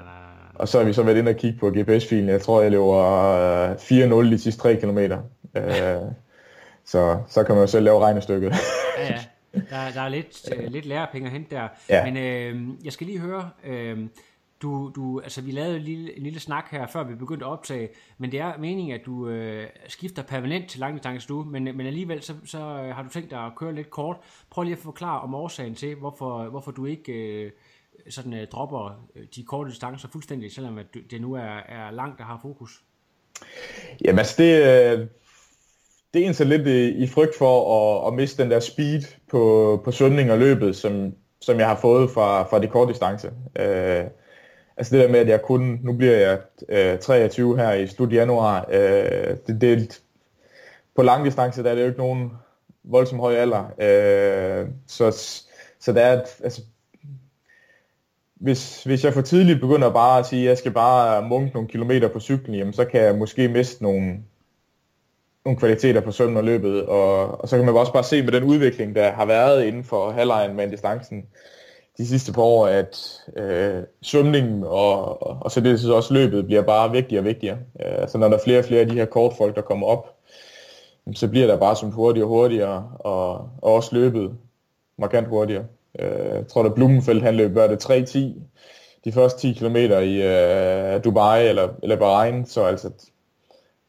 og 0.56 0.68
så 0.68 0.78
har 0.78 0.86
vi 0.86 0.94
så 0.94 1.04
været 1.04 1.18
inde 1.18 1.30
og 1.30 1.36
kigge 1.36 1.60
på 1.60 1.70
GPS-filen. 1.70 2.30
Jeg 2.30 2.42
tror, 2.42 2.62
jeg 2.62 2.72
løber 2.72 3.74
4-0 3.74 4.32
de 4.32 4.40
sidste 4.40 4.62
3 4.62 4.76
km. 4.76 4.98
Øh, 4.98 5.14
så, 6.86 7.18
så 7.28 7.44
kan 7.44 7.56
man 7.56 7.64
jo 7.64 7.68
selv 7.68 7.84
lave 7.84 8.00
regnestykket. 8.00 8.54
Ja, 8.98 9.06
ja. 9.06 9.20
Der, 9.70 9.92
der 9.94 10.02
er 10.02 10.10
lidt, 10.10 10.54
øh, 10.56 10.72
lidt 10.72 10.86
lærepenge 10.86 11.26
at 11.26 11.32
hente 11.32 11.56
der. 11.56 11.68
Ja. 11.90 12.06
Men 12.06 12.18
øh, 12.18 12.86
jeg 12.86 12.94
skal 12.94 13.08
lige 13.08 13.20
høre, 13.20 13.50
øh, 13.66 13.98
du, 14.64 14.92
du, 14.96 15.20
altså 15.20 15.42
vi 15.42 15.52
lavede 15.52 15.78
en 15.78 15.84
lille, 15.84 16.18
en 16.18 16.24
lille 16.24 16.40
snak 16.40 16.72
her, 16.72 16.88
før 16.88 17.04
vi 17.04 17.16
begyndte 17.16 17.46
at 17.46 17.52
optage, 17.52 17.90
men 18.18 18.32
det 18.32 18.40
er 18.40 18.58
meningen, 18.58 18.96
at 18.96 19.06
du 19.06 19.28
øh, 19.28 19.68
skifter 19.88 20.24
permanent 20.24 20.70
til 20.70 20.80
langdistance 20.80 21.32
nu, 21.32 21.44
men, 21.44 21.64
men 21.64 21.82
alligevel 21.82 22.22
så, 22.22 22.34
så 22.46 22.58
øh, 22.58 22.96
har 22.96 23.04
du 23.04 23.10
tænkt 23.10 23.32
dig 23.32 23.40
at 23.40 23.52
køre 23.56 23.76
lidt 23.76 23.90
kort. 23.90 24.18
Prøv 24.50 24.64
lige 24.64 24.76
at 24.76 24.80
forklare 24.80 25.22
om 25.22 25.36
årsagen 25.36 25.76
til, 25.76 25.96
hvorfor, 25.96 26.44
hvorfor 26.50 26.72
du 26.72 26.86
ikke 26.86 27.14
øh, 27.14 27.52
sådan 28.10 28.34
øh, 28.34 28.48
dropper 28.48 29.06
øh, 29.16 29.24
de 29.36 29.44
korte 29.44 29.70
distancer 29.70 30.08
fuldstændig, 30.08 30.52
selvom 30.52 30.78
at 30.78 30.86
det 31.12 31.22
nu 31.22 31.34
er, 31.34 31.60
er 31.68 31.92
langt 31.92 32.18
der 32.18 32.24
har 32.24 32.40
fokus. 32.42 32.84
Jamen 34.06 34.20
altså, 34.20 34.36
det, 34.38 34.58
øh, 34.58 35.08
det 36.14 36.20
er 36.20 36.24
egentlig 36.24 36.48
lidt 36.48 36.68
i, 36.68 37.04
i 37.04 37.08
frygt 37.08 37.38
for 37.38 37.56
at, 37.78 38.08
at 38.08 38.14
miste 38.14 38.44
den 38.44 38.52
der 38.52 38.60
speed 38.60 39.02
på, 39.32 39.82
på 39.86 39.92
svømning 39.92 40.32
og 40.32 40.38
løbet, 40.38 40.76
som, 40.76 41.14
som 41.42 41.60
jeg 41.60 41.68
har 41.68 41.76
fået 41.76 42.12
fra, 42.12 42.44
fra 42.44 42.60
de 42.60 42.68
korte 42.68 42.92
distance. 42.92 43.32
Øh, 43.60 44.04
altså 44.78 44.96
det 44.96 45.04
der 45.04 45.12
med, 45.12 45.20
at 45.20 45.28
jeg 45.30 45.42
kun, 45.42 45.80
nu 45.84 45.94
bliver 45.94 46.18
jeg 46.18 46.40
øh, 46.70 47.00
23 47.00 47.58
her 47.58 47.74
i 47.74 47.88
slut 47.88 48.14
januar, 48.14 48.66
øh, 48.72 49.38
det, 49.48 49.62
det, 49.62 50.02
på 50.96 51.02
lang 51.02 51.26
distance, 51.26 51.64
der 51.64 51.70
er 51.72 51.76
det 51.76 51.82
jo 51.82 51.88
ikke 51.88 52.00
nogen 52.00 52.32
voldsom 52.84 53.20
høj 53.20 53.36
alder. 53.36 53.64
Øh, 53.80 54.68
så, 54.88 55.12
så 55.80 55.94
der 55.94 56.02
er, 56.02 56.14
et- 56.22 56.44
altså, 56.44 56.62
hvis, 58.36 58.84
hvis 58.84 59.04
jeg 59.04 59.14
for 59.14 59.22
tidligt 59.22 59.62
begynder 59.62 59.90
bare 59.94 60.20
at 60.20 60.26
sige, 60.26 60.42
at 60.44 60.50
jeg 60.50 60.58
skal 60.58 60.72
bare 60.72 61.28
munke 61.28 61.54
nogle 61.54 61.70
kilometer 61.70 62.08
på 62.08 62.20
cyklen, 62.20 62.56
jamen, 62.56 62.74
så 62.74 62.86
kan 62.86 63.02
jeg 63.02 63.16
måske 63.16 63.48
miste 63.48 63.84
nogle, 63.84 64.18
nogle 65.46 65.60
kvaliteter 65.60 66.02
på 66.02 66.12
sømmen 66.12 66.38
og 66.38 66.44
løbet, 66.44 66.86
og, 66.86 67.42
og 67.42 67.50
så 67.50 67.58
kan 67.58 67.66
man 67.66 67.76
også 67.76 67.94
bare 67.94 68.04
se 68.04 68.24
med 68.24 68.32
den 68.32 68.44
udvikling, 68.44 68.96
der 68.96 69.12
har 69.12 69.26
været 69.26 69.64
inden 69.66 69.84
for 69.84 70.12
halvlejen 70.12 70.56
med 70.56 70.72
distancen 70.72 71.26
de 71.98 72.08
sidste 72.08 72.34
par 72.34 72.42
år, 72.42 72.68
at 72.68 73.22
øh, 73.38 73.84
svømningen 74.02 74.64
og, 74.64 75.24
og, 75.28 75.38
og 75.42 75.52
så 75.52 75.62
det 75.62 75.80
så 75.80 75.94
også 75.94 76.14
løbet 76.14 76.46
bliver 76.46 76.62
bare 76.62 76.92
vigtigere 76.92 77.22
og 77.22 77.26
vigtigere. 77.26 77.58
Øh, 77.80 78.08
så 78.08 78.18
når 78.18 78.28
der 78.28 78.38
er 78.38 78.44
flere 78.44 78.60
og 78.60 78.66
flere 78.66 78.82
af 78.82 78.88
de 78.88 78.94
her 78.94 79.06
kortfolk, 79.06 79.56
der 79.56 79.62
kommer 79.62 79.88
op, 79.88 80.16
så 81.14 81.28
bliver 81.28 81.48
der 81.48 81.58
bare 81.58 81.76
som 81.76 81.92
hurtigere 81.92 82.26
og 82.26 82.30
hurtigere, 82.30 82.92
og, 83.00 83.34
og 83.62 83.74
også 83.74 83.96
løbet 83.96 84.38
markant 84.98 85.28
hurtigere. 85.28 85.66
Øh, 86.00 86.36
jeg 86.36 86.48
tror, 86.48 86.64
at 86.64 86.76
Blumenfeldt 86.76 87.24
han 87.24 87.36
løb, 87.36 87.56
var 87.56 87.68
det 87.68 87.86
3.10 87.86 88.20
de 89.06 89.12
første 89.12 89.40
10 89.40 89.54
km 89.54 89.76
i 89.76 90.22
øh, 90.22 91.04
Dubai 91.04 91.48
eller, 91.48 91.70
eller 91.84 91.96
Bahrain, 91.96 92.46
så 92.46 92.64
altså, 92.64 92.92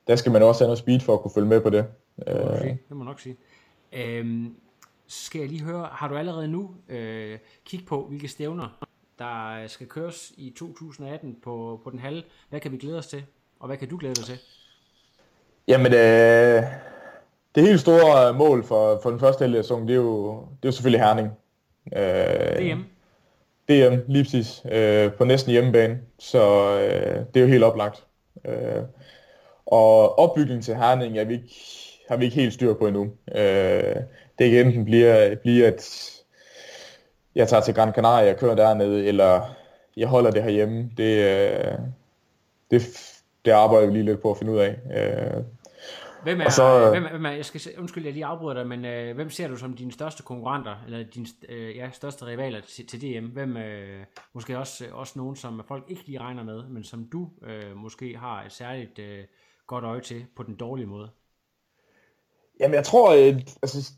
der 0.06 0.16
skal 0.16 0.32
man 0.32 0.42
også 0.42 0.64
have 0.64 0.68
noget 0.68 0.78
speed 0.78 1.00
for 1.00 1.14
at 1.14 1.20
kunne 1.20 1.30
følge 1.34 1.48
med 1.48 1.60
på 1.60 1.70
det. 1.70 1.84
Det 2.16 2.28
Øh. 2.28 2.68
Det 2.68 2.78
må 2.90 2.96
man 2.96 3.06
nok 3.06 3.20
sige. 3.20 3.36
Øhm, 3.92 4.54
så 5.06 5.24
skal 5.26 5.38
jeg 5.40 5.48
lige 5.48 5.64
høre, 5.64 5.88
har 5.92 6.08
du 6.08 6.16
allerede 6.16 6.48
nu 6.48 6.70
øh, 6.88 7.38
kigget 7.64 7.88
på, 7.88 8.06
hvilke 8.08 8.28
stævner, 8.28 8.86
der 9.18 9.66
skal 9.66 9.86
køres 9.86 10.32
i 10.36 10.50
2018 10.50 11.36
på, 11.42 11.80
på 11.84 11.90
den 11.90 11.98
halve? 11.98 12.22
Hvad 12.50 12.60
kan 12.60 12.72
vi 12.72 12.76
glæde 12.76 12.98
os 12.98 13.06
til? 13.06 13.24
Og 13.60 13.66
hvad 13.66 13.76
kan 13.76 13.88
du 13.88 13.96
glæde 13.96 14.14
dig 14.14 14.24
til? 14.24 14.38
Jamen, 15.68 15.92
øh, 15.92 16.62
det 17.54 17.62
helt 17.62 17.80
store 17.80 18.32
mål 18.34 18.64
for, 18.64 19.00
for 19.02 19.10
den 19.10 19.20
første 19.20 19.42
halvdel 19.42 19.58
af 19.58 19.64
sæsonen, 19.64 19.88
det 19.88 19.94
er 19.94 20.00
jo, 20.00 20.40
det 20.40 20.64
er 20.64 20.68
jo 20.68 20.72
selvfølgelig 20.72 21.00
Herning. 21.00 21.30
Øh, 21.96 22.76
DM? 22.76 22.80
DM, 23.68 24.12
lige 24.12 24.24
præcis. 24.24 24.62
Øh, 24.72 25.12
på 25.12 25.24
næsten 25.24 25.52
hjemmebane. 25.52 26.00
Så 26.18 26.70
øh, 26.78 27.26
det 27.34 27.36
er 27.36 27.44
jo 27.44 27.46
helt 27.46 27.64
oplagt. 27.64 28.06
Øh, 28.44 28.82
og 29.66 30.18
opbygningen 30.18 30.62
til 30.62 30.76
Herning 30.76 31.18
er 31.18 31.24
vi 31.24 31.34
ikke, 31.34 31.54
har 32.08 32.16
vi 32.16 32.24
ikke 32.24 32.36
helt 32.36 32.52
styr 32.52 32.74
på 32.74 32.86
endnu. 32.86 33.12
Øh, 33.34 33.96
det 34.38 34.50
kan 34.50 34.66
enten 34.66 34.84
blive, 34.84 35.36
blive, 35.36 35.66
at 35.66 36.10
jeg 37.34 37.48
tager 37.48 37.62
til 37.62 37.74
Gran 37.74 37.92
Canaria 37.92 38.32
og 38.32 38.38
kører 38.38 38.54
dernede, 38.54 39.06
eller 39.06 39.42
jeg 39.96 40.08
holder 40.08 40.30
det 40.30 40.42
herhjemme. 40.42 40.90
Det, 40.96 41.24
øh, 41.24 41.72
det, 42.70 42.82
det 43.44 43.50
arbejder 43.50 43.86
vi 43.86 43.92
lige 43.92 44.04
lidt 44.04 44.22
på 44.22 44.30
at 44.30 44.38
finde 44.38 44.52
ud 44.52 44.58
af. 44.58 44.76
Øh, 44.96 45.44
Hvem 46.22 46.40
er, 46.40 46.44
Og 46.44 46.52
så- 46.52 46.90
hvem, 46.90 47.02
hvem 47.10 47.26
er, 47.26 47.30
jeg 47.30 47.44
skal, 47.44 47.60
undskyld, 47.78 48.04
jeg 48.04 48.12
lige 48.12 48.24
afbryder 48.24 48.54
dig, 48.54 48.66
men 48.66 48.84
øh, 48.84 49.14
hvem 49.14 49.30
ser 49.30 49.48
du 49.48 49.56
som 49.56 49.76
dine 49.76 49.92
største 49.92 50.22
konkurrenter, 50.22 50.74
eller 50.86 51.04
dine 51.14 51.26
øh, 51.48 51.76
ja, 51.76 51.90
største 51.92 52.26
rivaler 52.26 52.60
til, 52.60 52.86
til 52.86 53.00
DM? 53.02 53.26
Hvem, 53.26 53.56
øh, 53.56 54.04
måske 54.32 54.58
også, 54.58 54.84
også 54.92 55.12
nogen, 55.18 55.36
som 55.36 55.62
folk 55.68 55.84
ikke 55.88 56.02
lige 56.06 56.20
regner 56.20 56.42
med, 56.44 56.62
men 56.68 56.84
som 56.84 57.08
du 57.12 57.28
øh, 57.46 57.76
måske 57.76 58.16
har 58.16 58.42
et 58.42 58.52
særligt 58.52 58.98
øh, 58.98 59.24
godt 59.66 59.84
øje 59.84 60.00
til 60.00 60.24
på 60.36 60.42
den 60.42 60.54
dårlige 60.56 60.86
måde? 60.86 61.08
Jamen, 62.60 62.74
jeg 62.74 62.84
tror, 62.84 63.12
at, 63.12 63.54
altså, 63.62 63.92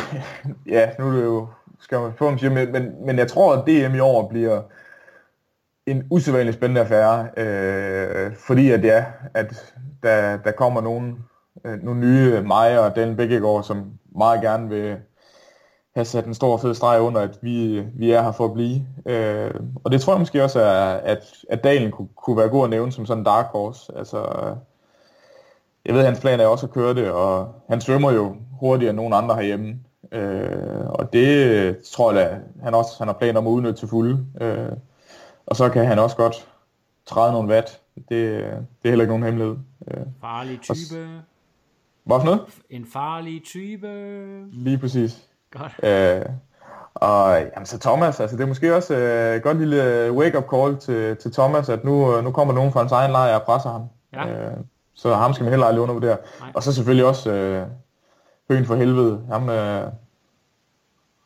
ja, 0.76 0.90
nu 0.98 1.08
er 1.08 1.12
det 1.12 1.24
jo, 1.24 1.48
skal 1.80 2.00
man 2.00 2.12
få 2.18 2.38
siger, 2.38 2.50
men, 2.50 2.72
men, 2.72 3.06
men 3.06 3.18
jeg 3.18 3.28
tror, 3.28 3.54
at 3.54 3.66
DM 3.66 3.94
i 3.94 4.00
år 4.00 4.28
bliver 4.28 4.62
en 5.86 6.06
usædvanlig 6.10 6.54
spændende 6.54 6.80
affære, 6.80 7.28
øh, 7.36 8.36
fordi 8.46 8.70
at 8.70 8.84
ja, 8.84 9.04
at 9.34 9.74
der, 10.02 10.36
der 10.36 10.50
kommer 10.52 10.80
nogle, 10.80 11.16
øh, 11.64 11.82
nogle 11.82 12.00
nye 12.00 12.40
mig 12.42 12.80
og 12.80 12.96
Dan 12.96 13.16
Bækkegaard, 13.16 13.62
som 13.62 13.92
meget 14.16 14.42
gerne 14.42 14.68
vil 14.68 14.96
have 15.94 16.04
sat 16.04 16.26
en 16.26 16.34
stor 16.34 16.56
fed 16.56 16.74
streg 16.74 17.00
under, 17.00 17.20
at 17.20 17.38
vi, 17.42 17.84
vi 17.94 18.10
er 18.10 18.22
her 18.22 18.32
for 18.32 18.44
at 18.44 18.54
blive. 18.54 18.86
Øh, 19.06 19.54
og 19.84 19.92
det 19.92 20.00
tror 20.00 20.12
jeg 20.12 20.20
måske 20.20 20.44
også, 20.44 20.60
er, 20.60 20.94
at, 20.94 21.34
at 21.50 21.64
Dalen 21.64 21.90
kunne, 21.90 22.08
kunne 22.16 22.36
være 22.36 22.48
god 22.48 22.64
at 22.64 22.70
nævne 22.70 22.92
som 22.92 23.06
sådan 23.06 23.20
en 23.20 23.24
dark 23.24 23.46
horse. 23.46 23.92
Altså, 23.96 24.18
jeg 25.86 25.94
ved, 25.94 26.00
at 26.00 26.06
hans 26.06 26.20
plan 26.20 26.40
er 26.40 26.46
også 26.46 26.66
at 26.66 26.72
køre 26.72 26.94
det, 26.94 27.10
og 27.10 27.54
han 27.70 27.80
svømmer 27.80 28.12
jo 28.12 28.36
hurtigere 28.60 28.90
end 28.90 28.96
nogen 28.96 29.12
andre 29.12 29.34
herhjemme. 29.34 29.78
Øh, 30.12 30.86
og 30.88 31.12
det 31.12 31.78
tror 31.92 32.12
jeg, 32.12 32.22
at 32.22 32.38
han 32.62 32.74
også 32.74 32.90
han 32.98 33.08
har 33.08 33.14
planer 33.14 33.40
om 33.40 33.46
at 33.46 33.50
udnytte 33.50 33.78
til 33.80 33.88
fulde. 33.88 34.26
Øh, 34.40 34.72
og 35.46 35.56
så 35.56 35.68
kan 35.68 35.86
han 35.86 35.98
også 35.98 36.16
godt 36.16 36.48
træde 37.06 37.32
nogle 37.32 37.52
watt. 37.52 37.80
Det, 37.94 38.08
det 38.08 38.84
er 38.84 38.88
heller 38.88 39.02
ikke 39.04 39.18
nogen 39.18 39.22
hemmelighed. 39.22 39.56
Øh, 39.90 40.00
Farlig 40.20 40.60
type. 40.60 41.08
hvad 42.04 42.20
for 42.20 42.24
noget? 42.24 42.40
En 42.70 42.86
farlig 42.92 43.42
type. 43.44 43.88
Lige 44.52 44.78
præcis. 44.78 45.28
Godt. 45.50 45.72
Øh, 45.82 46.26
og 46.94 47.38
jamen, 47.54 47.66
så 47.66 47.78
Thomas, 47.78 48.20
altså 48.20 48.36
det 48.36 48.42
er 48.42 48.46
måske 48.48 48.76
også 48.76 48.94
øh, 48.94 49.42
godt 49.42 49.58
lille 49.58 50.12
wake-up 50.12 50.44
call 50.54 50.76
til, 50.76 51.16
til 51.16 51.32
Thomas, 51.32 51.68
at 51.68 51.84
nu, 51.84 52.16
øh, 52.16 52.24
nu 52.24 52.30
kommer 52.30 52.54
nogen 52.54 52.72
fra 52.72 52.80
hans 52.80 52.92
egen 52.92 53.10
lejr 53.10 53.36
og 53.36 53.42
presser 53.42 53.70
ham. 53.70 53.82
Ja. 54.12 54.28
Øh, 54.28 54.56
så 54.96 55.14
ham 55.14 55.32
skal 55.32 55.44
man 55.44 55.52
heller 55.52 55.66
aldrig 55.66 55.82
undervurdere. 55.82 56.16
Nej. 56.40 56.50
Og 56.54 56.62
så 56.62 56.72
selvfølgelig 56.74 57.04
også 57.06 57.30
øh, 57.32 57.66
Høen 58.50 58.64
for 58.64 58.74
helvede. 58.74 59.20
Ham, 59.30 59.48
øh, 59.48 59.86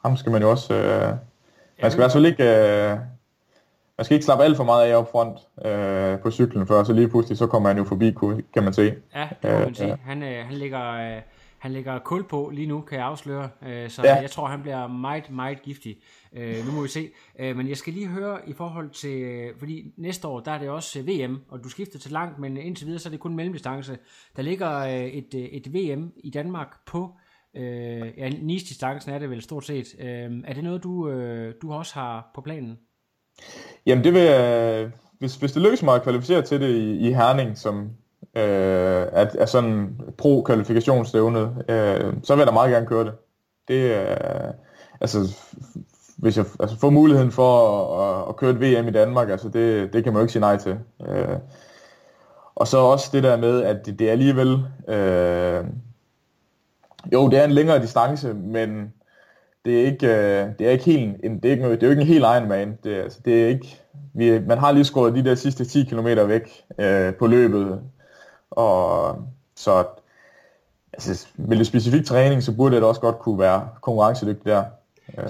ham 0.05 0.16
skal 0.16 0.33
man 0.33 0.43
jo 0.43 0.51
også... 0.51 0.75
Øh, 0.75 1.14
man 1.83 1.91
skal 1.91 1.99
i 2.01 2.03
hvert 2.03 2.12
fald 2.12 2.27
ikke... 2.27 2.45
Øh, 2.45 2.99
man 3.99 4.05
skal 4.05 4.14
ikke 4.14 4.25
slappe 4.25 4.45
alt 4.45 4.57
for 4.57 4.64
meget 4.64 4.87
af 4.91 4.97
op 4.97 5.11
front 5.11 5.39
øh, 5.66 6.18
på 6.18 6.31
cyklen, 6.31 6.66
før 6.66 6.85
så 6.85 6.93
lige 6.93 7.09
pludselig 7.09 7.39
så 7.39 7.47
kommer 7.47 7.68
han 7.68 7.79
jo 7.79 7.85
forbi, 7.85 8.16
kan 8.55 8.62
man 8.64 8.73
se. 8.73 8.95
Ja, 9.14 9.29
det 9.43 9.51
må 9.51 9.57
Øh, 9.57 9.61
man 9.64 9.75
sige. 9.75 9.89
ja. 9.89 9.97
Han, 10.05 10.23
øh, 10.23 10.45
han 10.47 10.55
lægger... 10.55 10.93
Øh, 10.93 11.23
han 11.61 11.72
lægger 11.72 11.98
kul 11.98 12.28
på 12.28 12.50
lige 12.54 12.66
nu, 12.66 12.80
kan 12.80 12.98
jeg 12.98 13.06
afsløre. 13.06 13.48
Øh, 13.66 13.90
så 13.90 14.02
Ja. 14.04 14.14
jeg 14.14 14.30
tror, 14.30 14.46
han 14.46 14.62
bliver 14.62 14.86
meget, 14.86 15.30
meget 15.30 15.62
giftig. 15.62 15.96
Øh, 16.32 16.66
nu 16.66 16.72
må 16.72 16.82
vi 16.82 16.88
se. 16.88 17.11
Øh, 17.38 17.56
men 17.56 17.68
jeg 17.68 17.76
skal 17.76 17.92
lige 17.92 18.06
høre 18.06 18.38
i 18.48 18.52
forhold 18.52 18.90
til... 18.90 19.22
øh, 19.22 19.58
Fordi 19.58 19.92
næste 19.96 20.28
år, 20.28 20.40
der 20.40 20.50
er 20.52 20.58
det 20.58 20.68
også 20.68 20.98
øh, 21.00 21.06
VM, 21.08 21.38
og 21.48 21.64
du 21.64 21.68
skifter 21.68 21.98
til 21.98 22.12
langt, 22.12 22.38
men 22.38 22.56
indtil 22.56 22.86
videre, 22.86 23.00
så 23.00 23.08
er 23.08 23.11
det 23.11 23.20
kun 23.20 23.34
mellemdistance. 23.36 23.98
Der 24.36 24.42
ligger 24.42 24.78
øh, 24.78 25.04
et, 25.06 25.34
øh, 25.34 25.40
et 25.42 25.74
VM 25.74 26.12
i 26.24 26.30
Danmark 26.30 26.68
på... 26.86 27.11
Øh, 27.56 27.62
ja, 28.18 28.28
Nice-distancen 28.28 29.12
er 29.12 29.18
det 29.18 29.30
vel 29.30 29.42
stort 29.42 29.64
set. 29.64 29.86
Øh, 30.00 30.30
er 30.44 30.52
det 30.54 30.64
noget, 30.64 30.82
du, 30.82 31.08
øh, 31.11 31.54
du 31.62 31.72
også 31.72 31.94
har 31.94 32.30
på 32.34 32.40
planen? 32.40 32.78
Jamen 33.86 34.04
det 34.04 34.12
vil 34.14 34.22
jeg, 34.22 34.90
hvis, 35.18 35.36
hvis 35.36 35.52
det 35.52 35.62
lykkes 35.62 35.82
mig 35.82 35.94
at 35.94 36.02
kvalificere 36.02 36.42
til 36.42 36.61
det 36.61 36.68
i, 36.76 37.08
i 37.08 37.12
Herning, 37.12 37.58
som 37.58 37.90
øh, 38.35 39.07
er, 39.12 39.26
er 39.39 39.47
sådan 39.47 40.01
pro-kvalifikationsstævne, 40.18 41.41
øh, 41.68 42.14
så 42.22 42.35
vil 42.35 42.41
jeg 42.41 42.47
da 42.47 42.53
meget 42.53 42.70
gerne 42.70 42.87
køre 42.87 43.05
det. 43.05 43.12
Det 43.68 43.95
er, 43.95 44.53
altså, 45.01 45.37
hvis 46.16 46.37
jeg 46.37 46.45
altså, 46.61 46.78
får 46.78 46.91
muligheden 46.91 47.33
for 47.33 47.53
at, 48.01 48.28
at 48.28 48.37
køre 48.37 48.51
et 48.51 48.61
VM 48.61 48.89
i 48.89 48.91
Danmark, 48.91 49.31
altså 49.31 49.49
det, 49.49 49.93
det 49.93 50.05
kan 50.05 50.12
man 50.12 50.20
jo 50.20 50.24
ikke 50.24 50.33
sige 50.33 50.41
nej 50.41 50.57
til. 50.57 50.78
Øh, 51.07 51.37
og 52.55 52.66
så 52.66 52.78
også 52.78 53.11
det 53.12 53.22
der 53.22 53.37
med, 53.37 53.62
at 53.62 53.87
det, 53.87 53.99
det 53.99 54.09
er 54.09 54.12
alligevel, 54.12 54.59
øh, 54.89 55.64
jo 57.12 57.28
det 57.28 57.39
er 57.39 57.45
en 57.45 57.51
længere 57.51 57.83
distance, 57.83 58.35
men 58.35 58.93
det 59.64 59.81
er 59.81 59.87
ikke, 59.87 60.07
øh, 60.07 60.49
det 60.59 60.66
er 60.66 60.70
ikke 60.70 60.85
helt, 60.85 61.16
en, 61.24 61.39
det 61.41 61.45
er 61.45 61.53
ikke, 61.53 61.70
det 61.70 61.83
er 61.83 61.87
jo 61.87 61.91
ikke 61.91 62.03
en 62.03 62.09
helt 62.09 62.24
Ironman. 62.24 62.78
Det, 62.85 62.95
altså, 62.95 63.20
det 63.24 63.43
er 63.43 63.49
ikke, 63.49 63.81
vi, 64.14 64.41
man 64.41 64.59
har 64.59 64.72
lige 64.72 64.85
skåret 64.85 65.14
de 65.14 65.24
der 65.24 65.35
sidste 65.35 65.64
10 65.64 65.85
km 65.85 66.07
væk 66.07 66.64
øh, 66.78 67.14
på 67.14 67.26
løbet, 67.26 67.81
og 68.51 69.16
så 69.55 69.86
altså, 70.92 71.28
med 71.36 71.57
lidt 71.57 71.68
specifik 71.68 72.05
træning, 72.05 72.42
så 72.42 72.57
burde 72.57 72.76
det 72.76 72.84
også 72.84 73.01
godt 73.01 73.18
kunne 73.18 73.38
være 73.38 73.68
konkurrencedygtigt 73.82 74.44
der. 74.46 74.64
Øh, 75.18 75.26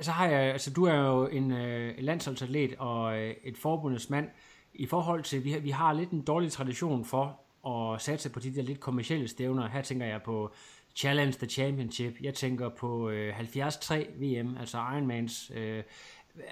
Så 0.00 0.10
har 0.10 0.26
jeg, 0.26 0.40
altså 0.40 0.70
du 0.70 0.84
er 0.84 0.94
jo 0.94 1.26
en 1.26 1.52
øh, 1.52 1.94
landsholdsatlet 1.98 2.74
og 2.78 3.18
øh, 3.18 3.34
et 3.44 3.56
forbundets 3.58 4.10
mand. 4.10 4.28
I 4.74 4.86
forhold 4.86 5.22
til, 5.22 5.44
vi 5.44 5.52
har, 5.52 5.58
vi 5.60 5.70
har 5.70 5.92
lidt 5.92 6.10
en 6.10 6.22
dårlig 6.22 6.52
tradition 6.52 7.04
for 7.04 7.40
at 7.68 8.00
satse 8.00 8.30
på 8.30 8.40
de 8.40 8.54
der 8.54 8.62
lidt 8.62 8.80
kommercielle 8.80 9.28
stævner. 9.28 9.68
Her 9.68 9.82
tænker 9.82 10.06
jeg 10.06 10.20
på 10.24 10.50
Challenge 10.96 11.32
the 11.32 11.46
Championship. 11.46 12.12
Jeg 12.22 12.34
tænker 12.34 12.68
på 12.68 13.08
øh, 13.10 13.34
73 13.34 13.90
VM, 14.20 14.56
altså 14.60 14.78
Ironmans. 14.78 15.52
Øh, 15.54 15.82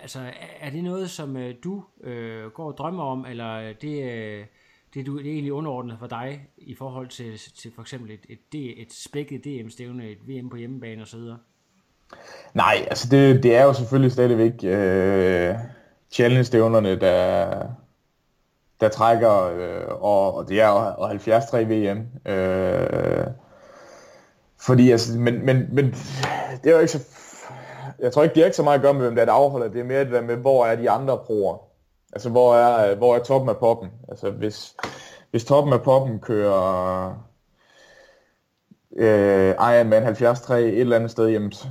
altså, 0.02 0.18
er- 0.20 0.32
er 0.60 0.70
det 0.70 0.84
noget, 0.84 1.10
som 1.10 1.36
øh, 1.36 1.54
du 1.64 1.84
øh, 2.00 2.50
går 2.50 2.66
og 2.66 2.76
drømmer 2.78 3.04
om, 3.04 3.26
eller 3.28 3.72
det, 3.72 4.02
øh, 4.12 4.44
det, 4.94 5.06
du, 5.06 5.18
det 5.18 5.26
er 5.26 5.32
egentlig 5.32 5.52
underordnet 5.52 5.96
for 5.98 6.06
dig 6.06 6.48
i 6.58 6.74
forhold 6.74 7.08
til, 7.08 7.38
til 7.58 7.72
for 7.74 7.82
eksempel 7.82 8.10
et, 8.10 8.26
et, 8.28 8.38
D- 8.54 8.82
et 8.82 8.92
spækket 8.92 9.44
DM-stævne, 9.44 10.08
et 10.08 10.28
VM 10.28 10.50
på 10.50 10.56
hjemmebane 10.56 11.02
osv.? 11.02 11.20
nej, 12.54 12.86
altså 12.90 13.08
det, 13.10 13.42
det 13.42 13.56
er 13.56 13.64
jo 13.64 13.72
selvfølgelig 13.72 14.12
stadigvæk 14.12 14.52
øh, 14.64 15.54
challenge-stævnerne, 16.10 17.00
der, 17.00 17.66
der 18.80 18.88
trækker, 18.88 19.42
øh, 19.42 20.02
og, 20.02 20.34
og 20.34 20.48
det 20.48 20.60
er 20.60 20.68
jo 20.68 21.06
73 21.06 21.44
VM. 21.54 22.30
Øh, 22.32 23.26
fordi, 24.60 24.90
altså, 24.90 25.18
men, 25.18 25.46
men, 25.46 25.68
men 25.72 25.84
det 26.64 26.70
er 26.70 26.70
jo 26.70 26.78
ikke 26.78 26.92
så... 26.92 27.06
Jeg 27.98 28.12
tror 28.12 28.22
ikke, 28.22 28.34
det 28.34 28.40
er 28.40 28.44
ikke 28.44 28.56
så 28.56 28.62
meget 28.62 28.78
at 28.78 28.82
gøre 28.82 28.94
med, 28.94 29.02
hvem 29.02 29.14
der 29.14 29.22
er, 29.22 29.26
der 29.26 29.32
afholder. 29.32 29.68
Det 29.68 29.80
er 29.80 29.84
mere 29.84 30.04
det 30.04 30.12
der 30.12 30.22
med, 30.22 30.36
hvor 30.36 30.66
er 30.66 30.76
de 30.76 30.90
andre 30.90 31.18
proer. 31.18 31.58
Altså, 32.16 32.30
hvor 32.30 32.54
er, 32.54 32.94
hvor 32.94 33.14
er 33.14 33.22
toppen 33.22 33.50
af 33.50 33.56
poppen? 33.56 33.90
Altså, 34.08 34.30
hvis, 34.30 34.76
hvis 35.30 35.44
toppen 35.44 35.72
af 35.72 35.82
poppen 35.82 36.20
kører 36.20 37.08
øh, 38.96 39.50
Ironman 39.50 40.02
73 40.02 40.50
et 40.50 40.80
eller 40.80 40.96
andet 40.96 41.10
sted, 41.10 41.28
jamen, 41.28 41.52
så, 41.52 41.68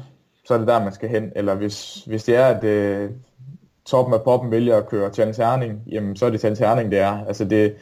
er 0.49 0.57
det 0.57 0.67
der, 0.67 0.83
man 0.83 0.93
skal 0.93 1.09
hen. 1.09 1.31
Eller 1.35 1.55
hvis, 1.55 2.03
hvis 2.03 2.23
det 2.23 2.35
er, 2.35 2.45
at 2.45 2.63
øh, 2.63 3.11
toppen 3.85 4.13
af 4.13 4.23
poppen 4.23 4.51
vælger 4.51 4.77
at 4.77 4.87
køre 4.89 5.13
Challenge 5.13 5.43
Herning, 5.43 5.83
jamen, 5.91 6.15
så 6.15 6.25
er 6.25 6.29
det 6.29 6.39
Challenge 6.39 6.65
Herning, 6.65 6.91
det 6.91 6.99
er. 6.99 7.25
Altså, 7.27 7.45
det, 7.45 7.75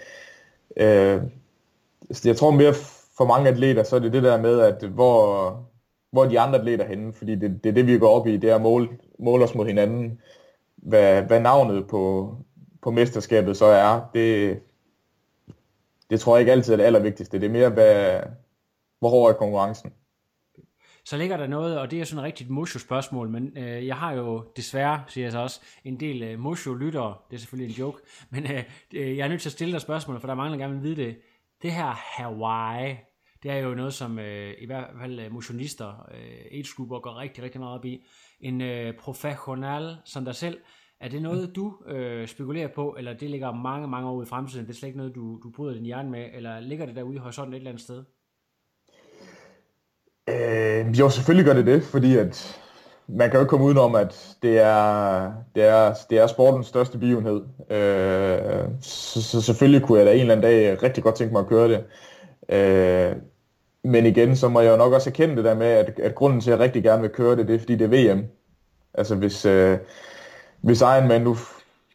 øh, 0.78 1.22
altså, 2.10 2.30
jeg 2.30 2.38
tror 2.38 2.52
mere 2.52 2.74
for 3.18 3.26
mange 3.26 3.50
atleter, 3.50 3.84
så 3.84 3.96
er 3.96 4.00
det 4.00 4.14
det 4.14 4.24
der 4.24 4.42
med, 4.42 4.60
at 4.60 4.84
hvor, 4.84 5.58
hvor 6.12 6.26
de 6.26 6.40
andre 6.40 6.60
atleter 6.60 6.86
henne, 6.86 7.14
fordi 7.14 7.36
det, 7.36 7.64
det 7.64 7.70
er 7.70 7.74
det, 7.74 7.88
vi 7.88 7.98
går 7.98 8.10
op 8.20 8.28
i, 8.28 8.38
det 8.38 8.50
er 8.50 8.56
at 8.56 8.62
måle, 8.62 8.90
måle 9.20 9.44
os 9.44 9.56
mod 9.56 9.66
hinanden. 9.66 10.22
Hvad, 10.76 11.22
hvad 11.22 11.40
navnet 11.40 11.88
på, 11.88 12.36
på 12.84 12.92
mesterskabet 12.92 13.58
så 13.58 13.66
er, 13.66 14.10
det, 14.14 14.60
det 16.10 16.20
tror 16.20 16.36
jeg 16.36 16.42
ikke 16.42 16.52
altid 16.52 16.74
er 16.74 16.78
det 16.78 16.84
allervigtigste. 16.84 17.40
Det 17.40 17.46
er 17.46 17.52
mere, 17.52 17.70
hvad, 17.70 18.20
hvor 19.00 19.10
hård 19.10 19.30
er 19.30 19.38
konkurrencen. 19.38 19.94
Så 21.06 21.18
ligger 21.18 21.38
der 21.38 21.48
noget, 21.48 21.80
og 21.80 21.92
det 21.92 22.02
er 22.02 22.04
sådan 22.04 22.20
et 22.20 22.24
rigtigt 22.24 22.50
Mosho-spørgsmål, 22.50 23.30
men 23.30 23.58
øh, 23.58 23.88
jeg 23.88 23.96
har 23.96 24.12
jo 24.12 24.46
desværre, 24.56 25.04
siger 25.08 25.26
jeg 25.26 25.32
så 25.32 25.40
også, 25.40 25.62
en 25.84 26.00
del 26.00 26.24
øh, 26.24 26.40
Mosho-lyttere, 26.40 27.16
Det 27.30 27.36
er 27.36 27.40
selvfølgelig 27.40 27.74
en 27.74 27.80
joke, 27.80 28.02
men 28.30 28.52
øh, 28.52 28.64
øh, 28.94 29.18
jeg 29.18 29.24
er 29.24 29.28
nødt 29.28 29.42
til 29.42 29.50
at 29.50 29.54
stille 29.54 29.74
dig 29.74 29.82
spørgsmål, 29.82 30.20
for 30.20 30.28
der 30.28 30.34
er 30.34 30.38
mange, 30.38 30.52
der 30.52 30.64
gerne 30.64 30.74
vil 30.74 30.84
vide 30.84 30.96
det. 30.96 31.18
Det 31.62 31.72
her 31.72 31.86
Hawaii, 31.86 32.96
det 33.44 33.52
er 33.52 33.58
jo 33.58 33.74
noget, 33.74 33.94
som 33.94 34.20
øh, 34.20 34.54
i 34.60 34.66
hvert 34.66 34.90
fald 35.02 35.20
øh, 35.20 35.32
motionister, 35.32 36.08
øh, 36.12 36.60
age 36.60 36.76
går 36.88 37.20
rigtig, 37.20 37.44
rigtig 37.44 37.60
meget 37.60 37.80
op 37.80 37.86
i. 37.86 38.06
En 38.40 38.62
øh, 38.62 38.94
professional 38.98 39.98
som 40.06 40.26
dig 40.26 40.36
selv, 40.36 40.58
er 41.04 41.10
det 41.10 41.22
noget, 41.22 41.56
du 41.56 41.74
øh, 41.88 42.28
spekulerer 42.28 42.68
på, 42.68 42.96
eller 42.98 43.14
det 43.14 43.30
ligger 43.30 43.52
mange, 43.52 43.88
mange 43.88 44.10
år 44.10 44.14
ude 44.14 44.24
i 44.24 44.30
fremtiden? 44.30 44.66
Det 44.66 44.74
er 44.74 44.76
slet 44.76 44.88
ikke 44.88 44.98
noget, 44.98 45.16
du, 45.16 45.40
du 45.44 45.50
bryder 45.56 45.74
din 45.74 45.86
hjerne 45.86 46.10
med, 46.10 46.26
eller 46.34 46.60
ligger 46.60 46.86
det 46.86 46.96
derude 46.96 47.16
i 47.16 47.18
horisonten 47.18 47.54
et 47.54 47.58
eller 47.58 47.72
andet 47.72 47.84
sted? 47.84 48.04
Øh, 50.30 51.00
jo, 51.00 51.10
selvfølgelig 51.10 51.46
gør 51.46 51.54
det 51.54 51.66
det, 51.66 51.84
fordi 51.84 52.18
at 52.18 52.62
man 53.08 53.30
kan 53.30 53.38
jo 53.38 53.42
ikke 53.42 53.50
komme 53.50 53.66
udenom, 53.66 53.96
at 53.96 54.38
det 54.42 54.60
er, 54.60 55.34
det 55.56 55.64
er, 55.64 55.94
det 56.10 56.18
er 56.18 56.28
sportens 56.28 56.68
største 56.68 56.98
begivenhed. 56.98 57.42
Øh, 57.70 58.66
så, 58.82 59.24
så 59.24 59.42
selvfølgelig 59.42 59.82
kunne 59.82 60.00
jeg 60.00 60.08
da 60.08 60.14
en 60.14 60.20
eller 60.20 60.34
anden 60.34 60.44
dag 60.44 60.84
rigtig 60.84 61.04
godt 61.04 61.16
tænke 61.16 61.34
mig 61.34 61.40
at 61.40 61.48
køre 61.48 61.70
det. 61.70 61.84
Øh, 62.50 63.16
men 63.84 64.06
igen, 64.06 64.36
så 64.36 64.50
må 64.50 64.60
jeg 64.60 64.72
jo 64.72 64.78
nok 64.78 64.94
også 64.94 65.10
erkende 65.10 65.36
det 65.36 65.46
der 65.46 65.56
med, 65.56 65.68
at, 65.68 66.00
at 66.00 66.16
grunden 66.16 66.42
til, 66.42 66.52
at 66.52 66.58
jeg 66.58 66.64
rigtig 66.64 66.84
gerne 66.84 67.02
vil 67.02 67.12
køre 67.12 67.36
det, 67.36 67.48
det 67.48 67.56
er, 67.56 67.60
fordi 67.60 67.76
det 67.76 67.94
er 67.94 68.14
VM. 68.14 68.26
Altså 68.94 69.16
hvis, 69.16 69.46
øh, 69.46 69.78
hvis 70.64 70.82
Ironman 70.82 71.22
nu 71.22 71.36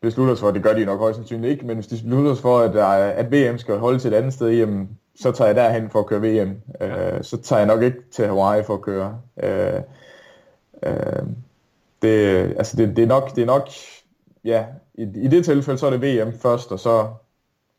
beslutter 0.02 0.34
sig 0.34 0.40
for, 0.40 0.50
det 0.50 0.62
gør 0.62 0.72
de 0.74 0.84
nok 0.84 0.98
højst 0.98 1.16
sandsynligt 1.16 1.50
ikke, 1.52 1.66
men 1.66 1.76
hvis 1.76 1.86
de 1.86 1.94
beslutter 1.94 2.34
sig 2.34 2.42
for, 2.42 2.58
at, 2.58 2.76
er- 2.76 3.10
at 3.24 3.32
VM 3.32 3.58
skal 3.58 3.78
holde 3.78 3.98
til 3.98 4.12
et 4.12 4.16
andet 4.16 4.32
sted, 4.32 4.50
jamen, 4.50 4.88
så 5.20 5.32
tager 5.32 5.48
jeg 5.48 5.56
derhen 5.56 5.90
for 5.90 5.98
at 6.00 6.06
køre 6.06 6.20
VM. 6.22 6.56
Øh, 6.80 7.22
så 7.24 7.36
tager 7.42 7.60
jeg 7.60 7.66
nok 7.66 7.82
ikke 7.82 7.98
til 8.10 8.26
Hawaii 8.26 8.62
for 8.64 8.74
at 8.74 8.80
køre. 8.82 9.20
Øh, 9.42 9.80
øh, 10.82 11.22
det, 12.02 12.36
altså 12.58 12.76
det, 12.76 12.96
det, 12.96 13.02
er 13.02 13.06
nok, 13.06 13.36
det 13.36 13.42
er 13.42 13.46
nok, 13.46 13.68
ja, 14.44 14.64
i, 14.94 15.02
i 15.02 15.28
det 15.28 15.44
tilfælde, 15.44 15.78
så 15.78 15.86
er 15.86 15.96
det 15.96 16.02
VM 16.02 16.32
først, 16.38 16.72
og 16.72 16.78
så 16.80 17.08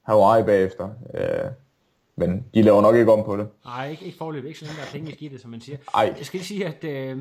Hawaii 0.03 0.43
bagefter. 0.43 0.89
Øh, 1.13 1.51
men 2.15 2.45
de 2.53 2.61
laver 2.61 2.81
nok 2.81 2.95
ikke 2.95 3.11
om 3.11 3.23
på 3.25 3.37
det. 3.37 3.47
Nej, 3.65 3.89
ikke, 3.89 4.05
ikke 4.05 4.17
forløb, 4.17 4.45
ikke 4.45 4.59
så 4.59 4.65
længe 4.65 4.77
der 4.77 4.83
er 4.87 4.91
penge 4.91 5.11
i 5.11 5.13
skidtet, 5.15 5.41
som 5.41 5.51
man 5.51 5.61
siger. 5.61 5.77
Ej. 5.95 6.13
Jeg 6.17 6.25
skal 6.25 6.37
lige 6.37 6.47
sige, 6.47 6.65
at 6.65 6.83
øh, 6.83 7.17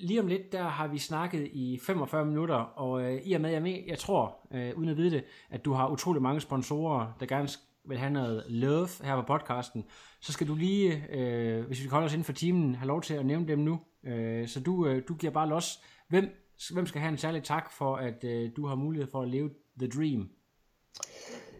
lige 0.00 0.20
om 0.20 0.26
lidt, 0.26 0.52
der 0.52 0.62
har 0.62 0.88
vi 0.88 0.98
snakket 0.98 1.48
i 1.52 1.80
45 1.82 2.24
minutter, 2.24 2.54
og 2.54 3.02
øh, 3.02 3.20
i 3.24 3.32
og 3.32 3.40
med, 3.40 3.50
jeg, 3.50 3.62
med, 3.62 3.82
jeg 3.86 3.98
tror, 3.98 4.36
øh, 4.54 4.72
uden 4.76 4.88
at 4.88 4.96
vide 4.96 5.10
det, 5.10 5.24
at 5.50 5.64
du 5.64 5.72
har 5.72 5.88
utrolig 5.88 6.22
mange 6.22 6.40
sponsorer, 6.40 7.16
der 7.20 7.26
gerne 7.26 7.48
vil 7.84 7.98
have 7.98 8.12
noget 8.12 8.44
love 8.48 8.88
her 9.02 9.16
på 9.16 9.22
podcasten, 9.22 9.84
så 10.20 10.32
skal 10.32 10.48
du 10.48 10.54
lige, 10.54 11.04
øh, 11.12 11.66
hvis 11.66 11.78
vi 11.78 11.82
kan 11.82 11.90
holde 11.90 12.04
os 12.04 12.12
inden 12.12 12.24
for 12.24 12.32
timen, 12.32 12.74
have 12.74 12.88
lov 12.88 13.02
til 13.02 13.14
at 13.14 13.26
nævne 13.26 13.48
dem 13.48 13.58
nu. 13.58 13.80
Øh, 14.06 14.48
så 14.48 14.60
du, 14.60 14.86
øh, 14.86 15.02
du 15.08 15.14
giver 15.14 15.32
bare 15.32 15.48
los. 15.48 15.80
Hvem, 16.08 16.24
hvem 16.72 16.86
skal 16.86 17.00
have 17.00 17.12
en 17.12 17.18
særlig 17.18 17.42
tak 17.42 17.72
for, 17.72 17.96
at 17.96 18.24
øh, 18.24 18.50
du 18.56 18.66
har 18.66 18.74
mulighed 18.74 19.10
for 19.10 19.22
at 19.22 19.28
leve 19.28 19.50
the 19.78 19.88
dream? 19.88 20.28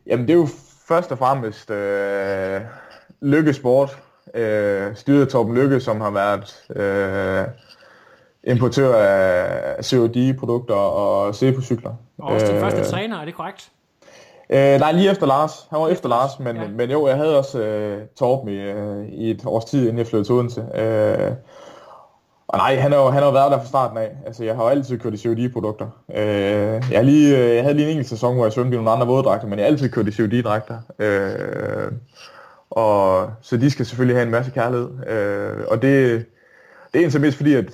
Jamen 0.06 0.28
det 0.28 0.32
er 0.32 0.38
jo 0.38 0.46
først 0.88 1.12
og 1.12 1.18
fremmest 1.18 1.70
øh, 1.70 2.60
Lykke 3.22 3.52
Sport, 3.54 4.02
øh, 4.34 4.96
styret 4.96 5.28
Torben 5.28 5.54
Lykke, 5.54 5.80
som 5.80 6.00
har 6.00 6.10
været 6.10 6.66
øh, 6.76 7.69
importør 8.44 8.96
af 8.96 9.84
COD-produkter 9.84 10.74
og 10.74 11.34
Cepo-cykler. 11.34 11.90
Og 12.18 12.28
også 12.32 12.46
din 12.46 12.54
Øh, 12.54 12.60
første 12.60 12.84
træner, 12.84 13.20
er 13.20 13.24
det 13.24 13.34
korrekt? 13.34 13.70
Øh, 14.50 14.80
nej, 14.80 14.92
lige 14.92 15.10
efter 15.10 15.26
Lars. 15.26 15.66
Han 15.70 15.80
var 15.80 15.88
efter 15.88 16.08
Lars, 16.08 16.38
men, 16.40 16.56
Ja. 16.56 16.68
men 16.68 16.90
jo, 16.90 17.06
jeg 17.08 17.16
havde 17.16 17.38
også 17.38 17.60
øh, 17.62 18.02
Torben 18.18 18.48
i, 18.48 18.56
øh, 18.60 19.08
i 19.08 19.30
et 19.30 19.42
års 19.46 19.64
tid, 19.64 19.82
inden 19.82 19.98
jeg 19.98 20.06
flyttede 20.06 20.28
til 20.28 20.34
Odense. 20.34 20.60
Øh, 20.74 21.32
og 22.48 22.58
nej, 22.58 22.76
han 22.76 22.92
har 22.92 23.10
han 23.10 23.22
har 23.22 23.30
været 23.30 23.50
der 23.52 23.58
fra 23.58 23.66
starten 23.66 23.98
af. 23.98 24.10
Altså, 24.26 24.44
jeg 24.44 24.56
har 24.56 24.62
jo 24.62 24.68
altid 24.68 24.98
kørt 24.98 25.14
i 25.14 25.18
COD-produkter. 25.22 25.86
Øh, 26.14 26.82
jeg, 26.92 27.04
lige, 27.04 27.38
øh, 27.38 27.54
jeg 27.54 27.62
havde 27.62 27.74
lige 27.74 27.84
en 27.86 27.90
enkelt 27.90 28.08
sæson, 28.08 28.34
hvor 28.34 28.44
jeg 28.44 28.52
svømte 28.52 28.74
i 28.74 28.76
nogle 28.76 28.90
andre 28.90 29.06
våddragter, 29.06 29.46
men 29.48 29.58
jeg 29.58 29.66
har 29.66 29.70
altid 29.72 29.88
kørt 29.88 30.08
i 30.08 30.12
COD-dragter. 30.12 30.78
Øh, 30.98 31.92
og, 32.70 33.30
så 33.40 33.56
de 33.56 33.70
skal 33.70 33.86
selvfølgelig 33.86 34.16
have 34.16 34.24
en 34.26 34.30
masse 34.30 34.50
kærlighed. 34.50 34.88
Øh, 35.08 35.64
og 35.68 35.82
det, 35.82 36.24
det 36.92 36.94
er 36.94 36.98
egentlig 36.98 37.20
mest 37.20 37.36
fordi, 37.36 37.54
at 37.54 37.64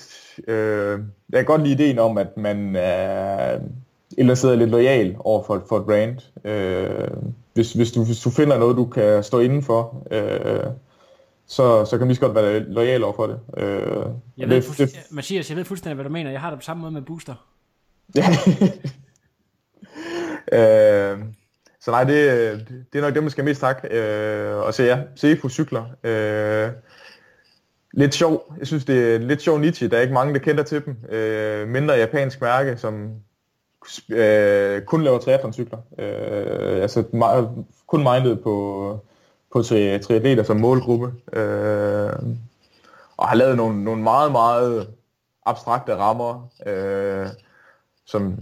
øh, 0.49 1.01
jeg 1.30 1.39
kan 1.39 1.45
godt 1.45 1.62
lide 1.62 1.74
ideen 1.84 1.99
om, 1.99 2.18
at 2.18 2.37
man 2.37 2.76
er 2.76 3.59
eller 4.11 4.24
andet 4.24 4.39
sted 4.39 4.51
er 4.51 4.57
lidt 4.57 4.70
lojal 4.70 5.16
over 5.18 5.43
for, 5.43 5.64
for 5.68 5.78
et 5.78 5.84
brand. 5.84 6.18
Øh, 6.45 7.09
hvis, 7.55 7.72
hvis, 7.72 7.93
du, 7.93 8.05
hvis 8.05 8.20
du 8.20 8.30
finder 8.30 8.59
noget, 8.59 8.76
du 8.76 8.87
kan 8.87 9.22
stå 9.22 9.41
inden 9.41 9.62
for, 9.62 10.07
øh, 10.11 10.64
så, 11.47 11.84
så 11.84 11.99
kan 11.99 12.14
så 12.14 12.20
godt 12.20 12.34
være 12.34 12.59
lojal 12.59 13.05
over 13.05 13.12
for 13.12 13.26
det. 13.26 13.41
Øh, 13.57 14.07
Jeg 14.39 14.49
ved, 14.49 14.62
det, 14.62 14.78
det, 14.78 15.07
Mathias, 15.11 15.51
jeg 15.51 15.57
ved 15.57 15.64
fuldstændig, 15.64 15.95
hvad 15.95 16.05
du 16.05 16.11
mener. 16.11 16.30
Jeg 16.30 16.41
har 16.41 16.51
det 16.51 16.59
på 16.59 16.62
samme 16.64 16.80
måde 16.80 16.93
med 16.93 17.03
booster. 17.03 17.34
øh, 20.53 21.18
så 21.80 21.91
nej, 21.91 22.05
det, 22.05 22.68
det 22.93 22.99
er 22.99 23.03
nok 23.03 23.14
det, 23.14 23.22
man 23.22 23.30
skal 23.30 23.45
mest 23.45 23.61
tak. 23.61 23.84
Øh, 23.91 24.57
og 24.57 24.74
så 24.74 24.82
ja, 24.82 25.01
se 25.16 25.37
på 25.37 25.49
cykler. 25.49 25.84
Øh, 26.05 26.70
lidt 27.97 28.14
sjov. 28.14 28.55
Jeg 28.59 28.66
synes, 28.66 28.84
det 28.84 29.14
er 29.14 29.18
lidt 29.18 29.42
sjov 29.42 29.59
Nietzsche. 29.59 29.88
Der 29.88 29.97
er 29.97 30.01
ikke 30.01 30.14
mange, 30.14 30.34
der 30.34 30.40
kender 30.40 30.62
til 30.62 30.84
dem. 30.84 30.97
Øh, 31.11 31.68
mindre 31.68 31.94
japansk 31.94 32.40
mærke, 32.40 32.76
som 32.76 33.11
øh, 34.09 34.82
kun 34.82 35.03
laver 35.03 35.18
triathlon-cykler. 35.18 35.78
Øh, 35.99 36.82
altså 36.82 37.05
meget, 37.12 37.51
kun 37.86 38.03
mindet 38.03 38.40
på, 38.42 38.99
på 39.53 39.59
tri- 39.59 39.99
triatleter 39.99 40.42
som 40.42 40.57
målgruppe. 40.57 41.12
Øh, 41.32 42.12
og 43.16 43.28
har 43.28 43.34
lavet 43.34 43.57
nogle, 43.57 43.84
nogle 43.84 44.03
meget, 44.03 44.32
meget 44.32 44.88
abstrakte 45.47 45.97
rammer, 45.97 46.49
øh, 46.66 47.26
som 48.07 48.38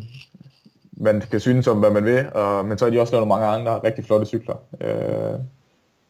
man 0.93 1.21
kan 1.31 1.41
synes 1.41 1.67
om, 1.67 1.79
hvad 1.79 1.91
man 1.91 2.05
vil, 2.05 2.27
og, 2.35 2.65
men 2.65 2.79
så 2.79 2.85
har 2.85 2.91
de 2.91 3.01
også 3.01 3.13
lavet 3.13 3.29
nogle 3.29 3.41
mange 3.41 3.57
andre 3.57 3.81
rigtig 3.85 4.05
flotte 4.05 4.27
cykler. 4.27 4.57
Øh, 4.81 5.41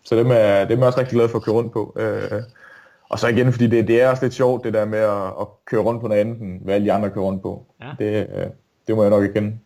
så 0.04 0.16
dem 0.16 0.30
er, 0.30 0.64
dem 0.64 0.78
er 0.78 0.82
jeg 0.82 0.86
også 0.86 0.98
rigtig 0.98 1.16
glad 1.16 1.28
for 1.28 1.38
at 1.38 1.44
køre 1.44 1.54
rundt 1.54 1.72
på. 1.72 1.96
Øh, 1.98 2.42
og 3.14 3.20
så 3.20 3.28
igen, 3.28 3.52
fordi 3.52 3.66
det, 3.66 3.88
det 3.88 4.02
er 4.02 4.08
også 4.08 4.24
lidt 4.24 4.34
sjovt, 4.34 4.64
det 4.64 4.74
der 4.74 4.84
med 4.84 4.98
at, 4.98 5.26
at 5.40 5.46
køre 5.66 5.80
rundt 5.80 6.00
på 6.00 6.08
noget 6.08 6.20
andet, 6.20 6.40
end 6.40 6.60
hvad 6.60 6.74
alle 6.74 6.86
de 6.86 6.92
andre 6.92 7.10
kører 7.10 7.24
rundt 7.24 7.42
på. 7.42 7.66
Ja. 7.82 7.90
Det, 7.98 8.26
øh, 8.36 8.46
det 8.86 8.96
må 8.96 9.02
jeg 9.02 9.10
nok 9.10 9.22
ikke 9.24 9.58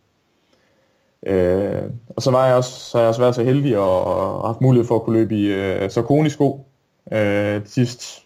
Øh, 1.23 1.83
og 2.09 2.21
så 2.21 2.31
var 2.31 2.47
jeg 2.47 2.55
også, 2.55 2.79
så 2.79 2.97
har 2.97 3.03
jeg 3.03 3.07
også 3.07 3.21
været 3.21 3.35
så 3.35 3.43
heldig 3.43 3.77
og, 3.77 4.03
og 4.03 4.47
haft 4.47 4.61
mulighed 4.61 4.87
for 4.87 4.95
at 4.95 5.01
kunne 5.01 5.19
løbe 5.19 5.35
i 5.35 5.45
øh, 5.53 5.89
Saucony-sko 5.89 6.65
øh, 7.11 7.19
de 7.61 7.61
sidste 7.65 8.21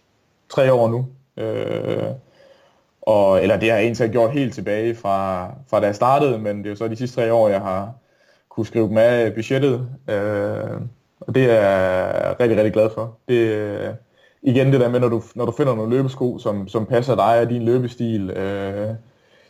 tre 0.49 0.74
år 0.74 0.88
nu. 0.88 1.07
Øh, 1.38 2.03
og, 3.01 3.41
eller 3.41 3.59
det 3.59 3.69
har 3.69 3.78
jeg 3.78 3.86
egentlig 3.86 4.11
gjort 4.11 4.32
helt 4.32 4.53
tilbage 4.53 4.95
fra, 4.95 5.47
fra 5.69 5.80
da 5.80 5.86
jeg 5.86 5.95
startede, 5.95 6.39
men 6.39 6.57
det 6.57 6.65
er 6.65 6.69
jo 6.69 6.76
så 6.76 6.88
de 6.88 6.95
sidste 6.95 7.21
tre 7.21 7.34
år, 7.34 7.49
jeg 7.49 7.61
har 7.61 7.93
kunne 8.49 8.65
skrive 8.65 8.88
dem 8.88 8.97
af 8.97 9.34
budgettet. 9.34 9.88
Øh, 10.09 10.82
og 11.19 11.36
det 11.36 11.43
er 11.43 11.61
jeg 11.61 12.36
rigtig, 12.39 12.57
rigtig 12.57 12.74
glad 12.74 12.89
for. 12.89 13.17
Det, 13.28 13.36
øh, 13.36 13.89
igen 14.44 14.72
det 14.72 14.80
der 14.80 14.89
med, 14.89 15.00
når 15.00 15.10
du, 15.10 15.22
når 15.36 15.46
du 15.46 15.52
finder 15.52 15.76
nogle 15.76 15.96
løbesko, 15.96 16.39
som, 16.39 16.68
som 16.68 16.86
passer 16.86 17.16
dig 17.16 17.39
og 17.39 17.50
din 17.50 17.66
løbestil, 17.66 18.30
øh, 18.30 18.96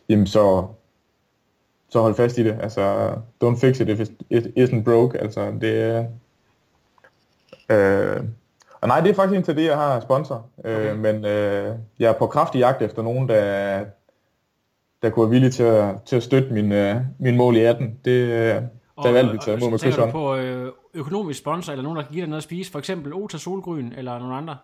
jamen 0.09 0.27
så, 0.27 0.65
så 1.89 2.01
hold 2.01 2.15
fast 2.15 2.37
i 2.37 2.43
det. 2.43 2.57
Altså, 2.61 3.11
don't 3.43 3.59
fix 3.59 3.79
it 3.79 3.89
if 3.89 3.99
it 4.29 4.47
isn't 4.57 4.83
broke. 4.83 5.19
Altså, 5.21 5.51
det 5.61 6.07
øh, 7.69 8.23
og 8.83 8.87
nej, 8.87 8.99
det 8.99 9.09
er 9.09 9.13
faktisk 9.13 9.35
indtil 9.35 9.55
det, 9.55 9.65
jeg 9.65 9.77
har 9.77 9.99
sponsor. 9.99 10.45
Okay. 10.57 10.91
Øh, 10.91 10.99
men 10.99 11.25
øh, 11.25 11.75
jeg 11.99 12.09
er 12.09 12.13
på 12.13 12.27
kraftig 12.27 12.59
jagt 12.59 12.81
efter 12.81 13.01
nogen, 13.01 13.29
der, 13.29 13.85
der 15.01 15.09
kunne 15.09 15.23
være 15.23 15.29
villige 15.29 15.51
til 15.51 15.63
at, 15.63 16.01
til 16.05 16.15
at 16.15 16.23
støtte 16.23 16.53
min, 16.53 16.71
øh, 16.71 16.95
min 17.19 17.37
mål 17.37 17.55
i 17.55 17.59
18. 17.59 17.99
Det, 18.05 18.11
øh, 18.11 18.29
der 18.29 18.61
er 18.97 19.11
vi 19.11 19.17
altid 19.17 19.39
taget 19.39 19.57
imod 19.57 19.71
med 19.71 19.79
du 19.79 19.85
kysshånd. 19.85 20.11
på 20.11 20.35
øh, 20.35 20.71
økonomisk 20.93 21.39
sponsor, 21.39 21.71
eller 21.71 21.83
nogen, 21.83 21.97
der 21.97 22.03
kan 22.03 22.11
give 22.11 22.21
dig 22.21 22.29
noget 22.29 22.39
at 22.39 22.43
spise? 22.43 22.71
For 22.71 22.79
eksempel 22.79 23.13
Ota 23.13 23.37
Solgryn, 23.37 23.91
eller 23.97 24.19
nogen 24.19 24.33
andre? 24.33 24.57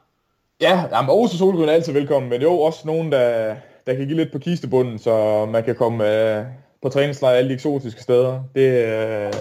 Ja, 0.61 0.83
jamen, 0.91 1.09
Aarhus 1.09 1.31
og 1.33 1.37
Solgrøn 1.37 1.69
er 1.69 1.73
altid 1.73 1.93
velkommen, 1.93 2.29
men 2.29 2.41
jo 2.41 2.59
også 2.59 2.79
nogen, 2.87 3.11
der, 3.11 3.55
der 3.87 3.95
kan 3.95 4.05
give 4.07 4.17
lidt 4.17 4.31
på 4.31 4.39
kistebunden, 4.39 4.99
så 4.99 5.45
man 5.45 5.63
kan 5.63 5.75
komme 5.75 6.37
øh, 6.39 6.45
på 6.81 6.89
træningslejr 6.89 7.33
alle 7.35 7.49
de 7.49 7.53
eksotiske 7.53 8.01
steder. 8.01 8.43
Det, 8.55 8.85
øh, 8.85 9.33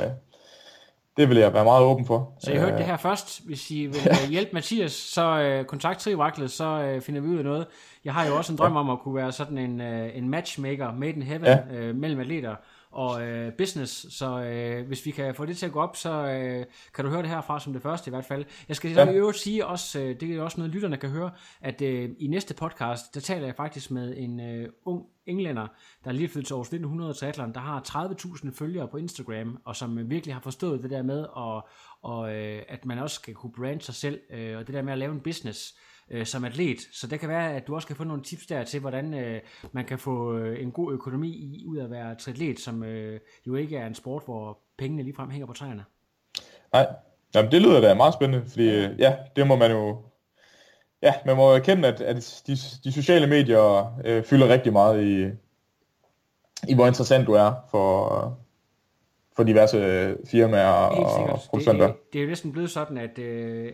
det 1.16 1.28
vil 1.28 1.36
jeg 1.36 1.54
være 1.54 1.64
meget 1.64 1.84
åben 1.84 2.06
for. 2.06 2.32
Så 2.40 2.52
I 2.52 2.56
hørte 2.56 2.76
det 2.76 2.84
her 2.84 2.96
først. 2.96 3.40
Hvis 3.46 3.70
I 3.70 3.86
vil 3.86 3.96
øh, 4.24 4.30
hjælpe 4.30 4.50
Mathias, 4.52 4.92
så 4.92 5.22
øh, 5.40 5.64
kontakt 5.64 6.00
Trivaklet, 6.00 6.50
så 6.50 6.64
øh, 6.64 7.00
finder 7.00 7.20
vi 7.20 7.28
ud 7.28 7.38
af 7.38 7.44
noget. 7.44 7.66
Jeg 8.04 8.14
har 8.14 8.26
jo 8.26 8.36
også 8.36 8.52
en 8.52 8.58
drøm 8.58 8.76
om 8.76 8.90
at 8.90 8.98
kunne 9.00 9.14
være 9.14 9.32
sådan 9.32 9.58
en, 9.58 9.80
øh, 9.80 10.10
en 10.16 10.28
matchmaker, 10.28 10.92
made 10.92 11.12
in 11.12 11.22
heaven, 11.22 11.44
Ja. 11.46 11.58
øh, 11.72 11.94
mellem 11.96 12.20
atleter 12.20 12.54
og 12.91 13.22
øh, 13.22 13.53
business. 13.53 14.16
Så 14.18 14.41
øh, 14.43 14.86
hvis 14.86 15.07
vi 15.07 15.11
kan 15.11 15.34
få 15.34 15.47
det 15.47 15.57
til 15.57 15.66
at 15.66 15.72
gå 15.72 15.80
op, 15.80 15.97
så 15.97 16.11
øh, 16.12 16.64
kan 16.95 17.05
du 17.05 17.11
høre 17.11 17.22
det 17.22 17.30
herfra 17.30 17.61
som 17.61 17.72
det 17.72 17.82
første 17.82 18.09
i 18.09 18.12
hvert 18.12 18.24
fald. 18.24 18.45
Jeg 18.68 18.76
skal 18.76 18.91
Ja. 18.91 19.11
i 19.11 19.14
øvrigt 19.14 19.39
sige 19.39 19.66
også, 19.66 20.01
øh, 20.01 20.20
det 20.20 20.36
er 20.36 20.43
også 20.43 20.61
noget 20.61 20.74
lytterne 20.74 20.97
kan 20.97 21.11
høre, 21.11 21.30
at 21.61 21.82
øh, 21.82 22.11
i 22.18 22.26
næste 22.26 22.55
podcast, 22.55 23.14
der 23.14 23.20
taler 23.20 23.47
jeg 23.47 23.55
faktisk 23.57 23.91
med 23.91 24.14
en 24.16 24.41
øh, 24.41 24.68
ung 24.84 25.07
englænder, 25.26 25.66
der 26.05 26.11
er 26.11 26.14
lige 26.14 26.28
flyttet 26.28 26.47
til 26.47 26.55
Aarhus 26.55 26.66
1900 26.66 27.14
triathlon, 27.14 27.53
der 27.55 27.61
har 27.61 27.80
30.000 27.89 28.51
følgere 28.59 28.89
på 28.89 28.97
Instagram, 28.97 29.59
og 29.64 29.76
som 29.76 29.99
øh, 29.99 30.11
virkelig 30.11 30.34
har 30.34 30.41
forstået 30.41 30.82
det 30.82 30.91
der 30.91 31.03
med, 31.03 31.20
at, 31.20 31.62
og, 32.03 32.34
øh, 32.34 32.62
at 32.68 32.86
man 32.86 32.99
også 32.99 33.14
skal 33.14 33.34
kunne 33.34 33.53
brande 33.53 33.82
sig 33.82 33.95
selv, 33.95 34.20
øh, 34.30 34.59
og 34.59 34.66
det 34.66 34.74
der 34.74 34.82
med 34.82 34.93
at 34.93 34.99
lave 34.99 35.12
en 35.12 35.20
business 35.20 35.74
øh, 36.11 36.26
som 36.26 36.44
atlet. 36.44 36.78
Så 36.92 37.06
det 37.06 37.20
kan 37.20 37.28
være, 37.28 37.54
at 37.54 37.66
du 37.66 37.74
også 37.74 37.86
kan 37.86 37.96
få 37.96 38.04
nogle 38.04 38.22
tips 38.22 38.46
der 38.46 38.64
til, 38.64 38.80
hvordan 38.80 39.14
øh, 39.14 39.40
man 39.72 39.84
kan 39.84 39.98
få 39.98 40.36
øh, 40.36 40.62
en 40.62 40.72
god 40.72 40.92
økonomi 40.92 41.28
i, 41.28 41.64
ud 41.66 41.76
af 41.76 41.84
at 41.84 41.90
være 41.90 42.14
triatlet, 42.14 42.61
som 42.61 42.82
øh, 42.82 43.20
jo 43.46 43.54
ikke 43.54 43.76
er 43.76 43.86
en 43.86 43.94
sport, 43.94 44.22
hvor 44.24 44.59
pengene 44.78 45.02
ligefrem 45.02 45.30
hænger 45.30 45.46
på 45.46 45.52
træerne. 45.52 45.84
Nej, 46.72 46.86
Jamen, 47.34 47.52
det 47.52 47.62
lyder 47.62 47.80
da 47.80 47.94
meget 47.94 48.14
spændende, 48.14 48.50
fordi 48.50 48.68
øh, 48.70 49.00
ja, 49.00 49.16
det 49.36 49.46
må 49.46 49.56
man 49.56 49.70
jo... 49.70 49.96
Ja, 51.02 51.14
man 51.26 51.36
må 51.36 51.52
erkende, 51.52 51.88
at, 51.88 52.00
at 52.00 52.42
de, 52.46 52.56
de 52.84 52.92
sociale 52.92 53.26
medier 53.26 53.98
øh, 54.04 54.24
fylder 54.24 54.48
rigtig 54.48 54.72
meget 54.72 55.04
i, 55.04 55.26
i, 56.68 56.74
hvor 56.74 56.86
interessant 56.86 57.26
du 57.26 57.32
er 57.32 57.52
for, 57.70 58.38
for 59.36 59.42
diverse 59.42 59.78
firmaer 60.30 60.94
Helt 60.94 61.30
og 61.30 61.40
producenter. 61.50 61.86
Det, 61.86 62.12
det 62.12 62.18
er 62.18 62.22
jo 62.22 62.28
næsten 62.28 62.52
blevet 62.52 62.70
sådan, 62.70 62.98
at 62.98 63.18
øh, 63.18 63.72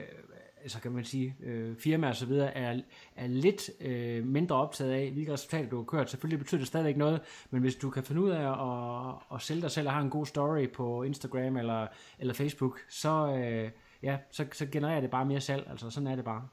altså 0.65 0.81
kan 0.81 0.93
man 0.93 1.05
sige, 1.05 1.37
øh, 1.43 1.77
firmaer 1.77 2.11
og 2.11 2.17
så 2.17 2.27
videre 2.27 2.57
er, 2.57 2.81
er 3.17 3.27
lidt 3.27 3.71
øh, 3.81 4.27
mindre 4.27 4.57
optaget 4.57 4.93
af, 4.93 5.11
hvilke 5.11 5.33
resultater 5.33 5.69
du 5.69 5.77
har 5.77 5.85
kørt. 5.85 6.11
Selvfølgelig 6.11 6.39
betyder 6.39 6.59
det 6.59 6.69
stadigvæk 6.69 6.97
noget, 6.97 7.21
men 7.51 7.61
hvis 7.61 7.77
du 7.77 7.91
kan 7.91 8.05
finde 8.05 8.23
ud 8.23 8.31
af 8.31 8.51
at, 8.51 9.15
at 9.35 9.43
sælge 9.43 9.63
dig 9.63 9.71
selv 9.71 9.89
og 9.89 9.95
har 9.95 10.01
en 10.01 10.11
god 10.11 10.27
story 10.27 10.73
på 10.73 11.03
Instagram 11.03 11.57
eller, 11.57 11.87
eller 12.19 12.35
Facebook, 12.35 12.81
så, 12.89 13.37
øh, 13.37 13.71
ja, 14.03 14.19
så, 14.31 14.47
så 14.53 14.67
genererer 14.67 15.01
det 15.01 15.11
bare 15.11 15.25
mere 15.25 15.41
salg. 15.41 15.67
Altså 15.71 15.91
sådan 15.91 16.07
er 16.07 16.17
det 16.17 16.25
bare. 16.25 16.49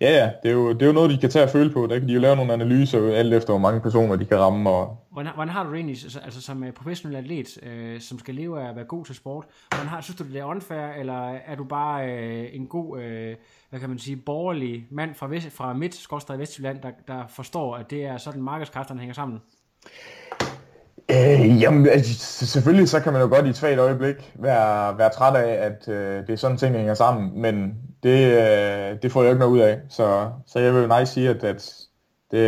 Ja, 0.00 0.10
ja, 0.10 0.30
det 0.42 0.48
er, 0.48 0.52
jo, 0.52 0.72
det 0.72 0.82
er 0.82 0.86
jo 0.86 0.92
noget, 0.92 1.10
de 1.10 1.18
kan 1.18 1.30
tage 1.30 1.42
at 1.44 1.50
føle 1.50 1.70
på. 1.70 1.86
Der 1.86 1.98
kan 1.98 2.08
de 2.08 2.12
jo 2.12 2.20
lave 2.20 2.36
nogle 2.36 2.52
analyser, 2.52 3.14
alt 3.14 3.34
efter 3.34 3.52
hvor 3.52 3.58
mange 3.58 3.80
personer 3.80 4.16
de 4.16 4.24
kan 4.24 4.38
ramme. 4.38 4.70
Og... 4.70 4.96
Hvordan, 5.12 5.32
hvordan 5.34 5.48
har 5.48 5.64
du 5.64 5.70
det 5.70 5.76
egentlig, 5.76 6.02
altså, 6.04 6.18
altså 6.18 6.42
som 6.42 6.64
øh, 6.64 6.72
professionel 6.72 7.16
atlet, 7.16 7.58
øh, 7.62 8.00
som 8.00 8.18
skal 8.18 8.34
leve 8.34 8.62
af 8.62 8.68
at 8.68 8.76
være 8.76 8.84
god 8.84 9.04
til 9.04 9.14
sport, 9.14 9.44
hvordan 9.70 9.88
har, 9.88 10.00
synes 10.00 10.16
du 10.16 10.24
det 10.24 10.36
er 10.36 10.44
unfair, 10.44 10.92
eller 10.98 11.30
er 11.46 11.54
du 11.54 11.64
bare 11.64 12.12
øh, 12.12 12.48
en 12.52 12.66
god, 12.66 13.00
øh, 13.00 13.36
hvad 13.70 13.80
kan 13.80 13.88
man 13.88 13.98
sige, 13.98 14.16
borgerlig 14.16 14.86
mand 14.90 15.14
fra, 15.14 15.26
vest, 15.28 15.52
fra 15.52 15.72
midt, 15.72 15.94
skorstræk 15.94 16.38
Vestjylland, 16.38 16.80
der, 16.82 16.90
der 17.06 17.24
forstår, 17.28 17.76
at 17.76 17.90
det 17.90 18.04
er 18.04 18.16
sådan 18.16 18.42
markedskræfterne 18.42 19.00
hænger 19.00 19.14
sammen? 19.14 19.40
Øh, 21.10 21.62
jamen, 21.62 21.88
altså, 21.88 22.46
selvfølgelig 22.46 22.88
så 22.88 23.00
kan 23.00 23.12
man 23.12 23.22
jo 23.22 23.28
godt 23.28 23.46
i 23.46 23.48
et 23.48 23.56
svagt 23.56 23.78
øjeblik 23.78 24.32
være, 24.34 24.98
være 24.98 25.10
træt 25.10 25.36
af, 25.36 25.66
at 25.66 25.88
øh, 25.88 26.26
det 26.26 26.32
er 26.32 26.36
sådan 26.36 26.56
ting, 26.56 26.74
der 26.74 26.78
hænger 26.78 26.94
sammen, 26.94 27.40
men 27.40 27.74
det, 28.02 28.32
øh, 28.32 29.02
det 29.02 29.12
får 29.12 29.22
jeg 29.22 29.30
ikke 29.30 29.38
noget 29.40 29.52
ud 29.52 29.58
af. 29.60 29.80
Så, 29.88 30.30
så 30.46 30.58
jeg 30.58 30.74
vil 30.74 30.80
jo 30.80 30.86
nej 30.86 31.04
sige, 31.04 31.30
at, 31.30 31.44
at 31.44 31.74
det, 32.30 32.40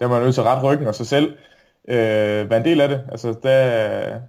der 0.00 0.06
er 0.06 0.08
man 0.08 0.22
nødt 0.22 0.34
til 0.34 0.40
at 0.40 0.46
rette 0.46 0.62
ryggen 0.68 0.86
og 0.86 0.94
sig 0.94 1.06
selv 1.06 1.38
øh, 1.88 2.50
være 2.50 2.56
en 2.56 2.64
del 2.64 2.80
af 2.80 2.88
det. 2.88 3.08
Altså, 3.12 3.34
der, 3.42 4.20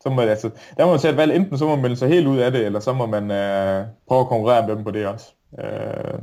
Så 0.00 0.10
må, 0.10 0.20
altså, 0.22 0.50
der 0.76 0.84
må 0.84 0.90
man 0.90 1.00
tage 1.00 1.12
et 1.12 1.16
valg, 1.16 1.32
enten 1.36 1.58
så 1.58 1.64
må 1.64 1.74
man 1.74 1.82
melde 1.82 1.96
sig 1.96 2.08
helt 2.08 2.26
ud 2.26 2.38
af 2.38 2.52
det, 2.52 2.66
eller 2.66 2.80
så 2.80 2.92
må 2.92 3.06
man 3.06 3.30
øh, 3.30 3.86
prøve 4.08 4.20
at 4.20 4.28
konkurrere 4.28 4.66
med 4.66 4.76
dem 4.76 4.84
på 4.84 4.90
det 4.90 5.06
også. 5.06 5.34
Øh, 5.58 6.18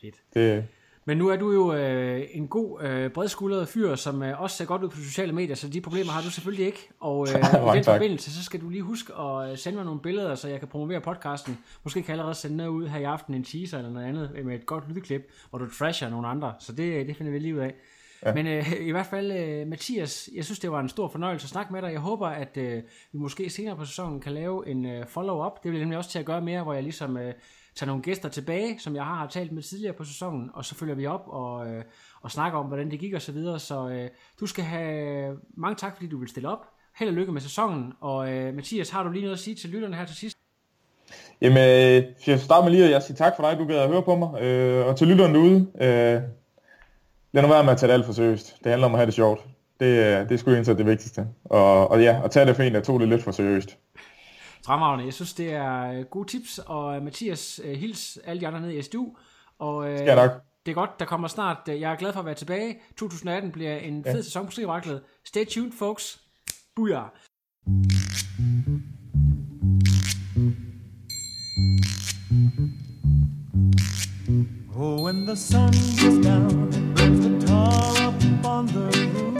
Fedt. 0.00 0.16
det, 0.34 0.64
Men 1.04 1.18
nu 1.18 1.28
er 1.28 1.36
du 1.36 1.52
jo 1.52 1.74
øh, 1.74 2.22
en 2.30 2.48
god 2.48 2.82
øh, 2.82 3.10
bredskuldret 3.10 3.68
fyr, 3.68 3.94
som 3.94 4.22
øh, 4.22 4.42
også 4.42 4.56
ser 4.56 4.64
godt 4.64 4.82
ud 4.82 4.88
på 4.88 4.96
sociale 4.96 5.32
medier, 5.32 5.54
så 5.54 5.68
de 5.68 5.80
problemer 5.80 6.12
har 6.12 6.22
du 6.22 6.30
selvfølgelig 6.30 6.66
ikke. 6.66 6.88
Og 7.00 7.28
øh, 7.28 7.34
i 7.74 7.76
den 7.76 7.84
tak. 7.84 7.84
forbindelse, 7.84 8.34
så 8.34 8.44
skal 8.44 8.60
du 8.60 8.68
lige 8.68 8.82
huske 8.82 9.14
at 9.14 9.50
øh, 9.50 9.58
sende 9.58 9.76
mig 9.76 9.84
nogle 9.84 10.00
billeder, 10.00 10.34
så 10.34 10.48
jeg 10.48 10.58
kan 10.58 10.68
promovere 10.68 11.00
podcasten. 11.00 11.58
Måske 11.84 12.02
kan 12.02 12.08
jeg 12.08 12.14
allerede 12.14 12.34
sende 12.34 12.56
noget 12.56 12.70
ud 12.70 12.88
her 12.88 13.00
i 13.00 13.04
aften, 13.04 13.34
en 13.34 13.44
teaser 13.44 13.78
eller 13.78 13.90
noget 13.90 14.06
andet, 14.06 14.30
øh, 14.34 14.46
med 14.46 14.54
et 14.54 14.66
godt 14.66 14.84
lydklip, 14.94 15.30
hvor 15.50 15.58
du 15.58 15.70
trasher 15.70 16.08
nogle 16.08 16.28
andre. 16.28 16.54
Så 16.58 16.72
det, 16.72 17.06
det 17.06 17.16
finder 17.16 17.32
vi 17.32 17.38
lige 17.38 17.54
ud 17.54 17.60
af. 17.60 17.74
Ja. 18.26 18.34
Men 18.34 18.46
øh, 18.46 18.72
i 18.88 18.90
hvert 18.90 19.06
fald, 19.06 19.32
øh, 19.32 19.66
Mathias, 19.66 20.30
jeg 20.34 20.44
synes, 20.44 20.58
det 20.58 20.72
var 20.72 20.80
en 20.80 20.88
stor 20.88 21.08
fornøjelse 21.08 21.44
at 21.44 21.48
snakke 21.48 21.72
med 21.72 21.82
dig. 21.82 21.92
Jeg 21.92 22.00
håber, 22.00 22.26
at 22.26 22.56
øh, 22.56 22.82
vi 23.12 23.18
måske 23.18 23.50
senere 23.50 23.76
på 23.76 23.84
sæsonen 23.84 24.20
kan 24.20 24.32
lave 24.32 24.68
en 24.68 24.86
øh, 24.86 25.06
follow-up. 25.06 25.62
Det 25.62 25.70
vil 25.70 25.78
jeg 25.78 25.84
nemlig 25.84 25.98
også 25.98 26.10
til 26.10 26.18
at 26.18 26.24
gøre 26.24 26.40
mere, 26.40 26.62
hvor 26.62 26.72
jeg 26.72 26.82
ligesom 26.82 27.16
øh, 27.16 27.34
tager 27.74 27.86
nogle 27.86 28.02
gæster 28.02 28.28
tilbage, 28.28 28.78
som 28.80 28.96
jeg 28.96 29.04
har 29.04 29.26
talt 29.26 29.52
med 29.52 29.62
tidligere 29.62 29.94
på 29.94 30.04
sæsonen, 30.04 30.50
og 30.54 30.64
så 30.64 30.74
følger 30.74 30.94
vi 30.94 31.06
op 31.06 31.24
og, 31.26 31.70
øh, 31.70 31.84
og 32.22 32.30
snakker 32.30 32.58
om, 32.58 32.66
hvordan 32.66 32.90
det 32.90 33.00
gik 33.00 33.14
og 33.14 33.22
så 33.22 33.32
videre. 33.32 33.58
Så 33.58 33.88
øh, 33.88 34.10
du 34.40 34.46
skal 34.46 34.64
have 34.64 35.36
mange 35.56 35.76
tak, 35.76 35.96
fordi 35.96 36.08
du 36.08 36.18
vil 36.18 36.28
stille 36.28 36.48
op. 36.48 36.66
Held 36.98 37.10
og 37.10 37.14
lykke 37.14 37.32
med 37.32 37.40
sæsonen. 37.40 37.92
Og 38.00 38.32
øh, 38.32 38.54
Mathias, 38.54 38.90
har 38.90 39.02
du 39.02 39.10
lige 39.10 39.22
noget 39.22 39.36
at 39.36 39.40
sige 39.40 39.56
til 39.56 39.70
lytterne 39.70 39.96
her 39.96 40.04
til 40.04 40.16
sidst? 40.16 40.36
Jamen, 41.40 41.58
øh, 41.58 42.04
jeg 42.26 42.40
starter 42.40 42.62
med 42.64 42.72
lige 42.72 42.84
at 42.84 42.90
jeg 42.90 43.02
siger 43.02 43.16
tak 43.16 43.32
for 43.36 43.50
dig, 43.50 43.58
du 43.58 43.66
gad 43.66 43.78
at 43.78 43.88
høre 43.88 44.02
på 44.02 44.16
mig. 44.16 44.42
Øh, 44.42 44.86
og 44.86 44.96
til 44.96 45.08
lytterne 45.08 45.34
derude, 45.34 45.66
øh, 45.74 46.22
lad 47.32 47.42
nu 47.42 47.48
være 47.48 47.64
med 47.64 47.72
at 47.72 47.78
tage 47.78 47.88
det 47.88 47.94
alt 47.94 48.06
for 48.06 48.12
seriøst. 48.12 48.56
Det 48.64 48.70
handler 48.70 48.86
om 48.86 48.94
at 48.94 48.98
have 48.98 49.06
det 49.06 49.14
sjovt. 49.14 49.40
Det, 49.80 49.86
øh, 49.86 50.28
det 50.28 50.32
er 50.32 50.36
sgu 50.36 50.50
egentlig 50.50 50.78
det 50.78 50.86
vigtigste. 50.86 51.26
Og, 51.44 51.90
og 51.90 52.02
ja, 52.02 52.20
at 52.24 52.30
tage 52.30 52.46
det 52.46 52.56
for 52.56 52.62
en, 52.62 52.74
der 52.74 52.80
tog 52.80 53.00
det 53.00 53.08
lidt 53.08 53.22
for 53.22 53.30
seriøst. 53.30 53.78
Fremragende. 54.66 55.04
Jeg 55.04 55.14
synes, 55.14 55.34
det 55.34 55.52
er 55.52 55.92
øh, 55.92 56.04
gode 56.04 56.28
tips, 56.28 56.58
og 56.58 56.96
øh, 56.96 57.02
Mathias, 57.02 57.60
øh, 57.64 57.74
hils 57.74 58.18
alle 58.24 58.40
de 58.40 58.46
andre 58.46 58.60
nede 58.60 58.74
i 58.74 58.82
SDU. 58.82 59.08
Og, 59.58 59.90
øh, 59.90 60.06
nok. 60.06 60.30
Det 60.66 60.70
er 60.72 60.74
godt, 60.74 60.98
der 60.98 61.04
kommer 61.04 61.28
snart. 61.28 61.58
Jeg 61.66 61.92
er 61.92 61.96
glad 61.96 62.12
for 62.12 62.20
at 62.20 62.26
være 62.26 62.34
tilbage. 62.34 62.80
2018 62.96 63.52
bliver 63.52 63.76
en 63.76 64.04
fed 64.04 64.22
sæson 64.22 64.46
på 64.46 64.52
Strigeraklet. 64.52 65.02
Stay 65.24 65.44
tuned, 65.44 65.72
folks. 65.72 66.20
Booyah. 66.76 67.04
Oh, 74.76 75.04
when 75.04 75.26
the 75.26 75.36
sun 75.36 75.70
goes 75.70 76.18
down 76.26 76.74
and 76.74 76.96
burns 76.96 77.20
the 77.20 77.46
tar 77.46 78.08
up 78.08 78.46
on 78.46 78.66
the 78.66 78.80
roof, 79.14 79.31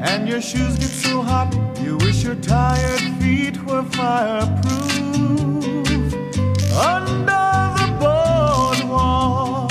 and 0.00 0.28
your 0.28 0.40
shoes 0.40 0.78
get 0.78 0.88
so 0.88 1.22
hot, 1.22 1.52
you 1.80 1.96
wish 1.98 2.22
your 2.22 2.36
tired 2.36 3.00
feet 3.20 3.56
were 3.64 3.82
fireproof. 3.82 5.64
Under 6.72 7.74
the 7.78 7.88
boardwalk, 7.98 9.70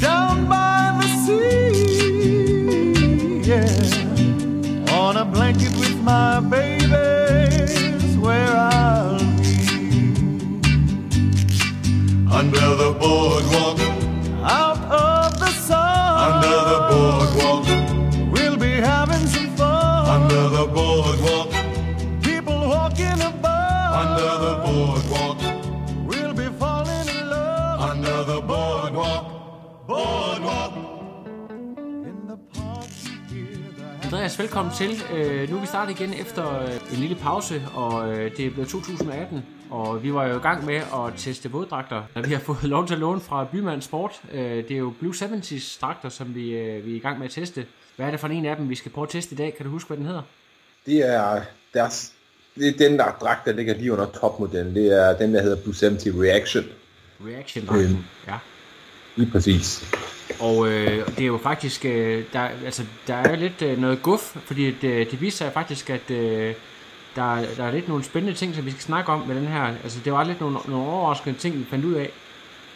down 0.00 0.48
by 0.48 0.98
the 1.00 1.08
sea, 1.24 1.80
yeah, 3.42 4.94
on 4.94 5.16
a 5.18 5.24
blanket 5.24 5.76
with 5.78 5.96
my 6.02 6.40
baby's 6.40 8.16
where 8.16 8.56
I'll 8.56 9.18
be 9.18 9.56
under 12.30 12.74
the 12.76 12.92
boardwalk. 12.98 13.85
Fun. 20.36 20.54
Under 20.54 20.95
velkommen 34.38 34.74
til. 34.74 34.90
Øh, 35.14 35.50
nu 35.50 35.56
er 35.56 35.60
vi 35.60 35.66
startet 35.66 36.00
igen 36.00 36.14
efter 36.14 36.62
øh, 36.62 36.74
en 36.92 36.98
lille 36.98 37.16
pause, 37.16 37.62
og 37.74 38.12
øh, 38.12 38.36
det 38.36 38.46
er 38.46 38.50
blevet 38.50 38.68
2018, 38.68 39.42
og 39.70 40.02
vi 40.02 40.14
var 40.14 40.26
jo 40.26 40.36
i 40.36 40.40
gang 40.42 40.64
med 40.66 40.74
at 40.76 41.12
teste 41.16 41.50
våddragter. 41.50 42.02
Da 42.14 42.20
vi 42.20 42.32
har 42.32 42.40
fået 42.54 42.64
lov 42.64 42.86
til 42.86 42.94
at 42.94 43.00
låne 43.00 43.20
fra 43.20 43.44
Bymann 43.44 43.82
Sport. 43.82 44.20
Øh, 44.32 44.40
det 44.40 44.70
er 44.70 44.76
jo 44.78 44.92
Blue 45.00 45.12
70's 45.14 45.78
dragter, 45.80 46.08
som 46.08 46.34
vi, 46.34 46.50
øh, 46.50 46.86
vi 46.86 46.92
er 46.92 46.96
i 46.96 46.98
gang 46.98 47.18
med 47.18 47.26
at 47.26 47.32
teste. 47.32 47.66
Hvad 47.96 48.06
er 48.06 48.10
det 48.10 48.20
for 48.20 48.28
en 48.28 48.46
af 48.46 48.56
dem, 48.56 48.68
vi 48.68 48.74
skal 48.74 48.92
prøve 48.92 49.02
at 49.04 49.10
teste 49.10 49.32
i 49.34 49.36
dag? 49.36 49.54
Kan 49.56 49.66
du 49.66 49.72
huske, 49.72 49.88
hvad 49.88 49.96
den 49.96 50.06
hedder? 50.06 50.22
Det 50.86 51.08
er 51.14 51.40
deres, 51.74 52.12
det 52.54 52.68
er 52.68 52.88
den 52.88 52.98
der 52.98 53.16
dragt, 53.20 53.46
der 53.46 53.52
ligger 53.52 53.74
lige 53.74 53.92
under 53.92 54.06
topmodellen. 54.20 54.74
Det 54.74 54.92
er 55.04 55.16
den, 55.18 55.34
der 55.34 55.42
hedder 55.42 55.62
Blue 55.62 55.74
70 55.80 56.06
Reaction. 56.06 56.64
Reaction-dragten, 57.26 57.84
Øhm. 57.90 58.04
ja. 58.26 58.34
Lige 59.16 59.30
præcis. 59.30 59.84
Og 60.40 60.68
øh, 60.68 61.06
det 61.06 61.20
er 61.20 61.26
jo 61.26 61.38
faktisk, 61.42 61.84
øh, 61.84 62.24
der, 62.32 62.40
altså, 62.40 62.82
der 63.06 63.14
er 63.14 63.36
lidt 63.36 63.62
øh, 63.62 63.78
noget 63.78 64.02
guf, 64.02 64.20
fordi 64.20 64.70
det, 64.70 65.10
det 65.10 65.20
viser 65.20 65.36
sig 65.44 65.52
faktisk, 65.52 65.90
at 65.90 66.10
øh, 66.10 66.54
der, 67.16 67.44
der 67.56 67.64
er 67.64 67.72
lidt 67.72 67.88
nogle 67.88 68.04
spændende 68.04 68.38
ting, 68.38 68.54
som 68.54 68.66
vi 68.66 68.70
skal 68.70 68.82
snakke 68.82 69.12
om 69.12 69.20
med 69.28 69.36
den 69.36 69.46
her. 69.46 69.62
Altså 69.62 69.98
det 70.04 70.12
var 70.12 70.24
lidt 70.24 70.40
nogle, 70.40 70.58
nogle 70.68 70.86
overraskende 70.90 71.38
ting, 71.38 71.58
vi 71.58 71.64
fandt 71.70 71.84
ud 71.84 71.94
af. 71.94 72.10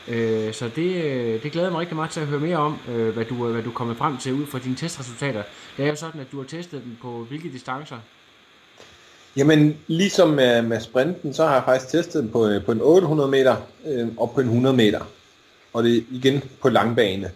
Øh, 0.09 0.55
så 0.55 0.71
det, 0.77 1.05
øh, 1.05 1.43
det 1.43 1.53
glæder 1.53 1.71
mig 1.71 1.81
rigtig 1.81 1.97
meget 1.97 2.11
til 2.11 2.21
at 2.21 2.27
høre 2.27 2.41
mere 2.41 2.57
om, 2.57 2.79
øh, 2.89 3.15
hvad, 3.15 3.25
du, 3.25 3.35
hvad 3.35 3.63
du 3.63 3.71
er 3.71 3.75
kommet 3.75 3.97
frem 3.97 4.17
til 4.17 4.33
ud 4.33 4.47
fra 4.47 4.59
dine 4.59 4.77
testresultater. 4.77 5.43
Det 5.77 5.85
er 5.85 5.89
jo 5.89 5.97
sådan, 5.97 6.21
at 6.21 6.27
du 6.33 6.37
har 6.37 6.45
testet 6.45 6.83
dem 6.85 6.97
på 7.03 7.27
hvilke 7.29 7.53
distancer? 7.53 7.97
Jamen, 9.37 9.77
ligesom 9.87 10.29
med, 10.29 10.63
med 10.63 10.81
sprinten, 10.81 11.35
så 11.35 11.47
har 11.47 11.55
jeg 11.55 11.63
faktisk 11.65 11.91
testet 11.91 12.23
den 12.23 12.31
på, 12.31 12.47
øh, 12.47 12.65
på 12.65 12.73
en 12.73 12.81
800 12.81 13.31
meter 13.31 13.57
øh, 13.87 14.09
og 14.17 14.31
på 14.35 14.41
en 14.41 14.47
100 14.47 14.77
meter. 14.77 15.01
Og 15.73 15.85
det 15.85 15.97
er 15.97 16.03
igen 16.11 16.43
på 16.61 16.69
langbane, 16.69 17.31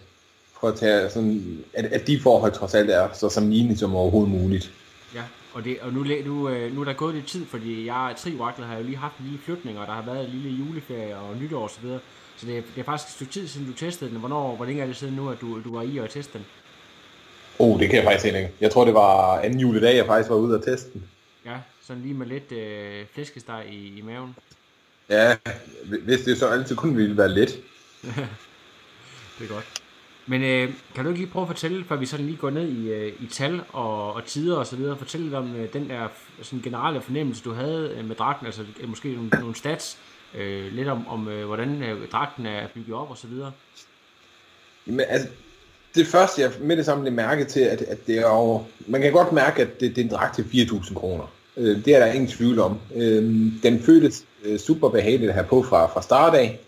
for 0.59 0.67
at 0.67 0.75
tage 0.75 1.09
sådan, 1.09 1.63
at, 1.73 1.85
at 1.85 2.07
de 2.07 2.19
forhold 2.19 2.51
trods 2.51 2.75
alt 2.75 2.89
er 2.89 3.09
så 3.13 3.29
sammenlignelige 3.29 3.77
som 3.77 3.95
overhovedet 3.95 4.31
muligt. 4.31 4.71
Ja, 5.15 5.21
og, 5.53 5.63
det, 5.63 5.79
og 5.81 5.93
nu, 5.93 6.05
nu, 6.25 6.49
øh, 6.49 6.75
nu 6.75 6.81
er 6.81 6.85
der 6.85 6.93
gået 6.93 7.15
lidt 7.15 7.27
tid, 7.27 7.45
fordi 7.45 7.85
jeg 7.85 8.11
er 8.11 8.15
trivaklet 8.15 8.67
har 8.67 8.77
jo 8.77 8.83
lige 8.83 8.97
haft 8.97 9.17
en 9.17 9.25
lille 9.25 9.39
flytning, 9.45 9.79
og 9.79 9.87
der 9.87 9.93
har 9.93 10.01
været 10.01 10.25
en 10.25 10.31
lille 10.31 10.49
juleferie 10.49 11.17
og 11.17 11.37
nytår 11.37 11.63
og 11.63 11.69
så 11.69 11.81
videre. 11.81 11.99
Så 12.37 12.45
det 12.45 12.57
er, 12.57 12.61
det 12.75 12.81
er 12.81 12.85
faktisk 12.85 13.07
et 13.07 13.13
stykke 13.13 13.33
tid 13.33 13.47
siden 13.47 13.67
du 13.67 13.73
testede 13.73 14.09
den. 14.09 14.19
Hvornår, 14.19 14.55
hvor 14.55 14.65
længe 14.65 14.81
er 14.81 14.87
det 14.87 14.95
siden 14.95 15.13
nu, 15.13 15.29
at 15.29 15.41
du, 15.41 15.61
du 15.63 15.75
var 15.75 15.81
i 15.81 15.97
at 15.97 16.09
teste 16.09 16.33
den? 16.33 16.45
Oh, 17.59 17.79
det 17.79 17.89
kan 17.89 17.95
jeg 17.97 18.05
faktisk 18.05 18.25
ikke. 18.25 18.51
Jeg 18.61 18.71
tror, 18.71 18.85
det 18.85 18.93
var 18.93 19.39
anden 19.39 19.59
juledag, 19.59 19.95
jeg 19.95 20.05
faktisk 20.05 20.29
var 20.29 20.35
ude 20.35 20.57
og 20.57 20.65
teste 20.65 20.89
den. 20.93 21.03
Ja, 21.45 21.57
sådan 21.81 22.01
lige 22.01 22.13
med 22.13 22.27
lidt 22.27 22.51
øh, 22.51 23.05
flæskesteg 23.13 23.65
i, 23.71 23.97
i 23.97 24.01
maven. 24.01 24.35
Ja, 25.09 25.35
hvis 26.05 26.21
det 26.21 26.37
så 26.37 26.47
altid 26.47 26.75
kun 26.75 26.97
ville 26.97 27.17
være 27.17 27.29
let. 27.29 27.59
Det 29.39 29.49
er 29.49 29.53
godt. 29.53 29.81
Men 30.27 30.43
øh, 30.43 30.73
kan 30.95 31.03
du 31.03 31.09
ikke 31.09 31.21
lige 31.21 31.31
prøve 31.31 31.43
at 31.43 31.47
fortælle, 31.47 31.85
før 31.85 31.95
vi 31.95 32.05
sådan 32.05 32.25
lige 32.25 32.37
går 32.37 32.49
ned 32.49 32.67
i, 32.69 32.89
øh, 32.89 33.13
i 33.19 33.27
tal 33.27 33.61
og, 33.69 34.13
og 34.13 34.25
tider 34.25 34.57
og 34.57 34.67
så 34.67 34.75
videre, 34.75 34.97
fortælle 34.97 35.25
lidt 35.25 35.35
om 35.35 35.55
øh, 35.55 35.73
den 35.73 35.89
der 35.89 36.07
sådan 36.41 36.61
generelle 36.61 37.01
fornemmelse, 37.01 37.43
du 37.43 37.53
havde 37.53 37.95
øh, 37.97 38.05
med 38.05 38.15
dragten, 38.15 38.45
altså 38.45 38.61
øh, 38.81 38.89
måske 38.89 39.13
nogle, 39.13 39.29
nogle 39.29 39.55
stats, 39.55 39.97
øh, 40.35 40.73
lidt 40.73 40.87
om, 40.87 41.07
om 41.07 41.27
øh, 41.27 41.45
hvordan 41.45 41.83
øh, 41.83 42.07
dragten 42.07 42.45
er 42.45 42.67
bygget 42.73 42.95
op 42.95 43.09
og 43.09 43.17
så 43.17 43.27
videre. 43.27 43.51
Men 44.85 45.05
altså, 45.09 45.27
det 45.95 46.07
første, 46.07 46.41
jeg 46.41 46.51
med 46.61 46.77
det 46.77 46.85
samme 46.85 47.03
blev 47.03 47.13
mærke 47.13 47.45
til, 47.45 47.59
at, 47.59 47.81
at 47.81 48.07
det 48.07 48.17
er 48.17 48.27
jo, 48.27 48.63
man 48.87 49.01
kan 49.01 49.11
godt 49.11 49.31
mærke, 49.31 49.61
at 49.61 49.79
det, 49.79 49.95
det 49.95 50.01
er 50.01 50.05
en 50.05 50.11
dragt 50.11 50.35
til 50.35 50.43
4.000 50.43 50.93
kroner. 50.93 51.31
Øh, 51.57 51.85
det 51.85 51.95
er 51.95 51.99
der 51.99 52.13
ingen 52.13 52.29
tvivl 52.29 52.59
om. 52.59 52.79
Øh, 52.95 53.23
den 53.63 53.79
føltes 53.79 54.25
øh, 54.43 54.59
super 54.59 54.89
behageligt 54.89 55.29
at 55.29 55.35
have 55.35 55.47
på 55.47 55.63
fra, 55.63 55.85
fra 55.85 56.01
start 56.01 56.35
af. 56.35 56.59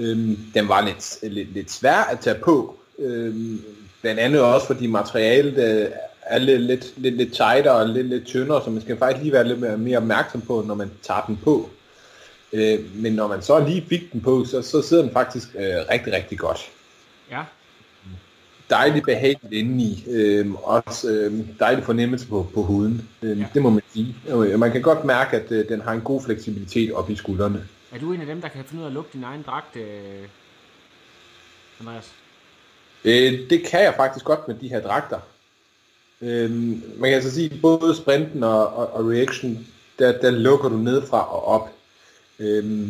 Øh, 0.00 0.38
den 0.54 0.68
var 0.68 0.84
lidt, 0.84 1.32
lidt, 1.34 1.52
lidt 1.54 1.70
svær 1.70 2.08
at 2.12 2.20
tage 2.20 2.38
på. 2.44 2.76
Øh, 2.98 3.34
blandt 4.02 4.20
andet 4.20 4.40
også, 4.40 4.66
fordi 4.66 4.86
materialet 4.86 5.82
øh, 5.82 5.90
er 6.22 6.38
lidt, 6.38 6.60
lidt, 6.60 6.92
lidt, 6.96 7.14
lidt 7.14 7.32
tightere 7.32 7.74
og 7.74 7.88
lidt, 7.88 8.06
lidt 8.06 8.26
tyndere, 8.26 8.64
så 8.64 8.70
man 8.70 8.82
skal 8.82 8.98
faktisk 8.98 9.22
lige 9.22 9.32
være 9.32 9.48
lidt 9.48 9.60
mere, 9.60 9.78
mere 9.78 9.96
opmærksom 9.96 10.40
på, 10.40 10.64
når 10.66 10.74
man 10.74 10.90
tager 11.02 11.24
den 11.26 11.38
på. 11.44 11.70
Øh, 12.52 12.78
men 12.94 13.12
når 13.12 13.28
man 13.28 13.42
så 13.42 13.68
lige 13.68 13.86
fik 13.88 14.12
den 14.12 14.20
på, 14.20 14.44
så, 14.44 14.62
så 14.62 14.82
sidder 14.82 15.02
den 15.02 15.12
faktisk 15.12 15.48
øh, 15.54 15.74
rigtig, 15.90 16.12
rigtig 16.12 16.38
godt 16.38 16.70
Ja, 17.30 17.42
dejligt 18.70 19.04
behageligt 19.04 19.52
indeni. 19.52 20.04
Øh, 20.10 20.52
også 20.52 21.10
øh, 21.10 21.32
dejlig 21.60 21.84
fornemmelse 21.84 22.26
på, 22.28 22.46
på 22.54 22.62
huden. 22.62 23.08
Øh, 23.22 23.38
ja. 23.38 23.46
Det 23.54 23.62
må 23.62 23.70
man 23.70 23.82
sige. 23.92 24.16
Øh, 24.28 24.58
man 24.58 24.72
kan 24.72 24.82
godt 24.82 25.04
mærke, 25.04 25.36
at 25.36 25.52
øh, 25.52 25.68
den 25.68 25.80
har 25.80 25.92
en 25.92 26.00
god 26.00 26.22
fleksibilitet 26.22 26.92
op 26.92 27.10
i 27.10 27.16
skuldrene. 27.16 27.66
Er 27.92 27.98
du 27.98 28.12
en 28.12 28.20
af 28.20 28.26
dem, 28.26 28.40
der 28.40 28.48
kan 28.48 28.64
finde 28.64 28.80
ud 28.80 28.84
af 28.84 28.90
at 28.90 28.94
lugte 28.94 29.12
din 29.12 29.24
egen 29.24 29.42
dragt, 29.42 29.76
øh, 29.76 30.28
Andreas? 31.80 32.12
Øh, 33.04 33.50
det 33.50 33.66
kan 33.66 33.80
jeg 33.80 33.94
faktisk 33.96 34.24
godt 34.24 34.48
med 34.48 34.56
de 34.56 34.68
her 34.68 34.80
dragter. 34.80 35.20
Øh, 36.22 36.50
man 37.00 37.10
kan 37.10 37.14
altså 37.14 37.34
sige, 37.34 37.58
både 37.62 37.96
sprinten 37.96 38.42
og, 38.42 38.66
og, 38.76 38.92
og 38.92 39.10
reaction, 39.10 39.66
der, 39.98 40.20
der 40.20 40.30
lukker 40.30 40.68
du 40.68 40.76
nedefra 40.76 41.34
og 41.34 41.44
op. 41.44 41.70
Øh, 42.38 42.88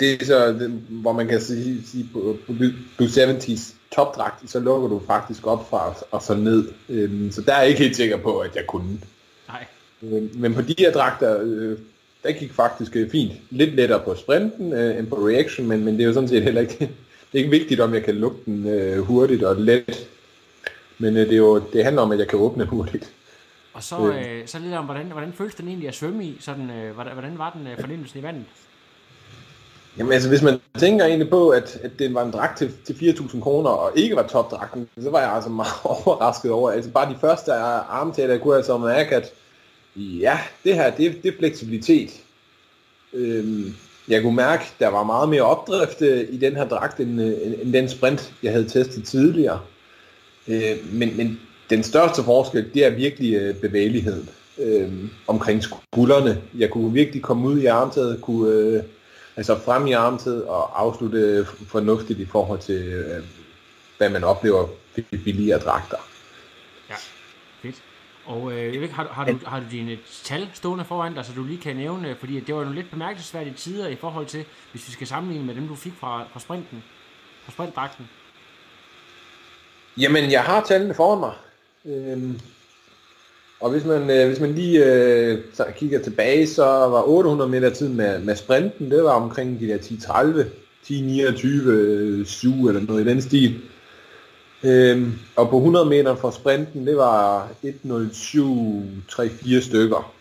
det 0.00 0.22
er 0.22 0.26
så, 0.26 0.52
det, 0.52 0.70
hvor 0.88 1.12
man 1.12 1.28
kan 1.28 1.40
sige, 1.40 1.86
sige 1.86 2.08
på, 2.12 2.36
på 2.46 2.52
Blue 2.96 3.08
70's, 3.08 3.74
topdragt, 3.94 4.50
så 4.50 4.60
lukker 4.60 4.88
du 4.88 5.02
faktisk 5.06 5.46
op 5.46 5.70
fra 5.70 5.94
og 6.10 6.22
så 6.22 6.34
ned. 6.34 6.68
Øhm, 6.88 7.30
så 7.32 7.42
der 7.42 7.54
er 7.54 7.60
jeg 7.60 7.68
ikke 7.68 7.82
helt 7.82 7.96
sikker 7.96 8.16
på, 8.16 8.38
at 8.38 8.56
jeg 8.56 8.66
kunne. 8.66 9.00
Nej. 9.48 9.66
Øh, 10.02 10.36
Men 10.36 10.54
på 10.54 10.62
de 10.62 10.74
her 10.78 10.92
dragter, 10.92 11.38
øh, 11.42 11.78
der 12.22 12.32
gik 12.32 12.52
faktisk 12.52 12.96
øh, 12.96 13.10
fint. 13.10 13.32
Lidt 13.50 13.74
lettere 13.74 14.00
på 14.04 14.14
sprinten 14.14 14.72
øh, 14.72 14.98
end 14.98 15.06
på 15.06 15.16
reaction, 15.16 15.66
men, 15.66 15.84
men 15.84 15.94
det 15.94 16.02
er 16.02 16.06
jo 16.06 16.12
sådan 16.12 16.28
set 16.28 16.42
heller 16.42 16.60
ikke, 16.60 16.78
det 17.32 17.34
er 17.34 17.38
ikke 17.38 17.50
vigtigt, 17.50 17.80
om 17.80 17.94
jeg 17.94 18.04
kan 18.04 18.14
lukke 18.14 18.38
den 18.46 18.68
øh, 18.68 18.98
hurtigt 18.98 19.42
og 19.42 19.56
let. 19.56 20.08
Men 20.98 21.16
øh, 21.16 21.26
det, 21.26 21.32
er 21.32 21.36
jo, 21.36 21.62
det 21.72 21.84
handler 21.84 22.02
om, 22.02 22.12
at 22.12 22.18
jeg 22.18 22.28
kan 22.28 22.38
åbne 22.38 22.64
hurtigt. 22.74 23.12
Og 23.72 23.82
så, 23.82 24.12
øh, 24.12 24.46
så 24.46 24.58
lidt 24.58 24.74
om, 24.74 24.84
hvordan, 24.84 25.06
hvordan 25.06 25.32
føles 25.32 25.54
den 25.54 25.68
egentlig 25.68 25.88
at 25.88 25.94
svømme 25.94 26.24
i? 26.24 26.36
Sådan, 26.40 26.70
øh, 26.70 26.94
hvordan, 26.94 27.12
hvordan 27.12 27.38
var 27.38 27.50
den 27.58 27.66
øh, 27.66 27.80
fornemmelsen 27.80 28.20
i 28.20 28.22
vandet? 28.22 28.44
Jamen 29.98 30.12
altså, 30.12 30.28
hvis 30.28 30.42
man 30.42 30.60
tænker 30.78 31.04
egentlig 31.04 31.30
på, 31.30 31.48
at, 31.48 31.78
at 31.82 31.98
det 31.98 32.14
var 32.14 32.24
en 32.24 32.30
dragt 32.30 32.58
til, 32.58 32.72
til 32.84 32.92
4.000 32.92 33.40
kroner, 33.40 33.70
og 33.70 33.92
ikke 33.94 34.16
var 34.16 34.26
topdragten, 34.26 34.88
så 35.02 35.10
var 35.10 35.20
jeg 35.20 35.32
altså 35.32 35.50
meget 35.50 35.72
overrasket 36.06 36.50
over. 36.50 36.70
Altså 36.70 36.90
bare 36.90 37.12
de 37.12 37.18
første 37.20 37.52
armtaler, 37.52 38.34
jeg 38.34 38.42
kunne 38.42 38.54
have 38.54 38.64
så 38.64 38.78
mærke, 38.78 39.16
at 39.16 39.32
ja, 39.96 40.38
det 40.64 40.74
her, 40.74 40.96
det, 40.96 41.22
det 41.22 41.34
er 41.34 41.38
fleksibilitet. 41.38 42.10
Øhm, 43.12 43.74
jeg 44.08 44.22
kunne 44.22 44.36
mærke, 44.36 44.64
der 44.78 44.88
var 44.88 45.02
meget 45.02 45.28
mere 45.28 45.42
opdrift 45.42 46.02
øh, 46.02 46.26
i 46.30 46.36
den 46.36 46.56
her 46.56 46.68
dragt, 46.68 47.00
end, 47.00 47.20
øh, 47.20 47.46
end, 47.46 47.54
end 47.62 47.72
den 47.72 47.88
sprint, 47.88 48.34
jeg 48.42 48.52
havde 48.52 48.68
testet 48.68 49.04
tidligere. 49.04 49.60
Øh, 50.48 50.76
men, 50.92 51.16
men 51.16 51.40
den 51.70 51.82
største 51.82 52.22
forskel, 52.22 52.74
det 52.74 52.84
er 52.84 52.90
virkelig 52.90 53.34
øh, 53.34 53.54
bevægeligheden 53.54 54.28
øh, 54.58 54.92
omkring 55.26 55.62
skuldrene. 55.62 56.42
Jeg 56.58 56.70
kunne 56.70 56.92
virkelig 56.92 57.22
komme 57.22 57.48
ud 57.48 57.60
i 57.60 57.66
armtaget, 57.66 58.20
kunne 58.20 58.52
øh, 58.52 58.82
altså 59.36 59.58
frem 59.64 59.86
i 59.86 59.92
armtaget 59.92 60.44
og 60.44 60.80
afslutte 60.80 61.46
fornuftigt 61.66 62.20
i 62.20 62.26
forhold 62.26 62.58
til, 62.58 62.82
øh, 62.82 63.22
hvad 63.98 64.10
man 64.10 64.24
oplever 64.24 64.66
ved 64.96 65.18
billigere 65.24 65.58
dragter. 65.58 66.07
Og 68.28 68.52
øh, 68.52 68.58
jeg 68.64 68.74
ved 68.74 68.82
ikke, 68.82 68.94
har, 68.94 69.04
du- 69.04 69.12
har, 69.12 69.24
du, 69.24 69.38
har 69.46 69.60
du 69.60 69.66
dine 69.70 69.98
tal 70.24 70.48
stående 70.54 70.84
foran 70.84 71.14
dig, 71.14 71.24
så 71.24 71.32
du 71.36 71.44
lige 71.44 71.60
kan 71.60 71.76
nævne, 71.76 72.16
fordi 72.20 72.40
det 72.40 72.54
var 72.54 72.60
nogle 72.60 72.76
lidt 72.76 72.90
bemærkelsesværdige 72.90 73.54
tider 73.54 73.88
i 73.88 73.96
forhold 73.96 74.26
til, 74.26 74.44
hvis 74.72 74.88
vi 74.88 74.92
skal 74.92 75.06
sammenligne 75.06 75.46
med 75.46 75.54
dem, 75.54 75.68
du 75.68 75.74
fik 75.74 75.92
fra, 76.00 76.24
fra 76.32 76.40
sprinten, 76.40 76.82
fra 77.44 77.52
sprintdragten. 77.52 78.08
Jamen, 80.00 80.30
jeg 80.32 80.42
har 80.42 80.64
tallene 80.64 80.94
foran 80.94 81.18
mig. 81.20 81.32
Øhm, 81.84 82.40
og 83.60 83.70
hvis 83.70 83.84
man, 83.84 84.10
øh, 84.10 84.26
hvis 84.28 84.40
man 84.40 84.54
lige 84.54 84.84
øh, 84.84 85.38
kigger 85.76 86.02
tilbage, 86.02 86.46
så 86.46 86.64
var 86.64 87.02
800 87.08 87.50
meter 87.50 87.70
tid 87.70 87.88
med, 87.88 88.18
med 88.20 88.36
sprinten, 88.36 88.90
det 88.90 89.04
var 89.04 89.10
omkring 89.12 89.60
de 89.60 89.66
der 89.68 89.78
10.30, 89.78 90.46
10.29, 90.84 91.46
øh, 91.46 92.26
7 92.26 92.66
eller 92.68 92.80
noget 92.80 93.06
i 93.06 93.08
den 93.08 93.22
stil. 93.22 93.60
Øhm, 94.62 95.12
og 95.36 95.50
på 95.50 95.56
100 95.56 95.86
meter 95.86 96.16
fra 96.16 96.32
sprinten, 96.32 96.86
det 96.86 96.96
var 96.96 97.48
1.07.34 97.64 99.60
stykker. 99.60 100.14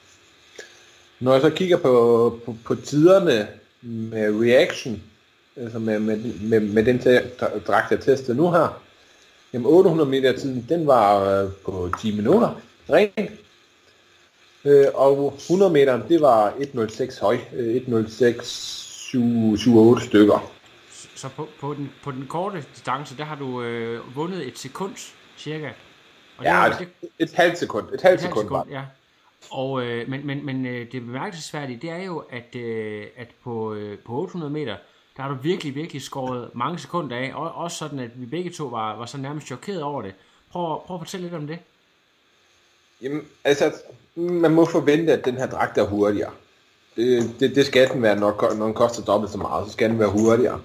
Når 1.19 1.33
jeg 1.33 1.41
så 1.41 1.49
kigger 1.49 1.77
på, 1.77 2.39
på, 2.45 2.55
på 2.65 2.75
tiderne 2.75 3.47
med 3.81 4.41
reaction, 4.41 5.03
altså 5.55 5.79
med, 5.79 5.99
med, 5.99 6.17
med, 6.41 6.59
med 6.59 6.85
den 6.85 7.01
dragt, 7.67 7.91
jeg 7.91 7.99
testede 7.99 8.37
nu 8.37 8.51
her, 8.51 8.81
Jamen 9.53 9.65
800 9.65 10.09
meter 10.09 10.37
tiden, 10.37 10.65
den 10.69 10.87
var 10.87 11.41
øh, 11.43 11.49
på 11.65 11.89
10 12.01 12.15
minutter, 12.15 12.61
ren. 12.89 13.29
Øh, 14.65 14.85
og 14.93 15.33
100 15.37 15.73
meter, 15.73 16.07
det 16.07 16.21
var 16.21 16.51
1.06 16.51 17.21
høj, 17.21 17.37
øh, 17.53 17.75
1.06.78 17.75 20.05
stykker. 20.05 20.51
Så 21.17 21.29
på, 21.29 21.47
på, 21.59 21.73
den, 21.73 21.91
på 22.03 22.11
den 22.11 22.27
korte 22.27 22.65
distance, 22.75 23.17
der 23.17 23.23
har 23.23 23.35
du 23.35 23.61
øh, 23.61 24.15
vundet 24.15 24.47
et 24.47 24.57
sekund, 24.59 24.95
cirka. 25.37 25.69
Og 26.37 26.43
Ja, 26.43 26.57
var- 26.57 26.67
et, 26.67 26.89
et 27.19 27.31
halvt 27.33 27.57
sekund, 27.57 27.89
et 27.93 28.01
halvt 28.01 28.21
sekund, 28.21 28.45
sekund, 28.45 28.49
var 28.49 28.67
ja. 28.69 28.83
Og, 29.51 29.83
øh, 29.83 30.09
men 30.09 30.27
men, 30.27 30.45
men 30.45 30.65
øh, 30.65 30.91
det 30.91 31.01
bemærkelsesværdige, 31.05 31.79
det 31.81 31.89
er 31.89 32.03
jo, 32.03 32.23
at, 32.29 32.55
øh, 32.55 33.05
at 33.17 33.27
på, 33.43 33.73
øh, 33.73 33.97
på 33.99 34.13
800 34.21 34.53
meter, 34.53 34.75
der 35.17 35.21
har 35.23 35.29
du 35.29 35.35
virkelig, 35.35 35.75
virkelig 35.75 36.01
skåret 36.01 36.49
mange 36.53 36.79
sekunder 36.79 37.17
af. 37.17 37.31
Og, 37.35 37.51
også 37.55 37.77
sådan, 37.77 37.99
at 37.99 38.21
vi 38.21 38.25
begge 38.25 38.49
to 38.49 38.65
var, 38.65 38.95
var 38.95 39.05
så 39.05 39.17
nærmest 39.17 39.47
chokeret 39.47 39.83
over 39.83 40.01
det. 40.01 40.13
Prøv, 40.51 40.81
prøv 40.85 40.95
at 40.95 41.01
fortælle 41.01 41.25
lidt 41.25 41.35
om 41.35 41.47
det. 41.47 41.59
Jamen, 43.01 43.21
altså, 43.43 43.73
man 44.15 44.51
må 44.51 44.65
forvente, 44.65 45.13
at 45.13 45.25
den 45.25 45.37
her 45.37 45.47
dragt 45.47 45.77
er 45.77 45.83
hurtigere. 45.83 46.31
Det, 46.95 47.35
det, 47.39 47.55
det 47.55 47.65
skal 47.65 47.89
den 47.89 48.01
være, 48.01 48.15
når, 48.15 48.53
når 48.55 48.65
den 48.65 48.73
koster 48.73 49.03
dobbelt 49.03 49.31
så 49.31 49.37
meget, 49.37 49.67
så 49.67 49.73
skal 49.73 49.89
den 49.89 49.99
være 49.99 50.09
hurtigere. 50.09 50.61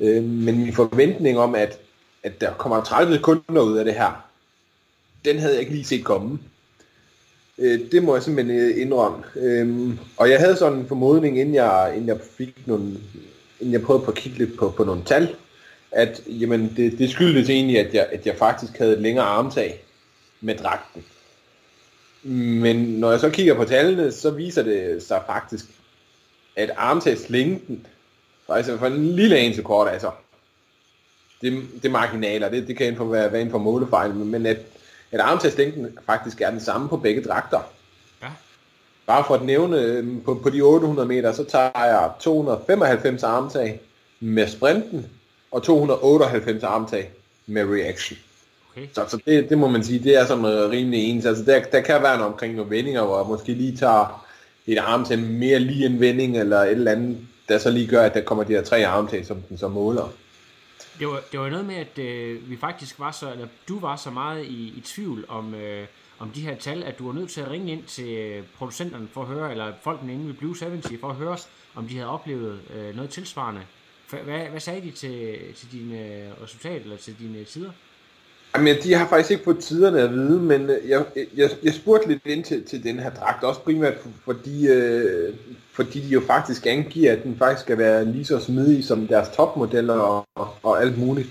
Øh, 0.00 0.22
men 0.22 0.58
min 0.58 0.72
forventning 0.72 1.38
om, 1.38 1.54
at, 1.54 1.78
at 2.22 2.40
der 2.40 2.52
kommer 2.52 2.84
30 2.84 3.14
sekunder 3.14 3.62
ud 3.62 3.78
af 3.78 3.84
det 3.84 3.94
her, 3.94 4.26
den 5.24 5.38
havde 5.38 5.52
jeg 5.52 5.60
ikke 5.60 5.72
lige 5.72 5.84
set 5.84 6.04
komme. 6.04 6.38
Øh, 7.58 7.80
det 7.92 8.02
må 8.02 8.14
jeg 8.14 8.22
simpelthen 8.22 8.56
øh, 8.56 8.82
indrømme. 8.82 9.24
Øh, 9.36 9.90
og 10.16 10.30
jeg 10.30 10.38
havde 10.38 10.56
sådan 10.56 10.78
en 10.78 10.88
formodning, 10.88 11.38
inden 11.38 11.54
jeg, 11.54 11.92
inden 11.94 12.08
jeg 12.08 12.18
fik 12.38 12.66
nogle, 12.66 12.84
inden 13.60 13.72
jeg 13.72 13.82
prøvede 13.82 14.04
på 14.04 14.10
at 14.10 14.16
kigge 14.16 14.38
lidt 14.38 14.58
på, 14.58 14.70
på 14.70 14.84
nogle 14.84 15.02
tal, 15.04 15.34
at 15.90 16.22
jamen, 16.26 16.72
det, 16.76 16.98
det 16.98 17.10
skyldtes 17.10 17.50
egentlig, 17.50 17.78
at 17.78 17.94
jeg, 17.94 18.06
at 18.12 18.26
jeg 18.26 18.36
faktisk 18.36 18.78
havde 18.78 18.92
et 18.92 19.02
længere 19.02 19.24
armtag 19.24 19.84
med 20.40 20.54
dragten. 20.54 21.04
Men 22.62 22.76
når 22.76 23.10
jeg 23.10 23.20
så 23.20 23.30
kigger 23.30 23.54
på 23.54 23.64
tallene, 23.64 24.12
så 24.12 24.30
viser 24.30 24.62
det 24.62 25.02
sig 25.02 25.22
faktisk, 25.26 25.64
at 26.56 26.70
armtagslængden, 26.76 27.86
altså 28.48 28.78
for 28.78 28.86
en 28.86 29.06
lille 29.06 29.38
en 29.38 29.54
så 29.54 29.62
kort, 29.62 29.88
altså, 29.88 30.10
det, 31.40 31.62
det 31.82 31.84
er 31.84 31.92
marginaler, 31.92 32.48
det, 32.48 32.68
det 32.68 32.76
kan 32.76 32.86
inden 32.86 32.98
for 32.98 33.04
være, 33.04 33.32
være 33.32 33.40
inden 33.40 33.52
for 33.52 33.58
målefejl, 33.58 34.14
men 34.14 34.46
at, 34.46 34.58
at 35.12 35.20
armtagslængden 35.20 35.98
faktisk 36.06 36.40
er 36.40 36.50
den 36.50 36.60
samme 36.60 36.88
på 36.88 36.96
begge 36.96 37.22
dragter. 37.22 37.60
Ja. 38.22 38.28
Bare 39.06 39.24
for 39.26 39.34
at 39.34 39.44
nævne, 39.44 39.80
øhm, 39.80 40.20
på, 40.20 40.34
på 40.34 40.50
de 40.50 40.60
800 40.60 41.08
meter, 41.08 41.32
så 41.32 41.44
tager 41.44 41.84
jeg 41.84 42.10
295 42.20 43.22
armtag 43.22 43.80
med 44.20 44.48
sprinten, 44.48 45.06
og 45.50 45.62
298 45.62 46.62
armtag 46.62 47.10
med 47.46 47.64
reaction. 47.64 48.18
Okay. 48.70 48.86
Så, 48.92 49.04
så 49.08 49.18
det, 49.26 49.48
det 49.48 49.58
må 49.58 49.68
man 49.68 49.84
sige, 49.84 49.98
det 49.98 50.16
er 50.16 50.36
øh, 50.36 50.70
rimelig 50.70 51.00
ens. 51.00 51.26
Altså 51.26 51.44
der, 51.44 51.60
der 51.60 51.80
kan 51.80 52.02
være 52.02 52.18
noget 52.18 52.32
omkring 52.32 52.54
nogle 52.54 52.70
vendinger, 52.70 53.04
hvor 53.04 53.18
jeg 53.18 53.26
måske 53.26 53.52
lige 53.52 53.76
tager 53.76 54.26
et 54.66 54.78
armtag 54.78 55.18
mere 55.18 55.58
lige 55.58 55.86
en 55.86 56.00
vending, 56.00 56.38
eller 56.38 56.60
et 56.60 56.70
eller 56.70 56.92
andet, 56.92 57.18
der 57.48 57.58
så 57.58 57.70
lige 57.70 57.86
gør, 57.86 58.02
at 58.02 58.14
der 58.14 58.20
kommer 58.20 58.44
de 58.44 58.52
her 58.52 58.62
tre 58.62 58.86
armtag, 58.86 59.26
som 59.26 59.42
den 59.42 59.58
så 59.58 59.68
måler. 59.68 60.08
Det 60.98 61.08
var, 61.08 61.22
det 61.32 61.40
var 61.40 61.48
noget 61.48 61.64
med, 61.64 61.74
at 61.74 61.98
øh, 61.98 62.50
vi 62.50 62.56
faktisk 62.56 63.00
var 63.00 63.10
så, 63.10 63.32
eller 63.32 63.46
du 63.68 63.80
var 63.80 63.96
så 63.96 64.10
meget 64.10 64.44
i, 64.44 64.74
i 64.76 64.82
tvivl 64.84 65.24
om, 65.28 65.54
øh, 65.54 65.86
om 66.18 66.30
de 66.30 66.40
her 66.40 66.56
tal, 66.56 66.82
at 66.82 66.98
du 66.98 67.06
var 67.06 67.12
nødt 67.12 67.30
til 67.30 67.40
at 67.40 67.50
ringe 67.50 67.72
ind 67.72 67.84
til 67.84 68.08
øh, 68.08 68.44
producenterne 68.58 69.08
for 69.12 69.22
at 69.22 69.26
høre, 69.26 69.50
eller 69.50 69.72
folkene 69.82 70.12
inde 70.12 70.26
ved 70.26 70.34
Blue 70.34 70.56
70 70.60 71.00
for 71.00 71.08
at 71.08 71.16
høre, 71.16 71.38
om 71.74 71.88
de 71.88 71.94
havde 71.94 72.10
oplevet 72.10 72.60
øh, 72.74 72.96
noget 72.96 73.10
tilsvarende. 73.10 73.62
Hvad, 74.10 74.22
hvad 74.24 74.60
sagde 74.60 74.80
de 74.80 74.90
til, 74.90 75.38
til 75.54 75.72
dine 75.72 75.98
øh, 75.98 76.42
resultat, 76.42 76.82
eller 76.82 76.96
til 76.96 77.18
dine 77.18 77.44
tider? 77.44 77.70
Jamen, 78.56 78.76
de 78.82 78.94
har 78.94 79.08
faktisk 79.08 79.30
ikke 79.30 79.44
fået 79.44 79.58
tiderne 79.58 80.00
at 80.00 80.12
vide, 80.12 80.40
men 80.40 80.70
øh, 80.70 80.88
jeg, 80.88 81.04
jeg, 81.36 81.50
jeg 81.62 81.74
spurgte 81.74 82.08
lidt 82.08 82.26
ind 82.26 82.44
til, 82.44 82.64
til 82.64 82.82
den 82.84 82.98
her 82.98 83.10
dragt, 83.10 83.44
også 83.44 83.60
primært 83.60 83.94
fordi, 84.24 84.68
øh, 84.68 85.34
fordi 85.72 86.00
de 86.00 86.08
jo 86.08 86.20
faktisk 86.26 86.66
angiver, 86.66 87.12
at 87.12 87.22
den 87.24 87.36
faktisk 87.38 87.62
skal 87.62 87.78
være 87.78 88.04
lige 88.04 88.24
så 88.24 88.38
smidig 88.38 88.84
som 88.84 89.06
deres 89.06 89.28
topmodeller 89.36 89.94
og, 89.94 90.26
og, 90.34 90.48
og 90.62 90.82
alt 90.82 90.98
muligt. 90.98 91.28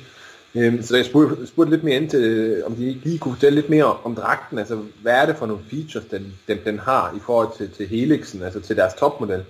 Øhm, 0.56 0.84
så 0.84 0.96
jeg 0.96 1.06
spurgte, 1.06 1.48
spurgte 1.48 1.72
lidt 1.72 1.84
mere 1.84 1.96
ind 1.96 2.10
til, 2.10 2.24
øh, 2.24 2.66
om 2.66 2.76
de 2.76 2.88
ikke 2.88 3.02
lige 3.04 3.18
kunne 3.18 3.34
fortælle 3.34 3.56
lidt 3.56 3.70
mere 3.70 3.98
om 4.04 4.16
dragten, 4.16 4.60
altså 4.60 4.80
hvad 5.02 5.14
er 5.14 5.26
det 5.26 5.36
for 5.36 5.46
nogle 5.46 5.64
features, 5.70 6.06
den, 6.12 6.34
den, 6.48 6.58
den 6.66 6.80
har 6.80 7.14
i 7.18 7.20
forhold 7.26 7.58
til, 7.58 7.70
til 7.78 7.88
Helixen, 7.88 8.42
altså 8.44 8.60
til 8.60 8.76
deres 8.76 8.94
topmodel. 8.94 9.44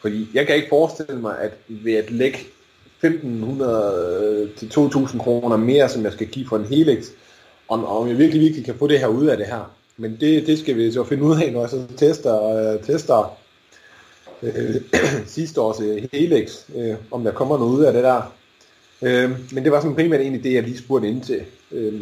Fordi 0.00 0.28
jeg 0.34 0.46
kan 0.46 0.56
ikke 0.56 0.68
forestille 0.68 1.20
mig, 1.20 1.38
at 1.38 1.52
ved 1.68 1.94
at 1.94 2.10
lægge 2.10 2.38
1500 3.02 4.48
til 4.56 4.68
2000 4.70 5.20
kroner 5.20 5.56
mere, 5.56 5.88
som 5.88 6.04
jeg 6.04 6.12
skal 6.12 6.26
give 6.26 6.46
for 6.48 6.56
en 6.56 6.64
Helix, 6.64 7.06
om, 7.68 7.84
om 7.84 8.08
jeg 8.08 8.18
virkelig, 8.18 8.40
virkelig 8.42 8.64
kan 8.64 8.74
få 8.78 8.86
det 8.86 8.98
her 9.00 9.06
ud 9.06 9.26
af 9.26 9.36
det 9.36 9.46
her. 9.46 9.74
Men 9.96 10.16
det, 10.20 10.46
det 10.46 10.58
skal 10.58 10.76
vi 10.76 10.92
så 10.92 11.04
finde 11.04 11.22
ud 11.22 11.40
af, 11.42 11.52
når 11.52 11.60
jeg 11.60 11.70
så 11.70 11.82
tester, 11.96 12.42
øh, 12.74 12.82
tester 12.82 13.38
øh, 14.42 14.74
sidste 15.26 15.60
års 15.60 15.80
øh, 15.80 16.08
Helix, 16.12 16.52
øh, 16.74 16.94
om 17.10 17.24
der 17.24 17.32
kommer 17.32 17.58
noget 17.58 17.72
ud 17.78 17.84
af 17.84 17.92
det 17.92 18.04
der. 18.04 18.32
Øh, 19.02 19.30
men 19.52 19.64
det 19.64 19.72
var 19.72 19.80
sådan 19.80 19.94
primært 19.96 20.20
egentlig 20.20 20.44
det, 20.44 20.54
jeg 20.54 20.62
lige 20.62 20.78
spurgte 20.78 21.08
ind 21.08 21.22
til. 21.22 21.40
Øh, 21.72 22.00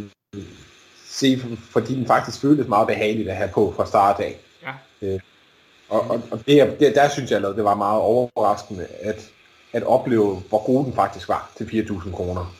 se, 1.09 1.39
fordi 1.71 1.95
den 1.95 2.07
faktisk 2.07 2.41
føltes 2.41 2.69
meget 2.69 2.87
behageligt 2.87 3.29
at 3.29 3.37
have 3.37 3.51
på 3.55 3.73
fra 3.77 3.87
start 3.87 4.21
af. 4.21 4.41
Ja. 4.63 4.73
Øh, 5.09 5.21
og 5.89 6.01
og, 6.11 6.23
og 6.31 6.41
det, 6.47 6.61
er- 6.61 6.75
det, 6.77 6.95
der 6.95 7.09
synes 7.09 7.31
jeg, 7.31 7.43
det 7.43 7.65
var 7.65 7.75
meget 7.75 8.01
overraskende, 8.01 8.87
at, 9.01 9.31
at 9.77 9.83
opleve, 9.83 10.43
hvor 10.49 10.67
god 10.67 10.85
den 10.85 10.93
faktisk 10.95 11.29
var 11.29 11.51
til 11.57 11.65
4.000 11.65 12.13
kroner. 12.13 12.55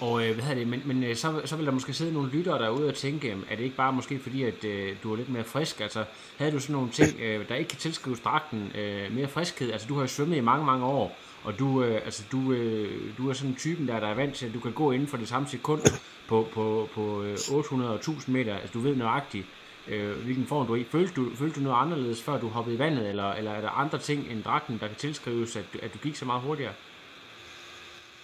Og 0.00 0.26
øh, 0.26 0.34
hvad 0.34 0.44
hedder 0.44 0.58
det, 0.58 0.68
men, 0.68 0.82
men 0.84 1.04
øh, 1.04 1.16
så, 1.16 1.40
så 1.44 1.56
vil 1.56 1.66
der 1.66 1.72
måske 1.72 1.92
sidde 1.92 2.12
nogle 2.12 2.30
lyttere 2.30 2.58
derude 2.58 2.88
og 2.88 2.94
tænke, 2.94 3.28
øh, 3.28 3.36
er 3.50 3.56
det 3.56 3.64
ikke 3.64 3.76
bare 3.76 3.92
måske 3.92 4.18
fordi, 4.18 4.42
at 4.42 4.64
øh, 4.64 4.96
du 5.02 5.12
er 5.12 5.16
lidt 5.16 5.28
mere 5.28 5.44
frisk? 5.44 5.80
Altså, 5.80 6.04
havde 6.36 6.52
du 6.52 6.58
sådan 6.58 6.72
nogle 6.76 6.90
ting, 6.90 7.20
øh, 7.24 7.48
der 7.48 7.54
ikke 7.54 7.68
kan 7.68 7.78
tilskrives 7.78 8.20
dragten 8.20 8.72
øh, 8.74 9.14
mere 9.14 9.28
friskhed? 9.28 9.72
Altså, 9.72 9.86
du 9.88 9.94
har 9.94 10.00
jo 10.00 10.06
svømmet 10.06 10.36
i 10.36 10.40
mange, 10.40 10.66
mange 10.66 10.86
år, 10.86 11.16
og 11.44 11.58
du, 11.58 11.82
øh, 11.82 12.00
altså, 12.04 12.22
du, 12.32 12.52
øh, 12.52 13.00
du 13.18 13.28
er 13.28 13.32
sådan 13.32 13.50
en 13.50 13.56
typen 13.56 13.88
der, 13.88 14.00
der 14.00 14.06
er 14.06 14.14
vant 14.14 14.34
til, 14.34 14.46
at 14.46 14.54
du 14.54 14.60
kan 14.60 14.72
gå 14.72 14.90
inden 14.90 15.08
for 15.08 15.16
det 15.16 15.28
samme 15.28 15.48
sekund 15.48 15.82
på, 16.28 16.46
på, 16.54 16.88
på 16.94 17.22
øh, 17.22 17.38
800 17.52 17.90
og 17.90 17.96
1000 17.96 18.36
meter. 18.36 18.54
Altså, 18.54 18.72
du 18.72 18.80
ved 18.80 18.96
nøjagtigt, 18.96 19.46
øh, 19.88 20.16
hvilken 20.24 20.46
form 20.46 20.66
du 20.66 20.72
er 20.72 20.76
i. 20.76 20.86
Følte 20.92 21.12
du, 21.16 21.26
følte 21.38 21.54
du 21.60 21.64
noget 21.64 21.76
anderledes, 21.82 22.22
før 22.22 22.40
du 22.40 22.48
hoppede 22.48 22.76
i 22.76 22.78
vandet, 22.78 23.08
eller, 23.08 23.32
eller 23.32 23.50
er 23.50 23.60
der 23.60 23.68
andre 23.68 23.98
ting 23.98 24.26
end 24.30 24.42
dragten, 24.42 24.78
der 24.80 24.86
kan 24.86 24.96
tilskrives, 24.96 25.56
at, 25.56 25.64
du- 25.74 25.78
at 25.82 25.92
du 25.94 25.98
gik 25.98 26.16
så 26.16 26.24
meget 26.24 26.42
hurtigere? 26.42 26.72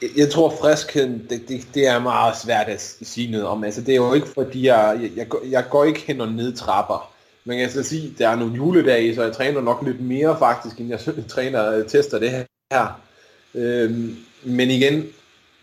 Jeg- 0.03 0.11
Jeg 0.17 0.31
tror 0.31 0.55
friskheden, 0.61 1.27
det, 1.31 1.49
det, 1.49 1.69
det 1.75 1.87
er 1.89 1.99
meget 1.99 2.37
svært 2.45 2.67
at 2.69 2.81
sige 3.03 3.31
noget 3.31 3.47
om. 3.47 3.65
Altså 3.65 3.81
det 3.81 3.93
er 3.93 3.97
jo 3.97 4.15
ikke 4.15 4.29
fordi, 4.35 4.67
jeg, 4.67 4.99
jeg, 5.03 5.11
jeg, 5.17 5.29
går- 5.29 5.45
jeg 5.51 5.65
går 5.71 5.85
ikke 5.85 6.01
hen 6.01 6.21
og 6.21 6.33
ned 6.33 6.57
trapper. 6.57 7.13
Men 7.45 7.59
kan 7.59 7.71
så 7.71 7.83
sige, 7.83 8.15
der 8.19 8.29
er 8.29 8.37
nogle 8.37 8.55
juledage, 8.55 9.15
så 9.15 9.23
jeg 9.23 9.33
træner 9.33 9.61
nok 9.61 9.83
lidt 9.87 10.01
mere 10.01 10.39
faktisk, 10.39 10.81
end 10.81 10.89
jeg 10.89 11.01
træner 11.29 11.73
øh, 11.79 11.87
tester 11.87 12.19
det 12.19 12.31
her. 12.31 13.01
Øhm, 13.55 14.17
men 14.43 14.71
igen, 14.71 15.07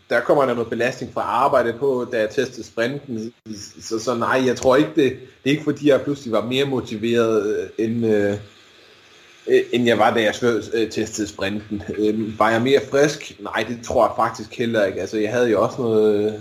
der 0.09 0.19
kommer 0.19 0.45
der 0.45 0.53
noget 0.53 0.69
belastning 0.69 1.13
fra 1.13 1.21
arbejde 1.21 1.73
på, 1.73 2.07
da 2.11 2.19
jeg 2.19 2.29
testede 2.29 2.67
sprinten. 2.67 3.33
Så, 3.81 3.99
så 3.99 4.15
nej, 4.15 4.43
jeg 4.45 4.55
tror 4.55 4.75
ikke, 4.75 4.89
det, 4.95 5.11
det 5.43 5.45
er 5.45 5.49
ikke 5.49 5.63
fordi, 5.63 5.89
jeg 5.89 6.01
pludselig 6.01 6.31
var 6.31 6.45
mere 6.45 6.65
motiveret, 6.65 7.57
øh, 7.57 7.85
end, 7.85 8.05
øh, 8.05 8.33
øh, 9.47 9.61
end 9.71 9.85
jeg 9.85 9.97
var, 9.97 10.13
da 10.13 10.21
jeg 10.21 10.33
svø- 10.33 10.77
øh, 10.77 10.91
testede 10.91 11.27
sprinten. 11.27 11.83
Øh, 11.97 12.39
var 12.39 12.51
jeg 12.51 12.61
mere 12.61 12.81
frisk? 12.91 13.39
Nej, 13.39 13.65
det 13.69 13.79
tror 13.83 14.07
jeg 14.07 14.13
faktisk 14.15 14.57
heller 14.57 14.85
ikke. 14.85 15.01
Altså, 15.01 15.17
jeg 15.17 15.31
havde 15.31 15.49
jo 15.49 15.63
også 15.63 15.81
noget 15.81 16.25
øh, 16.25 16.39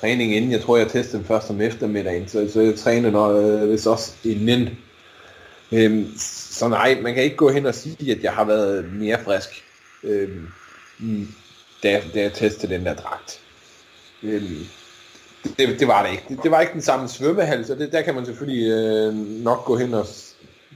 træning 0.00 0.34
inden. 0.34 0.52
Jeg 0.52 0.60
tror, 0.60 0.76
jeg 0.76 0.88
testede 0.88 1.18
den 1.18 1.26
først 1.26 1.50
om 1.50 1.60
eftermiddagen, 1.60 2.28
så, 2.28 2.50
så 2.52 2.60
jeg 2.60 2.74
trænede 2.74 3.12
når, 3.12 3.28
øh, 3.28 3.70
vist 3.70 3.86
også 3.86 4.12
inden. 4.24 4.68
Øh, 5.72 6.06
så 6.56 6.68
nej, 6.68 6.98
man 7.02 7.14
kan 7.14 7.22
ikke 7.22 7.36
gå 7.36 7.50
hen 7.50 7.66
og 7.66 7.74
sige, 7.74 8.12
at 8.12 8.22
jeg 8.22 8.32
har 8.32 8.44
været 8.44 8.92
mere 8.92 9.18
frisk, 9.24 9.64
øh, 10.04 10.28
mm, 11.84 11.88
da, 11.88 12.02
da 12.14 12.20
jeg 12.20 12.32
testede 12.32 12.74
den 12.74 12.86
der 12.86 12.94
dragt. 12.94 13.40
Øhm, 14.22 14.66
det, 15.58 15.80
det 15.80 15.88
var 15.88 16.02
det 16.02 16.10
ikke. 16.10 16.24
Det, 16.28 16.38
det 16.42 16.50
var 16.50 16.60
ikke 16.60 16.72
den 16.72 16.82
samme 16.82 17.08
svømmehal, 17.08 17.66
så 17.66 17.74
det, 17.74 17.92
der 17.92 18.02
kan 18.02 18.14
man 18.14 18.26
selvfølgelig 18.26 18.70
øh, 18.70 19.14
nok 19.16 19.64
gå 19.64 19.76
hen 19.76 19.94
og 19.94 20.06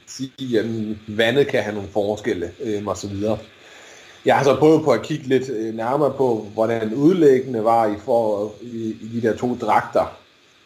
sige, 0.07 0.59
at 0.59 0.67
vandet 1.07 1.47
kan 1.47 1.63
have 1.63 1.75
nogle 1.75 1.89
forskelle 1.89 2.51
øh, 2.61 2.87
og 2.87 2.97
så 2.97 3.09
videre. 3.09 3.39
Jeg 4.25 4.37
har 4.37 4.45
så 4.45 4.57
prøvet 4.57 4.85
på 4.85 4.91
at 4.91 5.03
kigge 5.03 5.29
lidt 5.29 5.49
øh, 5.49 5.75
nærmere 5.75 6.13
på, 6.17 6.49
hvordan 6.55 6.95
udlæggende 6.95 7.65
var 7.65 7.87
i, 7.87 7.95
for, 8.05 8.53
i, 8.63 8.97
i 9.03 9.09
de 9.15 9.29
der 9.29 9.37
to 9.37 9.57
dragter. 9.61 10.19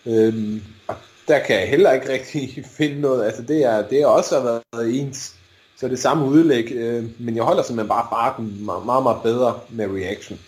Øhm, 0.07 0.63
og 0.87 0.95
der 1.29 1.39
kan 1.39 1.61
jeg 1.61 1.69
heller 1.69 1.93
ikke 1.93 2.13
rigtig 2.13 2.65
finde 2.79 3.01
noget. 3.01 3.25
Altså 3.25 3.43
det 3.43 3.65
er, 3.65 3.89
det 3.89 4.03
er 4.03 4.07
også 4.07 4.35
har 4.41 4.63
været 4.73 5.01
ens. 5.01 5.35
Så 5.79 5.89
det 5.89 5.99
samme 5.99 6.25
udlæg, 6.25 6.73
øh, 6.73 7.05
men 7.21 7.37
jeg 7.37 7.45
holder 7.45 7.63
simpelthen 7.63 7.89
bare 7.89 8.07
farten 8.11 8.65
meget, 8.65 8.87
meget, 8.87 9.03
meget 9.03 9.23
bedre 9.23 9.61
med 9.71 9.87
reaction. 9.87 10.39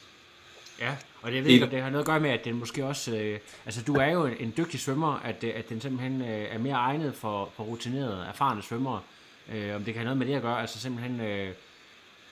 Ja, 0.80 0.96
og 1.22 1.32
det 1.32 1.44
ved 1.44 1.50
ikke, 1.50 1.64
om 1.64 1.70
det 1.70 1.82
har 1.82 1.90
noget 1.90 2.02
at 2.02 2.06
gøre 2.06 2.20
med, 2.20 2.30
at 2.30 2.44
den 2.44 2.54
måske 2.54 2.86
også... 2.86 3.16
Øh, 3.16 3.38
altså, 3.64 3.82
du 3.82 3.94
er 3.94 4.10
jo 4.10 4.26
en, 4.26 4.34
en 4.40 4.52
dygtig 4.56 4.80
svømmer, 4.80 5.20
at, 5.24 5.44
øh, 5.44 5.52
at 5.56 5.68
den 5.68 5.80
simpelthen 5.80 6.22
øh, 6.22 6.54
er 6.54 6.58
mere 6.58 6.74
egnet 6.74 7.14
for, 7.14 7.50
for 7.56 7.64
rutinerede, 7.64 8.26
erfarne 8.28 8.62
svømmere. 8.62 9.00
Øh, 9.52 9.76
om 9.76 9.84
det 9.84 9.94
kan 9.94 10.00
have 10.00 10.04
noget 10.04 10.18
med 10.18 10.26
det 10.26 10.34
at 10.34 10.42
gøre, 10.42 10.60
altså 10.60 10.80
simpelthen... 10.80 11.20
Øh, 11.20 11.54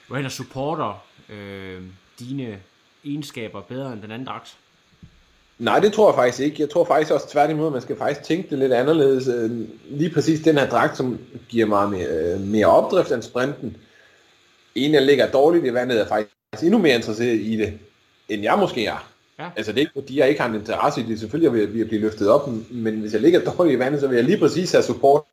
du 0.09 0.15
hen 0.15 0.25
og 0.25 0.31
supporter 0.31 1.03
øh, 1.29 1.83
dine 2.19 2.59
egenskaber 3.05 3.61
bedre 3.61 3.93
end 3.93 4.01
den 4.01 4.11
anden 4.11 4.27
dragt. 4.27 4.57
Nej, 5.59 5.79
det 5.79 5.93
tror 5.93 6.09
jeg 6.09 6.15
faktisk 6.15 6.39
ikke. 6.39 6.61
Jeg 6.61 6.69
tror 6.69 6.85
faktisk 6.85 7.11
også 7.11 7.29
tværtimod, 7.29 7.67
at 7.67 7.73
man 7.73 7.81
skal 7.81 7.97
faktisk 7.97 8.23
tænke 8.23 8.49
det 8.49 8.59
lidt 8.59 8.73
anderledes. 8.73 9.27
Øh, 9.27 9.51
Lige 9.89 10.09
præcis 10.13 10.39
den 10.39 10.57
her 10.57 10.69
dragt, 10.69 10.97
som 10.97 11.19
giver 11.49 11.65
meget 11.65 11.91
mere, 11.91 12.07
øh, 12.07 12.39
mere 12.39 12.65
opdrift 12.65 13.11
end 13.11 13.21
sprinten. 13.21 13.77
En, 14.75 14.93
der 14.93 14.99
ligger 14.99 15.31
dårligt 15.31 15.65
i 15.65 15.73
vandet, 15.73 16.01
er 16.01 16.07
faktisk 16.07 16.63
endnu 16.63 16.77
mere 16.77 16.95
interesseret 16.95 17.35
i 17.35 17.57
det, 17.57 17.73
end 18.29 18.43
jeg 18.43 18.59
måske 18.59 18.85
er. 18.85 19.09
Ja. 19.39 19.49
Altså 19.55 19.71
det 19.71 19.77
er 19.77 19.81
ikke 19.81 19.93
fordi, 19.95 20.19
jeg 20.19 20.29
ikke 20.29 20.41
har 20.41 20.49
en 20.49 20.55
interesse 20.55 21.01
i 21.01 21.03
det. 21.03 21.19
Selvfølgelig 21.19 21.53
vil 21.53 21.59
jeg, 21.59 21.69
vil 21.69 21.77
jeg 21.77 21.87
blive 21.87 22.01
løftet 22.01 22.29
op, 22.29 22.49
men 22.71 22.99
hvis 22.99 23.13
jeg 23.13 23.21
ligger 23.21 23.39
dårligt 23.39 23.75
i 23.75 23.79
vandet, 23.79 24.01
så 24.01 24.07
vil 24.07 24.15
jeg 24.15 24.25
lige 24.25 24.39
præcis 24.39 24.71
have 24.71 24.83
support 24.83 25.23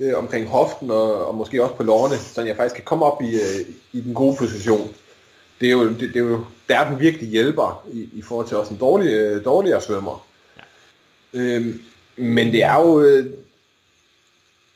øh, 0.00 0.18
omkring 0.18 0.48
hoften 0.48 0.90
og, 0.90 1.26
og 1.26 1.34
måske 1.34 1.62
også 1.62 1.74
på 1.74 1.82
lårene, 1.82 2.16
så 2.16 2.42
jeg 2.42 2.56
faktisk 2.56 2.74
kan 2.74 2.84
komme 2.84 3.04
op 3.04 3.22
i, 3.22 3.34
øh, 3.34 3.66
i 3.92 4.00
den 4.00 4.14
gode 4.14 4.36
position. 4.36 4.94
Det 5.64 5.70
er 5.70 5.76
jo, 5.76 5.88
det, 5.88 6.00
det 6.00 6.16
er 6.16 6.24
jo 6.24 6.44
der 6.68 6.88
den 6.88 7.00
virkelig 7.00 7.28
hjælper 7.28 7.86
i, 7.92 8.08
i 8.12 8.22
forhold 8.22 8.48
til 8.48 8.56
også 8.56 8.74
en 8.74 8.80
dårlig, 8.80 9.12
øh, 9.12 9.44
dårligere 9.44 9.80
svømmer. 9.80 10.26
Ja. 10.56 11.40
Øhm, 11.40 11.80
men 12.16 12.52
det 12.52 12.62
er 12.62 12.80
jo 12.80 13.00
øh, 13.00 13.26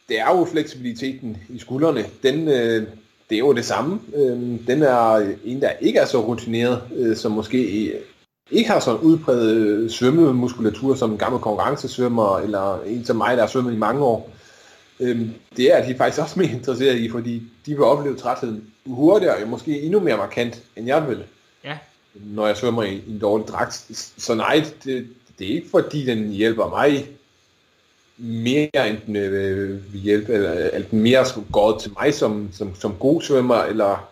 det 0.09 0.21
er 0.21 0.39
jo 0.39 0.45
fleksibiliteten 0.45 1.37
i 1.49 1.59
skuldrene. 1.59 2.05
Den, 2.23 2.49
øh, 2.49 2.87
det 3.31 3.35
er 3.35 3.39
jo 3.39 3.53
det 3.53 3.65
samme. 3.65 4.01
Øhm, 4.15 4.59
den 4.59 4.83
er 4.83 5.35
en, 5.45 5.61
der 5.61 5.71
ikke 5.81 5.99
er 5.99 6.07
så 6.07 6.21
rutineret, 6.21 6.83
øh, 6.97 7.17
som 7.17 7.33
måske 7.33 7.93
ikke 8.51 8.71
har 8.71 8.81
sådan 8.81 9.01
udpræget 9.01 9.57
øh, 9.57 9.91
svømmemuskulatur 9.91 10.95
som 10.95 11.13
en 11.13 11.19
gammel 11.19 11.41
konkurrencesvømmer, 11.41 12.39
eller 12.39 12.83
en 12.87 13.05
som 13.05 13.17
mig, 13.17 13.37
der 13.37 13.43
har 13.43 13.49
svømmet 13.49 13.75
i 13.75 13.79
mange 13.79 14.05
år. 14.05 14.31
Øhm, 15.01 15.31
det 15.57 15.77
er 15.77 15.87
de 15.87 15.97
faktisk 15.97 16.23
også 16.23 16.39
mere 16.39 16.51
interesseret 16.51 16.97
i, 16.97 17.11
fordi 17.11 17.43
de 17.67 17.75
vil 17.75 17.83
opleve 17.83 18.17
trætheden 18.17 18.71
hurtigere, 18.87 19.43
og 19.43 19.49
måske 19.49 19.81
endnu 19.81 20.01
mere 20.01 20.17
markant, 20.17 20.63
end 20.77 20.87
jeg 20.87 21.09
vil, 21.09 21.25
Ja, 21.65 21.79
når 22.15 22.47
jeg 22.47 22.57
svømmer 22.57 22.83
i, 22.83 23.03
en 23.09 23.19
dårlig 23.19 23.47
dragt. 23.47 23.91
Så 24.19 24.35
nej, 24.35 24.65
det, 24.85 25.09
det 25.39 25.51
er 25.51 25.55
ikke 25.55 25.71
fordi, 25.71 26.05
den 26.05 26.31
hjælper 26.31 26.69
mig 26.69 27.09
mere, 28.19 28.91
end 28.91 28.99
den 29.07 29.17
øh, 29.17 29.93
vil 29.93 30.01
hjælpe, 30.01 30.33
eller, 30.33 30.53
eller 30.53 30.89
den 30.89 31.01
mere 31.01 31.25
går 31.53 31.79
til 31.79 31.93
mig 32.01 32.15
som, 32.15 32.49
som, 32.53 32.75
som 32.75 32.95
god 33.01 33.23
svømmer, 33.23 33.63
eller 33.63 34.09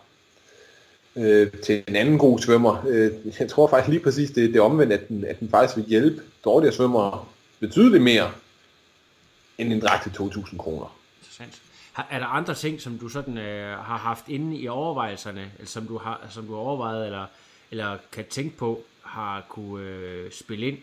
øh, 1.15 1.51
til 1.63 1.83
en 1.87 1.95
anden 1.95 2.17
god 2.17 2.39
svømmer. 2.39 2.85
Øh, 2.89 3.11
jeg 3.39 3.49
tror 3.49 3.67
faktisk 3.67 3.89
lige 3.89 4.03
præcis, 4.03 4.31
det, 4.31 4.49
det 4.49 4.55
er 4.55 4.61
omvendt, 4.61 4.93
at 4.93 5.07
den, 5.07 5.25
at 5.25 5.39
den 5.39 5.49
faktisk 5.49 5.77
vil 5.77 5.85
hjælpe 5.85 6.21
dårligere 6.45 6.73
svømmere 6.73 7.25
betydeligt 7.59 8.03
mere, 8.03 8.31
end 9.57 9.73
en 9.73 9.81
dragt 9.81 10.03
til 10.03 10.09
2.000 10.09 10.57
kroner. 10.57 10.95
interessant. 11.19 11.61
Er 12.09 12.19
der 12.19 12.25
andre 12.25 12.55
ting, 12.55 12.81
som 12.81 12.97
du 12.97 13.09
sådan 13.09 13.37
øh, 13.37 13.77
har 13.77 13.97
haft 13.97 14.23
inde 14.27 14.57
i 14.57 14.67
overvejelserne, 14.67 15.51
eller 15.57 15.67
som 15.67 15.87
du 15.87 15.97
har, 15.97 16.27
som 16.29 16.45
du 16.45 16.53
har 16.53 16.59
overvejet, 16.59 17.05
eller, 17.05 17.25
eller 17.71 17.97
kan 18.11 18.25
tænke 18.29 18.57
på, 18.57 18.83
har 19.01 19.45
kunne 19.49 19.85
øh, 19.85 20.31
spille 20.31 20.67
ind, 20.67 20.77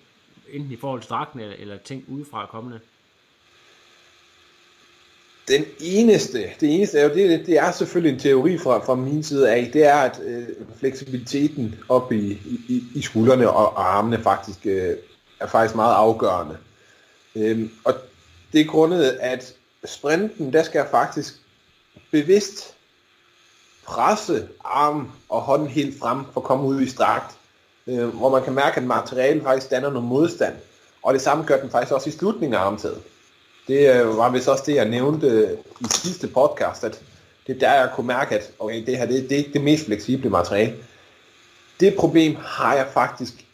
enten 0.53 0.72
i 0.72 0.77
forhold 0.77 1.01
til 1.01 1.11
dragten, 1.11 1.41
eller, 1.41 1.57
eller 1.59 1.77
ting 1.77 2.05
udefra 2.09 2.47
kommende? 2.47 2.81
Den 5.49 5.64
eneste, 5.81 6.39
det 6.61 6.75
eneste 6.75 6.99
er 6.99 7.05
jo, 7.09 7.14
det, 7.14 7.47
det 7.47 7.59
er 7.59 7.72
selvfølgelig 7.72 8.14
en 8.14 8.20
teori 8.20 8.59
fra, 8.59 8.79
fra 8.79 8.95
min 8.95 9.22
side 9.22 9.51
af, 9.51 9.70
det 9.72 9.85
er, 9.85 9.97
at 9.97 10.20
øh, 10.25 10.47
fleksibiliteten 10.79 11.75
op 11.89 12.12
i, 12.12 12.33
i, 12.68 12.85
i 12.95 13.03
skuldrene 13.03 13.51
og 13.51 13.97
armene 13.97 14.22
faktisk 14.22 14.66
øh, 14.66 14.97
er 15.41 15.47
faktisk 15.47 15.75
meget 15.75 15.95
afgørende. 15.95 16.57
Øhm, 17.37 17.70
og 17.85 17.95
det 18.55 18.61
er 18.61 18.65
grundet, 18.65 19.19
at 19.21 19.55
sprinten, 19.85 20.53
der 20.53 20.63
skal 20.63 20.79
jeg 20.79 20.89
faktisk 20.91 21.35
bevidst 22.11 22.75
presse 23.87 24.49
arm 24.65 25.13
og 25.29 25.41
hånden 25.41 25.69
helt 25.69 25.99
frem 25.99 26.19
for 26.33 26.41
at 26.41 26.45
komme 26.45 26.65
ud 26.67 26.81
i 26.81 26.89
strakt, 26.89 27.37
øh, 27.87 28.09
hvor 28.09 28.31
man 28.31 28.45
kan 28.45 28.53
mærke, 28.53 28.77
at 28.77 28.83
materialet 28.87 29.43
faktisk 29.43 29.71
danner 29.71 29.91
noget 29.91 30.09
modstand. 30.09 30.55
Og 31.03 31.15
det 31.15 31.23
samme 31.23 31.45
gør 31.45 31.61
den 31.61 31.71
faktisk 31.71 31.93
også 31.93 32.09
i 32.09 32.13
slutningen 32.13 32.55
af 32.55 32.59
armtaget. 32.59 33.03
Det 33.69 33.95
øh, 33.95 34.17
var 34.17 34.31
vist 34.31 34.49
også 34.49 34.65
det, 34.67 34.75
jeg 34.75 34.89
nævnte 34.89 35.27
øh, 35.27 35.51
i 35.81 35.85
sidste 35.95 36.29
podcast, 36.29 36.85
at 36.85 37.01
det 37.47 37.55
er 37.55 37.59
der, 37.59 37.73
jeg 37.73 37.91
kunne 37.95 38.07
mærke, 38.07 38.35
at 38.35 38.51
okay, 38.59 38.87
det 38.87 38.99
her 38.99 39.07
det, 39.07 39.23
det 39.23 39.33
er 39.33 39.39
ikke 39.39 39.53
det 39.53 39.65
mest 39.65 39.85
fleksible 39.85 40.31
materiale. 40.31 40.75
Det 41.81 41.95
problem 41.95 42.37
har 42.37 42.75
jeg 42.75 42.87
faktisk 42.93 43.47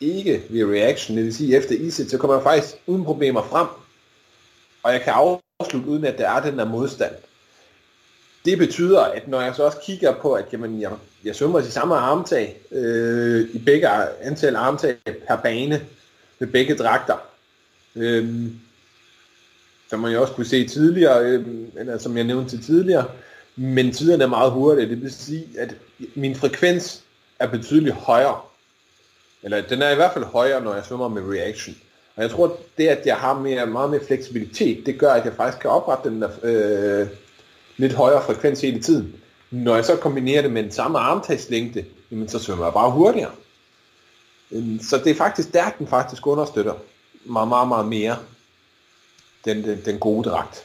ikke 0.00 0.42
ved 0.50 0.64
reaction, 0.64 1.16
det 1.16 1.24
vil 1.24 1.34
sige 1.34 1.56
efter 1.56 1.74
iset, 1.74 2.10
så 2.10 2.18
kommer 2.18 2.36
jeg 2.36 2.42
faktisk 2.42 2.74
uden 2.86 3.04
problemer 3.04 3.42
frem, 3.42 3.66
og 4.88 4.94
jeg 4.94 5.02
kan 5.02 5.12
afslutte 5.12 5.88
uden 5.88 6.04
at 6.04 6.18
der 6.18 6.28
er 6.30 6.42
den 6.42 6.58
der 6.58 6.64
modstand. 6.64 7.14
Det 8.44 8.58
betyder, 8.58 9.00
at 9.00 9.28
når 9.28 9.40
jeg 9.40 9.54
så 9.54 9.62
også 9.62 9.78
kigger 9.82 10.14
på, 10.14 10.32
at 10.32 10.44
jamen, 10.52 10.80
jeg, 10.80 10.90
jeg 11.24 11.36
svømmer 11.36 11.60
i 11.60 11.70
samme 11.70 11.94
armtag, 11.94 12.60
øh, 12.72 13.48
i 13.52 13.58
begge 13.58 13.88
antal 14.20 14.56
armtag 14.56 14.96
per 15.28 15.36
bane, 15.36 15.86
med 16.38 16.48
begge 16.48 16.76
dragter, 16.76 17.16
øh, 17.96 18.46
som 19.90 20.00
man 20.00 20.12
jo 20.12 20.20
også 20.20 20.32
kunne 20.32 20.46
se 20.46 20.68
tidligere, 20.68 21.24
øh, 21.24 21.46
eller 21.76 21.98
som 21.98 22.16
jeg 22.16 22.24
nævnte 22.24 22.50
til 22.50 22.64
tidligere, 22.64 23.10
men 23.56 23.92
tiderne 23.92 24.24
er 24.24 24.28
meget 24.28 24.52
hurtige. 24.52 24.88
Det 24.88 25.02
vil 25.02 25.12
sige, 25.12 25.48
at 25.58 25.74
min 26.14 26.36
frekvens 26.36 27.02
er 27.38 27.46
betydeligt 27.46 27.94
højere. 27.94 28.40
Eller 29.42 29.60
den 29.60 29.82
er 29.82 29.90
i 29.90 29.94
hvert 29.94 30.12
fald 30.12 30.24
højere, 30.24 30.64
når 30.64 30.74
jeg 30.74 30.84
svømmer 30.84 31.08
med 31.08 31.22
reaction. 31.22 31.76
Og 32.18 32.24
jeg 32.24 32.30
tror, 32.30 32.56
det 32.78 32.86
at 32.86 33.06
jeg 33.06 33.16
har 33.16 33.38
mere, 33.38 33.66
meget 33.66 33.90
mere 33.90 34.00
fleksibilitet, 34.06 34.86
det 34.86 34.98
gør, 34.98 35.12
at 35.12 35.24
jeg 35.24 35.32
faktisk 35.36 35.62
kan 35.62 35.70
oprette 35.70 36.10
den 36.10 36.22
der 36.22 36.28
øh, 36.42 37.06
lidt 37.76 37.92
højere 37.92 38.22
frekvens 38.22 38.60
hele 38.60 38.80
tiden. 38.80 39.14
Når 39.50 39.74
jeg 39.74 39.84
så 39.84 39.96
kombinerer 39.96 40.42
det 40.42 40.50
med 40.50 40.62
den 40.62 40.72
samme 40.72 40.98
armtagslængde, 40.98 41.84
jamen 42.10 42.28
så 42.28 42.38
svømmer 42.38 42.64
jeg 42.64 42.72
bare 42.72 42.90
hurtigere. 42.90 43.30
Øhm, 44.52 44.80
så 44.82 44.98
det 44.98 45.10
er 45.10 45.14
faktisk 45.14 45.52
der, 45.52 45.70
den 45.78 45.86
faktisk 45.86 46.26
understøtter 46.26 46.74
meget, 47.24 47.48
meget, 47.48 47.68
meget 47.68 47.86
mere 47.86 48.16
den, 49.44 49.64
den, 49.64 49.78
den 49.84 49.98
gode 49.98 50.30
dragt. 50.30 50.64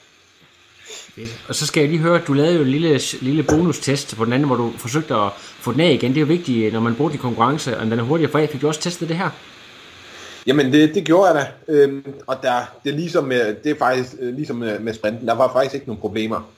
Og 1.47 1.55
så 1.55 1.65
skal 1.65 1.81
jeg 1.81 1.89
lige 1.89 2.01
høre, 2.01 2.21
at 2.21 2.27
du 2.27 2.33
lavede 2.33 2.55
jo 2.55 2.61
en 2.61 2.69
lille, 2.69 2.99
lille 3.21 3.43
bonustest 3.43 4.15
på 4.15 4.25
den 4.25 4.33
anden, 4.33 4.47
hvor 4.47 4.55
du 4.57 4.73
forsøgte 4.77 5.15
at 5.15 5.31
få 5.37 5.71
den 5.71 5.79
af 5.79 5.91
igen. 5.91 6.09
Det 6.11 6.17
er 6.17 6.21
jo 6.21 6.27
vigtigt, 6.27 6.73
når 6.73 6.79
man 6.79 6.95
bruger 6.95 7.11
de 7.11 7.17
konkurrence, 7.17 7.77
og 7.77 7.85
den 7.85 7.99
er 7.99 8.03
hurtigere 8.03 8.31
for 8.31 8.39
af. 8.39 8.49
Fik 8.49 8.61
du 8.61 8.67
også 8.67 8.81
testet 8.81 9.09
det 9.09 9.17
her? 9.17 9.29
Jamen 10.47 10.73
det, 10.73 10.95
det 10.95 11.03
gjorde 11.03 11.27
jeg 11.27 11.35
da, 11.67 11.73
øhm, 11.73 12.13
og 12.27 12.37
der, 12.41 12.77
det 12.83 12.91
er 12.91 12.95
ligesom 12.95 13.23
med, 13.23 13.55
det 13.63 13.71
er 13.71 13.75
faktisk 13.75 14.15
øh, 14.19 14.35
ligesom 14.35 14.55
med, 14.55 14.79
med 14.79 14.93
sprinten, 14.93 15.27
der 15.27 15.33
var 15.33 15.53
faktisk 15.53 15.75
ikke 15.75 15.87
nogen 15.87 16.01
problemer. 16.01 16.51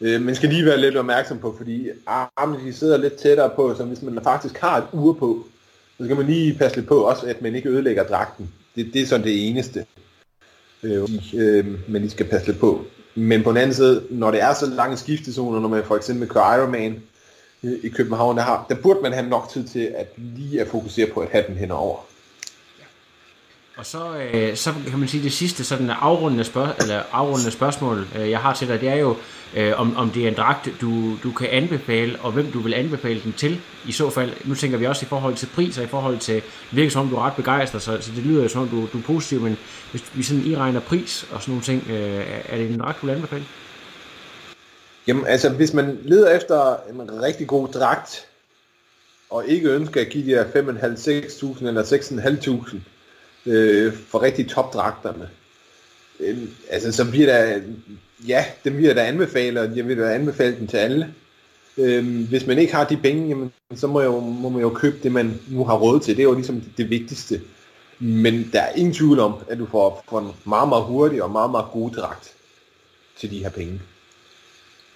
Øh, 0.00 0.22
man 0.22 0.34
skal 0.34 0.48
lige 0.48 0.64
være 0.64 0.80
lidt 0.80 0.96
opmærksom 0.96 1.38
på, 1.38 1.54
fordi 1.56 1.88
armene 2.06 2.66
de 2.66 2.72
sidder 2.72 2.96
lidt 2.96 3.14
tættere 3.14 3.50
på, 3.56 3.74
så 3.74 3.84
hvis 3.84 4.02
man 4.02 4.24
faktisk 4.24 4.58
har 4.58 4.78
et 4.78 4.84
ur 4.92 5.12
på, 5.12 5.46
så 5.98 6.04
skal 6.04 6.16
man 6.16 6.26
lige 6.26 6.58
passe 6.58 6.76
lidt 6.76 6.88
på 6.88 6.96
også, 6.96 7.26
at 7.26 7.42
man 7.42 7.54
ikke 7.54 7.68
ødelægger 7.68 8.04
dragten. 8.04 8.50
Det, 8.76 8.90
det 8.94 9.02
er 9.02 9.06
sådan 9.06 9.26
det 9.26 9.48
eneste, 9.48 9.86
øh, 10.82 11.08
øh, 11.34 11.66
man 11.88 12.00
lige 12.00 12.10
skal 12.10 12.26
passe 12.26 12.46
lidt 12.46 12.58
på. 12.58 12.84
Men 13.14 13.42
på 13.42 13.50
den 13.50 13.58
anden 13.58 13.74
side, 13.74 14.02
når 14.10 14.30
det 14.30 14.42
er 14.42 14.54
så 14.54 14.66
lange 14.66 14.96
skiftezoner, 14.96 15.60
når 15.60 15.68
man 15.68 15.84
for 15.84 15.96
eksempel 15.96 16.28
kører 16.28 16.56
Ironman 16.56 17.02
øh, 17.62 17.78
i 17.82 17.88
København, 17.88 18.36
der, 18.36 18.42
har, 18.42 18.66
der 18.68 18.74
burde 18.74 19.00
man 19.02 19.12
have 19.12 19.28
nok 19.28 19.48
tid 19.52 19.64
til 19.68 19.92
at 19.96 20.12
lige 20.16 20.60
at 20.60 20.68
fokusere 20.68 21.06
på 21.06 21.20
at 21.20 21.28
have 21.32 21.44
den 21.48 21.56
henover. 21.56 22.11
Og 23.76 23.86
så, 23.86 24.16
øh, 24.32 24.56
så 24.56 24.72
kan 24.90 24.98
man 24.98 25.08
sige 25.08 25.22
det 25.22 25.32
sidste 25.32 25.64
sådan 25.64 25.90
afrundende, 25.90 26.44
spørg- 26.44 26.82
eller 26.82 27.02
afrundende 27.12 27.50
spørgsmål, 27.50 28.06
øh, 28.18 28.30
jeg 28.30 28.38
har 28.38 28.54
til 28.54 28.68
dig, 28.68 28.80
det 28.80 28.88
er 28.88 28.96
jo, 28.96 29.16
øh, 29.56 29.80
om, 29.80 29.96
om 29.96 30.10
det 30.10 30.24
er 30.24 30.28
en 30.28 30.34
dragt, 30.34 30.68
du, 30.80 31.16
du 31.22 31.32
kan 31.32 31.48
anbefale, 31.50 32.18
og 32.20 32.32
hvem 32.32 32.52
du 32.52 32.60
vil 32.60 32.74
anbefale 32.74 33.20
den 33.22 33.32
til, 33.32 33.60
i 33.88 33.92
så 33.92 34.10
fald. 34.10 34.32
Nu 34.44 34.54
tænker 34.54 34.78
vi 34.78 34.86
også 34.86 35.06
i 35.06 35.08
forhold 35.08 35.34
til 35.34 35.48
pris, 35.54 35.78
og 35.78 35.84
i 35.84 35.86
forhold 35.86 36.18
til, 36.18 36.34
det 36.34 36.44
virker 36.70 36.90
som 36.90 37.02
om 37.02 37.08
du 37.08 37.16
er 37.16 37.26
ret 37.26 37.36
begejstret, 37.36 37.82
så, 37.82 37.98
så 38.00 38.10
det 38.16 38.26
lyder 38.26 38.42
jo 38.42 38.48
som 38.48 38.62
om 38.62 38.68
du, 38.68 38.88
du 38.92 38.98
er 38.98 39.02
positiv, 39.02 39.40
men 39.40 39.58
hvis 39.90 40.04
vi 40.14 40.22
sådan 40.22 40.46
i 40.46 40.56
regner 40.56 40.80
pris 40.80 41.26
og 41.32 41.42
sådan 41.42 41.52
nogle 41.52 41.64
ting, 41.64 41.90
øh, 41.90 42.26
er 42.48 42.56
det 42.56 42.70
en 42.70 42.80
dragt, 42.80 43.00
du 43.00 43.06
vil 43.06 43.14
anbefale? 43.14 43.44
Jamen 45.06 45.26
altså, 45.26 45.48
hvis 45.48 45.72
man 45.72 45.98
leder 46.02 46.36
efter 46.36 46.76
en 46.90 47.22
rigtig 47.22 47.46
god 47.46 47.68
dragt, 47.68 48.26
og 49.30 49.46
ikke 49.46 49.70
ønsker 49.70 50.00
at 50.00 50.08
give 50.08 50.24
de 50.24 50.30
her 50.30 50.44
5.500-6.000 50.44 51.66
eller 51.66 51.82
6.500 51.82 52.76
øh, 53.46 53.92
for 54.08 54.22
rigtig 54.22 54.48
topdragterne, 54.48 55.28
øh, 56.20 56.38
altså 56.70 56.92
så 56.92 57.10
bliver 57.10 57.26
der, 57.26 57.60
ja, 58.28 58.44
dem 58.64 58.76
vil 58.76 58.84
jeg 58.84 58.96
da 58.96 59.06
anbefale, 59.06 59.60
og 59.60 59.76
jeg 59.76 59.88
vil 59.88 59.98
da 59.98 60.14
anbefale 60.14 60.56
den 60.56 60.66
til 60.66 60.76
alle. 60.76 61.14
Øh, 61.78 62.28
hvis 62.28 62.46
man 62.46 62.58
ikke 62.58 62.74
har 62.74 62.84
de 62.84 62.96
penge, 62.96 63.28
jamen, 63.28 63.52
så 63.74 63.86
må, 63.86 64.00
jeg 64.00 64.06
jo, 64.06 64.20
må 64.20 64.48
man 64.48 64.60
jo 64.60 64.70
købe 64.70 64.96
det, 65.02 65.12
man 65.12 65.40
nu 65.48 65.64
har 65.64 65.76
råd 65.76 66.00
til. 66.00 66.16
Det 66.16 66.22
er 66.22 66.28
jo 66.28 66.34
ligesom 66.34 66.60
det, 66.60 66.72
det 66.76 66.90
vigtigste. 66.90 67.40
Men 67.98 68.50
der 68.52 68.60
er 68.60 68.72
ingen 68.74 68.94
tvivl 68.94 69.18
om, 69.18 69.34
at 69.48 69.58
du 69.58 69.66
får, 69.66 70.04
får 70.08 70.18
en 70.18 70.28
meget, 70.44 70.68
meget 70.68 70.84
hurtig 70.84 71.22
og 71.22 71.30
meget, 71.30 71.50
meget 71.50 71.66
god 71.72 71.90
dragt 71.90 72.34
til 73.16 73.30
de 73.30 73.38
her 73.38 73.50
penge. 73.50 73.80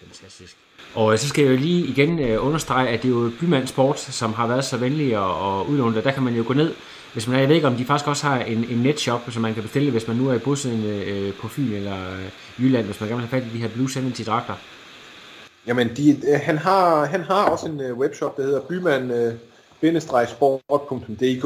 Fantastisk. 0.00 0.56
Og 0.94 1.12
øh, 1.12 1.18
så 1.18 1.28
skal 1.28 1.44
jeg 1.44 1.52
jo 1.52 1.56
lige 1.56 1.86
igen 1.86 2.18
øh, 2.18 2.46
understrege, 2.46 2.88
at 2.88 3.02
det 3.02 3.08
er 3.08 3.12
jo 3.12 3.30
Bymand 3.40 3.66
Sport, 3.66 4.00
som 4.00 4.32
har 4.32 4.46
været 4.46 4.64
så 4.64 4.76
venlig 4.76 5.14
at, 5.14 5.22
at 5.22 5.66
udlåne 5.68 5.96
det. 5.96 6.04
Der 6.04 6.10
kan 6.10 6.22
man 6.22 6.34
jo 6.34 6.44
gå 6.46 6.52
ned, 6.52 6.74
hvis 7.16 7.26
man 7.26 7.36
er, 7.36 7.40
jeg 7.40 7.48
ved 7.48 7.56
ikke 7.56 7.66
om 7.66 7.76
de 7.76 7.84
faktisk 7.84 8.08
også 8.08 8.26
har 8.26 8.38
en, 8.40 8.64
en 8.64 8.78
netshop, 8.78 9.20
som 9.30 9.42
man 9.42 9.54
kan 9.54 9.62
bestille, 9.62 9.90
hvis 9.90 10.08
man 10.08 10.16
nu 10.16 10.28
er 10.28 10.38
bosiddende 10.38 11.04
øh, 11.04 11.34
på 11.34 11.48
Fyn 11.48 11.72
eller 11.72 12.12
øh, 12.12 12.30
Jylland, 12.58 12.86
hvis 12.86 13.00
man 13.00 13.08
gerne 13.08 13.20
vil 13.20 13.28
have 13.28 13.40
fat 13.40 13.50
i 13.50 13.54
de 13.54 13.62
her 13.62 13.68
Blue 13.68 13.88
70 13.94 14.26
dragter. 14.26 14.54
Jamen, 15.66 15.96
de, 15.96 16.10
øh, 16.10 16.40
han, 16.42 16.58
har, 16.58 17.04
han 17.04 17.20
har 17.20 17.44
også 17.44 17.66
en 17.66 17.80
øh, 17.80 17.98
webshop, 17.98 18.36
der 18.36 18.42
hedder 18.42 18.60
byman-sport.dk, 19.80 21.44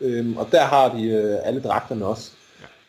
øhm, 0.00 0.36
og 0.36 0.48
der 0.52 0.64
har 0.64 0.96
de 0.96 1.04
øh, 1.04 1.38
alle 1.44 1.62
dragterne 1.62 2.06
også 2.06 2.30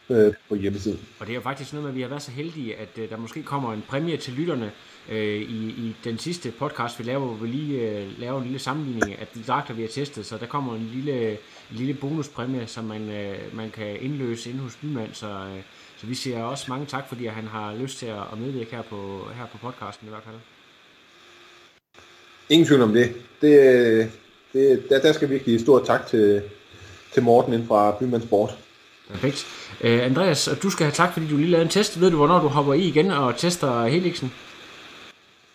øh, 0.09 0.33
på 0.49 0.55
hjemmesiden. 0.55 0.99
Og 1.19 1.25
det 1.25 1.31
er 1.31 1.35
jo 1.35 1.41
faktisk 1.41 1.73
noget 1.73 1.83
med, 1.83 1.91
at 1.91 1.95
vi 1.95 2.01
har 2.01 2.09
været 2.09 2.21
så 2.21 2.31
heldige, 2.31 2.75
at 2.75 2.97
øh, 2.97 3.09
der 3.09 3.17
måske 3.17 3.43
kommer 3.43 3.73
en 3.73 3.83
præmie 3.87 4.17
til 4.17 4.33
lytterne 4.33 4.71
øh, 5.09 5.41
i, 5.41 5.69
i 5.69 5.95
den 6.03 6.17
sidste 6.17 6.51
podcast, 6.51 6.99
vi 6.99 7.03
laver, 7.03 7.25
hvor 7.25 7.35
vi 7.35 7.47
lige 7.47 7.81
øh, 7.81 8.19
laver 8.19 8.37
en 8.37 8.43
lille 8.43 8.59
sammenligning 8.59 9.19
af 9.19 9.27
de 9.27 9.43
dragter, 9.47 9.73
vi 9.73 9.81
har 9.81 9.89
testet. 9.89 10.25
Så 10.25 10.37
der 10.37 10.45
kommer 10.45 10.75
en 10.75 10.89
lille, 10.93 11.37
lille 11.69 11.93
bonuspræmie, 11.93 12.67
som 12.67 12.83
man, 12.83 13.09
øh, 13.09 13.35
man 13.53 13.69
kan 13.71 14.01
indløse 14.01 14.49
inde 14.49 14.61
hos 14.61 14.75
Bymand. 14.75 15.09
Så, 15.13 15.27
øh, 15.27 15.61
så 15.97 16.07
vi 16.07 16.15
siger 16.15 16.43
også 16.43 16.65
mange 16.69 16.85
tak, 16.85 17.07
fordi 17.07 17.25
han 17.25 17.47
har 17.47 17.75
lyst 17.75 17.99
til 17.99 18.05
at, 18.05 18.39
medvirke 18.39 18.71
her 18.71 18.81
på, 18.81 19.27
her 19.35 19.45
på 19.51 19.57
podcasten 19.57 20.07
i 20.07 20.09
hvert 20.09 20.23
fald. 20.23 20.35
Ingen 22.49 22.67
tvivl 22.67 22.81
om 22.81 22.93
det. 22.93 23.15
det, 23.41 24.11
det 24.53 24.89
der, 24.89 25.01
der 25.01 25.13
skal 25.13 25.29
vi 25.29 25.37
give 25.37 25.59
stor 25.59 25.83
tak 25.85 26.07
til, 26.07 26.41
til 27.13 27.23
Morten 27.23 27.53
inden 27.53 27.67
fra 27.67 27.91
Bymands 27.99 28.23
Sport. 28.23 28.57
Perfekt. 29.09 29.45
Øh, 29.81 30.05
Andreas, 30.05 30.49
du 30.63 30.69
skal 30.69 30.83
have 30.83 30.93
tak, 30.93 31.13
fordi 31.13 31.27
du 31.27 31.37
lige 31.37 31.49
lavede 31.49 31.65
en 31.65 31.71
test. 31.71 32.01
Ved 32.01 32.11
du, 32.11 32.17
hvornår 32.17 32.39
du 32.39 32.47
hopper 32.47 32.73
i 32.73 32.81
igen 32.81 33.11
og 33.11 33.37
tester 33.37 33.85
Helixen? 33.85 34.33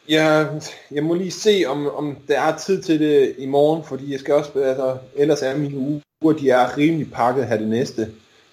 Jeg, 0.09 0.49
jeg 0.91 1.03
må 1.03 1.15
lige 1.15 1.31
se, 1.31 1.65
om, 1.67 1.87
om 1.95 2.17
der 2.29 2.41
er 2.41 2.57
tid 2.57 2.83
til 2.83 3.01
det 3.01 3.35
i 3.39 3.47
morgen, 3.47 3.85
fordi 3.85 4.13
jeg 4.13 4.21
skal 4.21 4.35
også, 4.35 4.51
altså, 4.57 4.97
ellers 5.17 5.43
er 5.43 5.57
mine 5.57 6.03
uger, 6.23 6.37
de 6.39 6.51
er 6.51 6.79
rimelig 6.79 7.13
pakket 7.13 7.47
her 7.47 7.57
det 7.57 7.69
næste. 7.69 8.09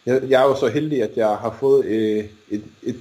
Jeg, 0.05 0.21
jeg 0.29 0.41
er 0.41 0.45
jo 0.45 0.55
så 0.55 0.67
heldig, 0.67 1.03
at 1.03 1.11
jeg 1.15 1.27
har 1.27 1.57
fået 1.59 1.85
øh, 1.85 2.23
et, 2.49 2.63
et, 2.83 2.95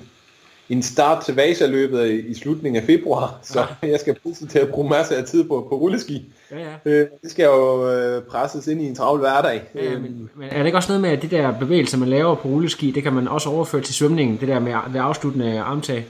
en 0.68 0.82
start 0.82 1.24
til 1.24 1.34
Vasa-løbet 1.34 2.06
i, 2.06 2.28
i 2.28 2.34
slutningen 2.34 2.82
af 2.82 2.86
februar, 2.86 3.38
så 3.52 3.66
jeg 3.82 4.00
skal 4.00 4.14
pludselig 4.14 4.50
til 4.50 4.58
at 4.58 4.68
bruge 4.68 4.88
masser 4.90 5.16
af 5.16 5.24
tid 5.24 5.44
på, 5.44 5.66
på 5.68 5.76
rulleski. 5.76 6.32
Ja, 6.50 6.58
ja. 6.58 6.74
Øh, 6.84 7.06
det 7.22 7.30
skal 7.30 7.44
jo 7.44 7.92
øh, 7.92 8.22
presses 8.22 8.66
ind 8.66 8.82
i 8.82 8.86
en 8.86 8.94
travl 8.94 9.18
hverdag. 9.18 9.62
Ja, 9.74 9.84
ja, 9.84 9.98
men, 9.98 10.30
men 10.36 10.48
er 10.50 10.58
det 10.58 10.66
ikke 10.66 10.78
også 10.78 10.92
noget 10.92 11.02
med, 11.02 11.10
at 11.10 11.22
det 11.22 11.30
der 11.30 11.58
bevægelse, 11.58 11.98
man 11.98 12.08
laver 12.08 12.34
på 12.34 12.48
rulleski, 12.48 12.90
det 12.90 13.02
kan 13.02 13.12
man 13.12 13.28
også 13.28 13.48
overføre 13.48 13.82
til 13.82 13.94
svømningen, 13.94 14.36
det 14.40 14.48
der 14.48 14.58
med 14.58 14.74
ved 14.92 15.00
afsluttende 15.00 15.60
armtag? 15.60 16.06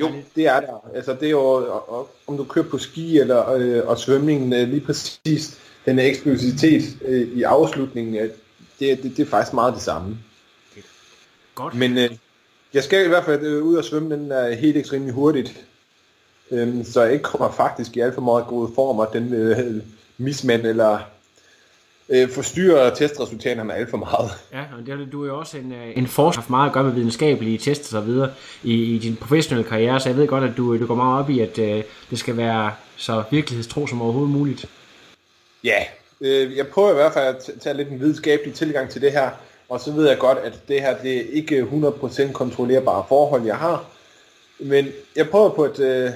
Jo, 0.00 0.08
det 0.36 0.46
er 0.46 0.60
der. 0.60 0.90
Altså 0.94 1.12
det 1.20 1.26
er 1.26 1.30
jo, 1.30 1.40
og- 1.40 1.88
og- 1.92 2.10
om 2.26 2.36
du 2.36 2.44
kører 2.44 2.68
på 2.68 2.78
ski 2.78 3.18
eller 3.18 3.52
øh, 3.52 3.86
og 3.88 3.98
svømningen, 3.98 4.52
øh, 4.52 4.68
lige 4.68 4.80
præcis 4.80 5.58
den 5.86 5.98
eksplosivitet 5.98 6.82
øh, 7.04 7.28
i 7.28 7.42
afslutningen, 7.42 8.14
øh, 8.14 8.30
det, 8.80 9.02
det, 9.02 9.16
det 9.16 9.18
er 9.26 9.26
faktisk 9.30 9.54
meget 9.54 9.74
det 9.74 9.82
samme. 9.82 10.16
Godt. 11.54 11.74
Men 11.74 11.98
øh, 11.98 12.10
jeg 12.74 12.84
skal 12.84 13.04
i 13.04 13.08
hvert 13.08 13.24
fald 13.24 13.42
øh, 13.46 13.62
ud 13.64 13.76
og 13.76 13.84
svømme 13.84 14.14
den 14.16 14.32
er 14.32 14.52
helt 14.54 14.76
ekstremt 14.76 15.12
hurtigt, 15.12 15.64
øhm, 16.50 16.84
så 16.84 17.02
jeg 17.02 17.12
ikke 17.12 17.22
kommer 17.22 17.50
faktisk 17.52 17.96
i 17.96 18.00
alt 18.00 18.14
for 18.14 18.20
meget 18.20 18.46
god 18.46 18.68
form, 18.74 18.98
og 18.98 19.10
den 19.12 19.34
øh, 19.34 19.82
mismand 20.18 20.66
eller 20.66 20.98
øh, 22.08 22.30
forstyrrer 22.30 22.94
testresultaterne 22.94 23.74
alt 23.74 23.90
for 23.90 23.96
meget. 23.96 24.30
Ja, 24.52 24.60
og 24.78 24.86
det, 24.86 25.12
du 25.12 25.22
er 25.22 25.26
jo 25.26 25.38
også 25.38 25.58
en, 25.58 25.72
øh, 25.72 25.98
en 25.98 26.06
forsker, 26.06 26.40
haft 26.40 26.50
meget 26.50 26.66
at 26.66 26.72
gøre 26.72 26.84
med 26.84 26.92
videnskabelige 26.92 27.58
tests 27.58 27.92
og 27.92 28.00
så 28.00 28.00
videre 28.00 28.30
i, 28.62 28.94
i 28.94 28.98
din 28.98 29.16
professionelle 29.16 29.68
karriere, 29.68 30.00
så 30.00 30.08
jeg 30.08 30.18
ved 30.18 30.26
godt, 30.26 30.44
at 30.44 30.56
du, 30.56 30.78
du 30.78 30.86
går 30.86 30.94
meget 30.94 31.24
op 31.24 31.30
i, 31.30 31.40
at 31.40 31.58
øh, 31.58 31.82
det 32.10 32.18
skal 32.18 32.36
være 32.36 32.72
så 32.96 33.22
virkelighedstro 33.30 33.86
som 33.86 34.02
overhovedet 34.02 34.32
muligt. 34.32 34.66
Ja, 35.64 35.84
øh, 36.20 36.56
jeg 36.56 36.66
prøver 36.66 36.90
i 36.90 36.94
hvert 36.94 37.12
fald 37.12 37.36
at 37.36 37.50
tage 37.60 37.76
lidt 37.76 37.88
en 37.88 38.00
videnskabelig 38.00 38.54
tilgang 38.54 38.90
til 38.90 39.00
det 39.02 39.12
her, 39.12 39.30
og 39.68 39.80
så 39.80 39.92
ved 39.92 40.08
jeg 40.08 40.18
godt, 40.18 40.38
at 40.38 40.68
det 40.68 40.80
her 40.80 40.96
det 41.02 41.16
er 41.16 41.22
ikke 41.32 41.62
100% 41.62 42.32
kontrollerbare 42.32 43.04
forhold, 43.08 43.42
jeg 43.42 43.56
har. 43.56 43.84
Men 44.58 44.86
jeg 45.16 45.28
prøver 45.28 45.50
på 45.50 45.62
at 45.62 45.80
øh, 45.80 46.10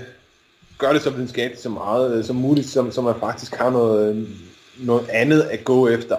gøre 0.79 0.95
det 0.95 1.03
så 1.03 1.11
videnskabeligt 1.11 1.61
så 1.61 1.69
meget 1.69 2.19
øh, 2.19 2.25
som 2.25 2.37
muligt, 2.37 2.69
som, 2.69 2.93
som 2.93 3.05
man 3.05 3.15
faktisk 3.21 3.55
har 3.55 3.71
noget, 3.71 4.17
øh, 4.17 4.29
noget 4.79 5.09
andet 5.09 5.43
at 5.43 5.65
gå 5.65 5.89
efter. 5.89 6.17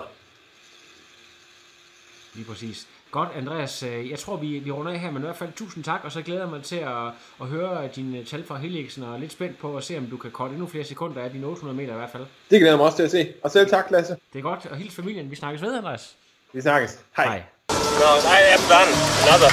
Lige 2.34 2.46
præcis. 2.46 2.88
Godt, 3.12 3.30
Andreas. 3.36 3.84
øh, 3.84 4.10
Jeg 4.10 4.20
tror, 4.20 4.38
vi, 4.38 4.60
vi 4.60 4.72
runder 4.72 4.92
af 4.92 5.00
her, 5.00 5.12
men 5.12 5.22
i 5.22 5.26
hvert 5.26 5.36
fald 5.38 5.50
tusind 5.56 5.84
tak, 5.84 6.00
og 6.04 6.12
så 6.12 6.22
glæder 6.22 6.42
jeg 6.42 6.50
mig 6.50 6.64
til 6.64 6.76
at, 6.76 7.08
at 7.42 7.48
høre 7.48 7.88
dine 7.96 8.24
tal 8.24 8.44
fra 8.48 8.58
Helixen, 8.58 9.04
og 9.04 9.14
er 9.16 9.20
lidt 9.20 9.32
spændt 9.32 9.60
på 9.60 9.78
at 9.78 9.84
se, 9.84 9.98
om 9.98 10.06
du 10.06 10.18
kan 10.18 10.32
korte 10.32 10.52
endnu 10.52 10.68
flere 10.68 10.84
sekunder 10.84 11.22
af 11.22 11.30
dine 11.32 11.46
800 11.48 11.78
meter 11.78 11.94
i 11.94 11.98
hvert 11.98 12.10
fald. 12.12 12.24
Det 12.50 12.60
glæder 12.60 12.72
jeg 12.72 12.78
mig 12.78 12.86
også 12.86 12.98
til 12.98 13.04
at 13.04 13.12
se. 13.12 13.34
Og 13.44 13.52
selv 13.52 13.70
tak, 13.70 13.86
Lasse. 13.92 14.16
Det 14.34 14.40
er 14.40 14.44
godt, 14.44 14.66
og 14.66 14.78
hils 14.78 14.96
familien. 14.96 15.32
Vi 15.32 15.36
snakkes 15.36 15.62
ved, 15.62 15.78
Andreas. 15.78 16.16
Vi 16.54 16.62
snakkes. 16.62 17.00
Hej. 17.16 17.26
Hej. 17.26 17.42
No, 17.70 18.12
I 18.40 18.42
am 18.56 18.64
done. 18.74 18.92
Another. 19.26 19.50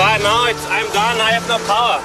But 0.00 0.16
no, 0.28 0.36
it's, 0.50 0.64
I'm 0.76 0.88
done. 1.00 1.16
I 1.28 1.30
have 1.36 1.46
no 1.54 1.58
power. 1.72 1.98